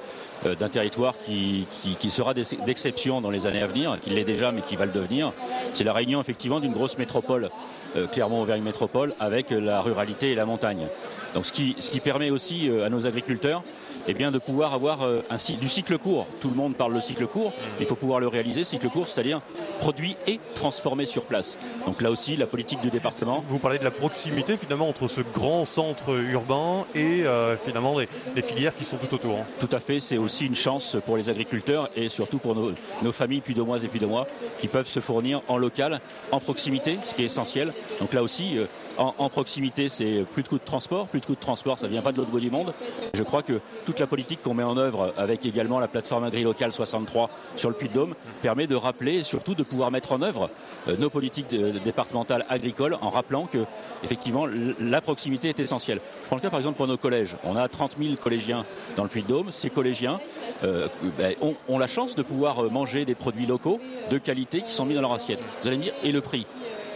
euh, 0.45 0.55
d'un 0.55 0.69
territoire 0.69 1.15
qui, 1.17 1.67
sera 2.09 2.33
d'ex- 2.33 2.55
d'exception 2.65 3.19
dans 3.19 3.29
les 3.31 3.45
années 3.45 3.61
à 3.61 3.67
venir, 3.67 3.99
qui 3.99 4.11
l'est 4.11 4.23
déjà 4.23 4.51
mais 4.51 4.61
qui 4.61 4.75
va 4.75 4.85
le 4.85 4.91
devenir. 4.91 5.33
C'est 5.71 5.83
la 5.83 5.93
réunion 5.93 6.21
effectivement 6.21 6.59
d'une 6.59 6.73
grosse 6.73 6.97
métropole, 6.97 7.49
euh, 7.95 8.07
Clermont-Auvergne 8.07 8.63
Métropole, 8.63 9.13
avec 9.19 9.51
la 9.51 9.81
ruralité 9.81 10.31
et 10.31 10.35
la 10.35 10.45
montagne. 10.45 10.87
Donc 11.33 11.45
ce 11.45 11.51
qui, 11.51 11.75
ce 11.79 11.91
qui 11.91 11.99
permet 11.99 12.29
aussi 12.29 12.69
euh, 12.69 12.85
à 12.85 12.89
nos 12.89 13.05
agriculteurs 13.05 13.63
eh 14.07 14.13
bien, 14.13 14.31
de 14.31 14.39
pouvoir 14.39 14.73
avoir 14.73 15.01
euh, 15.03 15.21
un, 15.29 15.35
du 15.59 15.69
cycle 15.69 15.97
court. 15.97 16.27
Tout 16.39 16.49
le 16.49 16.55
monde 16.55 16.75
parle 16.75 16.93
de 16.93 17.01
cycle 17.01 17.27
court, 17.27 17.53
il 17.79 17.85
faut 17.85 17.95
pouvoir 17.95 18.19
le 18.19 18.27
réaliser, 18.27 18.63
cycle 18.63 18.89
court, 18.89 19.07
c'est-à-dire 19.07 19.41
produit 19.79 20.15
et 20.25 20.39
transformé 20.55 21.05
sur 21.05 21.25
place. 21.25 21.57
Donc 21.85 22.01
là 22.01 22.09
aussi, 22.09 22.35
la 22.35 22.47
politique 22.47 22.81
du 22.81 22.89
département, 22.89 23.43
Vous 23.49 23.59
parlez 23.59 23.79
de 23.79 23.83
la 23.83 23.91
proximité 23.91 24.57
finalement 24.57 24.89
entre 24.89 25.07
ce 25.07 25.21
grand 25.21 25.65
centre 25.65 26.09
urbain 26.09 26.85
et 26.95 27.25
euh, 27.25 27.57
finalement 27.57 27.99
les, 27.99 28.07
les 28.35 28.41
filières 28.41 28.75
qui 28.75 28.83
sont 28.83 28.97
tout 28.97 29.13
autour. 29.13 29.39
Tout 29.59 29.69
à 29.71 29.79
fait, 29.79 29.99
c'est 29.99 30.17
aussi 30.17 30.45
une 30.45 30.55
chance 30.55 30.97
pour 31.05 31.17
les 31.17 31.29
agriculteurs 31.29 31.89
et 31.95 32.09
surtout 32.09 32.39
pour 32.39 32.55
nos, 32.55 32.71
nos 33.01 33.11
familles 33.11 33.41
puy-de-moises 33.41 33.83
et 33.85 33.87
puy-de-mois 33.87 34.27
qui 34.59 34.67
peuvent 34.67 34.87
se 34.87 34.99
fournir 34.99 35.41
en 35.47 35.57
local, 35.57 35.99
en 36.31 36.39
proximité, 36.39 36.99
ce 37.03 37.13
qui 37.13 37.23
est 37.23 37.25
essentiel. 37.25 37.73
Donc 37.99 38.13
là 38.13 38.23
aussi, 38.23 38.57
euh, 38.57 38.65
en, 38.97 39.29
proximité, 39.29 39.89
c'est 39.89 40.25
plus 40.31 40.43
de 40.43 40.47
coûts 40.47 40.57
de 40.57 40.63
transport. 40.63 41.07
Plus 41.07 41.19
de 41.19 41.25
coûts 41.25 41.35
de 41.35 41.39
transport, 41.39 41.77
ça 41.79 41.87
vient 41.87 42.01
pas 42.01 42.11
de 42.11 42.17
l'autre 42.17 42.31
bout 42.31 42.39
du 42.39 42.49
monde. 42.49 42.73
Je 43.13 43.23
crois 43.23 43.43
que 43.43 43.59
toute 43.85 43.99
la 43.99 44.07
politique 44.07 44.41
qu'on 44.41 44.53
met 44.53 44.63
en 44.63 44.77
œuvre 44.77 45.13
avec 45.17 45.45
également 45.45 45.79
la 45.79 45.87
plateforme 45.87 46.23
Agri-Local 46.23 46.71
63 46.71 47.29
sur 47.55 47.69
le 47.69 47.75
Puy-de-Dôme 47.75 48.15
permet 48.41 48.67
de 48.67 48.75
rappeler 48.75 49.23
surtout 49.23 49.55
de 49.55 49.63
pouvoir 49.63 49.91
mettre 49.91 50.13
en 50.13 50.21
œuvre 50.21 50.49
euh, 50.87 50.97
nos 50.97 51.09
politiques 51.09 51.49
départementales 51.83 52.45
agricoles 52.49 52.97
en 53.01 53.09
rappelant 53.09 53.45
que 53.45 53.59
effectivement 54.03 54.47
la 54.79 55.01
proximité 55.01 55.49
est 55.49 55.59
essentielle. 55.59 55.99
Je 56.23 56.27
prends 56.27 56.35
le 56.35 56.41
cas 56.41 56.49
par 56.49 56.59
exemple 56.59 56.77
pour 56.77 56.87
nos 56.87 56.97
collèges. 56.97 57.37
On 57.43 57.55
a 57.55 57.67
30 57.67 57.97
000 58.01 58.15
collégiens 58.15 58.65
dans 58.95 59.03
le 59.03 59.09
Puy-de-Dôme. 59.09 59.51
Ces 59.51 59.69
collégiens 59.69 60.19
euh, 60.63 60.87
ben, 61.17 61.35
ont, 61.41 61.77
la 61.77 61.87
chance 61.87 62.15
de 62.15 62.23
pouvoir 62.23 62.63
manger 62.71 63.05
des 63.05 63.15
produits 63.15 63.45
locaux 63.45 63.79
de 64.09 64.17
qualité 64.17 64.61
qui 64.61 64.71
sont 64.71 64.85
mis 64.85 64.95
dans 64.95 65.01
leur 65.01 65.13
assiette. 65.13 65.39
Vous 65.61 65.67
allez 65.67 65.77
me 65.77 65.83
dire, 65.83 65.93
et 66.03 66.11
le 66.11 66.21
prix? 66.21 66.47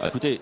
Écoutez, 0.04 0.40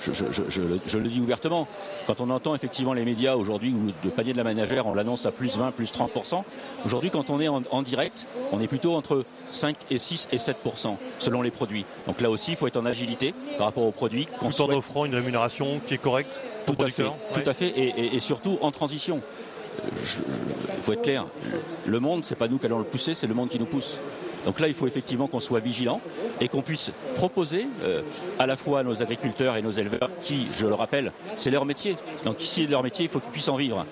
je, 0.00 0.12
je- 0.12 0.12
je- 0.14 0.32
je- 0.32 0.42
je 0.48 0.62
le- 0.62 0.80
je 0.86 0.98
le 0.98 1.08
dis 1.08 1.20
ouvertement, 1.20 1.68
quand 2.06 2.20
on 2.20 2.30
entend 2.30 2.54
effectivement 2.54 2.94
les 2.94 3.04
médias 3.04 3.34
aujourd'hui 3.34 3.72
où 3.74 3.92
le 4.04 4.10
panier 4.10 4.32
de 4.32 4.38
la 4.38 4.44
ménagère, 4.44 4.86
on 4.86 4.94
l'annonce 4.94 5.26
à 5.26 5.30
plus 5.32 5.56
20, 5.56 5.72
plus 5.72 5.92
30%, 5.92 6.44
aujourd'hui 6.86 7.10
quand 7.10 7.28
on 7.30 7.38
est 7.40 7.48
en, 7.48 7.62
en 7.70 7.82
direct, 7.82 8.26
on 8.50 8.60
est 8.60 8.68
plutôt 8.68 8.94
entre 8.94 9.24
5 9.50 9.76
et 9.90 9.98
6 9.98 10.28
et 10.32 10.38
7% 10.38 10.96
selon 11.18 11.42
les 11.42 11.50
produits. 11.50 11.84
Donc 12.06 12.20
là 12.20 12.30
aussi, 12.30 12.52
il 12.52 12.56
faut 12.56 12.66
être 12.66 12.78
en 12.78 12.86
agilité 12.86 13.34
par 13.58 13.66
rapport 13.66 13.84
aux 13.84 13.92
produits 13.92 14.26
qu'on 14.26 14.46
Tout 14.50 14.62
en 14.62 14.66
souhaite. 14.66 14.76
offrant 14.78 15.04
une 15.04 15.14
rémunération 15.14 15.80
qui 15.86 15.94
est 15.94 15.98
correcte 15.98 16.40
Tout 16.66 16.76
à 16.80 16.88
fait, 16.88 17.04
tout 17.34 17.50
à 17.50 17.52
fait, 17.54 17.68
et, 17.68 17.88
et- 17.88 18.16
et 18.16 18.20
surtout 18.20 18.56
en 18.62 18.70
transition. 18.70 19.20
Il 19.98 20.82
faut 20.82 20.92
être 20.92 21.02
clair, 21.02 21.26
le 21.86 22.00
monde, 22.00 22.24
c'est 22.24 22.34
pas 22.36 22.48
nous 22.48 22.58
qui 22.58 22.66
allons 22.66 22.78
le 22.78 22.84
pousser, 22.84 23.14
c'est 23.14 23.26
le 23.26 23.34
monde 23.34 23.48
qui 23.48 23.58
nous 23.58 23.66
pousse. 23.66 23.98
Donc 24.44 24.60
là, 24.60 24.68
il 24.68 24.74
faut 24.74 24.86
effectivement 24.86 25.26
qu'on 25.26 25.40
soit 25.40 25.60
vigilant 25.60 26.00
et 26.40 26.48
qu'on 26.48 26.62
puisse 26.62 26.90
proposer 27.14 27.66
euh, 27.82 28.02
à 28.38 28.46
la 28.46 28.56
fois 28.56 28.80
à 28.80 28.82
nos 28.82 29.02
agriculteurs 29.02 29.56
et 29.56 29.62
nos 29.62 29.70
éleveurs, 29.70 30.10
qui, 30.20 30.48
je 30.56 30.66
le 30.66 30.74
rappelle, 30.74 31.12
c'est 31.36 31.50
leur 31.50 31.64
métier. 31.64 31.96
Donc 32.24 32.36
si 32.38 32.66
leur 32.66 32.82
métier, 32.82 33.04
il 33.04 33.08
faut 33.08 33.20
qu'ils 33.20 33.30
puissent 33.30 33.48
en 33.48 33.56
vivre. 33.56 33.86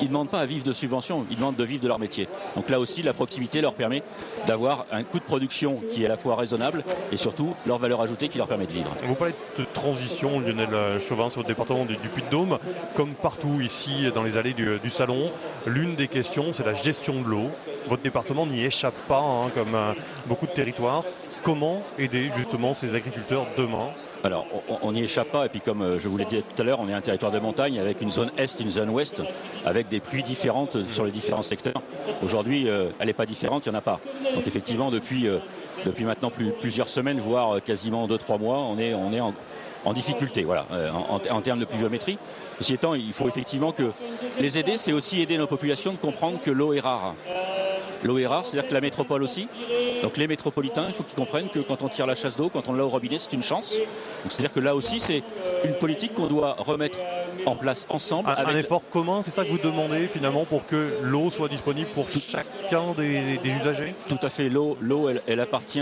Ils 0.00 0.04
ne 0.04 0.08
demandent 0.08 0.30
pas 0.30 0.40
à 0.40 0.46
vivre 0.46 0.64
de 0.64 0.72
subventions, 0.72 1.24
ils 1.30 1.36
demandent 1.36 1.56
de 1.56 1.64
vivre 1.64 1.82
de 1.82 1.88
leur 1.88 1.98
métier. 1.98 2.28
Donc 2.56 2.68
là 2.70 2.80
aussi, 2.80 3.02
la 3.02 3.12
proximité 3.12 3.60
leur 3.60 3.74
permet 3.74 4.02
d'avoir 4.46 4.86
un 4.90 5.04
coût 5.04 5.18
de 5.18 5.24
production 5.24 5.80
qui 5.90 6.02
est 6.02 6.06
à 6.06 6.08
la 6.08 6.16
fois 6.16 6.36
raisonnable 6.36 6.82
et 7.12 7.16
surtout 7.16 7.54
leur 7.66 7.78
valeur 7.78 8.00
ajoutée 8.00 8.28
qui 8.28 8.38
leur 8.38 8.48
permet 8.48 8.66
de 8.66 8.72
vivre. 8.72 8.90
Vous 9.06 9.14
parlez 9.14 9.34
de 9.58 9.64
transition, 9.64 10.40
Lionel 10.40 11.00
Chauvin, 11.00 11.30
sur 11.30 11.42
le 11.42 11.46
département 11.46 11.84
du, 11.84 11.96
Puy-de-Dôme. 11.96 12.58
Comme 12.96 13.14
partout 13.14 13.60
ici, 13.60 14.10
dans 14.14 14.22
les 14.22 14.36
allées 14.36 14.52
du, 14.52 14.78
du 14.82 14.90
Salon, 14.90 15.30
l'une 15.66 15.94
des 15.94 16.08
questions, 16.08 16.52
c'est 16.52 16.66
la 16.66 16.74
gestion 16.74 17.22
de 17.22 17.28
l'eau. 17.28 17.50
Votre 17.88 18.02
département 18.02 18.46
n'y 18.46 18.64
échappe 18.64 18.94
pas, 19.08 19.20
hein, 19.20 19.50
comme 19.54 19.74
euh, 19.90 19.92
beaucoup 20.26 20.46
de 20.46 20.52
territoires. 20.52 21.04
Comment 21.42 21.82
aider 21.98 22.30
justement 22.36 22.72
ces 22.74 22.94
agriculteurs 22.94 23.46
demain 23.56 23.90
Alors, 24.22 24.46
on- 24.82 24.92
n'y 24.92 25.02
échappe 25.02 25.28
pas. 25.30 25.44
Et 25.44 25.48
puis, 25.50 25.60
comme 25.60 25.82
euh, 25.82 25.98
je 25.98 26.08
vous 26.08 26.16
l'ai 26.16 26.24
dit 26.24 26.42
tout 26.42 26.62
à 26.62 26.64
l'heure, 26.64 26.80
on 26.80 26.88
est 26.88 26.94
un 26.94 27.00
territoire 27.02 27.30
de 27.32 27.38
montagne 27.38 27.78
avec 27.78 28.00
une 28.00 28.10
zone 28.10 28.30
est, 28.38 28.58
une 28.60 28.70
zone 28.70 28.88
ouest, 28.90 29.22
avec 29.66 29.88
des 29.88 30.00
pluies 30.00 30.22
différentes 30.22 30.76
sur 30.90 31.04
les 31.04 31.10
différents 31.10 31.42
secteurs. 31.42 31.82
Aujourd'hui, 32.22 32.68
euh, 32.68 32.88
elle 32.98 33.08
n'est 33.08 33.12
pas 33.12 33.26
différente, 33.26 33.66
il 33.66 33.70
n'y 33.70 33.76
en 33.76 33.78
a 33.78 33.82
pas. 33.82 34.00
Donc, 34.34 34.46
effectivement, 34.46 34.90
depuis, 34.90 35.26
depuis 35.84 36.04
maintenant 36.04 36.30
plus- 36.30 36.52
plusieurs 36.52 36.88
semaines, 36.88 37.18
voire 37.20 37.62
quasiment 37.62 38.06
2-3 38.08 38.38
mois, 38.38 38.58
on 38.60 38.78
est, 38.78 38.94
on 38.94 39.12
est 39.12 39.20
en, 39.20 39.34
difficulté, 39.92 40.44
voilà, 40.44 40.64
en 41.30 41.40
termes 41.42 41.58
de 41.60 41.66
pluviométrie. 41.66 42.16
Ceci 42.58 42.74
étant, 42.74 42.94
il 42.94 43.12
faut 43.12 43.28
effectivement 43.28 43.72
que 43.72 43.90
les 44.38 44.58
aider, 44.58 44.76
c'est 44.76 44.92
aussi 44.92 45.20
aider 45.20 45.36
nos 45.38 45.46
populations 45.46 45.92
de 45.92 45.98
comprendre 45.98 46.40
que 46.40 46.50
l'eau 46.50 46.72
est 46.72 46.80
rare. 46.80 47.14
L'eau 48.04 48.18
est 48.18 48.26
rare, 48.26 48.44
c'est-à-dire 48.44 48.68
que 48.68 48.74
la 48.74 48.80
métropole 48.80 49.22
aussi. 49.22 49.48
Donc 50.02 50.18
les 50.18 50.28
métropolitains, 50.28 50.84
il 50.88 50.92
faut 50.92 51.02
qu'ils 51.02 51.16
comprennent 51.16 51.48
que 51.48 51.60
quand 51.60 51.82
on 51.82 51.88
tire 51.88 52.06
la 52.06 52.14
chasse 52.14 52.36
d'eau, 52.36 52.50
quand 52.50 52.68
on 52.68 52.74
l'a 52.74 52.84
au 52.84 52.88
robinet, 52.90 53.18
c'est 53.18 53.32
une 53.32 53.42
chance. 53.42 53.76
Donc 53.76 54.30
c'est-à-dire 54.30 54.52
que 54.52 54.60
là 54.60 54.74
aussi, 54.74 55.00
c'est 55.00 55.22
une 55.64 55.74
politique 55.74 56.12
qu'on 56.12 56.26
doit 56.26 56.56
remettre 56.58 56.98
en 57.46 57.56
place 57.56 57.86
ensemble. 57.88 58.28
un, 58.28 58.34
avec 58.34 58.54
un 58.54 58.58
effort 58.58 58.82
commun, 58.92 59.22
c'est 59.24 59.30
ça 59.30 59.44
que 59.44 59.50
vous 59.50 59.58
demandez 59.58 60.06
finalement 60.06 60.44
pour 60.44 60.66
que 60.66 60.98
l'eau 61.02 61.30
soit 61.30 61.48
disponible 61.48 61.88
pour 61.94 62.06
chacun 62.08 62.92
des, 62.96 63.38
des 63.38 63.50
usagers? 63.50 63.94
Tout 64.08 64.18
à 64.22 64.28
fait. 64.28 64.50
L'eau, 64.50 64.76
l'eau, 64.80 65.08
elle, 65.08 65.22
elle 65.26 65.40
appartient. 65.40 65.80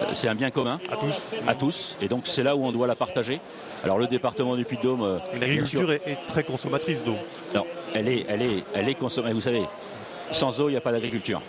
Euh, 0.00 0.04
c'est 0.14 0.28
un 0.28 0.34
bien 0.34 0.50
commun. 0.50 0.80
À 0.90 0.96
tous. 0.96 1.24
À 1.46 1.54
tous. 1.54 1.96
Et 2.00 2.08
donc 2.08 2.26
c'est 2.26 2.42
là 2.42 2.56
où 2.56 2.64
on 2.64 2.72
doit 2.72 2.86
la 2.86 2.94
partager. 2.96 3.40
Alors 3.84 3.98
le 3.98 4.06
département 4.06 4.56
du 4.56 4.64
Puy-de-Dôme. 4.64 5.02
euh, 5.02 5.18
L'agriculture 5.38 5.80
sûr- 5.80 5.92
est, 5.92 6.02
est 6.06 6.18
très 6.26 6.44
consommatrice 6.44 7.02
d'eau. 7.04 7.16
Non, 7.54 7.64
elle 7.94 8.08
est, 8.08 8.26
elle 8.28 8.42
est, 8.42 8.64
elle 8.74 8.88
est 8.88 8.94
consommée. 8.94 9.32
Vous 9.32 9.40
savez, 9.40 9.62
sans 10.30 10.60
eau, 10.60 10.68
il 10.68 10.72
n'y 10.72 10.78
a 10.78 10.80
pas 10.80 10.92
d'agriculture. 10.92 11.42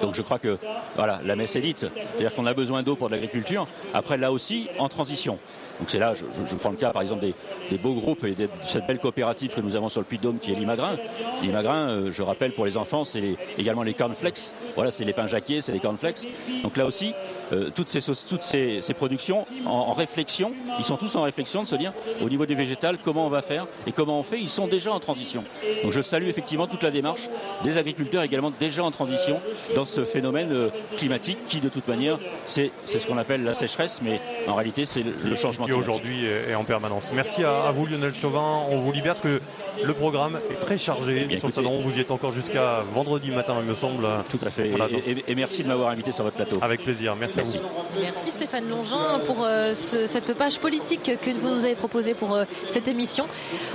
Donc 0.00 0.14
je 0.14 0.22
crois 0.22 0.38
que 0.38 0.58
voilà, 0.96 1.20
la 1.24 1.36
messe 1.36 1.54
est 1.56 1.60
dite. 1.60 1.80
C'est-à-dire 1.80 2.34
qu'on 2.34 2.46
a 2.46 2.54
besoin 2.54 2.82
d'eau 2.82 2.96
pour 2.96 3.08
de 3.08 3.14
l'agriculture. 3.14 3.66
Après, 3.94 4.16
là 4.16 4.32
aussi, 4.32 4.68
en 4.78 4.88
transition. 4.88 5.38
Donc 5.78 5.90
c'est 5.90 5.98
là, 5.98 6.14
je, 6.14 6.54
prends 6.56 6.70
le 6.70 6.76
cas 6.76 6.90
par 6.90 7.02
exemple 7.02 7.22
des, 7.22 7.78
beaux 7.78 7.94
groupes 7.94 8.24
et 8.24 8.32
de 8.32 8.48
cette 8.62 8.86
belle 8.86 8.98
coopérative 8.98 9.54
que 9.54 9.60
nous 9.60 9.74
avons 9.74 9.88
sur 9.88 10.00
le 10.00 10.06
Puy-de-Dôme 10.06 10.38
qui 10.38 10.52
est 10.52 10.54
l'Imagrin. 10.54 10.96
L'Imagrin, 11.42 11.88
euh, 11.88 12.12
je 12.12 12.22
rappelle 12.22 12.52
pour 12.52 12.66
les 12.66 12.76
enfants, 12.76 13.04
c'est 13.04 13.36
également 13.58 13.82
les 13.82 13.94
cornflakes. 13.94 14.52
Voilà, 14.76 14.90
c'est 14.90 15.04
les 15.04 15.12
pains 15.12 15.26
jaqués, 15.26 15.60
c'est 15.60 15.72
les 15.72 15.80
cornflakes. 15.80 16.28
Donc 16.62 16.76
là 16.76 16.86
aussi, 16.86 17.14
euh, 17.52 17.70
toutes, 17.74 17.88
ces, 17.88 18.94
productions 18.94 19.46
en, 19.66 19.70
en, 19.70 19.92
réflexion, 19.92 20.52
ils 20.78 20.84
sont 20.84 20.96
tous 20.96 21.16
en 21.16 21.22
réflexion 21.22 21.62
de 21.62 21.68
se 21.68 21.76
dire 21.76 21.92
au 22.22 22.28
niveau 22.28 22.46
du 22.46 22.54
végétal 22.54 22.98
comment 23.02 23.26
on 23.26 23.30
va 23.30 23.42
faire 23.42 23.66
et 23.86 23.92
comment 23.92 24.18
on 24.18 24.22
fait. 24.22 24.38
Ils 24.38 24.48
sont 24.48 24.68
déjà 24.68 24.92
en 24.92 25.00
transition. 25.00 25.44
Donc 25.82 25.92
je 25.92 26.00
salue 26.00 26.28
effectivement 26.28 26.66
toute 26.66 26.82
la 26.82 26.90
démarche 26.90 27.28
des 27.64 27.78
agriculteurs 27.78 28.22
également 28.22 28.52
déjà 28.58 28.84
en 28.84 28.90
transition 28.90 29.40
dans 29.74 29.84
ce 29.84 30.04
phénomène 30.04 30.52
euh, 30.52 30.68
climatique 30.96 31.38
qui 31.46 31.60
de 31.60 31.68
toute 31.68 31.88
manière 31.88 32.18
c'est 32.46 32.70
ce 32.86 33.06
qu'on 33.06 33.18
appelle 33.18 33.44
la 33.44 33.54
sécheresse, 33.54 34.00
mais 34.02 34.20
en 34.48 34.54
réalité 34.54 34.86
c'est 34.86 35.02
le, 35.02 35.12
le 35.24 35.36
changement 35.36 35.61
qui 35.64 35.72
aujourd'hui 35.72 36.24
est 36.26 36.54
en 36.54 36.64
permanence. 36.64 37.10
Merci 37.12 37.44
à, 37.44 37.64
à, 37.64 37.72
vous 37.72 37.86
Lionel 37.86 38.14
Chauvin. 38.14 38.60
On 38.70 38.78
vous 38.78 38.92
libère 38.92 39.12
parce 39.12 39.20
que 39.20 39.40
le 39.82 39.94
programme 39.94 40.40
est 40.50 40.58
très 40.60 40.78
chargé. 40.78 41.24
Bien, 41.24 41.38
sur 41.38 41.48
le 41.48 41.54
salon, 41.54 41.80
vous 41.80 41.96
y 41.96 42.00
êtes 42.00 42.10
encore 42.10 42.32
jusqu'à 42.32 42.84
vendredi 42.94 43.30
matin, 43.30 43.56
il 43.60 43.66
me 43.66 43.74
semble. 43.74 44.06
Tout 44.30 44.38
à 44.44 44.50
fait. 44.50 44.68
Voilà, 44.68 44.88
et, 44.90 45.10
et, 45.10 45.24
et, 45.28 45.34
merci 45.34 45.62
de 45.62 45.68
m'avoir 45.68 45.88
invité 45.90 46.12
sur 46.12 46.24
votre 46.24 46.36
plateau. 46.36 46.58
Avec 46.62 46.82
plaisir. 46.82 47.16
Merci, 47.16 47.36
merci. 47.38 47.58
à 47.58 47.60
vous. 47.60 48.00
Merci 48.00 48.30
Stéphane 48.30 48.68
Longin 48.68 49.20
pour 49.26 49.44
euh, 49.44 49.74
ce, 49.74 50.06
cette 50.06 50.34
page 50.34 50.58
politique 50.58 51.10
que 51.20 51.30
vous 51.30 51.50
nous 51.50 51.64
avez 51.64 51.74
proposée 51.74 52.14
pour 52.14 52.34
euh, 52.34 52.44
cette 52.68 52.88
émission 52.88 53.26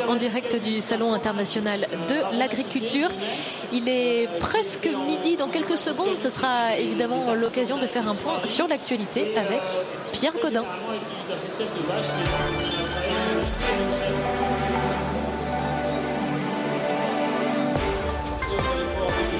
en 0.07 0.15
direct 0.15 0.61
du 0.61 0.81
Salon 0.81 1.13
international 1.13 1.88
de 2.07 2.38
l'agriculture. 2.38 3.09
Il 3.73 3.89
est 3.89 4.27
presque 4.39 4.89
midi 5.07 5.35
dans 5.35 5.49
quelques 5.49 5.77
secondes. 5.77 6.17
Ce 6.17 6.29
sera 6.29 6.77
évidemment 6.77 7.33
l'occasion 7.33 7.77
de 7.77 7.88
faire 7.88 8.07
un 8.07 8.15
point 8.15 8.45
sur 8.45 8.67
l'actualité 8.67 9.38
avec 9.38 9.61
Pierre 10.11 10.33
Godin. 10.41 10.65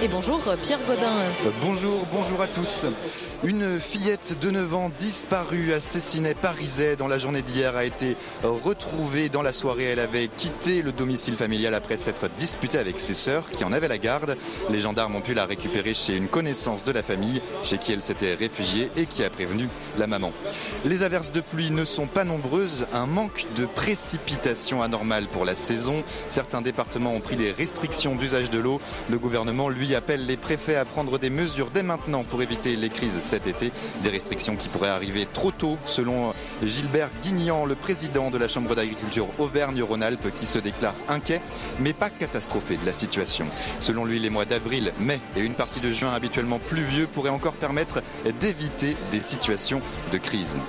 Et 0.02 0.08
bonjour 0.10 0.40
Pierre 0.62 0.80
Godin. 0.86 1.12
Bonjour, 1.62 2.06
bonjour 2.12 2.42
à 2.42 2.48
tous. 2.48 2.88
Une 3.44 3.80
fillette 3.80 4.36
de 4.42 4.50
9 4.50 4.74
ans 4.74 4.92
disparue 4.98 5.72
à 5.72 5.80
Cessinet-Parisais 5.80 6.96
dans 6.96 7.08
la 7.08 7.20
journée 7.20 7.44
d'hier 7.44 7.78
a 7.78 7.86
été 7.86 8.18
retrouvée 8.42 9.30
dans 9.30 9.44
la 9.44 9.54
soirée. 9.54 9.84
Elle 9.84 10.00
avait 10.00 10.28
quitté 10.28 10.82
le 10.82 10.92
domicile 10.92 11.36
familial 11.36 11.76
après 11.76 11.98
s'être 11.98 12.30
disputée 12.36 12.80
avec 12.80 13.00
ses 13.00 13.14
sœurs 13.14 13.52
qui 13.52 13.64
en 13.64 13.74
avaient 13.74 13.88
la 13.88 14.00
garde. 14.00 14.38
Les 14.72 14.80
gendarmes 14.80 15.16
ont 15.16 15.22
pu 15.22 15.36
la 15.36 15.46
récupérer 15.46 15.94
chez 15.94 16.16
une 16.16 16.28
connaissance 16.28 16.84
de 16.84 16.92
la 16.92 17.04
famille 17.04 17.40
chez 17.62 17.78
qui 17.78 17.94
elle 17.94 18.02
s'était 18.02 18.34
réfugiée 18.34 18.90
et 18.98 19.06
qui 19.06 19.24
a 19.24 19.30
prévenu 19.30 19.70
la 20.00 20.08
maman. 20.08 20.34
Les 20.84 21.04
averses 21.04 21.32
de 21.32 21.42
pluie 21.42 21.70
ne 21.70 21.86
sont 21.86 22.08
pas 22.08 22.24
nombreuses. 22.24 22.88
Un 22.92 23.06
manque 23.06 23.46
de 23.56 23.68
précipitations 23.68 24.82
anormales 24.82 25.28
pour 25.28 25.46
la 25.46 25.56
saison. 25.56 26.04
Certains 26.30 26.64
départements 26.64 27.14
ont 27.14 27.22
pris 27.22 27.38
des 27.38 27.52
restrictions 27.52 28.16
d'usage 28.16 28.50
de 28.50 28.58
l'eau. 28.58 28.82
Le 29.12 29.20
gouvernement, 29.20 29.70
lui, 29.70 29.94
appelle 29.94 30.26
les 30.26 30.38
préfets 30.38 30.76
à 30.76 30.86
prendre 30.86 31.20
des 31.20 31.30
mesures 31.30 31.70
dès 31.72 31.84
maintenant 31.84 32.24
pour 32.24 32.42
éviter 32.42 32.76
les 32.76 32.90
crises 32.90 33.27
cet 33.28 33.46
été. 33.46 33.72
Des 34.02 34.10
restrictions 34.10 34.56
qui 34.56 34.70
pourraient 34.70 34.90
arriver 34.90 35.28
trop 35.32 35.52
tôt, 35.52 35.78
selon 35.86 36.34
Gilbert 36.64 37.10
Guignan, 37.22 37.66
le 37.66 37.76
président 37.76 38.32
de 38.32 38.38
la 38.38 38.48
Chambre 38.48 38.74
d'agriculture 38.74 39.28
Auvergne-Rhône-Alpes, 39.38 40.34
qui 40.36 40.46
se 40.46 40.60
déclare 40.60 40.96
inquiet, 41.10 41.42
mais 41.80 41.94
pas 41.94 42.10
catastrophé 42.10 42.78
de 42.78 42.86
la 42.86 42.94
situation. 42.94 43.48
Selon 43.80 44.06
lui, 44.06 44.20
les 44.20 44.30
mois 44.30 44.46
d'avril, 44.46 44.94
mai 45.00 45.20
et 45.36 45.42
une 45.42 45.56
partie 45.56 45.80
de 45.80 45.92
juin 45.92 46.14
habituellement 46.14 46.60
pluvieux 46.60 47.08
pourraient 47.08 47.30
encore 47.30 47.56
permettre 47.56 48.02
d'éviter 48.40 48.96
des 49.12 49.20
situations 49.20 49.82
de 50.12 50.18
crise. 50.18 50.60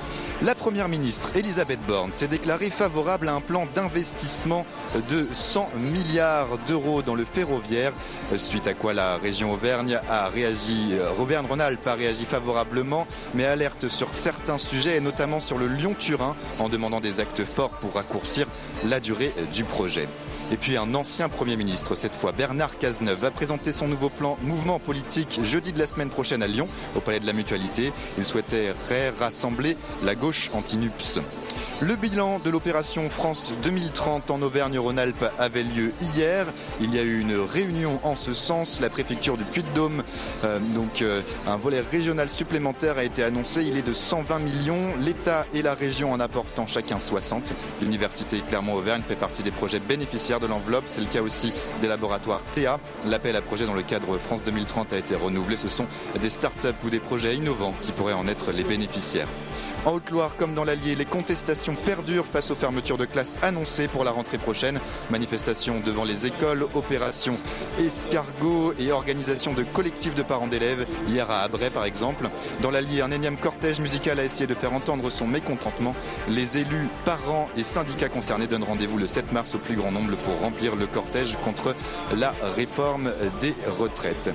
La 0.40 0.54
première 0.54 0.88
ministre 0.88 1.32
Elisabeth 1.34 1.80
Borne 1.84 2.12
s'est 2.12 2.28
déclarée 2.28 2.70
favorable 2.70 3.28
à 3.28 3.34
un 3.34 3.40
plan 3.40 3.66
d'investissement 3.74 4.64
de 5.10 5.26
100 5.32 5.70
milliards 5.74 6.58
d'euros 6.58 7.02
dans 7.02 7.16
le 7.16 7.24
ferroviaire, 7.24 7.92
suite 8.36 8.68
à 8.68 8.74
quoi 8.74 8.94
la 8.94 9.16
région 9.16 9.52
Auvergne 9.52 9.98
a 10.08 10.28
réagi, 10.28 10.92
Auvergne-Rhône-Alpes 11.18 11.84
a 11.88 11.94
réagi 11.94 12.24
favorablement, 12.24 13.08
mais 13.34 13.46
alerte 13.46 13.88
sur 13.88 14.14
certains 14.14 14.58
sujets 14.58 14.98
et 14.98 15.00
notamment 15.00 15.40
sur 15.40 15.58
le 15.58 15.66
Lyon-Turin 15.66 16.36
en 16.60 16.68
demandant 16.68 17.00
des 17.00 17.18
actes 17.18 17.44
forts 17.44 17.76
pour 17.80 17.94
raccourcir 17.94 18.46
la 18.84 19.00
durée 19.00 19.34
du 19.52 19.64
projet. 19.64 20.08
Et 20.50 20.56
puis 20.56 20.78
un 20.78 20.94
ancien 20.94 21.28
Premier 21.28 21.56
ministre, 21.56 21.94
cette 21.94 22.14
fois 22.14 22.32
Bernard 22.32 22.78
Cazeneuve, 22.78 23.18
va 23.18 23.30
présenter 23.30 23.70
son 23.70 23.86
nouveau 23.86 24.08
plan 24.08 24.38
mouvement 24.42 24.78
politique 24.78 25.40
jeudi 25.44 25.72
de 25.72 25.78
la 25.78 25.86
semaine 25.86 26.08
prochaine 26.08 26.42
à 26.42 26.46
Lyon, 26.46 26.68
au 26.96 27.00
Palais 27.00 27.20
de 27.20 27.26
la 27.26 27.34
Mutualité. 27.34 27.92
Il 28.16 28.24
souhaitait 28.24 28.72
rassembler 29.18 29.76
la 30.02 30.14
gauche 30.14 30.48
anti-NUPS. 30.54 31.20
Le 31.80 31.94
bilan 31.94 32.40
de 32.40 32.50
l'opération 32.50 33.08
France 33.08 33.54
2030 33.62 34.32
en 34.32 34.42
Auvergne-Rhône-Alpes 34.42 35.26
avait 35.38 35.62
lieu 35.62 35.92
hier. 36.00 36.52
Il 36.80 36.92
y 36.92 36.98
a 36.98 37.02
eu 37.02 37.20
une 37.20 37.38
réunion 37.38 38.00
en 38.02 38.16
ce 38.16 38.32
sens. 38.32 38.80
La 38.80 38.90
préfecture 38.90 39.36
du 39.36 39.44
Puy-de-Dôme, 39.44 40.02
euh, 40.42 40.58
donc 40.74 41.02
euh, 41.02 41.22
un 41.46 41.56
volet 41.56 41.80
régional 41.80 42.28
supplémentaire 42.28 42.98
a 42.98 43.04
été 43.04 43.22
annoncé. 43.22 43.62
Il 43.62 43.76
est 43.76 43.86
de 43.86 43.92
120 43.92 44.40
millions. 44.40 44.96
L'État 44.98 45.46
et 45.54 45.62
la 45.62 45.74
région 45.74 46.10
en 46.10 46.18
apportant 46.18 46.66
chacun 46.66 46.98
60. 46.98 47.52
L'université 47.80 48.40
Clermont-Auvergne 48.40 49.02
fait 49.06 49.14
partie 49.14 49.44
des 49.44 49.52
projets 49.52 49.78
bénéficiaires 49.78 50.37
de 50.40 50.46
l'enveloppe. 50.46 50.84
C'est 50.86 51.00
le 51.00 51.06
cas 51.06 51.22
aussi 51.22 51.52
des 51.80 51.88
laboratoires 51.88 52.40
TEA. 52.52 52.78
L'appel 53.04 53.36
à 53.36 53.42
projet 53.42 53.66
dans 53.66 53.74
le 53.74 53.82
cadre 53.82 54.18
France 54.18 54.42
2030 54.42 54.92
a 54.92 54.98
été 54.98 55.14
renouvelé. 55.14 55.56
Ce 55.56 55.68
sont 55.68 55.86
des 56.20 56.30
start-up 56.30 56.76
ou 56.84 56.90
des 56.90 57.00
projets 57.00 57.36
innovants 57.36 57.74
qui 57.80 57.92
pourraient 57.92 58.12
en 58.12 58.28
être 58.28 58.52
les 58.52 58.64
bénéficiaires. 58.64 59.28
En 59.84 59.92
Haute-Loire 59.92 60.36
comme 60.36 60.54
dans 60.54 60.64
l'Allier, 60.64 60.96
les 60.96 61.04
contestations 61.04 61.74
perdurent 61.74 62.26
face 62.26 62.50
aux 62.50 62.56
fermetures 62.56 62.98
de 62.98 63.04
classes 63.04 63.38
annoncées 63.42 63.88
pour 63.88 64.04
la 64.04 64.10
rentrée 64.10 64.36
prochaine. 64.36 64.80
Manifestations 65.08 65.80
devant 65.80 66.04
les 66.04 66.26
écoles, 66.26 66.66
opérations 66.74 67.38
escargots 67.78 68.74
et 68.78 68.90
organisation 68.90 69.54
de 69.54 69.62
collectifs 69.62 70.14
de 70.14 70.22
parents 70.22 70.48
d'élèves, 70.48 70.86
hier 71.08 71.30
à 71.30 71.40
Abray 71.40 71.70
par 71.70 71.84
exemple. 71.84 72.28
Dans 72.60 72.70
l'Allier, 72.70 73.02
un 73.02 73.12
énième 73.12 73.36
cortège 73.36 73.78
musical 73.78 74.18
a 74.18 74.24
essayé 74.24 74.46
de 74.46 74.54
faire 74.54 74.72
entendre 74.72 75.10
son 75.10 75.26
mécontentement. 75.26 75.94
Les 76.28 76.58
élus, 76.58 76.88
parents 77.04 77.48
et 77.56 77.64
syndicats 77.64 78.08
concernés 78.08 78.46
donnent 78.46 78.64
rendez-vous 78.64 78.98
le 78.98 79.06
7 79.06 79.32
mars 79.32 79.54
au 79.54 79.58
plus 79.58 79.76
grand 79.76 79.92
nombre 79.92 80.16
pour 80.16 80.27
remplir 80.34 80.76
le 80.76 80.86
cortège 80.86 81.36
contre 81.44 81.74
la 82.16 82.34
réforme 82.56 83.12
des 83.40 83.54
retraites. 83.78 84.30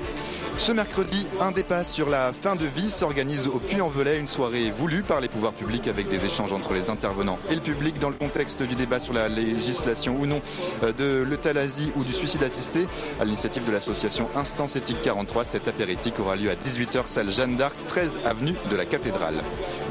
Ce 0.55 0.71
mercredi, 0.71 1.25
un 1.39 1.51
débat 1.51 1.83
sur 1.83 2.09
la 2.09 2.31
fin 2.31 2.55
de 2.55 2.65
vie 2.65 2.91
s'organise 2.91 3.47
au 3.47 3.57
Puy-en-Velay, 3.57 4.19
une 4.19 4.27
soirée 4.27 4.69
voulue 4.69 5.01
par 5.01 5.19
les 5.19 5.27
pouvoirs 5.27 5.53
publics 5.53 5.87
avec 5.87 6.09
des 6.09 6.25
échanges 6.25 6.53
entre 6.53 6.73
les 6.73 6.91
intervenants 6.91 7.39
et 7.49 7.55
le 7.55 7.61
public 7.61 7.97
dans 7.97 8.09
le 8.09 8.15
contexte 8.15 8.61
du 8.61 8.75
débat 8.75 8.99
sur 8.99 9.13
la 9.13 9.29
législation 9.29 10.15
ou 10.19 10.27
non 10.27 10.41
de 10.81 11.23
l'euthanasie 11.27 11.91
ou 11.95 12.03
du 12.03 12.13
suicide 12.13 12.43
assisté. 12.43 12.87
À 13.19 13.25
l'initiative 13.25 13.65
de 13.65 13.71
l'association 13.71 14.29
Instance 14.35 14.75
Éthique 14.75 15.01
43, 15.01 15.43
cet 15.43 15.67
apéritif 15.67 16.19
aura 16.19 16.35
lieu 16.35 16.51
à 16.51 16.55
18h, 16.55 17.07
salle 17.07 17.31
Jeanne 17.31 17.55
d'Arc, 17.55 17.75
13 17.87 18.19
avenue 18.25 18.55
de 18.69 18.75
la 18.75 18.85
Cathédrale. 18.85 19.41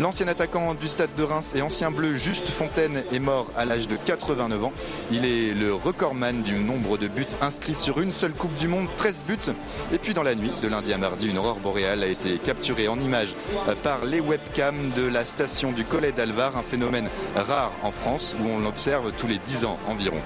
L'ancien 0.01 0.29
attaquant 0.29 0.75
du 0.75 0.87
stade 0.87 1.15
de 1.17 1.23
Reims 1.23 1.55
et 1.57 1.63
ancien 1.63 1.91
bleu 1.91 2.17
Juste 2.17 2.51
Fontaine 2.51 3.05
est 3.13 3.19
mort 3.19 3.51
à 3.57 3.65
l'âge 3.65 3.89
de 3.89 3.97
89 3.97 4.65
ans. 4.65 4.73
Il 5.11 5.25
est 5.25 5.55
le 5.55 5.73
recordman 5.93 6.43
du 6.43 6.55
nombre 6.55 6.97
de 6.97 7.07
buts 7.07 7.27
inscrits 7.43 7.75
sur 7.75 8.01
une 8.01 8.13
seule 8.13 8.33
Coupe 8.33 8.57
du 8.57 8.67
Monde, 8.67 8.89
13 8.97 9.25
buts. 9.29 9.53
Et 9.93 9.99
puis 9.99 10.15
dans 10.15 10.23
la 10.23 10.35
nuit, 10.35 10.51
de 10.63 10.69
lundi 10.69 10.91
à 10.91 10.97
mardi, 10.97 11.29
une 11.29 11.37
aurore 11.37 11.61
boréale 11.61 12.03
a 12.03 12.07
été 12.07 12.39
capturée 12.39 12.89
en 12.89 12.99
images 12.99 13.37
par 13.83 14.07
les 14.07 14.19
webcams 14.19 14.91
de 14.97 15.03
la 15.03 15.27
station 15.27 15.71
du 15.71 15.85
Collet 15.85 16.13
d'Alvar, 16.13 16.57
un 16.57 16.63
phénomène 16.63 17.11
rare 17.37 17.73
en 17.83 17.93
France 17.93 18.35
où 18.41 18.49
on 18.49 18.61
l'observe 18.61 19.13
tous 19.13 19.27
les 19.27 19.37
10 19.37 19.67
ans 19.67 19.79
environ. 19.87 20.17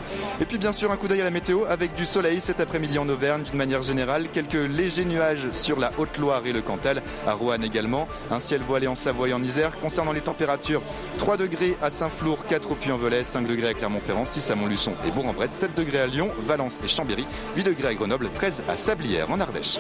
Et 0.41 0.45
puis 0.45 0.57
bien 0.57 0.73
sûr 0.73 0.93
un 0.93 0.97
coup 0.97 1.09
d'œil 1.09 1.23
à 1.23 1.25
la 1.25 1.33
météo 1.33 1.65
avec 1.65 1.97
du 1.97 2.07
soleil 2.07 2.41
cet 2.41 2.61
après-midi 2.61 3.01
en 3.01 3.09
Auvergne 3.09 3.43
d'une 3.43 3.57
manière 3.59 3.83
générale, 3.83 4.29
quelques 4.29 4.55
légers 4.55 5.05
nuages 5.05 5.49
sur 5.51 5.81
la 5.81 5.91
Haute-Loire 5.99 6.47
et 6.47 6.53
le 6.53 6.63
Cantal, 6.63 7.03
à 7.27 7.33
Roanne 7.33 7.65
également, 7.65 8.07
un 8.31 8.39
ciel 8.39 8.63
voilé 8.63 8.87
en 8.87 8.95
Savoie 8.95 9.31
et 9.31 9.33
en 9.33 9.43
Isère. 9.43 9.81
Concernant 9.81 10.13
les 10.13 10.21
températures, 10.21 10.83
3 11.19 11.37
degrés 11.37 11.77
à 11.83 11.91
Saint-Flour, 11.91 12.47
4 12.47 12.71
au 12.71 12.75
Puy-en-Velay, 12.77 13.25
5 13.25 13.49
degrés 13.49 13.71
à 13.71 13.75
Clermont-Ferrand, 13.75 14.25
6 14.25 14.49
à 14.53 14.55
Montluçon 14.55 14.93
et 15.05 15.11
Bourg-en-Bresse, 15.11 15.56
7 15.57 15.75
degrés 15.75 16.01
à 16.01 16.07
Lyon, 16.07 16.31
Valence 16.47 16.83
et 16.85 16.89
Chambéry, 16.89 17.27
8 17.57 17.63
degrés 17.63 17.89
à 17.89 17.95
Grenoble, 17.95 18.29
13 18.31 18.65
à 18.69 18.77
Sablières 18.77 19.31
en 19.31 19.41
Ardèche. 19.41 19.79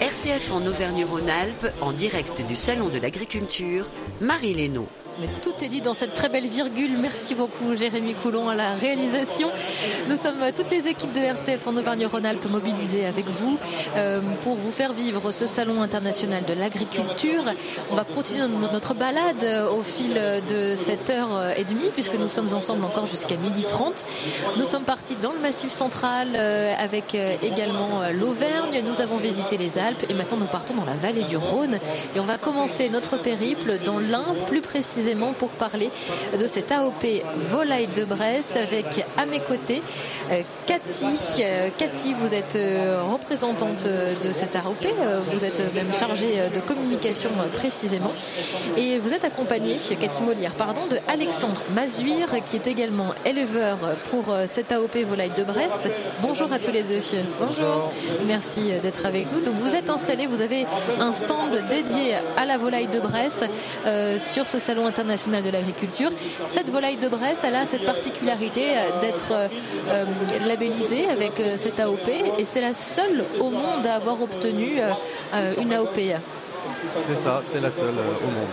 RCF 0.00 0.52
en 0.52 0.64
Auvergne-Rhône-Alpes, 0.64 1.66
en 1.80 1.92
direct 1.92 2.46
du 2.46 2.54
Salon 2.54 2.88
de 2.88 3.00
l'Agriculture, 3.00 3.90
Marie 4.20 4.54
Lénaud. 4.54 4.86
Mais 5.20 5.26
tout 5.42 5.64
est 5.64 5.68
dit 5.68 5.80
dans 5.80 5.94
cette 5.94 6.14
très 6.14 6.28
belle 6.28 6.46
virgule. 6.46 6.96
Merci 6.96 7.34
beaucoup 7.34 7.74
Jérémy 7.74 8.14
Coulon 8.14 8.48
à 8.48 8.54
la 8.54 8.74
réalisation. 8.74 9.50
Nous 10.08 10.16
sommes 10.16 10.52
toutes 10.54 10.70
les 10.70 10.86
équipes 10.86 11.12
de 11.12 11.18
RCF 11.18 11.66
en 11.66 11.76
Auvergne-Rhône-Alpes 11.76 12.48
mobilisées 12.48 13.04
avec 13.04 13.26
vous 13.26 13.58
euh, 13.96 14.20
pour 14.42 14.54
vous 14.54 14.70
faire 14.70 14.92
vivre 14.92 15.32
ce 15.32 15.48
salon 15.48 15.82
international 15.82 16.44
de 16.44 16.54
l'agriculture. 16.54 17.42
On 17.90 17.96
va 17.96 18.04
continuer 18.04 18.46
notre 18.46 18.94
balade 18.94 19.44
au 19.72 19.82
fil 19.82 20.14
de 20.48 20.76
cette 20.76 21.10
heure 21.10 21.52
et 21.56 21.64
demie 21.64 21.90
puisque 21.92 22.14
nous 22.14 22.28
sommes 22.28 22.54
ensemble 22.54 22.84
encore 22.84 23.06
jusqu'à 23.06 23.36
midi 23.36 23.64
30. 23.64 24.04
Nous 24.56 24.64
sommes 24.64 24.84
partis 24.84 25.16
dans 25.20 25.32
le 25.32 25.40
massif 25.40 25.70
central 25.70 26.28
euh, 26.36 26.74
avec 26.78 27.16
également 27.42 28.02
l'Auvergne. 28.14 28.84
Nous 28.86 29.02
avons 29.02 29.16
visité 29.16 29.56
les 29.56 29.80
Alpes 29.80 30.04
et 30.08 30.14
maintenant 30.14 30.36
nous 30.36 30.46
partons 30.46 30.74
dans 30.74 30.84
la 30.84 30.94
vallée 30.94 31.24
du 31.24 31.36
Rhône 31.36 31.80
et 32.14 32.20
on 32.20 32.24
va 32.24 32.38
commencer 32.38 32.88
notre 32.88 33.20
périple 33.20 33.80
dans 33.84 33.98
l'Ain 33.98 34.24
plus 34.46 34.60
précisément 34.60 35.07
précisément 35.08 35.32
pour 35.32 35.48
parler 35.50 35.90
de 36.38 36.46
cette 36.46 36.70
AOP 36.70 37.06
volaille 37.36 37.86
de 37.86 38.04
Bresse 38.04 38.56
avec 38.56 39.06
à 39.16 39.24
mes 39.24 39.40
côtés 39.40 39.82
euh, 40.30 40.42
Cathy. 40.66 41.06
Euh, 41.40 41.70
Cathy, 41.78 42.14
vous 42.18 42.34
êtes 42.34 42.56
euh, 42.56 43.00
représentante 43.10 43.86
de 43.86 44.32
cette 44.32 44.54
AOP, 44.54 44.86
vous 45.32 45.44
êtes 45.44 45.62
même 45.74 45.94
chargée 45.94 46.50
de 46.54 46.60
communication 46.60 47.30
précisément 47.54 48.12
et 48.76 48.98
vous 48.98 49.14
êtes 49.14 49.24
accompagnée, 49.24 49.76
Cathy 50.00 50.22
Molière, 50.22 50.52
pardon, 50.52 50.86
de 50.86 50.98
Alexandre 51.08 51.62
Mazuire 51.74 52.44
qui 52.44 52.56
est 52.56 52.66
également 52.66 53.14
éleveur 53.24 53.78
pour 54.10 54.34
cette 54.46 54.72
AOP 54.72 54.96
volaille 55.08 55.32
de 55.36 55.44
Bresse. 55.44 55.88
Bonjour 56.20 56.52
à 56.52 56.58
tous 56.58 56.70
les 56.70 56.82
deux. 56.82 57.00
Bonjour. 57.40 57.92
Merci 58.26 58.72
d'être 58.82 59.06
avec 59.06 59.32
nous. 59.32 59.40
Donc 59.40 59.54
vous 59.54 59.74
êtes 59.74 59.88
installé, 59.88 60.26
vous 60.26 60.42
avez 60.42 60.66
un 61.00 61.12
stand 61.12 61.56
dédié 61.70 62.16
à 62.36 62.44
la 62.44 62.58
volaille 62.58 62.88
de 62.88 63.00
Bresse 63.00 63.44
sur 64.18 64.46
ce 64.46 64.58
salon 64.58 64.86
international 64.86 64.97
de 65.04 65.50
l'agriculture. 65.50 66.10
Cette 66.46 66.68
volaille 66.70 66.96
de 66.96 67.08
Bresse, 67.08 67.44
a 67.44 67.66
cette 67.66 67.84
particularité 67.84 68.74
d'être 69.00 69.32
euh, 69.32 70.04
labellisée 70.46 71.08
avec 71.08 71.40
euh, 71.40 71.56
cette 71.56 71.80
AOP 71.80 72.08
et 72.38 72.44
c'est 72.44 72.60
la 72.60 72.74
seule 72.74 73.24
au 73.40 73.50
monde 73.50 73.86
à 73.86 73.94
avoir 73.94 74.20
obtenu 74.22 74.80
euh, 74.80 75.54
une 75.60 75.72
AOP. 75.72 75.98
C'est 77.02 77.16
ça, 77.16 77.42
c'est 77.44 77.60
la 77.60 77.70
seule 77.70 77.88
au 77.88 78.30
monde. 78.30 78.48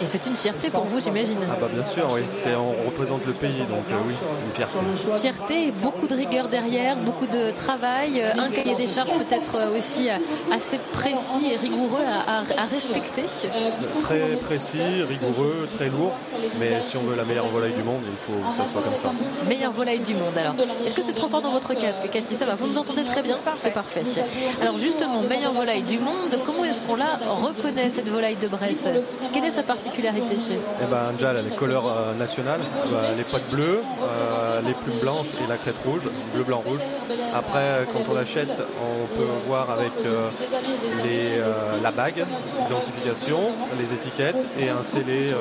Et 0.00 0.06
c'est 0.06 0.26
une 0.26 0.36
fierté 0.36 0.70
pour 0.70 0.84
vous, 0.84 1.00
j'imagine. 1.00 1.38
Ah 1.50 1.56
bah 1.60 1.68
bien 1.72 1.84
sûr, 1.84 2.08
oui. 2.12 2.22
on 2.56 2.86
représente 2.86 3.26
le 3.26 3.32
pays, 3.32 3.64
donc 3.68 3.84
oui, 4.06 4.14
c'est 4.18 4.44
une 4.44 4.52
fierté. 4.52 4.78
Fierté, 5.18 5.72
beaucoup 5.82 6.06
de 6.06 6.14
rigueur 6.14 6.48
derrière, 6.48 6.96
beaucoup 6.96 7.26
de 7.26 7.50
travail, 7.50 8.22
un 8.22 8.50
cahier 8.50 8.74
des 8.74 8.86
charges 8.86 9.12
peut-être 9.14 9.76
aussi 9.76 10.08
assez 10.52 10.78
précis 10.92 11.52
et 11.52 11.56
rigoureux 11.56 12.04
à, 12.04 12.38
à, 12.60 12.66
respecter. 12.66 13.24
Très 14.02 14.36
précis, 14.42 15.02
rigoureux, 15.08 15.68
très 15.76 15.88
lourd, 15.88 16.12
mais 16.58 16.82
si 16.82 16.96
on 16.96 17.02
veut 17.02 17.16
la 17.16 17.24
meilleure 17.24 17.48
volaille 17.48 17.72
du 17.72 17.82
monde, 17.82 18.02
il 18.04 18.16
faut 18.26 18.48
que 18.48 18.54
ça 18.54 18.66
soit 18.66 18.82
comme 18.82 18.96
ça. 18.96 19.10
Meilleure 19.46 19.72
volaille 19.72 20.00
du 20.00 20.14
monde 20.14 20.36
alors. 20.36 20.54
Est-ce 20.84 20.94
que 20.94 21.02
c'est 21.02 21.14
trop 21.14 21.28
fort 21.28 21.42
dans 21.42 21.52
votre 21.52 21.74
casque, 21.74 22.08
Cathy 22.10 22.36
Ça 22.36 22.46
va, 22.46 22.54
vous 22.54 22.66
nous 22.66 22.78
entendez 22.78 23.04
très 23.04 23.22
bien? 23.22 23.38
C'est 23.56 23.72
parfait. 23.72 24.02
Alors 24.60 24.78
justement, 24.78 25.22
meilleure 25.22 25.52
volaille 25.52 25.82
du 25.82 25.98
monde, 25.98 26.38
comment 26.44 26.64
est-ce 26.64 26.82
qu'on 26.82 26.96
la 26.96 27.18
reconnaît 27.28 27.90
cette 27.90 28.08
volaille 28.08 28.36
de 28.36 28.48
Bresse? 28.48 28.88
Quelle 29.32 29.44
est 29.44 29.50
sa 29.50 29.62
particularité? 29.62 30.36
Eh 30.82 30.86
ben, 30.90 31.12
déjà, 31.12 31.30
elle 31.30 31.38
a 31.38 31.42
les 31.42 31.56
couleurs 31.56 31.86
euh, 31.86 32.14
nationales, 32.14 32.60
euh, 32.92 33.16
les 33.16 33.24
pattes 33.24 33.48
bleues, 33.50 33.82
euh, 34.02 34.60
les 34.64 34.74
plumes 34.74 34.98
blanches 35.00 35.28
et 35.42 35.48
la 35.48 35.56
crête 35.56 35.76
rouge, 35.84 36.02
bleu, 36.34 36.44
blanc, 36.44 36.62
rouge. 36.64 36.80
Après, 37.34 37.86
quand 37.92 38.10
on 38.10 38.14
l'achète, 38.14 38.48
on 38.48 39.06
peut 39.16 39.28
voir 39.46 39.70
avec 39.70 39.92
les, 41.04 41.40
la 41.82 41.90
bague 41.90 42.24
d'identification, 42.66 43.38
les 43.78 43.92
étiquettes 43.92 44.36
et 44.58 44.70
un 44.70 44.82
scellé 44.82 45.32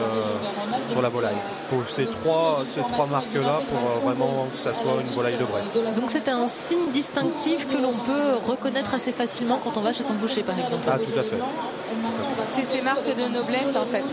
sur 0.88 1.02
la 1.02 1.10
volaille. 1.10 1.36
Il 1.36 1.76
faut 1.78 1.84
ces 1.88 2.06
trois, 2.06 2.64
ces 2.70 2.82
trois 2.82 3.08
marques-là 3.08 3.62
pour 3.70 4.02
vraiment 4.02 4.48
que 4.56 4.62
ça 4.62 4.74
soit 4.74 5.02
une 5.02 5.14
volaille 5.14 5.38
de 5.38 5.46
Bresse. 5.46 5.74
Donc 5.96 6.10
c'est 6.10 6.28
un 6.30 6.48
signe 6.48 6.92
distinctif 6.92 7.68
que 7.68 7.78
l'on 7.78 7.94
peut 7.94 8.36
reconnaître 8.46 8.94
assez 8.94 9.12
facilement 9.12 9.60
quand 9.64 9.78
on 9.78 9.82
va 9.82 9.94
chez 9.94 10.04
son 10.04 10.16
boucher 10.16 10.44
par 10.44 10.58
exemple. 10.60 10.88
Ah 10.88 10.98
tout 10.98 11.20
à 11.20 11.24
fait. 11.24 11.38
C'est 12.50 12.64
ces 12.64 12.82
marques 12.82 13.16
de 13.16 13.28
noblesse 13.28 13.76
en 13.76 13.86
fait 13.86 14.04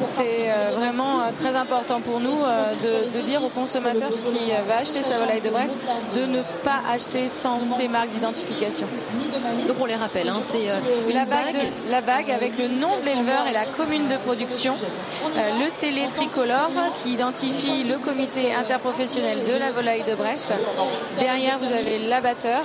c'est 0.00 0.48
euh, 0.48 0.70
vraiment 0.76 1.20
euh, 1.20 1.24
très 1.34 1.56
important 1.56 2.00
pour 2.00 2.20
nous 2.20 2.44
euh, 2.44 2.74
de, 3.14 3.20
dire 3.22 3.42
au 3.42 3.48
consommateur 3.48 4.10
qui 4.10 4.50
va 4.68 4.78
acheter 4.78 5.02
sa 5.02 5.18
volaille 5.18 5.40
de 5.40 5.50
Bresse 5.50 5.78
de 6.14 6.24
ne 6.24 6.42
pas 6.62 6.80
acheter 6.90 7.28
sans 7.28 7.58
ces 7.60 7.88
marques 7.88 8.10
d'identification. 8.10 8.86
Donc 9.66 9.76
on 9.80 9.86
les 9.86 9.96
rappelle, 9.96 10.28
hein, 10.28 10.38
c'est 10.40 10.68
la 11.12 11.24
bague, 11.24 11.56
la 11.90 12.00
bague 12.00 12.30
avec 12.30 12.56
le 12.58 12.68
nom 12.68 12.96
de 13.00 13.04
l'éleveur 13.04 13.46
et 13.48 13.52
la 13.52 13.66
commune 13.66 14.08
de 14.08 14.16
production, 14.16 14.74
le 15.36 15.68
scellé 15.68 16.06
tricolore 16.10 16.70
qui 16.94 17.12
identifie 17.12 17.84
le 17.84 17.98
comité 17.98 18.54
interprofessionnel 18.54 19.44
de 19.44 19.52
la 19.52 19.72
volaille 19.72 20.04
de 20.04 20.14
Bresse. 20.14 20.52
Derrière 21.18 21.58
vous 21.58 21.72
avez 21.72 21.98
l'abatteur 21.98 22.64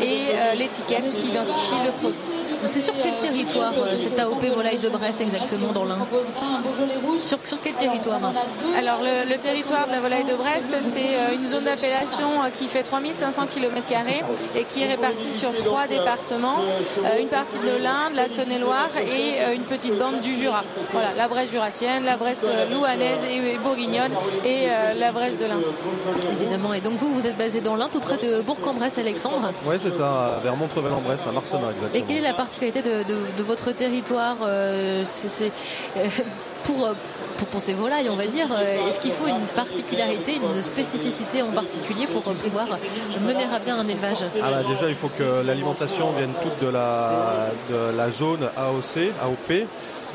et 0.00 0.56
l'étiquette 0.56 1.16
qui 1.16 1.28
identifie 1.28 1.82
le 1.84 1.92
produit. 1.92 2.35
C'est 2.68 2.80
sur 2.80 2.94
quel 3.02 3.18
territoire 3.18 3.72
cette 3.96 4.18
AOP 4.18 4.44
volaille 4.54 4.78
de 4.78 4.88
Bresse 4.88 5.20
exactement 5.20 5.72
dans 5.72 5.84
l'Ain 5.84 5.98
sur, 7.18 7.38
quel 7.62 7.74
territoire 7.74 8.20
Alors 8.78 8.98
le, 9.02 9.36
territoire 9.38 9.86
de 9.86 9.92
la 9.92 10.00
volaille 10.00 10.24
de 10.24 10.34
Brest, 10.34 10.76
c'est 10.80 11.16
euh, 11.16 11.34
une 11.34 11.44
zone 11.44 11.64
d'appellation 11.64 12.42
euh, 12.42 12.50
qui 12.52 12.66
fait 12.66 12.82
3500 12.82 13.46
km 13.46 13.76
et 14.54 14.64
qui 14.64 14.82
est 14.82 14.86
répartie 14.86 15.32
sur 15.32 15.54
trois 15.54 15.86
départements, 15.86 16.58
euh, 17.04 17.20
une 17.20 17.28
partie 17.28 17.58
de 17.58 17.82
l'Inde, 17.82 18.14
la 18.14 18.28
Saône-et-Loire 18.28 18.90
et 18.98 19.54
une 19.54 19.62
petite 19.62 19.98
bande 19.98 20.20
du 20.20 20.34
Jura. 20.34 20.64
Voilà, 20.92 21.08
la 21.16 21.28
Bresse 21.28 21.50
jurassienne, 21.50 22.04
la 22.04 22.16
Bresse 22.16 22.44
louanaise 22.70 23.24
et 23.24 23.58
bourguignonne 23.58 24.12
et 24.44 24.68
la 24.98 25.12
Bresse 25.12 25.38
de 25.38 25.46
l'Inde. 25.46 25.64
Évidemment, 26.32 26.74
et 26.74 26.80
donc 26.80 26.94
vous, 26.98 27.12
vous 27.12 27.26
êtes 27.26 27.36
basé 27.36 27.60
dans 27.60 27.76
l'Inde, 27.76 27.90
tout 27.92 28.00
près 28.00 28.16
de 28.16 28.40
Bourg-en-Bresse, 28.42 28.98
Alexandre 28.98 29.52
Oui, 29.66 29.76
c'est 29.78 29.90
ça, 29.90 30.40
vers 30.42 30.56
Montrevel-en-Bresse, 30.56 31.26
à 31.28 31.32
Marcenat, 31.32 31.70
exactement. 31.70 31.94
Et 31.94 32.02
quelle 32.02 32.18
est 32.18 32.28
la 32.28 32.34
particularité 32.46 32.82
de, 32.82 33.42
votre 33.42 33.72
territoire 33.72 34.36
pour, 34.36 34.46
euh, 36.86 36.92
pour, 37.36 37.46
pour, 37.48 37.60
ces 37.60 37.74
volailles, 37.74 38.08
on 38.08 38.16
va 38.16 38.26
dire, 38.26 38.46
euh, 38.52 38.86
est-ce 38.86 39.00
qu'il 39.00 39.10
faut 39.10 39.26
une 39.26 39.46
particularité, 39.56 40.36
une 40.36 40.62
spécificité 40.62 41.42
en 41.42 41.50
particulier 41.50 42.06
pour 42.06 42.22
pouvoir 42.22 42.68
mener 43.20 43.44
à 43.52 43.58
bien 43.58 43.78
un 43.78 43.88
élevage? 43.88 44.18
Ah 44.40 44.50
bah 44.50 44.62
Déjà, 44.68 44.88
il 44.88 44.94
faut 44.94 45.08
que 45.08 45.44
l'alimentation 45.44 46.12
vienne 46.12 46.34
toute 46.40 46.64
de 46.64 46.72
la, 46.72 47.50
de 47.68 47.96
la 47.96 48.10
zone 48.12 48.48
AOC, 48.56 49.12
AOP. 49.20 49.66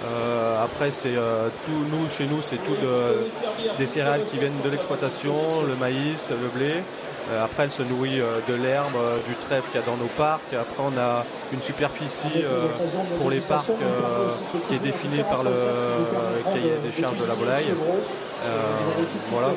Euh, 0.04 0.64
après, 0.64 0.92
c'est 0.92 1.16
tout, 1.64 1.82
nous, 1.92 2.10
chez 2.10 2.26
nous, 2.26 2.42
c'est 2.42 2.64
tout 2.64 2.78
des 3.78 3.88
céréales 3.88 4.24
qui 4.24 4.38
viennent 4.38 4.62
de 4.64 4.70
l'exploitation, 4.70 5.36
le 5.68 5.76
maïs, 5.76 6.32
le 6.32 6.48
blé. 6.48 6.76
Euh, 7.32 7.46
après, 7.46 7.64
elle 7.64 7.72
se 7.72 7.84
nourrit 7.84 8.20
euh, 8.20 8.40
de 8.48 8.56
l'herbe, 8.56 8.96
euh, 8.96 9.18
du 9.28 9.36
trèfle 9.36 9.70
qu'il 9.72 9.80
y 9.80 9.84
a 9.84 9.86
dans 9.86 9.98
nos 9.98 10.10
parcs. 10.18 10.54
Après, 10.54 10.84
on 10.84 10.98
a 10.98 11.26
une 11.54 11.62
superficie 11.62 12.46
pour 13.20 13.30
les 13.30 13.40
parcs 13.40 13.72
qui 14.68 14.76
est 14.76 14.80
définie 14.80 15.24
par 15.24 15.44
le 15.44 15.52
cahier 16.44 16.74
des 16.84 16.92
charges 16.92 17.18
de 17.18 17.26
la 17.26 17.34
volaille. 17.34 17.74
voilà, 19.32 19.50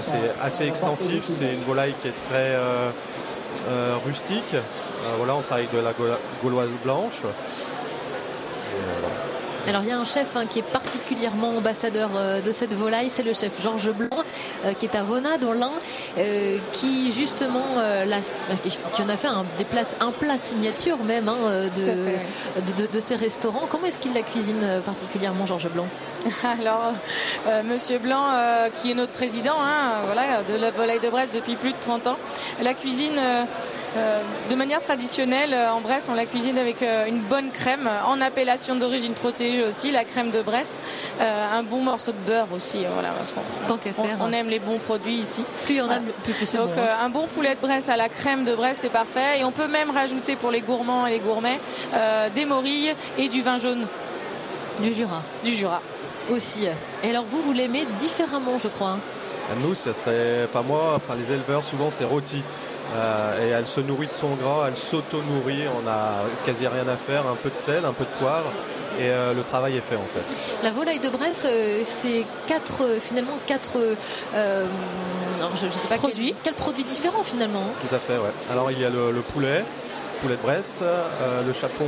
c'est 0.00 0.42
assez 0.42 0.66
extensif. 0.66 1.24
C'est 1.26 1.54
une 1.54 1.64
volaille 1.64 1.94
qui 2.00 2.08
est 2.08 2.28
très 2.28 2.56
rustique. 4.04 4.54
voilà, 5.18 5.36
on 5.36 5.42
travaille 5.42 5.66
avec 5.72 5.76
de 5.76 5.84
la 5.84 5.92
gauloise 6.42 6.68
blanche. 6.82 7.22
Alors 9.68 9.82
il 9.82 9.88
y 9.88 9.92
a 9.92 9.98
un 9.98 10.04
chef 10.04 10.36
hein, 10.36 10.46
qui 10.46 10.60
est 10.60 10.70
particulièrement 10.70 11.56
ambassadeur 11.56 12.10
euh, 12.14 12.40
de 12.40 12.52
cette 12.52 12.72
volaille, 12.72 13.10
c'est 13.10 13.24
le 13.24 13.32
chef 13.32 13.60
Georges 13.60 13.90
Blanc, 13.90 14.22
euh, 14.64 14.74
qui 14.74 14.86
est 14.86 14.94
à 14.94 15.02
Vona 15.02 15.38
dans 15.38 15.52
l'Ain, 15.52 15.72
euh, 16.18 16.58
qui 16.70 17.10
justement 17.10 17.64
qui 18.92 19.02
en 19.02 19.08
a 19.08 19.16
fait 19.16 19.26
un, 19.26 19.44
des 19.58 19.64
places, 19.64 19.96
un 20.00 20.12
plat 20.12 20.38
signature 20.38 21.02
même 21.02 21.28
hein, 21.28 21.68
de, 21.74 22.86
de, 22.86 23.00
ces 23.00 23.16
restaurants. 23.16 23.66
Comment 23.68 23.86
est-ce 23.86 23.98
qu'il 23.98 24.14
la 24.14 24.22
cuisine 24.22 24.80
particulièrement, 24.84 25.46
Georges 25.46 25.68
Blanc? 25.68 25.86
Alors, 26.60 26.92
Monsieur 27.64 27.98
Blanc, 27.98 28.24
qui 28.80 28.92
est 28.92 28.94
notre 28.94 29.12
président 29.12 29.56
hein, 29.60 29.94
voilà, 30.04 30.42
de 30.48 30.56
la 30.60 30.70
volaille 30.70 31.00
de 31.00 31.08
Brest 31.08 31.34
depuis 31.34 31.56
plus 31.56 31.72
de 31.72 31.78
30 31.80 32.06
ans, 32.06 32.16
la 32.62 32.74
cuisine 32.74 33.20
euh, 33.96 34.20
de 34.50 34.54
manière 34.54 34.80
traditionnelle, 34.80 35.54
euh, 35.54 35.70
en 35.70 35.80
Bresse, 35.80 36.08
on 36.10 36.14
la 36.14 36.26
cuisine 36.26 36.58
avec 36.58 36.82
euh, 36.82 37.06
une 37.06 37.20
bonne 37.20 37.50
crème, 37.50 37.88
en 38.06 38.20
appellation 38.20 38.74
d'origine 38.76 39.14
protégée 39.14 39.62
aussi, 39.64 39.90
la 39.90 40.04
crème 40.04 40.30
de 40.30 40.42
Bresse, 40.42 40.78
un 41.20 41.62
bon 41.62 41.82
morceau 41.82 42.12
de 42.12 42.18
beurre 42.26 42.48
aussi, 42.54 42.78
voilà, 42.92 43.10
parce 43.10 43.34
Tant 43.66 43.78
qu'à 43.78 43.92
faire. 43.92 44.18
On, 44.20 44.32
aime 44.32 44.48
les 44.48 44.58
bons 44.58 44.78
produits 44.78 45.16
ici. 45.16 45.44
Plus 45.64 45.80
on 45.80 45.90
a, 45.90 46.00
plus, 46.00 46.34
c'est 46.44 46.58
Donc 46.58 46.74
bon, 46.74 46.80
hein. 46.80 46.96
un 47.00 47.08
bon 47.08 47.26
poulet 47.26 47.54
de 47.54 47.60
Bresse 47.60 47.88
à 47.88 47.96
la 47.96 48.08
crème 48.08 48.44
de 48.44 48.54
Bresse, 48.54 48.78
c'est 48.80 48.90
parfait. 48.90 49.40
Et 49.40 49.44
on 49.44 49.52
peut 49.52 49.68
même 49.68 49.90
rajouter 49.90 50.36
pour 50.36 50.50
les 50.50 50.60
gourmands 50.60 51.06
et 51.06 51.10
les 51.10 51.20
gourmets 51.20 51.60
des 52.34 52.44
morilles 52.44 52.94
et 53.18 53.28
du 53.28 53.42
vin 53.42 53.58
jaune. 53.58 53.86
Du 54.80 54.92
Jura. 54.92 55.22
Du 55.44 55.52
Jura. 55.52 55.80
Aussi. 56.30 56.66
Et 57.02 57.10
alors 57.10 57.24
vous, 57.24 57.40
vous 57.40 57.52
l'aimez 57.52 57.86
différemment, 57.98 58.58
je 58.58 58.68
crois. 58.68 58.90
Hein. 58.90 59.00
Nous, 59.62 59.74
ça 59.74 59.94
serait, 59.94 60.44
enfin 60.44 60.62
moi, 60.62 60.94
enfin 60.96 61.14
les 61.16 61.32
éleveurs, 61.32 61.62
souvent 61.62 61.88
c'est 61.90 62.04
rôti. 62.04 62.42
Euh, 62.94 63.46
et 63.46 63.50
elle 63.50 63.66
se 63.66 63.80
nourrit 63.80 64.06
de 64.06 64.14
son 64.14 64.34
gras, 64.34 64.66
elle 64.68 64.76
s'auto-nourrit, 64.76 65.64
on 65.78 65.82
n'a 65.82 66.22
quasi 66.44 66.66
rien 66.66 66.86
à 66.88 66.96
faire, 66.96 67.26
un 67.26 67.34
peu 67.34 67.50
de 67.50 67.58
sel, 67.58 67.84
un 67.84 67.92
peu 67.92 68.04
de 68.04 68.18
poivre 68.18 68.50
et 68.98 69.10
euh, 69.10 69.34
le 69.34 69.42
travail 69.42 69.76
est 69.76 69.82
fait 69.82 69.96
en 69.96 70.04
fait. 70.04 70.62
La 70.62 70.70
volaille 70.70 71.00
de 71.00 71.10
Bresse, 71.10 71.46
euh, 71.46 71.82
c'est 71.84 72.24
quatre 72.46 72.82
finalement 72.98 73.38
quatre 73.46 73.76
je, 74.32 75.68
sais 75.68 75.88
pas 75.88 75.96
produits. 75.96 76.34
Quel, 76.42 76.54
produit 76.54 76.84
différent 76.84 77.22
finalement 77.22 77.64
Tout 77.86 77.94
à 77.94 77.98
fait, 77.98 78.14
ouais. 78.14 78.32
Alors 78.50 78.70
il 78.70 78.80
y 78.80 78.84
a 78.84 78.90
le, 78.90 79.12
poulet, 79.20 79.64
poulet 80.22 80.36
de 80.36 80.42
Bresse, 80.42 80.82
le 81.46 81.52
chapon 81.52 81.84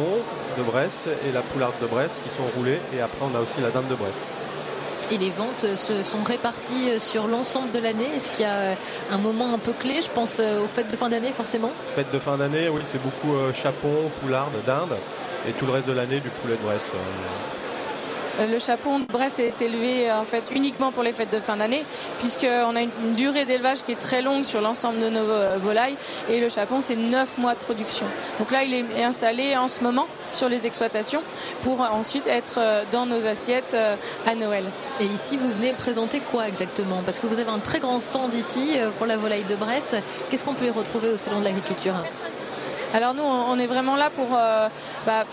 de 0.59 0.63
Bresse 0.63 1.09
et 1.27 1.33
la 1.33 1.41
poularde 1.41 1.75
de 1.81 1.87
Bresse 1.87 2.21
qui 2.23 2.31
sont 2.31 2.45
roulés 2.57 2.81
et 2.95 3.01
après 3.01 3.25
on 3.33 3.37
a 3.39 3.41
aussi 3.41 3.61
la 3.63 3.71
dame 3.71 3.87
de 3.89 3.95
Bresse 3.95 4.27
et 5.11 5.19
les 5.19 5.31
ventes 5.31 5.77
se 5.77 6.03
sont 6.03 6.23
réparties 6.23 6.91
euh, 6.91 6.99
sur 6.99 7.27
l'ensemble 7.27 7.73
de 7.73 7.79
l'année. 7.79 8.09
Est-ce 8.17 8.31
qu'il 8.31 8.43
y 8.43 8.45
a 8.45 8.55
euh, 8.55 8.75
un 9.11 9.19
moment 9.19 9.53
un 9.55 9.59
peu 9.59 9.73
clé 9.73 10.01
Je 10.03 10.11
pense 10.11 10.39
euh, 10.41 10.63
aux 10.63 10.69
fêtes 10.69 10.91
de 10.91 10.97
fin 10.97 11.09
d'année 11.09 11.33
forcément? 11.33 11.73
Fêtes 11.87 12.13
de 12.13 12.19
fin 12.19 12.37
d'année, 12.37 12.69
oui, 12.69 12.83
c'est 12.85 13.03
beaucoup 13.03 13.37
chapon, 13.55 14.11
poularde, 14.21 14.53
dinde 14.67 14.97
et 15.49 15.53
tout 15.53 15.67
le 15.67 15.73
reste 15.73 15.87
de 15.87 15.93
l'année 15.93 16.21
du 16.21 16.29
poulet 16.31 16.57
de 16.57 16.63
Bresse. 16.63 16.93
Le 18.39 18.59
chapon 18.59 19.01
de 19.01 19.05
Bresse 19.05 19.39
est 19.39 19.61
élevé 19.63 20.11
en 20.13 20.25
fait 20.25 20.51
uniquement 20.55 20.93
pour 20.93 21.03
les 21.03 21.13
fêtes 21.13 21.33
de 21.33 21.41
fin 21.41 21.57
d'année, 21.57 21.85
puisqu'on 22.19 22.77
a 22.77 22.83
une, 22.83 22.91
une 23.05 23.15
durée 23.15 23.45
d'élevage 23.45 23.83
qui 23.83 23.93
est 23.93 24.01
très 24.01 24.23
longue 24.23 24.45
sur 24.45 24.61
l'ensemble 24.61 25.01
de 25.01 25.09
nos 25.09 25.59
volailles, 25.59 25.97
et 26.31 26.41
le 26.41 26.49
chapon 26.49 26.81
c'est 26.81 26.97
9 26.97 27.39
mois 27.39 27.55
de 27.55 27.59
production. 27.61 28.07
Donc 28.39 28.51
là, 28.51 28.63
il 28.65 28.75
est 28.75 29.05
installé 29.05 29.57
en 29.57 29.69
ce 29.69 29.83
moment 29.83 30.07
sur 30.31 30.49
les 30.49 30.67
exploitations 30.67 31.23
pour 31.63 31.81
ensuite 31.81 32.27
être 32.27 32.61
dans 32.93 33.07
nos 33.07 33.27
assiettes 33.27 33.77
à 34.27 34.35
Noël. 34.35 34.65
Et 35.01 35.07
ici, 35.07 35.37
vous 35.37 35.51
venez 35.51 35.73
présenter 35.73 36.21
quoi 36.21 36.49
exactement? 36.49 37.03
Parce 37.05 37.19
que 37.19 37.27
vous 37.27 37.41
avez 37.41 37.51
un 37.51 37.59
très 37.59 37.81
grand 37.81 38.01
stand 38.01 38.35
ici 38.35 38.75
pour 38.99 39.07
la 39.07 39.17
volaille 39.17 39.45
de 39.45 39.57
Bresse. 39.57 39.95
Qu'est-ce 40.31 40.45
qu'on 40.45 40.55
peut 40.55 40.67
y 40.67 40.71
retrouver 40.71 41.09
au 41.09 41.17
Salon 41.17 41.41
de 41.41 41.45
l'Agriculture? 41.45 41.95
Alors 42.95 43.13
nous, 43.13 43.23
on 43.23 43.59
est 43.59 43.67
vraiment 43.67 43.97
là 43.97 44.09
pour, 44.09 44.29
euh, 44.33 44.69
bah, 45.07 45.25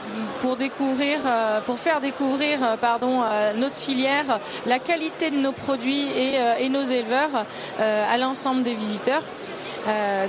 pour 0.42 0.58
découvrir, 0.58 1.20
euh, 1.26 1.62
pour 1.62 1.80
faire 1.80 2.02
découvrir, 2.02 2.60
euh, 2.62 3.54
notre 3.56 3.76
filière, 3.76 4.40
la 4.66 4.80
qualité 4.80 5.32
de 5.32 5.38
nos 5.38 5.54
produits 5.54 6.10
et, 6.10 6.38
et 6.60 6.70
nos 6.70 6.84
éleveurs 6.84 7.46
à 7.80 8.18
l'ensemble 8.18 8.64
des 8.64 8.74
visiteurs. 8.74 9.24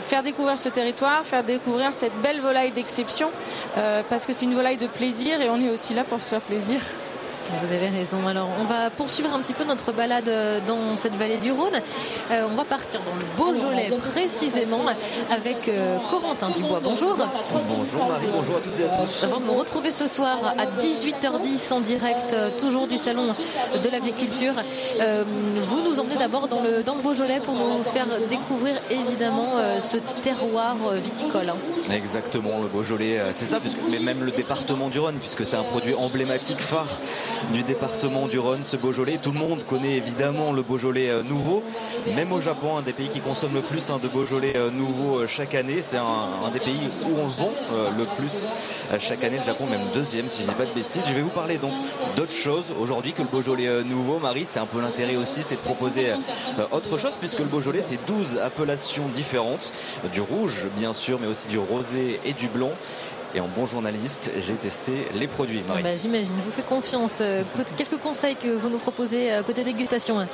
faire 0.06 0.22
découvrir 0.22 0.58
ce 0.58 0.68
territoire, 0.68 1.24
faire 1.24 1.42
découvrir 1.42 1.92
cette 1.92 2.14
belle 2.22 2.40
volaille 2.40 2.72
d'exception, 2.72 3.30
parce 4.10 4.26
que 4.26 4.32
c'est 4.32 4.44
une 4.44 4.54
volaille 4.54 4.76
de 4.76 4.86
plaisir 4.86 5.40
et 5.40 5.48
on 5.48 5.60
est 5.60 5.70
aussi 5.70 5.94
là 5.94 6.04
pour 6.04 6.20
se 6.20 6.30
faire 6.30 6.42
plaisir. 6.42 6.80
Vous 7.62 7.72
avez 7.72 7.88
raison. 7.88 8.26
Alors, 8.26 8.48
on 8.60 8.64
va 8.64 8.90
poursuivre 8.90 9.32
un 9.32 9.40
petit 9.40 9.52
peu 9.52 9.64
notre 9.64 9.92
balade 9.92 10.30
dans 10.66 10.96
cette 10.96 11.14
vallée 11.14 11.36
du 11.36 11.52
Rhône. 11.52 11.80
Euh, 12.30 12.48
on 12.50 12.54
va 12.56 12.64
partir 12.64 13.00
dans 13.02 13.14
le 13.14 13.24
Beaujolais 13.36 13.90
précisément 13.98 14.82
avec 15.30 15.68
euh, 15.68 15.98
Corentin 16.10 16.50
Dubois. 16.50 16.80
Bonjour. 16.82 17.16
Bonjour 17.68 18.06
Marie, 18.06 18.26
bonjour 18.32 18.56
à 18.56 18.60
toutes 18.60 18.80
et 18.80 18.84
à 18.84 18.88
tous. 18.88 19.24
Avant 19.24 19.40
de 19.40 19.44
vous 19.44 19.54
retrouver 19.54 19.90
ce 19.90 20.08
soir 20.08 20.38
à 20.58 20.66
18h10 20.66 21.72
en 21.72 21.80
direct, 21.80 22.32
euh, 22.32 22.50
toujours 22.58 22.88
du 22.88 22.98
Salon 22.98 23.26
de 23.82 23.88
l'Agriculture, 23.88 24.54
vous 25.68 25.82
nous 25.82 26.00
emmenez 26.00 26.16
d'abord 26.16 26.48
dans 26.48 26.60
le, 26.60 26.82
dans 26.82 26.94
le 26.94 27.02
Beaujolais 27.02 27.40
pour 27.40 27.54
nous 27.54 27.82
faire 27.82 28.06
découvrir 28.28 28.76
évidemment 28.90 29.46
ce 29.80 29.98
terroir 30.22 30.76
viticole. 30.94 31.52
Exactement, 31.92 32.60
le 32.60 32.68
Beaujolais, 32.68 33.20
c'est 33.30 33.46
ça, 33.46 33.60
puisque, 33.60 33.78
mais 33.90 33.98
même 33.98 34.24
le 34.24 34.30
département 34.30 34.88
du 34.88 34.98
Rhône, 34.98 35.16
puisque 35.20 35.44
c'est 35.46 35.56
un 35.56 35.62
produit 35.62 35.94
emblématique 35.94 36.60
phare 36.60 37.00
du 37.52 37.62
département 37.62 38.26
du 38.26 38.38
Rhône, 38.38 38.64
ce 38.64 38.76
Beaujolais. 38.76 39.18
Tout 39.22 39.32
le 39.32 39.38
monde 39.38 39.64
connaît 39.64 39.96
évidemment 39.96 40.52
le 40.52 40.62
Beaujolais 40.62 41.10
euh, 41.10 41.22
nouveau, 41.22 41.62
même 42.14 42.32
au 42.32 42.40
Japon, 42.40 42.76
un 42.76 42.82
des 42.82 42.92
pays 42.92 43.08
qui 43.08 43.20
consomme 43.20 43.54
le 43.54 43.60
plus 43.60 43.90
hein, 43.90 44.00
de 44.02 44.08
Beaujolais 44.08 44.54
euh, 44.56 44.70
nouveau 44.70 45.18
euh, 45.18 45.26
chaque 45.26 45.54
année. 45.54 45.82
C'est 45.82 45.96
un, 45.96 46.50
des 46.52 46.60
pays 46.60 46.90
où 47.04 47.18
on 47.18 47.26
vend 47.26 47.52
le 47.96 48.04
plus 48.16 48.48
chaque 48.98 49.24
année. 49.24 49.38
Le 49.38 49.44
Japon, 49.44 49.66
même 49.66 49.88
deuxième, 49.94 50.28
si 50.28 50.42
je 50.42 50.48
dis 50.48 50.54
pas 50.54 50.64
de 50.64 50.72
bêtises. 50.72 51.04
Je 51.08 51.14
vais 51.14 51.20
vous 51.20 51.30
parler 51.30 51.58
donc 51.58 51.72
d'autres 52.16 52.32
choses 52.32 52.64
aujourd'hui 52.80 53.12
que 53.12 53.22
le 53.22 53.28
Beaujolais 53.28 53.82
nouveau. 53.84 54.18
Marie, 54.18 54.44
c'est 54.44 54.60
un 54.60 54.66
peu 54.66 54.80
l'intérêt 54.80 55.16
aussi, 55.16 55.42
c'est 55.42 55.56
de 55.56 55.60
proposer 55.60 56.12
autre 56.72 56.98
chose, 56.98 57.16
puisque 57.18 57.40
le 57.40 57.46
Beaujolais, 57.46 57.82
c'est 57.82 57.98
12 58.06 58.38
appellations 58.38 59.08
différentes. 59.08 59.72
Du 60.12 60.20
rouge, 60.20 60.66
bien 60.76 60.92
sûr, 60.92 61.18
mais 61.20 61.26
aussi 61.26 61.48
du 61.48 61.58
rosé 61.58 62.20
et 62.24 62.32
du 62.32 62.48
blanc. 62.48 62.72
Et 63.36 63.40
en 63.40 63.48
bon 63.48 63.66
journaliste, 63.66 64.32
j'ai 64.38 64.54
testé 64.54 64.92
les 65.14 65.26
produits. 65.26 65.62
Ah 65.68 65.82
bah, 65.82 65.94
j'imagine, 65.94 66.34
je 66.38 66.42
vous 66.42 66.50
fais 66.50 66.62
confiance. 66.62 67.18
Euh, 67.20 67.42
quelques 67.76 67.98
conseils 67.98 68.34
que 68.34 68.48
vous 68.48 68.70
nous 68.70 68.78
proposez 68.78 69.30
euh, 69.30 69.42
côté 69.42 69.62
dégustation. 69.62 70.26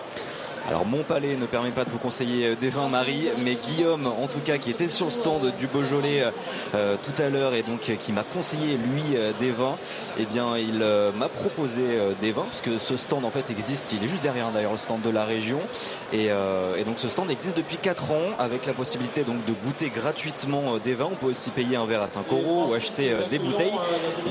Alors 0.68 0.86
mon 0.86 1.02
palais 1.02 1.36
ne 1.36 1.46
permet 1.46 1.70
pas 1.70 1.84
de 1.84 1.90
vous 1.90 1.98
conseiller 1.98 2.48
euh, 2.48 2.54
des 2.54 2.68
vins 2.68 2.88
Marie, 2.88 3.28
mais 3.38 3.56
Guillaume 3.56 4.06
en 4.06 4.28
tout 4.28 4.38
cas 4.38 4.58
qui 4.58 4.70
était 4.70 4.88
sur 4.88 5.06
le 5.06 5.10
stand 5.10 5.52
du 5.58 5.66
Beaujolais 5.66 6.24
euh, 6.74 6.96
tout 7.02 7.20
à 7.20 7.28
l'heure 7.28 7.54
et 7.54 7.62
donc 7.62 7.80
qui 7.80 8.12
m'a 8.12 8.22
conseillé 8.22 8.76
lui 8.76 9.02
euh, 9.16 9.32
des 9.40 9.50
vins, 9.50 9.76
eh 10.18 10.24
bien 10.24 10.56
il 10.56 10.84
m'a 11.16 11.28
proposé 11.28 11.82
des 12.20 12.30
vins 12.30 12.42
parce 12.42 12.60
que 12.60 12.78
ce 12.78 12.96
stand 12.96 13.24
en 13.24 13.30
fait 13.30 13.50
existe, 13.50 13.92
il 13.92 14.04
est 14.04 14.08
juste 14.08 14.22
derrière 14.22 14.50
d'ailleurs 14.50 14.72
le 14.72 14.78
stand 14.78 15.02
de 15.02 15.10
la 15.10 15.24
région. 15.24 15.58
Et, 16.12 16.28
donc 16.84 16.98
ce 16.98 17.08
stand 17.08 17.30
existe 17.30 17.56
depuis 17.56 17.76
4 17.76 18.10
ans 18.10 18.30
avec 18.38 18.66
la 18.66 18.72
possibilité 18.72 19.22
donc 19.22 19.44
de 19.44 19.52
goûter 19.64 19.90
gratuitement 19.90 20.78
des 20.82 20.94
vins. 20.94 21.08
On 21.10 21.16
peut 21.16 21.26
aussi 21.26 21.50
payer 21.50 21.76
un 21.76 21.86
verre 21.86 22.02
à 22.02 22.06
5 22.06 22.26
euros 22.30 22.66
ou 22.68 22.74
acheter 22.74 23.14
des 23.30 23.38
bouteilles, 23.38 23.78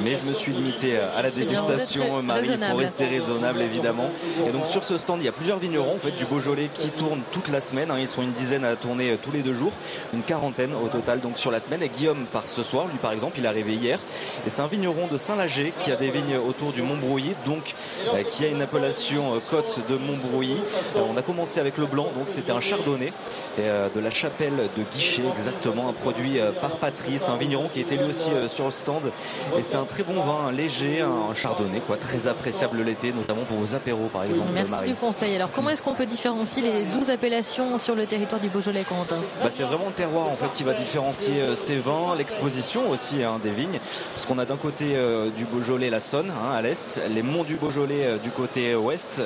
mais 0.04 0.16
je 0.16 0.24
me 0.24 0.34
suis 0.34 0.52
limité 0.52 0.98
à 1.18 1.22
la 1.22 1.32
dégustation 1.32 2.22
Marie, 2.22 2.50
il 2.52 2.64
faut 2.64 2.78
rester 2.78 3.06
raisonnable 3.06 3.62
évidemment. 3.62 4.10
Et 4.48 4.52
donc 4.52 4.68
sur 4.68 4.84
ce 4.84 4.98
stand 4.98 5.22
il 5.22 5.26
y 5.26 5.30
a 5.30 5.34
plusieurs 5.34 5.60
vignerons. 5.60 5.96
En 5.96 6.00
fait 6.00 6.21
du 6.22 6.28
Beaujolais 6.28 6.70
qui 6.72 6.90
tourne 6.90 7.22
toute 7.32 7.48
la 7.48 7.60
semaine. 7.60 7.90
Hein. 7.90 7.98
Ils 8.00 8.08
sont 8.08 8.22
une 8.22 8.32
dizaine 8.32 8.64
à 8.64 8.76
tourner 8.76 9.12
euh, 9.12 9.18
tous 9.20 9.32
les 9.32 9.42
deux 9.42 9.56
jours, 9.56 9.72
une 10.14 10.22
quarantaine 10.22 10.72
au 10.76 10.88
total 10.88 11.20
donc 11.20 11.40
sur 11.40 11.50
la 11.50 11.60
semaine. 11.60 11.82
Et 11.82 11.90
Guillaume 11.90 12.26
part 12.32 12.48
ce 12.48 12.62
soir, 12.62 12.86
lui 12.86 13.00
par 13.00 13.12
exemple, 13.12 13.40
il 13.40 13.46
est 13.46 13.48
arrivé 13.48 13.74
hier. 13.74 14.00
Et 14.46 14.52
c'est 14.52 14.62
un 14.62 14.68
vigneron 14.68 15.08
de 15.08 15.18
Saint-Lager 15.18 15.74
qui 15.84 15.92
a 15.92 15.96
des 15.96 16.12
vignes 16.12 16.38
autour 16.38 16.74
du 16.74 16.84
Montbrouilly, 16.84 17.34
donc 17.44 17.74
euh, 18.14 18.22
qui 18.30 18.46
a 18.46 18.50
une 18.50 18.62
appellation 18.62 19.34
euh, 19.34 19.40
côte 19.50 19.80
de 19.90 19.98
Montbrouilly. 19.98 20.58
on 20.96 21.18
a 21.18 21.24
commencé 21.24 21.60
avec 21.60 21.80
le 21.80 21.88
blanc, 21.88 22.12
donc 22.16 22.26
c'était 22.28 22.52
un 22.52 22.62
chardonnay 22.62 23.14
de 23.58 24.00
la 24.00 24.12
chapelle 24.12 24.70
de 24.78 24.84
Guichet, 24.94 25.24
exactement, 25.32 25.90
un 25.90 25.94
produit 25.94 26.40
par 26.62 26.78
Patrice, 26.78 27.30
un 27.30 27.38
vigneron 27.38 27.70
qui 27.74 27.80
était 27.80 27.96
lui 27.96 28.10
aussi 28.10 28.32
sur 28.48 28.66
le 28.66 28.72
stand. 28.72 29.12
Et 29.58 29.62
c'est 29.62 29.78
un 29.78 29.86
très 29.86 30.04
bon 30.04 30.22
vin, 30.22 30.52
léger, 30.52 31.02
un 31.02 31.34
chardonnay, 31.34 31.82
quoi, 31.86 31.98
très 31.98 32.28
appréciable 32.28 32.82
l'été, 32.82 33.12
notamment 33.12 33.44
pour 33.44 33.58
vos 33.58 33.76
apéros 33.76 34.10
par 34.12 34.24
exemple. 34.24 34.50
Merci 34.54 34.84
du 34.86 34.96
conseil. 34.96 35.36
Alors 35.36 35.52
comment 35.52 35.70
est-ce 35.70 35.84
qu'on 35.84 35.94
peut 35.94 36.06
différencie 36.12 36.64
les 36.64 36.84
12 36.84 37.10
appellations 37.10 37.80
sur 37.80 37.96
le 37.96 38.06
territoire 38.06 38.42
du 38.42 38.50
Beaujolais, 38.50 38.84
Corentin? 38.84 39.16
Bah, 39.42 39.50
C'est 39.50 39.64
vraiment 39.64 39.88
le 39.88 39.94
terroir 39.94 40.28
en 40.28 40.36
fait 40.36 40.52
qui 40.54 40.64
va 40.64 40.74
différencier 40.74 41.42
euh, 41.42 41.56
ces 41.56 41.78
vins, 41.78 42.16
l'exposition 42.18 42.90
aussi 42.90 43.24
hein, 43.24 43.40
des 43.42 43.50
vignes, 43.50 43.80
parce 44.14 44.26
qu'on 44.26 44.38
a 44.38 44.46
d'un 44.46 44.58
côté 44.58 44.96
euh, 44.96 45.30
du 45.30 45.46
Beaujolais 45.46 45.90
la 45.90 46.02
Saône 46.02 46.30
hein, 46.30 46.54
à 46.54 46.62
l'est, 46.62 47.02
les 47.10 47.24
monts 47.24 47.46
du 47.46 47.56
Beaujolais 47.56 48.06
euh, 48.06 48.18
du 48.18 48.30
côté 48.30 48.76
ouest. 48.76 49.24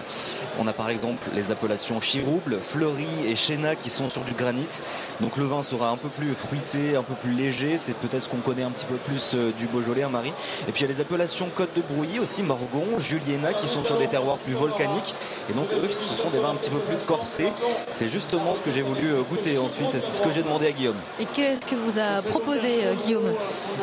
On 0.60 0.68
a 0.68 0.74
par 0.74 0.90
exemple 0.90 1.28
les 1.34 1.52
appellations 1.52 2.00
Chirouble, 2.00 2.60
Fleury 2.62 3.08
et 3.28 3.36
Chéna 3.36 3.76
qui 3.76 3.90
sont 3.90 4.10
sur 4.10 4.22
du 4.22 4.34
granit. 4.34 4.82
Donc 5.22 5.38
le 5.38 5.46
vin 5.46 5.64
sera 5.64 5.90
un 5.90 5.98
peu 5.98 6.10
plus 6.10 6.36
fruité, 6.36 6.96
un 6.96 7.04
peu 7.04 7.16
plus 7.16 7.32
léger. 7.32 7.78
C'est 7.80 7.96
peut-être 7.96 8.24
ce 8.24 8.30
qu'on 8.30 8.38
connaît 8.38 8.64
un 8.64 8.72
petit 8.72 8.86
peu 8.86 8.96
plus 8.96 9.36
du 9.58 9.66
Beaujolais, 9.68 10.04
hein, 10.04 10.10
Marie. 10.10 10.34
Et 10.68 10.72
puis 10.72 10.84
il 10.84 10.88
y 10.88 10.92
a 10.92 10.94
les 10.94 11.02
appellations 11.02 11.50
Côte 11.56 11.74
de 11.76 11.82
Brouilly 11.82 12.20
aussi, 12.20 12.44
Morgon, 12.44 13.00
Juliena 13.00 13.54
qui 13.54 13.68
sont 13.68 13.84
sur 13.84 13.98
des 13.98 14.08
terroirs 14.08 14.38
plus 14.38 14.54
volcaniques. 14.54 15.16
Et 15.50 15.54
donc 15.54 15.68
eux, 15.74 15.90
ce 15.90 16.14
sont 16.14 16.30
des 16.30 16.40
vins 16.40 16.52
un 16.52 16.56
petit 16.56 16.70
peu 16.70 16.75
plus 16.80 16.98
corsé. 17.08 17.48
C'est 17.90 18.08
justement 18.10 18.56
ce 18.56 18.62
que 18.62 18.72
j'ai 18.72 18.82
voulu 18.82 19.14
euh, 19.14 19.22
goûter 19.22 19.58
ensuite. 19.58 19.92
C'est 19.92 20.00
ce 20.00 20.22
que 20.22 20.32
j'ai 20.32 20.44
demandé 20.44 20.68
à 20.68 20.72
Guillaume. 20.72 20.96
Et 21.20 21.26
qu'est-ce 21.26 21.66
que 21.66 21.76
vous 21.76 22.00
a 22.00 22.22
proposé 22.22 22.86
euh, 22.86 22.96
Guillaume? 22.96 23.34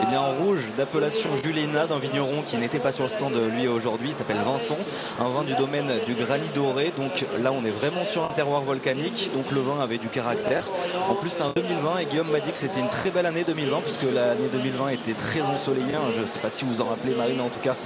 Eh 0.02 0.06
bien 0.06 0.20
en 0.20 0.32
rouge 0.32 0.69
d'appellation 0.77 1.31
Juléna 1.43 1.86
d'un 1.86 1.98
vigneron 1.98 2.43
qui 2.47 2.59
n'était 2.59 2.78
pas 2.78 2.93
sur 2.93 3.05
le 3.05 3.10
stand 3.10 3.35
euh, 3.35 3.48
lui 3.48 3.69
aujourd'hui. 3.69 4.09
Il 4.10 4.14
s'appelle 4.14 4.40
Vincent. 4.44 4.78
Un 5.20 5.28
vin 5.28 5.43
du 5.44 5.55
domaine 5.55 5.90
du 6.06 6.14
granit 6.14 6.51
doré. 6.55 6.93
Donc 6.97 7.24
là 7.43 7.52
on 7.52 7.64
est 7.64 7.70
vraiment 7.70 8.05
sur 8.05 8.24
un 8.24 8.35
terroir 8.35 8.62
volcanique. 8.62 9.31
Donc 9.35 9.51
le 9.51 9.60
vin 9.60 9.81
avait 9.81 9.98
du 9.98 10.09
caractère. 10.09 10.69
En 11.09 11.14
plus 11.14 11.31
c'est 11.31 11.43
un 11.43 11.52
2020 11.55 11.98
et 11.98 12.06
Guillaume 12.06 12.31
m'a 12.31 12.40
dit 12.40 12.51
que 12.51 12.59
c'était 12.59 12.81
une 12.81 12.90
très 12.90 13.10
belle 13.10 13.27
année 13.27 13.44
2020 13.44 13.81
puisque 13.82 14.02
l'année 14.02 14.48
2020 14.52 14.89
était 14.89 15.14
très 15.14 15.43
ensoleillée. 15.43 15.93
Je 16.14 16.20
ne 16.20 16.27
sais 16.27 16.39
pas 16.39 16.51
si 16.51 16.64
vous 16.64 16.81
en 16.81 16.86
rappelez 16.86 17.14
Marie 17.14 17.35
mais 17.36 17.43
en 17.43 17.48
tout 17.48 17.60
cas 17.60 17.77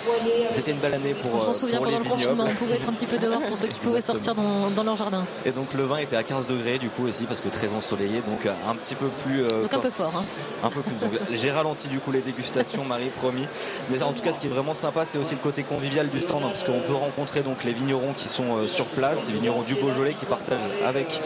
c'était 0.50 0.72
une 0.72 0.78
belle 0.78 0.94
année 0.94 1.14
pour 1.14 1.34
On 1.34 1.40
s'en 1.40 1.52
souvient 1.54 1.80
pendant 1.80 1.98
le 1.98 2.04
confinement. 2.04 2.44
On 2.46 2.54
pouvait 2.54 2.76
être 2.76 2.88
un 2.88 2.92
petit 2.92 3.06
peu 3.06 3.18
dehors 3.18 3.40
pour 3.42 3.56
ceux 3.56 3.68
qui 3.68 3.78
pouvaient 3.78 4.00
sortir 4.00 4.34
dans, 4.34 4.70
dans 4.74 4.82
leur 4.82 4.95
jardin. 4.96 5.24
Et 5.44 5.50
donc 5.50 5.74
le 5.74 5.84
vin 5.84 5.98
était 5.98 6.16
à 6.16 6.22
15 6.22 6.46
degrés 6.46 6.78
du 6.78 6.88
coup 6.88 7.06
aussi 7.06 7.24
parce 7.24 7.40
que 7.40 7.48
très 7.48 7.72
ensoleillé, 7.72 8.20
donc 8.20 8.46
un 8.46 8.74
petit 8.74 8.94
peu 8.94 9.08
plus. 9.08 9.42
Euh, 9.42 9.62
donc 9.62 9.74
un 9.74 9.78
peu 9.78 9.90
fort. 9.90 10.12
Hein. 10.16 10.24
Un 10.62 10.70
peu 10.70 10.82
plus. 10.82 10.94
J'ai 11.32 11.50
ralenti 11.50 11.88
du 11.88 11.98
coup 11.98 12.12
les 12.12 12.20
dégustations, 12.20 12.84
Marie 12.84 13.10
promis. 13.10 13.46
Mais 13.90 14.02
en 14.02 14.12
tout 14.12 14.22
cas, 14.22 14.32
ce 14.32 14.40
qui 14.40 14.46
est 14.46 14.50
vraiment 14.50 14.74
sympa, 14.74 15.04
c'est 15.06 15.18
aussi 15.18 15.34
le 15.34 15.40
côté 15.40 15.62
convivial 15.62 16.08
du 16.08 16.20
stand, 16.20 16.42
hein, 16.44 16.48
parce 16.48 16.64
qu'on 16.64 16.80
peut 16.80 16.94
rencontrer 16.94 17.40
donc 17.40 17.64
les 17.64 17.72
vignerons 17.72 18.12
qui 18.14 18.28
sont 18.28 18.56
euh, 18.56 18.66
sur 18.66 18.86
place, 18.86 19.28
les 19.28 19.34
vignerons 19.34 19.62
du 19.62 19.74
Beaujolais 19.74 20.14
qui 20.14 20.26
partagent 20.26 20.60
avec 20.84 21.20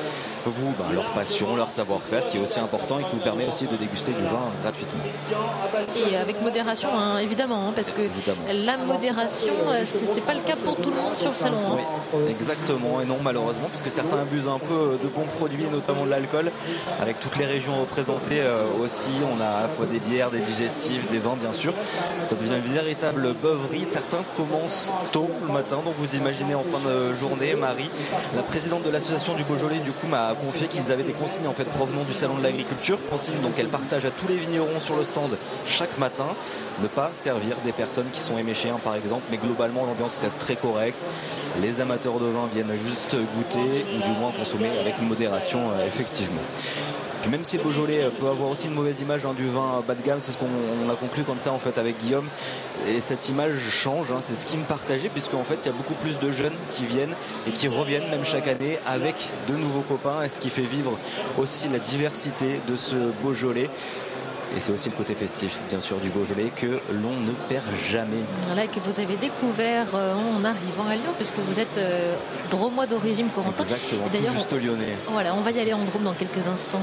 vous 0.47 0.73
ben, 0.79 0.93
leur 0.95 1.11
passion, 1.13 1.57
leur 1.57 1.71
savoir-faire, 1.71 2.27
qui 2.27 2.39
est 2.39 2.41
aussi 2.41 2.61
important 2.61 2.99
et 2.99 3.05
qui 3.05 3.13
vous 3.13 3.23
permet 3.23 3.47
aussi 3.47 3.67
de 3.67 3.77
déguster 3.77 4.13
du 4.13 4.23
vin 4.23 4.51
gratuitement. 4.63 5.03
Et 5.97 6.17
avec 6.17 6.41
modération, 6.43 6.89
hein, 6.95 7.19
évidemment, 7.19 7.73
parce 7.75 7.91
que 7.91 8.03
la 8.53 8.77
modération, 8.77 9.55
euh, 9.69 9.83
c'est 9.85 10.25
pas 10.25 10.35
le 10.35 10.41
cas 10.41 10.57
pour 10.57 10.77
tout 10.77 10.91
le 10.91 10.97
monde 10.97 11.17
sur 11.17 11.31
le 11.31 11.37
salon. 11.37 11.79
exactement, 12.29 13.01
et 13.01 13.05
non 13.05 13.19
malheureusement, 13.23 13.60
parce 13.69 13.83
que 13.83 13.91
certains 13.91 14.19
abusent 14.19 14.49
un 14.49 14.59
peu 14.59 14.99
de 15.03 15.09
bons 15.09 15.27
produits, 15.37 15.65
notamment 15.71 16.05
de 16.05 16.11
l'alcool, 16.11 16.51
avec 17.01 17.21
toutes 17.21 17.37
les 17.37 17.47
régions 17.47 17.81
représentées 17.81 18.41
euh, 18.41 18.65
aussi. 18.83 19.13
On 19.35 19.41
a 19.41 19.47
à 19.47 19.63
la 19.63 19.69
fois 19.69 19.87
des 19.87 19.99
bières, 19.99 20.31
des 20.31 20.41
digestifs, 20.41 21.09
des 21.09 21.19
vins, 21.19 21.37
bien 21.41 21.53
sûr. 21.53 21.73
Ça 22.21 22.35
devient 22.35 22.57
une 22.57 22.73
véritable 22.73 23.35
beuverie. 23.35 23.85
Certains 23.85 24.25
commencent 24.37 24.93
tôt 25.13 25.31
le 25.47 25.53
matin, 25.53 25.79
donc 25.85 25.95
vous 25.99 26.17
imaginez 26.17 26.55
en 26.55 26.63
fin 26.63 26.79
de 26.89 27.15
journée, 27.15 27.55
Marie, 27.55 27.91
la 28.35 28.43
présidente 28.43 28.83
de 28.83 28.91
l'association 28.91 29.35
du 29.35 29.45
Beaujolais, 29.45 29.79
du 29.79 29.93
coup, 29.93 30.07
m'a 30.07 30.35
confié 30.35 30.69
qu'ils 30.69 30.93
avaient 30.93 31.03
des 31.03 31.13
consignes 31.13 31.47
en 31.47 31.53
fait 31.53 31.65
provenant 31.65 32.05
du 32.05 32.13
salon 32.13 32.37
de 32.39 32.43
l'agriculture, 32.43 32.99
consignes 33.09 33.41
donc 33.43 33.53
elle 33.59 33.69
partage 33.69 34.05
à 34.05 34.11
tous 34.11 34.29
les 34.29 34.37
vignerons 34.37 34.81
sur 34.81 34.97
le 34.97 35.05
stand 35.05 35.37
chaque 35.67 35.99
matin, 35.99 36.27
ne 36.83 36.89
pas 36.89 37.11
servir 37.15 37.57
des 37.65 37.73
personnes 37.73 38.11
qui 38.13 38.21
sont 38.21 38.39
éméchéens 38.39 38.79
par 38.83 38.95
exemple, 38.95 39.25
mais 39.31 39.37
globalement 39.37 39.85
l'ambiance 39.85 40.19
reste 40.19 40.39
très 40.39 40.57
correcte. 40.57 41.09
Les 41.61 41.81
amateurs 41.81 42.19
de 42.19 42.27
vin 42.27 42.49
viennent 42.53 42.75
juste 42.77 43.17
goûter 43.37 43.50
ou 43.59 44.05
du 44.05 44.19
moins 44.19 44.33
consommer 44.33 44.71
avec 44.79 45.01
modération, 45.01 45.71
euh, 45.71 45.87
effectivement. 45.87 46.43
Même 47.29 47.45
si 47.45 47.59
Beaujolais 47.59 48.09
peut 48.19 48.29
avoir 48.29 48.51
aussi 48.51 48.67
une 48.67 48.75
mauvaise 48.75 49.01
image 49.01 49.27
hein, 49.27 49.35
du 49.37 49.47
vin 49.47 49.85
bas 49.87 49.95
de 49.95 50.03
gamme, 50.03 50.21
c'est 50.21 50.33
ce 50.33 50.39
qu'on 50.39 50.91
a 50.91 50.97
conclu 50.97 51.23
comme 51.23 51.39
ça 51.39 51.53
en 51.53 51.59
fait 51.59 51.77
avec 51.77 51.99
Guillaume. 51.99 52.27
Et 52.89 53.01
cette 53.01 53.29
image 53.29 53.59
change, 53.59 54.11
hein, 54.11 54.21
c'est 54.21 54.35
ce 54.35 54.47
qui 54.47 54.57
me 54.57 54.65
partageait, 54.65 55.11
puisqu'en 55.11 55.45
fait 55.45 55.59
il 55.63 55.67
y 55.67 55.69
a 55.69 55.73
beaucoup 55.73 55.95
plus 55.95 56.19
de 56.19 56.31
jeunes 56.31 56.55
qui 56.71 56.87
viennent 56.87 57.15
et 57.47 57.51
qui 57.51 57.69
reviennent 57.69 58.09
même 58.09 58.25
chaque 58.25 58.49
année 58.49 58.79
avec 58.87 59.17
de 59.49 59.55
nouveaux 59.55 59.83
copains, 59.83 60.23
et 60.23 60.31
ce 60.31 60.41
qui 60.41 60.49
fait 60.49 60.63
vivre 60.63 60.99
aussi 61.39 61.69
la 61.69 61.79
diversité 61.79 62.59
de 62.67 62.77
ce 62.77 62.97
Beaujolais. 63.23 63.69
Et 64.57 64.59
c'est 64.59 64.73
aussi 64.73 64.91
le 64.91 64.97
côté 64.97 65.15
festif, 65.15 65.59
bien 65.69 65.81
sûr, 65.81 65.99
du 65.99 66.09
Beaujolais 66.11 66.51
que 66.57 66.81
l'on 66.93 67.15
ne 67.21 67.31
perd 67.49 67.65
jamais. 67.89 68.19
Voilà, 68.49 68.67
que 68.67 68.81
vous 68.81 68.99
avez 69.01 69.15
découvert 69.17 69.87
euh, 69.95 70.13
en 70.15 70.43
arrivant 70.43 70.87
à 70.91 70.97
Lyon, 70.97 71.13
puisque 71.17 71.39
vous 71.39 71.61
êtes 71.61 71.79
euh, 71.79 72.17
dromois 72.51 72.87
d'origine 72.87 73.29
Corentin. 73.29 73.63
Exactement, 73.63 74.07
Et 74.07 74.11
d'ailleurs, 74.11 74.33
juste 74.33 74.53
lyonnais. 74.53 74.97
Voilà, 75.09 75.35
on 75.35 75.41
va 75.41 75.53
y 75.53 75.61
aller 75.61 75.73
en 75.73 75.85
Drôme 75.85 76.03
dans 76.03 76.15
quelques 76.15 76.49
instants 76.49 76.81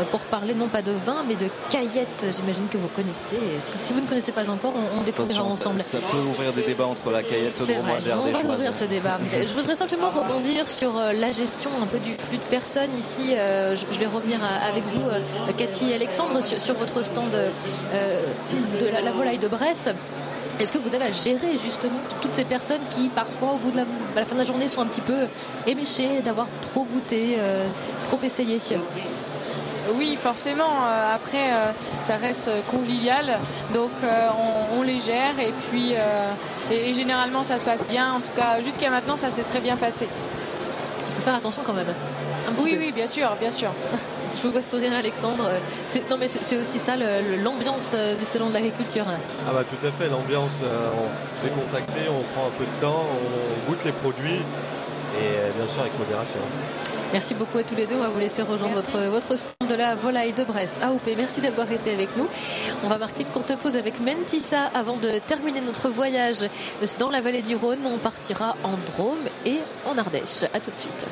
euh, 0.00 0.04
pour 0.04 0.20
parler 0.20 0.54
non 0.54 0.68
pas 0.68 0.82
de 0.82 0.92
vin, 0.92 1.24
mais 1.26 1.34
de 1.34 1.48
caillettes. 1.68 2.26
J'imagine 2.36 2.68
que 2.70 2.78
vous 2.78 2.86
connaissez. 2.88 3.34
Et 3.36 3.60
Si, 3.60 3.76
si 3.76 3.92
vous 3.92 4.00
ne 4.00 4.06
connaissez 4.06 4.30
pas 4.30 4.48
encore, 4.48 4.72
on, 4.76 5.00
on 5.00 5.02
découvrira 5.02 5.40
ça, 5.40 5.44
ensemble. 5.44 5.80
ça 5.80 5.98
peut 5.98 6.16
ouvrir 6.18 6.52
des 6.52 6.62
débats 6.62 6.86
entre 6.86 7.10
la 7.10 7.24
caillette, 7.24 7.50
C'est 7.52 7.74
le 7.74 7.80
et 7.80 8.12
on 8.14 8.30
va 8.30 8.54
ouvrir 8.54 8.72
ce 8.72 8.84
débat. 8.84 9.18
Je 9.32 9.52
voudrais 9.52 9.74
simplement 9.74 10.10
rebondir 10.10 10.68
sur 10.68 10.96
euh, 10.96 11.12
la 11.12 11.32
gestion 11.32 11.70
un 11.82 11.86
peu 11.86 11.98
du 11.98 12.12
flux 12.12 12.38
de 12.38 12.42
personnes 12.44 12.94
ici. 12.96 13.34
euh, 13.36 13.74
Je 13.74 13.84
je 13.92 13.98
vais 13.98 14.06
revenir 14.06 14.38
à- 14.44 14.68
avec 14.68 14.84
vous, 14.84 15.02
Cathy 15.58 15.90
et 15.90 15.94
Alexandre, 15.96 16.40
sur, 16.40 16.60
sur 16.60 16.74
votre 16.76 16.99
stand 17.02 17.34
euh, 17.34 18.22
de 18.80 18.86
la, 18.86 19.00
la 19.00 19.10
volaille 19.12 19.38
de 19.38 19.48
Bresse. 19.48 19.88
Est-ce 20.58 20.72
que 20.72 20.78
vous 20.78 20.94
avez 20.94 21.04
à 21.06 21.10
gérer 21.10 21.56
justement 21.56 21.98
toutes 22.20 22.34
ces 22.34 22.44
personnes 22.44 22.82
qui 22.90 23.08
parfois 23.08 23.52
au 23.52 23.56
bout 23.56 23.70
de 23.70 23.76
la, 23.78 23.82
à 23.82 24.20
la 24.20 24.24
fin 24.26 24.34
de 24.34 24.40
la 24.40 24.44
journée 24.44 24.68
sont 24.68 24.82
un 24.82 24.86
petit 24.86 25.00
peu 25.00 25.26
éméchées 25.66 26.20
d'avoir 26.24 26.46
trop 26.60 26.84
goûté, 26.84 27.36
euh, 27.38 27.66
trop 28.04 28.18
essayé? 28.22 28.58
Oui, 29.96 30.16
forcément. 30.20 30.84
euh, 30.86 31.14
Après, 31.14 31.50
ça 32.02 32.16
reste 32.16 32.50
convivial, 32.70 33.38
donc 33.74 33.90
on, 34.02 34.78
on 34.78 34.82
les 34.82 35.00
gère 35.00 35.38
et 35.40 35.52
puis 35.70 35.94
et, 36.70 36.90
et 36.90 36.94
généralement 36.94 37.42
ça 37.42 37.56
se 37.58 37.64
passe 37.64 37.86
bien. 37.86 38.12
En 38.12 38.20
tout 38.20 38.30
cas, 38.36 38.60
jusqu'à 38.60 38.90
maintenant, 38.90 39.16
ça 39.16 39.30
s'est 39.30 39.42
très 39.42 39.60
bien 39.60 39.76
passé. 39.76 40.06
Il 41.08 41.12
faut 41.14 41.22
faire 41.22 41.34
attention 41.34 41.62
quand 41.64 41.72
même. 41.72 41.86
Un 42.48 42.52
petit 42.52 42.64
Oui, 42.64 42.74
peu. 42.76 42.78
oui, 42.82 42.92
bien 42.92 43.06
sûr, 43.06 43.30
bien 43.40 43.50
sûr. 43.50 43.70
Je 44.36 44.42
vous 44.46 44.52
vois 44.52 44.62
sourire 44.62 44.92
Alexandre. 44.94 45.48
C'est- 45.86 46.08
Non 46.10 46.16
mais 46.18 46.28
c'est 46.28 46.56
aussi 46.56 46.78
ça 46.78 46.94
l'ambiance 46.96 47.92
euh, 47.94 48.14
du 48.14 48.24
salon 48.24 48.48
de 48.48 48.54
l'agriculture. 48.54 49.04
Ah 49.08 49.52
bah 49.52 49.64
tout 49.68 49.86
à 49.86 49.90
fait, 49.90 50.08
l'ambiance 50.08 50.60
euh, 50.62 50.88
on- 50.96 51.44
décontractée, 51.46 52.08
on 52.08 52.22
prend 52.34 52.46
un 52.48 52.50
peu 52.58 52.64
de 52.64 52.80
temps, 52.80 53.04
on 53.06 53.70
goûte 53.70 53.80
les 53.84 53.92
produits 53.92 54.36
et 54.36 55.36
euh, 55.36 55.50
bien 55.56 55.68
sûr 55.68 55.80
avec 55.82 55.98
modération. 55.98 56.40
Merci 57.12 57.34
beaucoup 57.34 57.58
à 57.58 57.64
tous 57.64 57.74
les 57.74 57.86
deux. 57.86 57.96
On 57.96 58.02
va 58.02 58.08
vous 58.08 58.20
laisser 58.20 58.42
rejoindre 58.42 58.76
votre, 58.76 58.96
votre 59.10 59.34
stand 59.36 59.68
de 59.68 59.74
la 59.74 59.96
volaille 59.96 60.32
de 60.32 60.44
Bresse 60.44 60.80
AOP. 60.80 61.08
Merci 61.16 61.40
d'avoir 61.40 61.70
été 61.72 61.92
avec 61.92 62.16
nous. 62.16 62.28
On 62.84 62.88
va 62.88 62.98
marquer 62.98 63.22
une 63.24 63.28
courte 63.30 63.54
pause 63.56 63.76
avec 63.76 63.98
Mentissa 64.00 64.70
avant 64.74 64.96
de 64.96 65.18
terminer 65.26 65.60
notre 65.60 65.88
voyage 65.88 66.44
dans 67.00 67.10
la 67.10 67.20
vallée 67.20 67.42
du 67.42 67.56
Rhône. 67.56 67.80
On 67.84 67.98
partira 67.98 68.54
en 68.62 68.74
Drôme 68.94 69.18
et 69.44 69.58
en 69.86 69.98
Ardèche. 69.98 70.44
À 70.54 70.60
tout 70.60 70.70
de 70.70 70.76
suite. 70.76 71.04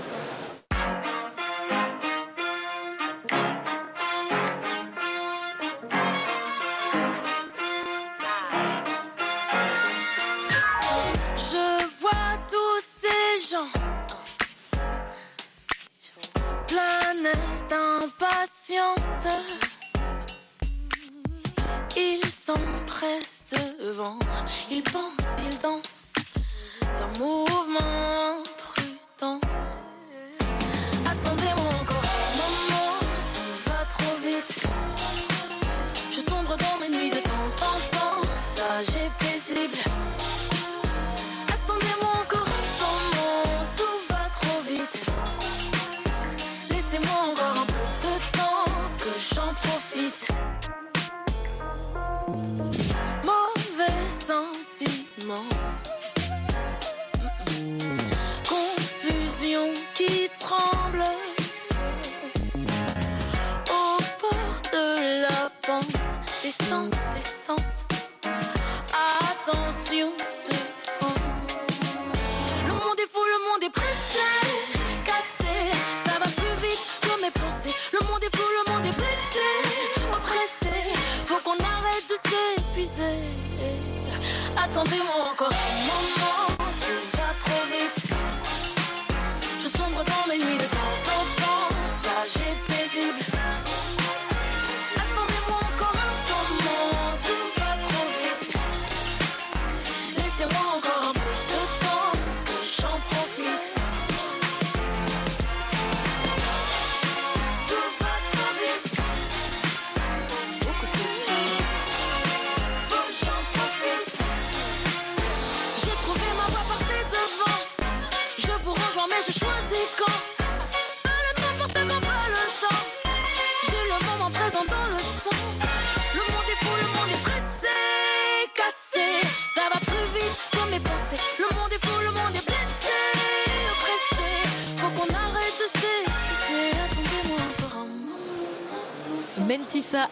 Impatiente. 18.97 19.69
Ils 21.97 22.27
s'empressent 22.27 23.47
devant, 23.81 24.19
ils 24.71 24.83
pensent, 24.83 25.39
ils 25.51 25.59
dansent 25.61 26.15
d'un 26.99 27.19
mouvement 27.19 28.28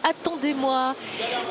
attendez-moi. 0.02 0.94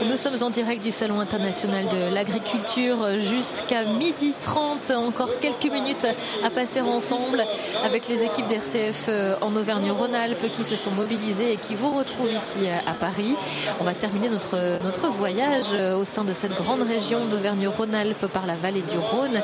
Nous 0.03 0.17
sommes 0.17 0.41
en 0.41 0.49
direct 0.49 0.83
du 0.83 0.91
Salon 0.91 1.19
international 1.19 1.87
de 1.87 2.13
l'agriculture 2.13 3.19
jusqu'à 3.19 3.83
midi 3.83 4.33
30. 4.41 4.91
Encore 4.91 5.39
quelques 5.39 5.71
minutes 5.71 6.07
à 6.43 6.49
passer 6.49 6.81
ensemble 6.81 7.45
avec 7.83 8.07
les 8.07 8.23
équipes 8.23 8.47
d'RCF 8.47 9.05
euh, 9.09 9.35
en 9.41 9.55
Auvergne-Rhône-Alpes 9.55 10.51
qui 10.51 10.63
se 10.63 10.75
sont 10.75 10.91
mobilisées 10.91 11.53
et 11.53 11.57
qui 11.57 11.75
vous 11.75 11.91
retrouvent 11.91 12.31
ici 12.31 12.67
à 12.85 12.93
Paris. 12.93 13.35
On 13.79 13.83
va 13.83 13.93
terminer 13.93 14.29
notre, 14.29 14.81
notre 14.83 15.07
voyage 15.07 15.73
euh, 15.73 15.97
au 15.97 16.05
sein 16.05 16.23
de 16.23 16.33
cette 16.33 16.53
grande 16.53 16.81
région 16.81 17.25
d'Auvergne-Rhône-Alpes 17.25 18.27
par 18.27 18.45
la 18.45 18.55
vallée 18.55 18.81
du 18.81 18.97
Rhône 18.97 19.41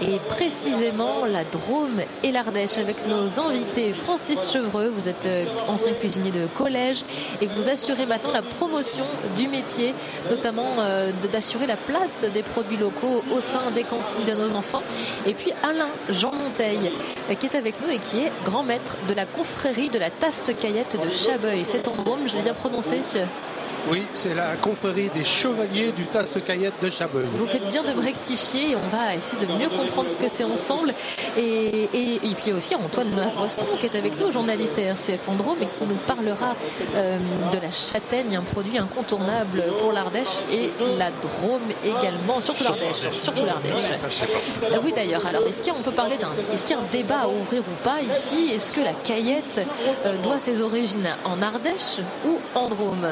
et 0.00 0.18
précisément 0.28 1.24
la 1.24 1.44
Drôme 1.44 2.00
et 2.22 2.32
l'Ardèche 2.32 2.78
avec 2.78 3.06
nos 3.06 3.40
invités. 3.40 3.92
Francis 3.92 4.52
Chevreux, 4.52 4.88
vous 4.88 5.08
êtes 5.08 5.26
euh, 5.26 5.44
ancien 5.68 5.92
cuisinier 5.92 6.30
de 6.30 6.46
collège 6.46 7.04
et 7.40 7.46
vous 7.46 7.68
assurez 7.68 8.06
maintenant 8.06 8.32
la 8.32 8.42
promotion 8.42 9.04
du 9.36 9.48
métier, 9.48 9.94
notamment 10.30 10.76
euh, 10.78 11.12
d'assurer 11.30 11.66
la 11.66 11.76
place 11.76 12.24
des 12.32 12.42
produits 12.42 12.76
locaux 12.76 13.22
au 13.34 13.40
sein 13.40 13.70
des 13.74 13.84
cantines 13.84 14.24
de 14.24 14.32
nos 14.32 14.56
enfants. 14.56 14.82
Et 15.26 15.34
puis 15.34 15.52
Alain 15.62 15.90
Jean 16.08 16.32
Monteil, 16.32 16.92
euh, 17.30 17.34
qui 17.34 17.46
est 17.46 17.56
avec 17.56 17.80
nous 17.82 17.88
et 17.88 17.98
qui 17.98 18.20
est 18.20 18.32
grand 18.44 18.62
maître 18.62 18.96
de 19.08 19.14
la 19.14 19.26
confrérie 19.26 19.88
de 19.88 19.98
la 19.98 20.10
Taste 20.10 20.56
Caillette 20.56 20.98
de 21.02 21.08
Chabeuil. 21.08 21.64
C'est 21.64 21.88
en 21.88 21.92
Drôme, 21.92 22.26
je 22.26 22.36
l'ai 22.36 22.42
bien 22.42 22.54
prononcé. 22.54 23.00
Oui, 23.90 24.02
c'est 24.14 24.34
la 24.34 24.54
confrérie 24.56 25.10
des 25.12 25.24
chevaliers 25.24 25.90
du 25.90 26.04
Tasse 26.06 26.30
Caillette 26.46 26.74
de 26.80 26.88
Chabeuil. 26.88 27.26
Vous 27.34 27.46
faites 27.46 27.66
bien 27.66 27.82
de 27.82 27.92
me 27.92 28.00
rectifier, 28.00 28.76
on 28.76 28.88
va 28.88 29.14
essayer 29.16 29.44
de 29.44 29.52
mieux 29.52 29.68
comprendre 29.68 30.08
ce 30.08 30.16
que 30.16 30.28
c'est 30.28 30.44
ensemble. 30.44 30.94
Et, 31.36 31.88
et, 31.92 32.14
et 32.14 32.34
puis 32.40 32.52
aussi 32.52 32.76
Antoine 32.76 33.10
Loistron 33.36 33.76
qui 33.80 33.86
est 33.86 33.96
avec 33.96 34.18
nous, 34.20 34.30
journaliste 34.30 34.78
à 34.78 34.82
RCF 34.82 35.28
Andro, 35.28 35.56
mais 35.58 35.66
qui 35.66 35.84
nous 35.84 35.96
parlera 35.96 36.54
euh, 36.94 37.18
de 37.52 37.58
la 37.58 37.72
châtaigne, 37.72 38.36
un 38.36 38.42
produit 38.42 38.78
incontournable 38.78 39.64
pour 39.80 39.92
l'Ardèche 39.92 40.40
et 40.50 40.70
la 40.96 41.10
Drôme 41.10 41.62
également, 41.84 42.38
surtout 42.40 42.64
l'Ardèche. 42.64 43.10
Surtout 43.10 43.44
l'Ardèche. 43.44 43.90
Euh, 44.62 44.78
oui 44.84 44.92
d'ailleurs, 44.94 45.26
alors 45.26 45.46
est-ce 45.48 45.62
qu'on 45.68 45.82
peut 45.82 45.90
parler 45.90 46.18
d'un 46.18 46.30
est-ce 46.52 46.64
qu'il 46.64 46.76
y 46.76 46.78
a 46.78 46.82
un 46.82 46.92
débat 46.92 47.22
à 47.24 47.28
ouvrir 47.28 47.62
ou 47.62 47.82
pas 47.84 48.00
ici? 48.00 48.50
Est-ce 48.52 48.70
que 48.70 48.80
la 48.80 48.94
caillette 48.94 49.60
euh, 50.06 50.16
doit 50.18 50.38
ses 50.38 50.62
origines 50.62 51.08
en 51.24 51.42
Ardèche 51.42 51.98
ou 52.24 52.38
en 52.54 52.68
Drôme? 52.68 53.08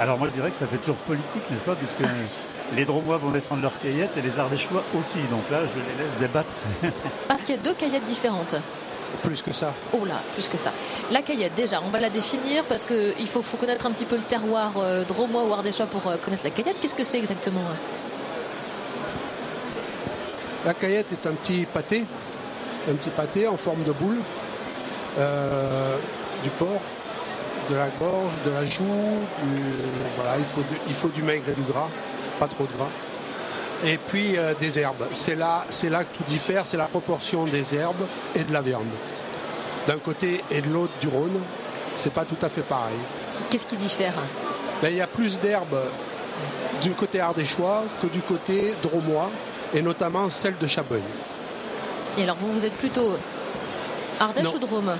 Alors 0.00 0.18
moi 0.18 0.28
je 0.28 0.34
dirais 0.34 0.50
que 0.50 0.56
ça 0.56 0.66
fait 0.66 0.78
toujours 0.78 0.96
politique, 0.96 1.42
n'est-ce 1.50 1.64
pas 1.64 1.74
Puisque 1.74 2.02
les 2.74 2.84
Dromois 2.84 3.16
vont 3.18 3.30
défendre 3.30 3.62
leur 3.62 3.78
caillette 3.78 4.16
et 4.16 4.22
les 4.22 4.38
Ardéchois 4.38 4.82
aussi. 4.98 5.18
Donc 5.30 5.48
là, 5.50 5.60
je 5.66 5.78
les 5.78 6.04
laisse 6.04 6.16
débattre. 6.18 6.54
Parce 7.28 7.42
qu'il 7.42 7.54
y 7.54 7.58
a 7.58 7.60
deux 7.62 7.74
caillettes 7.74 8.04
différentes. 8.04 8.56
Plus 9.22 9.40
que 9.40 9.52
ça. 9.52 9.72
Oh 9.92 10.04
là, 10.04 10.20
plus 10.34 10.48
que 10.48 10.58
ça. 10.58 10.72
La 11.10 11.22
caillette, 11.22 11.54
déjà, 11.54 11.80
on 11.84 11.90
va 11.90 12.00
la 12.00 12.10
définir 12.10 12.64
parce 12.64 12.84
qu'il 12.84 13.28
faut, 13.28 13.40
faut 13.40 13.56
connaître 13.56 13.86
un 13.86 13.92
petit 13.92 14.04
peu 14.04 14.16
le 14.16 14.22
terroir 14.22 14.72
euh, 14.76 15.04
dromois 15.04 15.44
ou 15.44 15.52
ardéchois 15.54 15.86
pour 15.86 16.06
euh, 16.08 16.16
connaître 16.16 16.42
la 16.44 16.50
caillette. 16.50 16.78
Qu'est-ce 16.80 16.94
que 16.94 17.04
c'est 17.04 17.18
exactement 17.18 17.60
hein? 17.60 17.76
La 20.66 20.74
caillette 20.74 21.12
est 21.12 21.26
un 21.26 21.32
petit 21.32 21.64
pâté, 21.64 22.04
un 22.90 22.94
petit 22.94 23.10
pâté 23.10 23.46
en 23.46 23.56
forme 23.56 23.84
de 23.84 23.92
boule, 23.92 24.18
euh, 25.18 25.96
du 26.42 26.50
porc, 26.50 26.82
de 27.70 27.74
la 27.74 27.88
gorge, 27.98 28.34
de 28.44 28.50
la 28.50 28.64
joue. 28.64 28.84
du- 29.42 29.74
voilà, 30.16 30.38
il 30.38 30.44
faut, 30.44 30.60
du, 30.62 30.76
il 30.88 30.94
faut 30.94 31.08
du 31.08 31.22
maigre 31.22 31.44
et 31.50 31.54
du 31.54 31.62
gras, 31.62 31.88
pas 32.38 32.46
trop 32.48 32.64
de 32.64 32.72
gras. 32.76 32.88
Et 33.84 33.98
puis 33.98 34.36
euh, 34.38 34.54
des 34.58 34.78
herbes. 34.78 35.04
C'est 35.12 35.34
là, 35.34 35.64
c'est 35.68 35.90
là 35.90 36.04
que 36.04 36.16
tout 36.16 36.24
diffère, 36.24 36.64
c'est 36.64 36.76
la 36.78 36.86
proportion 36.86 37.44
des 37.44 37.74
herbes 37.74 38.06
et 38.34 38.42
de 38.44 38.52
la 38.52 38.60
viande. 38.62 38.84
D'un 39.86 39.98
côté 39.98 40.42
et 40.50 40.60
de 40.62 40.68
l'autre 40.68 40.92
du 41.00 41.08
Rhône, 41.08 41.40
c'est 41.94 42.12
pas 42.12 42.24
tout 42.24 42.38
à 42.42 42.48
fait 42.48 42.62
pareil. 42.62 42.96
Qu'est-ce 43.50 43.66
qui 43.66 43.76
diffère? 43.76 44.14
Ben, 44.82 44.88
il 44.90 44.96
y 44.96 45.00
a 45.00 45.06
plus 45.06 45.38
d'herbes 45.40 45.78
du 46.82 46.90
côté 46.92 47.20
ardéchois 47.20 47.84
que 48.02 48.06
du 48.08 48.20
côté 48.20 48.74
dromois, 48.82 49.30
et 49.74 49.82
notamment 49.82 50.28
celle 50.28 50.56
de 50.58 50.66
Chabeuil. 50.66 51.02
Et 52.18 52.22
alors, 52.24 52.36
vous, 52.36 52.52
vous 52.52 52.64
êtes 52.64 52.74
plutôt 52.76 53.12
Ardèche 54.20 54.44
Non. 54.44 54.54
ou 54.54 54.58
Drôme? 54.58 54.92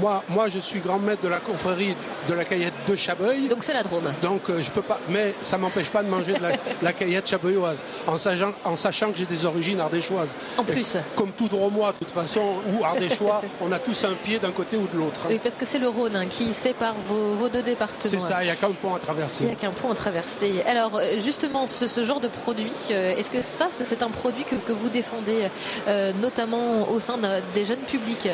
Moi, 0.00 0.22
moi, 0.28 0.48
je 0.48 0.58
suis 0.58 0.80
grand 0.80 0.98
maître 0.98 1.22
de 1.22 1.28
la 1.28 1.38
confrérie 1.38 1.94
de 2.28 2.34
la 2.34 2.44
caillette 2.44 2.72
de 2.88 2.96
Chabeuil. 2.96 3.48
Donc 3.48 3.62
c'est 3.64 3.72
la 3.74 3.82
Drôme. 3.82 4.04
Donc 4.22 4.48
euh, 4.48 4.62
je 4.62 4.70
peux 4.70 4.82
pas, 4.82 4.98
mais 5.10 5.34
ça 5.40 5.58
m'empêche 5.58 5.90
pas 5.90 6.02
de 6.02 6.08
manger 6.08 6.34
de 6.34 6.42
la, 6.42 6.50
la 6.82 6.92
caillette 6.92 7.28
chabeuilloise, 7.28 7.82
en 8.06 8.16
sachant, 8.18 8.52
en 8.64 8.76
sachant 8.76 9.12
que 9.12 9.18
j'ai 9.18 9.26
des 9.26 9.44
origines 9.46 9.80
ardéchoises. 9.80 10.30
En 10.56 10.62
Et 10.62 10.72
plus. 10.72 10.96
comme 11.16 11.32
tout 11.32 11.48
dromois, 11.48 11.92
de 11.92 11.98
toute 11.98 12.10
façon, 12.10 12.40
ou 12.72 12.84
ardéchois, 12.84 13.42
on 13.60 13.70
a 13.72 13.78
tous 13.78 14.04
un 14.04 14.14
pied 14.14 14.38
d'un 14.38 14.52
côté 14.52 14.76
ou 14.76 14.86
de 14.86 14.96
l'autre. 14.96 15.20
Oui, 15.28 15.38
parce 15.42 15.54
que 15.54 15.66
c'est 15.66 15.78
le 15.78 15.88
Rhône 15.88 16.16
hein, 16.16 16.26
qui 16.28 16.52
sépare 16.54 16.94
vos, 17.06 17.34
vos 17.34 17.48
deux 17.48 17.62
départements. 17.62 17.98
C'est 18.00 18.18
ça, 18.20 18.38
il 18.42 18.46
n'y 18.46 18.50
a 18.50 18.56
qu'un 18.56 18.70
pont 18.70 18.94
à 18.94 18.98
Il 18.98 19.00
traverser. 19.04 19.44
n'y 19.44 19.52
a 19.52 19.54
qu'un 19.54 19.70
pont 19.70 19.90
à 19.90 19.94
traverser. 19.94 20.62
Alors, 20.66 20.96
euh, 20.96 21.18
justement, 21.22 21.66
ce, 21.66 21.86
ce 21.88 22.04
genre 22.04 22.20
de 22.20 22.28
produit, 22.28 22.72
euh, 22.90 23.16
est-ce 23.16 23.30
que 23.30 23.42
ça, 23.42 23.68
c'est 23.70 24.02
un 24.02 24.10
produit 24.10 24.44
que, 24.44 24.54
que 24.56 24.72
vous 24.72 24.88
défendez, 24.88 25.48
euh, 25.88 26.12
notamment 26.20 26.88
au 26.90 27.00
sein 27.00 27.18
des 27.54 27.64
jeunes 27.64 27.78
publics? 27.86 28.28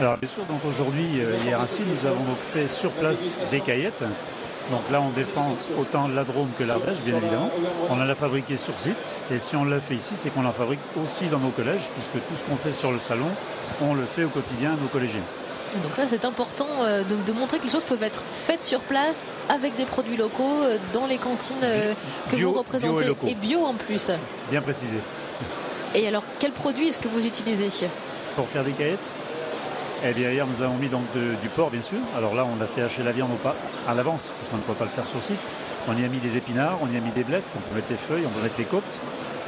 Alors 0.00 0.16
bien 0.18 0.28
sûr, 0.28 0.44
donc 0.46 0.60
aujourd'hui, 0.68 1.06
euh, 1.20 1.36
hier 1.44 1.60
ainsi, 1.60 1.80
nous 1.86 2.06
avons 2.06 2.24
donc 2.24 2.38
fait 2.52 2.68
sur 2.68 2.90
place 2.90 3.36
des 3.50 3.60
caillettes. 3.60 4.02
Donc 4.70 4.80
là, 4.90 5.00
on 5.02 5.10
défend 5.10 5.54
autant 5.78 6.08
la 6.08 6.24
Drôme 6.24 6.48
que 6.58 6.64
l'Ardèche, 6.64 6.98
bien 7.04 7.18
évidemment. 7.18 7.50
On 7.90 8.00
a 8.00 8.06
la 8.06 8.14
fabriquée 8.14 8.56
sur 8.56 8.76
site. 8.78 9.16
Et 9.30 9.38
si 9.38 9.56
on 9.56 9.64
l'a 9.64 9.78
fait 9.78 9.94
ici, 9.94 10.14
c'est 10.16 10.30
qu'on 10.30 10.42
la 10.42 10.52
fabrique 10.52 10.80
aussi 11.02 11.26
dans 11.26 11.38
nos 11.38 11.50
collèges, 11.50 11.82
puisque 11.94 12.12
tout 12.26 12.34
ce 12.36 12.42
qu'on 12.44 12.56
fait 12.56 12.72
sur 12.72 12.90
le 12.90 12.98
salon, 12.98 13.28
on 13.82 13.94
le 13.94 14.04
fait 14.04 14.24
au 14.24 14.30
quotidien 14.30 14.70
à 14.72 14.76
nos 14.76 14.88
collégiens. 14.88 15.20
Donc 15.82 15.94
ça, 15.94 16.08
c'est 16.08 16.24
important 16.24 16.66
euh, 16.82 17.02
de, 17.04 17.14
de 17.14 17.32
montrer 17.38 17.58
que 17.58 17.64
les 17.64 17.70
choses 17.70 17.84
peuvent 17.84 18.02
être 18.02 18.24
faites 18.30 18.62
sur 18.62 18.80
place 18.80 19.32
avec 19.48 19.76
des 19.76 19.84
produits 19.84 20.16
locaux 20.16 20.62
euh, 20.62 20.78
dans 20.94 21.06
les 21.06 21.18
cantines 21.18 21.56
que 22.30 22.36
bio- 22.36 22.48
vous 22.48 22.52
bio 22.52 22.58
représentez 22.60 23.04
et 23.04 23.08
locaux. 23.08 23.26
bio 23.40 23.64
en 23.64 23.74
plus. 23.74 24.10
Bien 24.50 24.62
précisé. 24.62 24.98
Et 25.94 26.08
alors, 26.08 26.22
quel 26.38 26.52
produit 26.52 26.88
est-ce 26.88 26.98
que 26.98 27.08
vous 27.08 27.26
utilisez? 27.26 27.68
Pour 28.34 28.48
faire 28.48 28.64
des 28.64 28.72
caillettes? 28.72 28.98
Eh 30.06 30.12
bien, 30.12 30.30
hier, 30.30 30.46
nous 30.46 30.62
avons 30.62 30.74
mis 30.76 30.88
donc 30.88 31.02
de- 31.14 31.34
du 31.40 31.48
porc, 31.48 31.70
bien 31.70 31.80
sûr. 31.80 31.96
Alors 32.16 32.34
là, 32.34 32.44
on 32.46 32.62
a 32.62 32.66
fait 32.66 32.82
hacher 32.82 33.02
la 33.02 33.12
viande 33.12 33.30
au 33.32 33.36
pas, 33.36 33.54
à 33.88 33.94
l'avance, 33.94 34.32
parce 34.38 34.50
qu'on 34.50 34.58
ne 34.58 34.62
peut 34.62 34.74
pas 34.74 34.84
le 34.84 34.90
faire 34.90 35.06
sur 35.06 35.22
site. 35.22 35.40
On 35.88 35.96
y 35.96 36.04
a 36.04 36.08
mis 36.08 36.18
des 36.18 36.36
épinards, 36.36 36.78
on 36.82 36.92
y 36.92 36.96
a 36.96 37.00
mis 37.00 37.10
des 37.12 37.24
blettes, 37.24 37.44
on 37.56 37.60
peut 37.70 37.76
mettre 37.76 37.88
les 37.90 37.96
feuilles, 37.96 38.24
on 38.26 38.30
peut 38.30 38.42
mettre 38.42 38.58
les 38.58 38.64
côtes. 38.64 39.00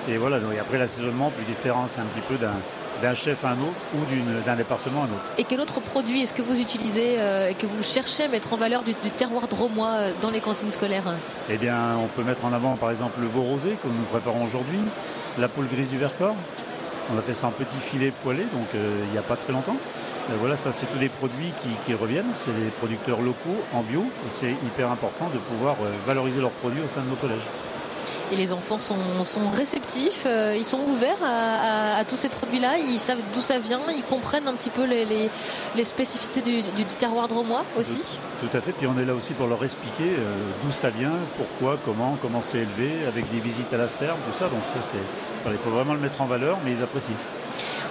Et 0.08 0.16
voilà, 0.16 0.38
donc, 0.40 0.54
et 0.54 0.58
après 0.58 0.78
l'assaisonnement, 0.78 1.30
plus 1.30 1.44
différent, 1.44 1.86
c'est 1.92 2.00
un 2.00 2.04
petit 2.04 2.22
peu 2.26 2.36
d'un 2.36 2.54
d'un 3.02 3.14
chef 3.14 3.44
à 3.44 3.48
un 3.50 3.58
autre 3.60 3.74
ou 3.94 3.98
d'un 4.46 4.56
département 4.56 5.02
à 5.02 5.04
un 5.04 5.08
autre. 5.08 5.28
Et 5.36 5.44
quel 5.44 5.60
autre 5.60 5.80
produit 5.82 6.22
est-ce 6.22 6.32
que 6.32 6.40
vous 6.40 6.58
utilisez 6.58 7.16
euh, 7.18 7.50
et 7.50 7.52
que 7.54 7.66
vous 7.66 7.82
cherchez 7.82 8.22
à 8.24 8.28
mettre 8.28 8.54
en 8.54 8.56
valeur 8.56 8.84
du, 8.84 8.94
du 8.94 9.10
terroir 9.10 9.48
dromois 9.48 9.90
euh, 9.98 10.12
dans 10.22 10.30
les 10.30 10.40
cantines 10.40 10.70
scolaires? 10.70 11.04
Eh 11.50 11.58
bien, 11.58 11.76
on 12.02 12.06
peut 12.06 12.22
mettre 12.22 12.46
en 12.46 12.54
avant, 12.54 12.74
par 12.76 12.90
exemple, 12.90 13.20
le 13.20 13.26
veau 13.26 13.42
rosé, 13.42 13.76
comme 13.82 13.92
nous 13.92 14.04
préparons 14.04 14.42
aujourd'hui, 14.46 14.78
la 15.36 15.48
poule 15.48 15.66
grise 15.68 15.90
du 15.90 15.98
Vercors. 15.98 16.34
On 17.12 17.18
a 17.18 17.22
fait 17.22 17.34
ça 17.34 17.46
en 17.46 17.52
petits 17.52 17.78
filets 17.78 18.12
poêlés, 18.24 18.46
donc 18.52 18.66
euh, 18.74 19.04
il 19.06 19.12
n'y 19.12 19.18
a 19.18 19.22
pas 19.22 19.36
très 19.36 19.52
longtemps. 19.52 19.76
Voilà, 20.40 20.56
ça, 20.56 20.72
c'est 20.72 20.86
tous 20.86 20.98
des 20.98 21.08
produits 21.08 21.52
qui, 21.62 21.68
qui 21.84 21.94
reviennent. 21.94 22.32
C'est 22.32 22.50
les 22.50 22.70
producteurs 22.70 23.20
locaux 23.20 23.62
en 23.72 23.82
bio. 23.82 24.02
Et 24.26 24.28
c'est 24.28 24.50
hyper 24.50 24.90
important 24.90 25.28
de 25.32 25.38
pouvoir 25.38 25.76
euh, 25.82 25.92
valoriser 26.04 26.40
leurs 26.40 26.50
produits 26.50 26.82
au 26.82 26.88
sein 26.88 27.02
de 27.02 27.08
nos 27.08 27.14
collèges. 27.14 27.46
Et 28.32 28.36
les 28.36 28.52
enfants 28.52 28.80
sont, 28.80 29.22
sont 29.22 29.50
réceptifs, 29.50 30.24
euh, 30.26 30.56
ils 30.58 30.64
sont 30.64 30.80
ouverts 30.80 31.22
à, 31.24 31.94
à- 31.94 31.98
à 32.00 32.04
tous 32.04 32.16
ces 32.16 32.28
produits-là, 32.28 32.76
ils 32.78 32.98
savent 32.98 33.20
d'où 33.32 33.40
ça 33.40 33.58
vient, 33.60 33.78
ils 33.96 34.02
comprennent 34.02 34.48
un 34.48 34.54
petit 34.54 34.70
peu 34.70 34.84
les, 34.84 35.04
les- 35.04 35.30
les 35.76 35.84
spécificités 35.84 36.40
du, 36.40 36.62
du- 36.62 36.70
du 36.84 36.94
terroir 36.98 37.28
dromois 37.28 37.64
aussi. 37.78 38.18
Tout 38.40 38.56
à 38.56 38.60
fait. 38.60 38.72
Puis 38.72 38.88
on 38.88 38.98
est 39.00 39.04
là 39.04 39.14
aussi 39.14 39.32
pour 39.32 39.46
leur 39.46 39.62
expliquer 39.62 40.10
euh, 40.18 40.34
d'où 40.64 40.72
ça 40.72 40.90
vient, 40.90 41.12
pourquoi, 41.36 41.78
comment, 41.84 42.16
comment 42.20 42.42
c'est 42.42 42.58
élevé, 42.58 42.90
avec 43.06 43.30
des 43.30 43.38
visites 43.38 43.72
à 43.72 43.76
la 43.76 43.86
ferme, 43.88 44.18
tout 44.28 44.36
ça. 44.36 44.46
Donc 44.46 44.62
ça, 44.66 44.80
c'est, 44.80 44.98
voilà, 45.44 45.56
il 45.56 45.62
faut 45.64 45.70
vraiment 45.70 45.94
le 45.94 46.00
mettre 46.00 46.20
en 46.20 46.26
valeur, 46.26 46.58
mais 46.64 46.72
ils 46.72 46.82
apprécient. 46.82 47.14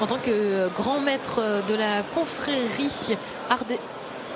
En 0.02 0.06
tant 0.06 0.18
que 0.18 0.68
grand 0.76 1.00
maître 1.00 1.64
de 1.68 1.76
la 1.76 2.04
confrérie 2.04 3.16
Ardé... 3.50 3.80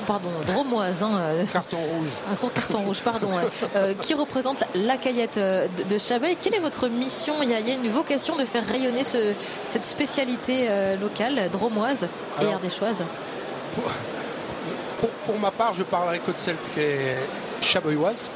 Pardon, 0.07 0.29
dromoise. 0.47 1.03
hein, 1.03 1.11
euh, 1.19 1.43
Carton 1.51 1.77
rouge. 1.77 2.09
Un 2.31 2.35
court 2.35 2.53
carton 2.53 2.79
rouge, 2.79 3.01
pardon. 3.01 3.29
Euh, 3.75 3.93
qui 4.01 4.13
représente 4.13 4.63
la 4.73 4.97
caillette 4.97 5.37
euh, 5.37 5.67
de, 5.87 5.97
Chabeuil. 5.97 6.35
Quelle 6.41 6.55
est 6.55 6.59
votre 6.59 6.87
mission? 6.87 7.35
Il 7.43 7.49
y, 7.49 7.53
a, 7.53 7.59
il 7.59 7.67
y 7.67 7.71
a 7.71 7.75
une 7.75 7.89
vocation 7.89 8.35
de 8.35 8.45
faire 8.45 8.65
rayonner 8.65 9.03
ce- 9.03 9.33
cette 9.67 9.85
spécialité 9.85 10.67
locale, 10.99 11.49
dromoise 11.51 12.07
et 12.37 12.41
Alors, 12.41 12.53
ardéchoise? 12.55 13.03
Pour, 14.99 15.09
pour 15.09 15.39
ma 15.39 15.51
part, 15.51 15.73
je 15.73 15.83
parlerai 15.83 16.19
que 16.19 16.31
de 16.31 16.37
celle 16.37 16.57
qui 16.73 16.79
est 16.81 17.17
chabeuilloise, 17.61 18.29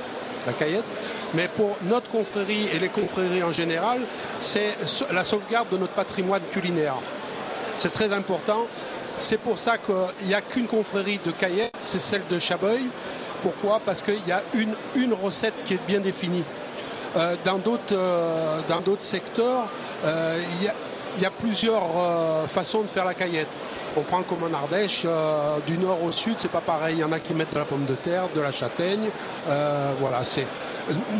la 0.46 0.54
caillette. 0.54 0.86
Mais 1.34 1.48
pour 1.48 1.76
notre 1.84 2.10
confrérie 2.10 2.68
et 2.74 2.80
les 2.80 2.90
confréries 2.90 3.44
en 3.44 3.52
général, 3.52 4.00
c'est 4.40 4.78
la 5.12 5.24
sauvegarde 5.24 5.70
de 5.72 5.78
notre 5.78 5.94
patrimoine 5.94 6.42
culinaire. 6.52 6.96
C'est 7.78 7.92
très 7.92 8.14
important. 8.14 8.68
C'est 9.18 9.38
pour 9.38 9.58
ça 9.60 9.78
qu'il 9.78 10.28
n'y 10.28 10.34
a 10.34 10.42
qu'une 10.42 10.68
confrérie 10.68 11.20
de 11.26 11.32
caillette, 11.32 11.74
c'est 11.80 12.02
celle 12.02 12.24
de 12.30 12.40
Chabeuil. 12.40 12.86
Pourquoi? 13.42 13.80
Parce 13.86 14.02
qu'il 14.02 14.26
y 14.28 14.32
a 14.32 14.42
une, 14.54 15.14
recette 15.14 15.54
qui 15.66 15.76
est 15.76 15.88
bien 15.88 16.00
définie. 16.00 16.44
Euh, 17.16 17.36
dans 17.46 17.58
d'autres 17.60 17.94
euh, 17.94 18.60
dans 18.68 18.80
d'autres 18.80 19.04
secteurs, 19.04 19.68
euh, 20.04 20.42
il 20.60 21.22
y, 21.22 21.26
a, 21.26 21.30
plusieurs 21.30 21.84
façons 22.48 22.82
de 22.82 22.88
faire 22.88 23.06
la 23.06 23.14
caillette. 23.14 23.50
On 23.96 24.02
prend 24.02 24.24
comme 24.24 24.44
en 24.44 24.54
Ardèche, 24.58 25.04
euh, 25.06 25.58
du 25.68 25.78
nord 25.78 26.04
au 26.04 26.12
sud, 26.12 26.36
c'est 26.38 26.50
pas 26.52 26.62
pareil. 26.62 26.96
Il 26.98 27.00
y 27.02 27.04
en 27.04 27.12
a 27.12 27.20
qui 27.20 27.34
mettent 27.34 27.54
de 27.54 27.60
la 27.60 27.66
pomme 27.66 27.86
de 27.86 27.94
terre, 27.96 28.24
de 28.36 28.42
la 28.42 28.52
châtaigne. 28.52 29.10
Euh, 29.50 29.92
voilà, 30.00 30.24
c'est. 30.24 30.48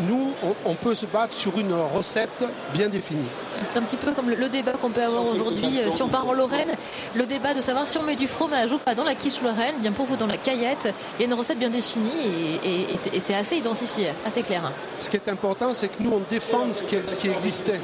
Nous, 0.08 0.32
on, 0.42 0.54
on 0.70 0.74
peut 0.74 0.94
se 0.94 1.06
battre 1.06 1.32
sur 1.32 1.58
une 1.58 1.72
recette 1.94 2.44
bien 2.74 2.88
définie. 2.88 3.24
C'est 3.56 3.76
un 3.78 3.82
petit 3.82 3.96
peu 3.96 4.12
comme 4.12 4.28
le, 4.28 4.34
le 4.36 4.48
débat 4.50 4.72
qu'on 4.72 4.90
peut 4.90 5.02
avoir 5.02 5.24
aujourd'hui. 5.24 5.80
euh, 5.80 5.90
si 5.90 6.02
on 6.02 6.08
part 6.08 6.28
en 6.28 6.34
Lorraine, 6.34 6.68
le 7.14 7.24
débat 7.24 7.54
de 7.54 7.62
savoir 7.62 7.88
si 7.88 7.96
on 7.96 8.02
met 8.02 8.16
du 8.16 8.26
fromage 8.28 8.72
ou 8.72 8.78
pas 8.78 8.94
dans 8.94 9.04
la 9.04 9.14
quiche 9.14 9.40
lorraine, 9.40 9.76
bien 9.78 9.92
pour 9.92 10.04
vous 10.04 10.16
dans 10.16 10.26
la 10.26 10.36
caillette, 10.36 10.92
il 11.18 11.22
y 11.22 11.24
a 11.24 11.26
une 11.28 11.34
recette 11.38 11.58
bien 11.58 11.70
définie 11.70 12.10
et, 12.62 12.68
et- 12.68 12.92
et 13.14 13.20
c'est- 13.20 13.34
assez 13.34 13.56
identifié, 13.56 14.08
assez 14.26 14.42
clair. 14.42 14.70
Ce 14.98 15.08
qui 15.08 15.16
est 15.16 15.28
important, 15.30 15.72
c'est 15.72 15.88
que 15.88 16.02
nous, 16.02 16.12
on 16.12 16.22
défend 16.28 16.66
ce 16.72 16.82
qui, 16.82 16.96
ce 17.06 17.16
qui 17.16 17.28
existait. 17.28 17.80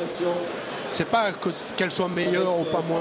C'est 0.91 1.05
pas 1.09 1.33
que- 1.33 1.49
qu'elle 1.77 1.91
soit 1.91 2.09
meilleure 2.09 2.59
ou 2.59 2.65
pas 2.65 2.83
moins. 2.89 3.01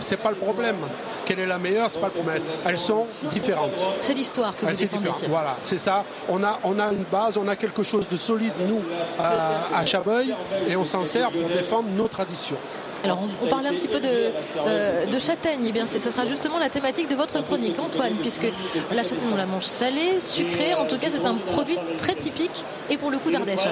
C'est 0.00 0.16
pas 0.18 0.30
le 0.30 0.36
problème. 0.36 0.76
Quelle 1.24 1.38
est 1.40 1.46
la 1.46 1.58
meilleure, 1.58 1.90
c'est 1.90 2.00
pas 2.00 2.08
le 2.08 2.12
problème. 2.12 2.42
Elles 2.66 2.76
sont 2.78 3.06
différentes. 3.30 3.78
C'est 4.00 4.12
l'histoire 4.14 4.54
que 4.54 4.66
vous 4.66 4.66
défendez. 4.76 5.08
Voilà, 5.28 5.56
c'est 5.62 5.78
ça. 5.78 6.04
On 6.28 6.42
a, 6.44 6.58
on 6.64 6.78
a 6.78 6.88
une 6.92 7.04
base, 7.04 7.38
on 7.38 7.48
a 7.48 7.56
quelque 7.56 7.82
chose 7.82 8.06
de 8.08 8.16
solide, 8.16 8.52
nous, 8.68 8.82
à, 9.18 9.78
à 9.78 9.86
Chabeuil, 9.86 10.34
et 10.68 10.76
on 10.76 10.84
s'en 10.84 11.04
sert 11.06 11.30
pour 11.30 11.48
défendre 11.48 11.88
nos 11.96 12.08
traditions. 12.08 12.58
Alors 13.04 13.18
on, 13.42 13.46
parlait 13.46 13.68
un 13.68 13.74
petit 13.74 13.88
peu 13.88 14.00
de, 14.00 14.32
euh, 14.66 15.04
de 15.06 15.18
châtaigne, 15.18 15.60
eh 15.66 15.72
bien 15.72 15.86
c'est- 15.86 16.00
ce 16.00 16.10
sera 16.10 16.24
justement 16.24 16.58
la 16.58 16.70
thématique 16.70 17.08
de 17.08 17.14
votre 17.14 17.42
chronique 17.42 17.78
Antoine, 17.78 18.14
puisque 18.20 18.46
la 18.90 19.04
châtaigne 19.04 19.28
on 19.32 19.36
la 19.36 19.44
mange 19.46 19.64
salée, 19.64 20.18
sucrée, 20.18 20.74
en 20.74 20.86
tout 20.86 20.98
cas 20.98 21.08
c'est 21.10 21.26
un 21.26 21.34
produit 21.34 21.78
très 21.98 22.14
typique 22.14 22.64
et 22.88 22.96
pour 22.96 23.10
le 23.10 23.18
coup 23.18 23.30
d'Ardèche. 23.30 23.66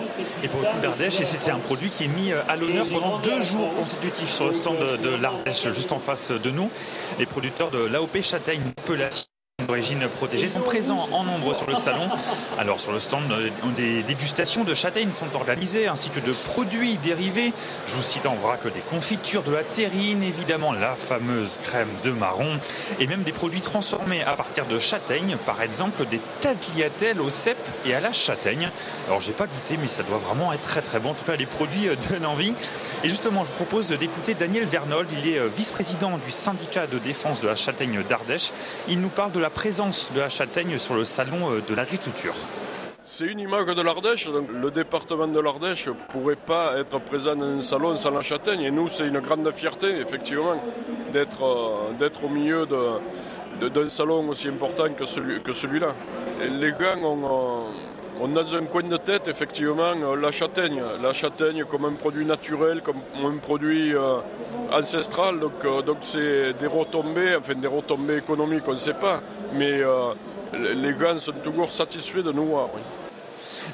Et 0.44 0.48
pour 0.48 0.60
le 0.60 0.66
coup 0.66 0.80
d'Ardèche, 0.82 1.20
et 1.20 1.24
c'était 1.24 1.50
un 1.50 1.58
produit 1.58 1.88
qui 1.88 2.04
est 2.04 2.08
mis 2.08 2.30
euh, 2.30 2.42
à 2.48 2.56
l'honneur 2.56 2.86
pendant 2.92 3.18
deux 3.20 3.42
jours 3.42 3.72
consécutifs 3.74 4.30
sur 4.30 4.46
le 4.46 4.52
stand 4.52 4.76
de, 4.78 5.08
l'Ardèche, 5.16 5.66
juste 5.72 5.92
en 5.92 5.98
face 5.98 6.30
de 6.30 6.50
nous. 6.50 6.68
Les 7.18 7.26
producteurs 7.26 7.70
de 7.70 7.78
l'AOP 7.78 8.22
Châtaigne 8.22 8.62
d'origine 9.66 10.08
protégée 10.08 10.48
sont 10.48 10.60
présents 10.60 11.08
en 11.12 11.24
nombre 11.24 11.54
sur 11.54 11.66
le 11.66 11.74
salon. 11.74 12.08
Alors 12.58 12.80
sur 12.80 12.92
le 12.92 13.00
stand, 13.00 13.30
euh, 13.30 13.50
des 13.76 14.02
dégustations 14.02 14.64
de 14.64 14.74
châtaignes 14.74 15.12
sont 15.12 15.34
organisées 15.34 15.88
ainsi 15.88 16.10
que 16.10 16.20
de 16.20 16.32
produits 16.32 16.96
dérivés. 16.98 17.52
Je 17.86 17.96
vous 17.96 18.02
cite 18.02 18.26
en 18.26 18.34
vrac 18.34 18.62
des 18.64 18.80
confitures, 18.80 19.42
de 19.42 19.52
la 19.52 19.64
terrine, 19.64 20.22
évidemment 20.22 20.72
la 20.72 20.94
fameuse 20.94 21.58
crème 21.62 21.88
de 22.04 22.12
marron 22.12 22.58
et 23.00 23.06
même 23.06 23.22
des 23.22 23.32
produits 23.32 23.60
transformés 23.60 24.22
à 24.22 24.32
partir 24.32 24.66
de 24.66 24.78
châtaignes, 24.78 25.36
par 25.46 25.62
exemple 25.62 26.06
des 26.06 26.20
tagliatelles 26.40 27.20
au 27.20 27.30
cèpe 27.30 27.66
et 27.86 27.94
à 27.94 28.00
la 28.00 28.12
châtaigne. 28.12 28.70
Alors 29.08 29.20
j'ai 29.20 29.32
pas 29.32 29.46
goûté 29.46 29.76
mais 29.80 29.88
ça 29.88 30.02
doit 30.02 30.18
vraiment 30.18 30.52
être 30.52 30.62
très 30.62 30.82
très 30.82 31.00
bon. 31.00 31.10
En 31.10 31.14
tout 31.14 31.24
cas 31.24 31.36
les 31.36 31.46
produits 31.46 31.88
euh, 31.88 31.96
donnent 32.10 32.26
envie. 32.26 32.54
Et 33.04 33.08
justement 33.08 33.44
je 33.44 33.48
vous 33.48 33.54
propose 33.54 33.88
d'écouter 33.88 34.34
Daniel 34.34 34.64
Vernold, 34.64 35.08
il 35.12 35.28
est 35.28 35.38
euh, 35.38 35.48
vice-président 35.48 36.18
du 36.18 36.30
syndicat 36.30 36.86
de 36.86 36.98
défense 36.98 37.40
de 37.40 37.48
la 37.48 37.56
châtaigne 37.56 38.02
d'Ardèche. 38.08 38.52
Il 38.88 39.00
nous 39.00 39.08
parle 39.08 39.32
de 39.32 39.40
la 39.40 39.50
présence 39.54 40.10
de 40.14 40.20
la 40.20 40.28
châtaigne 40.28 40.78
sur 40.78 40.94
le 40.94 41.04
salon 41.04 41.50
euh, 41.52 41.60
de 41.68 41.74
l'agriculture. 41.74 42.34
C'est 43.04 43.26
une 43.26 43.40
image 43.40 43.66
de 43.66 43.82
l'Ardèche. 43.82 44.26
donc 44.28 44.48
Le 44.52 44.70
département 44.70 45.26
de 45.26 45.40
l'Ardèche 45.40 45.88
ne 45.88 45.92
pourrait 45.92 46.36
pas 46.36 46.74
être 46.78 46.98
présent 47.00 47.34
dans 47.34 47.44
un 47.58 47.60
salon 47.60 47.96
sans 47.96 48.10
la 48.10 48.22
châtaigne. 48.22 48.62
Et 48.62 48.70
nous, 48.70 48.88
c'est 48.88 49.06
une 49.06 49.20
grande 49.20 49.50
fierté, 49.52 49.88
effectivement, 49.98 50.62
d'être 51.12 51.42
euh, 51.42 52.08
au 52.24 52.28
milieu 52.28 52.66
d'un 52.66 53.88
salon 53.88 54.28
aussi 54.28 54.48
important 54.48 54.88
que 54.96 55.04
celui- 55.04 55.40
que 55.42 55.52
celui-là. 55.52 55.94
Les 56.40 56.70
gens 56.70 57.02
ont, 57.04 57.61
ont 58.22 58.28
dans 58.28 58.54
un 58.54 58.64
coin 58.64 58.84
de 58.84 58.96
tête, 58.96 59.26
effectivement, 59.26 59.94
euh, 59.96 60.16
la 60.16 60.30
châtaigne. 60.30 60.80
La 61.02 61.12
châtaigne 61.12 61.64
comme 61.64 61.84
un 61.84 61.94
produit 61.94 62.24
naturel, 62.24 62.80
comme 62.80 63.00
un 63.22 63.36
produit 63.38 63.94
euh, 63.94 64.18
ancestral. 64.72 65.40
Donc, 65.40 65.64
euh, 65.64 65.82
donc 65.82 65.98
c'est 66.02 66.52
des 66.54 66.68
retombées, 66.68 67.36
enfin 67.36 67.54
des 67.54 67.66
retombées 67.66 68.18
économiques, 68.18 68.62
on 68.68 68.72
ne 68.72 68.76
sait 68.76 68.94
pas. 68.94 69.20
Mais 69.54 69.82
les 70.52 70.98
gens 70.98 71.18
sont 71.18 71.32
toujours 71.44 71.70
satisfaits 71.70 72.22
de 72.22 72.32
nous 72.32 72.46
voir. 72.46 72.68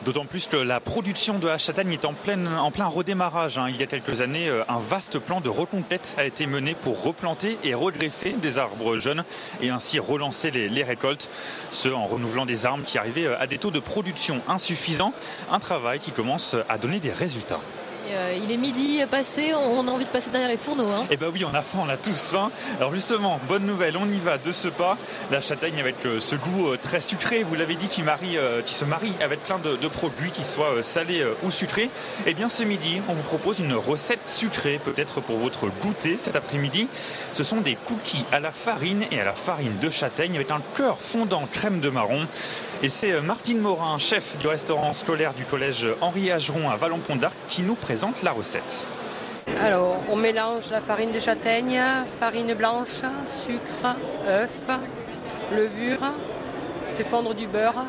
D'autant 0.05 0.25
plus 0.27 0.47
que 0.47 0.57
la 0.57 0.81
production 0.81 1.39
de 1.39 1.49
la 1.49 1.59
châtaigne 1.59 1.93
est 1.93 2.05
en, 2.05 2.13
plein 2.15 2.87
redémarrage. 2.87 3.59
hein. 3.59 3.69
Il 3.69 3.77
y 3.77 3.83
a 3.83 3.87
quelques 3.87 4.21
années, 4.21 4.49
euh, 4.49 4.65
un 4.69 4.79
vaste 4.79 5.19
plan 5.19 5.41
de 5.41 5.49
reconquête 5.49 6.15
a 6.19 6.25
été 6.25 6.47
mené 6.47 6.75
pour 6.75 7.03
replanter 7.03 7.59
et 7.65 7.75
regreffer 7.75 8.33
des 8.33 8.59
arbres 8.59 8.99
jeunes 8.99 9.25
et 9.61 9.71
ainsi 9.71 9.99
relancer 9.99 10.51
les, 10.51 10.69
les 10.69 10.85
récoltes, 10.85 11.29
ce 11.71 11.89
en 11.89 12.07
renouvelant 12.07 12.47
des 12.47 12.67
arbres 12.67 12.85
qui 12.85 12.99
arrivaient 12.99 13.27
euh, 13.27 13.41
à 13.41 13.47
des 13.47 13.59
taux 13.59 13.71
de 13.71 13.81
production 13.81 14.41
insuffisants. 14.49 15.13
Un 15.51 15.61
travail 15.61 16.01
qui 16.01 16.13
commence 16.13 16.57
à 16.69 16.79
donner 16.79 17.01
des 17.01 17.13
résultats. 17.13 17.61
Euh, 18.11 18.39
il 18.43 18.51
est 18.51 18.57
midi 18.57 19.01
passé, 19.11 19.53
on 19.55 19.87
a 19.87 19.91
envie 19.91 20.05
de 20.05 20.11
passer 20.11 20.31
derrière 20.31 20.49
les 20.49 20.57
fourneaux. 20.57 20.89
Hein. 20.89 21.07
Eh 21.11 21.17
ben 21.17 21.31
oui, 21.33 21.45
on 21.45 21.55
a 21.55 21.63
faim, 21.63 21.81
on 21.85 21.89
a 21.89 21.97
tous 21.97 22.31
faim. 22.31 22.51
Alors 22.79 22.93
justement, 22.95 23.41
bonne 23.49 23.65
nouvelle, 23.65 23.97
on 23.97 24.11
y 24.11 24.19
va 24.19 24.39
de 24.39 24.53
ce 24.53 24.69
pas. 24.69 24.97
La 25.31 25.41
châtaigne 25.41 25.79
avec 25.81 26.05
euh, 26.07 26.21
ce 26.21 26.37
goût 26.37 26.69
euh, 26.69 26.79
très 26.81 27.01
sucré, 27.01 27.43
vous 27.43 27.55
l'avez 27.55 27.75
dit, 27.75 27.89
qui, 27.89 28.03
se 28.03 28.85
marie 28.85 29.13
avec 29.21 29.45
plein 29.45 29.59
de, 29.59 29.89
produits, 29.89 30.31
qui 30.31 30.45
soient 30.45 30.83
salés 30.83 31.25
ou 31.43 31.51
sucrés. 31.51 31.91
Eh 32.27 32.35
bien 32.35 32.49
ce 32.49 32.63
midi, 32.63 33.01
on 33.09 33.15
vous 33.15 33.23
propose 33.23 33.61
une 33.61 33.75
recette 33.75 34.27
sucrée, 34.27 34.81
peut-être 34.83 35.21
pour 35.21 35.39
votre 35.39 35.69
goûter 35.81 36.17
cet 36.19 36.37
après-midi. 36.37 36.89
Ce 37.33 37.45
sont 37.45 37.61
des 37.61 37.77
cookies 37.77 38.25
à 38.33 38.41
la 38.41 38.53
farine 38.53 39.05
et 39.11 39.21
à 39.21 39.25
la 39.25 39.35
farine 39.35 39.79
de 39.79 39.91
châtaigne 39.91 40.37
avec 40.37 40.51
un 40.51 40.63
cœur 40.75 40.99
fondant 40.99 41.47
crème 41.53 41.81
de 41.81 41.91
marron. 41.91 42.27
Et 42.81 42.89
c'est 42.89 43.13
euh, 43.13 43.21
Martine 43.21 43.59
Morin, 43.59 43.99
chef 43.99 44.39
du 44.39 44.47
restaurant 44.47 44.93
scolaire 44.93 45.35
du 45.35 45.45
collège 45.45 45.89
Henri 46.01 46.31
Ageron 46.31 46.71
à 46.71 46.77
Vallon-Pont 46.77 47.17
d'Arc, 47.17 47.35
qui 47.49 47.63
nous 47.63 47.75
présente 47.75 48.23
la 48.23 48.31
recette. 48.31 48.87
Alors, 49.61 49.97
on 50.09 50.15
mélange 50.15 50.71
la 50.71 50.81
farine 50.81 51.11
de 51.11 51.19
châtaigne, 51.19 51.81
farine 52.21 52.55
blanche, 52.55 53.03
sucre, 53.45 53.97
œuf, 54.29 54.51
levure, 55.53 55.99
on 56.03 56.97
fait 56.97 57.03
fondre 57.03 57.35
du 57.35 57.49
beurre. 57.49 57.85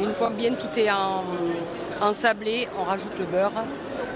Et 0.00 0.02
une 0.02 0.14
fois 0.14 0.30
bien 0.30 0.54
tout 0.54 0.76
est 0.76 0.90
en, 0.90 1.22
ensablé, 2.00 2.66
on 2.76 2.82
rajoute 2.82 3.16
le 3.20 3.26
beurre. 3.26 3.64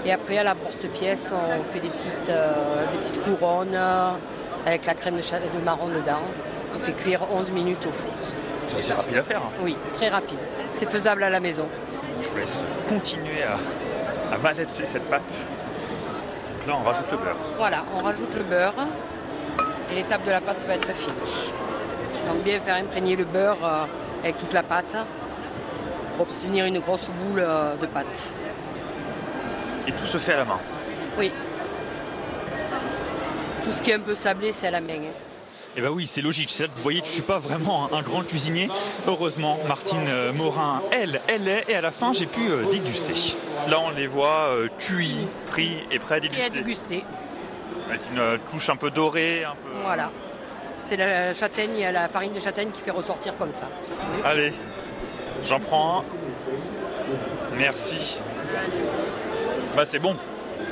Et 0.05 0.11
après, 0.11 0.37
à 0.37 0.43
la 0.43 0.55
porte-pièce, 0.55 1.31
on 1.31 1.63
fait 1.71 1.79
des 1.79 1.89
petites, 1.89 2.29
euh, 2.29 2.85
couronnes 3.23 3.69
euh, 3.73 4.11
avec 4.65 4.85
la 4.85 4.95
crème 4.95 5.15
de, 5.15 5.57
de 5.57 5.63
marron 5.63 5.87
dedans. 5.87 6.23
On 6.75 6.79
fait 6.79 6.91
cuire 6.91 7.21
11 7.31 7.51
minutes 7.51 7.85
au 7.87 7.91
four. 7.91 8.11
C'est 8.69 8.77
assez 8.77 8.93
rapide 8.93 9.17
à 9.17 9.23
faire. 9.23 9.39
hein. 9.41 9.51
Oui, 9.61 9.75
très 9.93 10.09
rapide. 10.09 10.39
C'est 10.73 10.89
faisable 10.89 11.23
à 11.23 11.29
la 11.29 11.39
maison. 11.39 11.67
Je 12.21 12.29
vous 12.29 12.37
laisse 12.37 12.63
continuer 12.87 13.41
à, 13.43 14.33
à 14.35 14.37
malaxer 14.37 14.85
cette 14.85 15.09
pâte. 15.09 15.47
Donc 16.59 16.67
là, 16.67 16.75
on 16.79 16.83
rajoute 16.87 17.11
le 17.11 17.17
beurre. 17.17 17.35
Voilà, 17.57 17.83
on 17.95 18.03
rajoute 18.03 18.35
le 18.35 18.43
beurre 18.43 18.73
et 19.91 19.95
l'étape 19.95 20.23
de 20.25 20.31
la 20.31 20.39
pâte 20.41 20.63
va 20.67 20.75
être 20.75 20.91
finie. 20.93 21.51
Donc 22.27 22.43
bien 22.43 22.59
faire 22.59 22.75
imprégner 22.75 23.15
le 23.15 23.23
beurre 23.25 23.57
euh, 23.63 23.85
avec 24.23 24.37
toute 24.37 24.53
la 24.53 24.61
pâte 24.61 24.95
pour 26.17 26.27
obtenir 26.27 26.65
une 26.65 26.79
grosse 26.79 27.09
boule 27.09 27.39
euh, 27.39 27.75
de 27.77 27.87
pâte. 27.87 28.33
Et 29.87 29.91
tout 29.93 30.05
se 30.05 30.19
fait 30.19 30.33
à 30.33 30.37
la 30.37 30.45
main. 30.45 30.59
Oui. 31.17 31.31
Tout 33.63 33.71
ce 33.71 33.81
qui 33.81 33.89
est 33.91 33.95
un 33.95 33.99
peu 34.01 34.13
sablé, 34.13 34.51
c'est 34.51 34.67
à 34.67 34.71
la 34.71 34.81
main. 34.81 34.99
Eh 35.79 35.81
ben 35.81 35.91
oui, 35.91 36.07
c'est 36.07 36.21
logique. 36.21 36.49
C'est 36.51 36.63
là 36.63 36.69
que 36.69 36.75
vous 36.75 36.83
voyez 36.83 36.99
que 36.99 37.07
je 37.07 37.13
suis 37.13 37.21
pas 37.21 37.39
vraiment 37.39 37.87
un, 37.93 38.01
grand 38.01 38.23
cuisinier. 38.23 38.67
Heureusement, 39.07 39.57
Martine 39.65 40.09
euh, 40.09 40.33
Morin, 40.33 40.81
elle, 40.91 41.21
elle 41.29 41.47
est. 41.47 41.69
Et 41.69 41.75
à 41.75 41.79
la 41.79 41.91
fin, 41.91 42.11
j'ai 42.11 42.25
pu 42.25 42.49
euh, 42.49 42.65
déguster. 42.65 43.37
Là, 43.69 43.79
on 43.79 43.91
les 43.91 44.05
voit 44.05 44.49
euh, 44.49 44.67
cuits, 44.77 45.15
pris 45.47 45.77
et 45.89 45.99
prêts 45.99 46.15
à 46.15 46.17
Et 46.17 46.19
à 46.19 46.49
déguster. 46.49 46.49
déguster. 46.49 47.03
Avec 47.87 48.01
une 48.11 48.39
touche 48.51 48.67
un 48.67 48.75
peu 48.75 48.91
dorée. 48.91 49.45
Un 49.45 49.51
peu... 49.51 49.69
Voilà. 49.85 50.11
C'est 50.81 50.97
la 50.97 51.33
châtaigne, 51.33 51.89
la 51.93 52.09
farine 52.09 52.33
de 52.33 52.41
châtaigne 52.41 52.71
qui 52.71 52.81
fait 52.81 52.91
ressortir 52.91 53.37
comme 53.37 53.53
ça. 53.53 53.69
Allez, 54.25 54.51
j'en 55.45 55.61
prends 55.61 55.99
un. 55.99 56.03
Merci. 57.55 58.19
Bah 59.77 59.85
c'est 59.85 59.99
bon. 59.99 60.17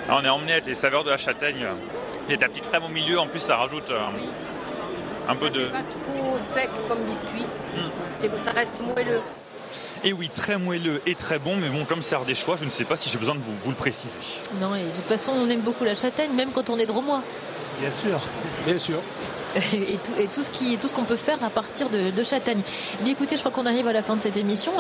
Là, 0.10 0.18
on 0.20 0.26
est 0.26 0.30
emmené 0.30 0.52
avec 0.52 0.66
les 0.66 0.76
saveurs 0.76 1.06
de 1.06 1.12
la 1.12 1.18
châtaigne. 1.18 1.66
Il 2.28 2.32
y 2.32 2.36
a 2.36 2.38
ta 2.38 2.50
petite 2.50 2.68
crème 2.68 2.84
au 2.84 2.90
milieu. 2.90 3.20
En 3.20 3.28
plus, 3.28 3.40
ça 3.40 3.56
rajoute 3.56 3.90
euh, 3.90 4.00
un 5.30 5.36
peu 5.36 5.50
de. 5.50 5.66
Pas 5.68 5.80
trop 5.80 6.38
sec 6.54 6.70
comme 6.88 7.04
biscuit. 7.06 7.46
C'est- 8.20 8.30
Ça 8.44 8.52
reste 8.52 8.82
moelleux. 8.82 9.22
Et 10.04 10.14
oui, 10.14 10.30
très 10.30 10.58
moelleux 10.58 11.02
et 11.06 11.16
très 11.16 11.40
bon, 11.40 11.58
mais 11.58 11.70
bon, 11.70 11.84
comme 11.86 12.02
c'est 12.02 12.16
des 12.26 12.36
choix, 12.36 12.56
je 12.56 12.66
ne 12.66 12.70
sais 12.70 12.86
pas 12.86 12.96
si 12.98 13.10
j'ai 13.10 13.18
besoin 13.18 13.36
de 13.36 13.40
vous, 13.42 13.54
vous 13.64 13.70
le 13.72 13.76
préciser. 13.76 14.20
Non, 14.62 14.74
et 14.76 14.84
de 14.86 14.90
toute 14.92 15.06
façon, 15.06 15.34
on 15.34 15.50
aime 15.50 15.62
beaucoup 15.62 15.84
la 15.84 15.96
châtaigne, 15.96 16.32
même 16.34 16.52
quand 16.52 16.70
on 16.70 16.78
est 16.80 16.86
dromois. 16.86 17.22
Bien 17.82 17.92
sûr. 17.92 18.20
Bien 18.66 18.78
sûr. 18.78 19.02
Et 19.74 19.98
tout, 19.98 20.12
et 20.20 20.28
tout 20.28 20.44
ce 20.44 20.52
qui, 20.52 20.78
tout 20.78 20.88
ce 20.88 20.94
qu'on 20.94 21.04
peut 21.06 21.16
faire 21.16 21.44
à 21.44 21.50
partir 21.50 21.90
de, 21.90 22.12
de 22.12 22.24
châtaigne. 22.24 22.62
Mais 23.04 23.12
écoutez, 23.12 23.38
je 23.38 23.42
crois 23.42 23.52
qu'on 23.52 23.66
arrive 23.66 23.88
à 23.88 23.94
la 23.94 24.04
fin 24.04 24.16
de 24.16 24.22
cette 24.22 24.38
émission. 24.38 24.74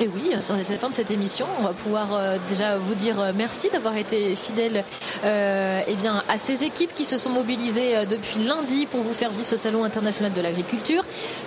Et 0.00 0.08
oui, 0.08 0.30
c'est 0.40 0.70
la 0.70 0.78
fin 0.78 0.90
de 0.90 0.94
cette 0.94 1.12
émission. 1.12 1.46
On 1.60 1.62
va 1.62 1.72
pouvoir 1.72 2.14
euh, 2.14 2.38
déjà 2.48 2.76
vous 2.78 2.96
dire 2.96 3.20
euh, 3.20 3.32
merci 3.34 3.70
d'avoir 3.70 3.96
été 3.96 4.34
fidèle 4.34 4.84
euh, 5.24 5.80
eh 5.86 5.94
bien, 5.94 6.24
à 6.28 6.36
ces 6.36 6.64
équipes 6.64 6.92
qui 6.94 7.04
se 7.04 7.16
sont 7.16 7.30
mobilisées 7.30 7.96
euh, 7.96 8.04
depuis 8.04 8.42
lundi 8.44 8.86
pour 8.86 9.02
vous 9.02 9.14
faire 9.14 9.30
vivre 9.30 9.46
ce 9.46 9.56
salon 9.56 9.84
international 9.84 10.32
de 10.32 10.40
l'agriculture. 10.40 11.04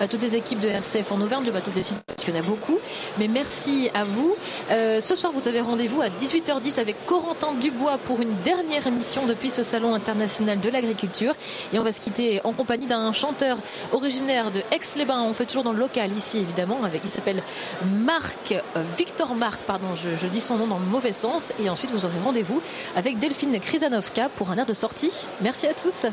Toutes 0.09 0.21
les 0.21 0.35
équipes 0.35 0.61
de 0.61 0.69
RCF 0.69 1.11
en 1.11 1.19
Auvergne, 1.19 1.43
je 1.45 1.51
pas 1.51 1.61
toutes 1.61 1.75
les 1.75 1.83
citer 1.83 2.06
parce 2.27 2.35
qu'il 2.35 2.35
y 2.35 2.37
en 2.37 2.41
a 2.41 2.45
beaucoup. 2.45 2.79
Mais 3.17 3.27
merci 3.27 3.89
à 3.93 4.03
vous. 4.03 4.35
Euh, 4.71 5.01
ce 5.01 5.15
soir, 5.15 5.31
vous 5.33 5.47
avez 5.47 5.61
rendez-vous 5.61 6.01
à 6.01 6.07
18h10 6.09 6.79
avec 6.79 7.05
Corentin 7.05 7.53
Dubois 7.53 7.97
pour 7.97 8.21
une 8.21 8.35
dernière 8.43 8.85
émission 8.87 9.25
depuis 9.25 9.49
ce 9.49 9.63
salon 9.63 9.93
international 9.93 10.59
de 10.59 10.69
l'agriculture. 10.69 11.33
Et 11.73 11.79
on 11.79 11.83
va 11.83 11.91
se 11.91 11.99
quitter 11.99 12.41
en 12.43 12.53
compagnie 12.53 12.87
d'un 12.87 13.13
chanteur 13.13 13.57
originaire 13.91 14.51
de 14.51 14.59
Aix-les-Bains. 14.71 15.21
On 15.21 15.33
fait 15.33 15.45
toujours 15.45 15.63
dans 15.63 15.73
le 15.73 15.79
local 15.79 16.11
ici, 16.11 16.39
évidemment. 16.39 16.79
Il 17.03 17.09
s'appelle 17.09 17.43
Marc, 17.85 18.51
euh, 18.51 18.83
Victor 18.97 19.35
Marc, 19.35 19.61
pardon, 19.61 19.95
je, 19.95 20.15
je 20.15 20.27
dis 20.27 20.41
son 20.41 20.57
nom 20.57 20.67
dans 20.67 20.79
le 20.79 20.85
mauvais 20.85 21.13
sens. 21.13 21.53
Et 21.63 21.69
ensuite, 21.69 21.91
vous 21.91 22.05
aurez 22.05 22.19
rendez-vous 22.19 22.61
avec 22.95 23.19
Delphine 23.19 23.59
Krizanovka 23.59 24.29
pour 24.29 24.51
un 24.51 24.57
air 24.57 24.65
de 24.65 24.73
sortie. 24.73 25.27
Merci 25.41 25.67
à 25.67 25.73
tous. 25.73 26.05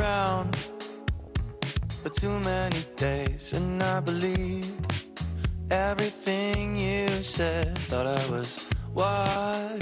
Around 0.00 0.56
for 2.02 2.08
too 2.08 2.40
many 2.40 2.82
days, 2.96 3.52
and 3.52 3.82
I 3.82 4.00
believed 4.00 5.04
everything 5.70 6.76
you 6.76 7.08
said. 7.08 7.76
Thought 7.78 8.06
I 8.06 8.30
was 8.30 8.68
wise 8.94 9.80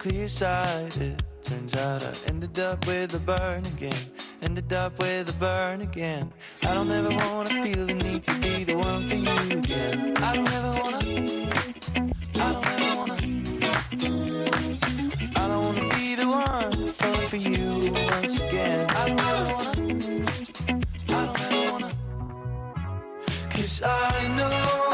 clear 0.00 0.28
sighted. 0.28 1.22
Turns 1.42 1.76
out 1.76 2.02
I 2.02 2.12
ended 2.26 2.58
up 2.58 2.86
with 2.86 3.14
a 3.14 3.18
burn 3.18 3.66
again. 3.66 4.02
ended 4.40 4.72
up 4.72 4.98
with 4.98 5.28
a 5.28 5.38
burn 5.38 5.82
again. 5.82 6.32
I 6.62 6.72
don't 6.72 6.90
ever 6.90 7.10
wanna 7.10 7.50
feel 7.62 7.84
the 7.84 7.94
need 7.94 8.22
to 8.22 8.34
be 8.40 8.64
the 8.64 8.76
one 8.76 9.06
for 9.06 9.16
you 9.16 9.58
again. 9.58 10.14
I 10.16 10.36
don't 10.36 10.52
ever 10.58 10.72
wanna. 10.80 10.98
I 12.44 12.52
don't 12.52 12.66
ever 12.66 12.89
the 16.40 16.52
one 16.52 16.88
for 17.28 17.36
you 17.36 17.92
once 17.92 18.38
again. 18.40 18.86
I 18.90 19.08
don't 19.08 19.20
ever 19.20 19.52
wanna. 19.52 20.26
I 21.08 21.26
don't 21.26 21.40
ever 21.40 21.72
wanna. 21.72 21.94
Cause 23.50 23.82
I 23.82 24.28
know. 24.36 24.89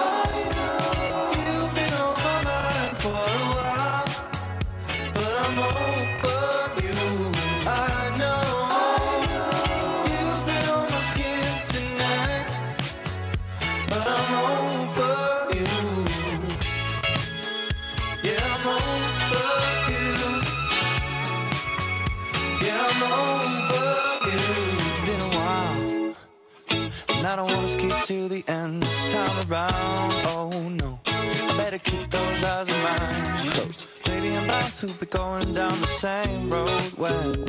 The 28.28 28.44
end 28.48 28.82
this 28.82 29.08
time 29.10 29.50
around. 29.50 30.12
Oh 30.26 30.50
no, 30.80 30.98
I 31.06 31.54
better 31.56 31.78
keep 31.78 32.10
those 32.10 32.44
eyes 32.44 32.68
of 32.68 32.78
mine 32.82 33.50
closed. 33.50 33.82
Maybe 34.06 34.36
I'm 34.36 34.46
bound 34.46 34.72
to 34.74 34.86
be 34.86 35.06
going 35.06 35.54
down 35.54 35.80
the 35.80 35.86
same 35.86 36.50
road 36.50 36.82
when 36.96 37.44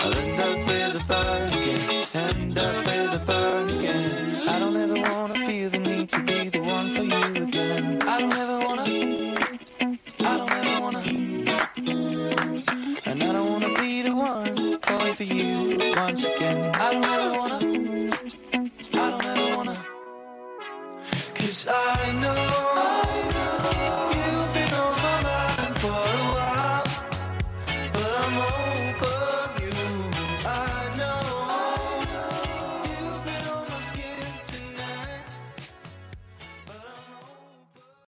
I'll 0.00 0.14
end 0.14 0.40
up 0.40 0.66
with 0.66 1.02
a 1.02 1.04
burn 1.06 1.46
again. 1.46 2.04
End 2.14 2.58
up 2.58 2.86
with 2.86 3.20
a 3.20 3.24
burn 3.26 3.70
again. 3.70 4.48
I 4.48 4.58
don't 4.58 4.76
ever 4.76 5.00
wanna 5.12 5.46
feel 5.46 5.70
the 5.70 5.78
need 5.78 6.08
to 6.10 6.22
be 6.22 6.48
the 6.48 6.62
one 6.62 6.90
for 6.90 7.02
you 7.02 7.44
again. 7.44 8.02
I 8.02 8.20
don't 8.20 8.32
ever 8.32 8.58
wanna. 8.66 8.86
I 10.20 10.36
don't 10.38 10.52
ever 10.52 10.80
wanna. 10.80 11.02
And 13.06 13.22
I 13.22 13.32
don't 13.32 13.50
wanna 13.50 13.74
be 13.80 14.02
the 14.02 14.14
one 14.14 14.78
falling 14.80 15.14
for 15.14 15.24
you 15.24 15.78
once 15.96 16.24
again. 16.24 16.74
I 16.74 16.92
don't 16.92 17.04
ever 17.04 17.36
I 21.68 22.12
know. 22.12 22.75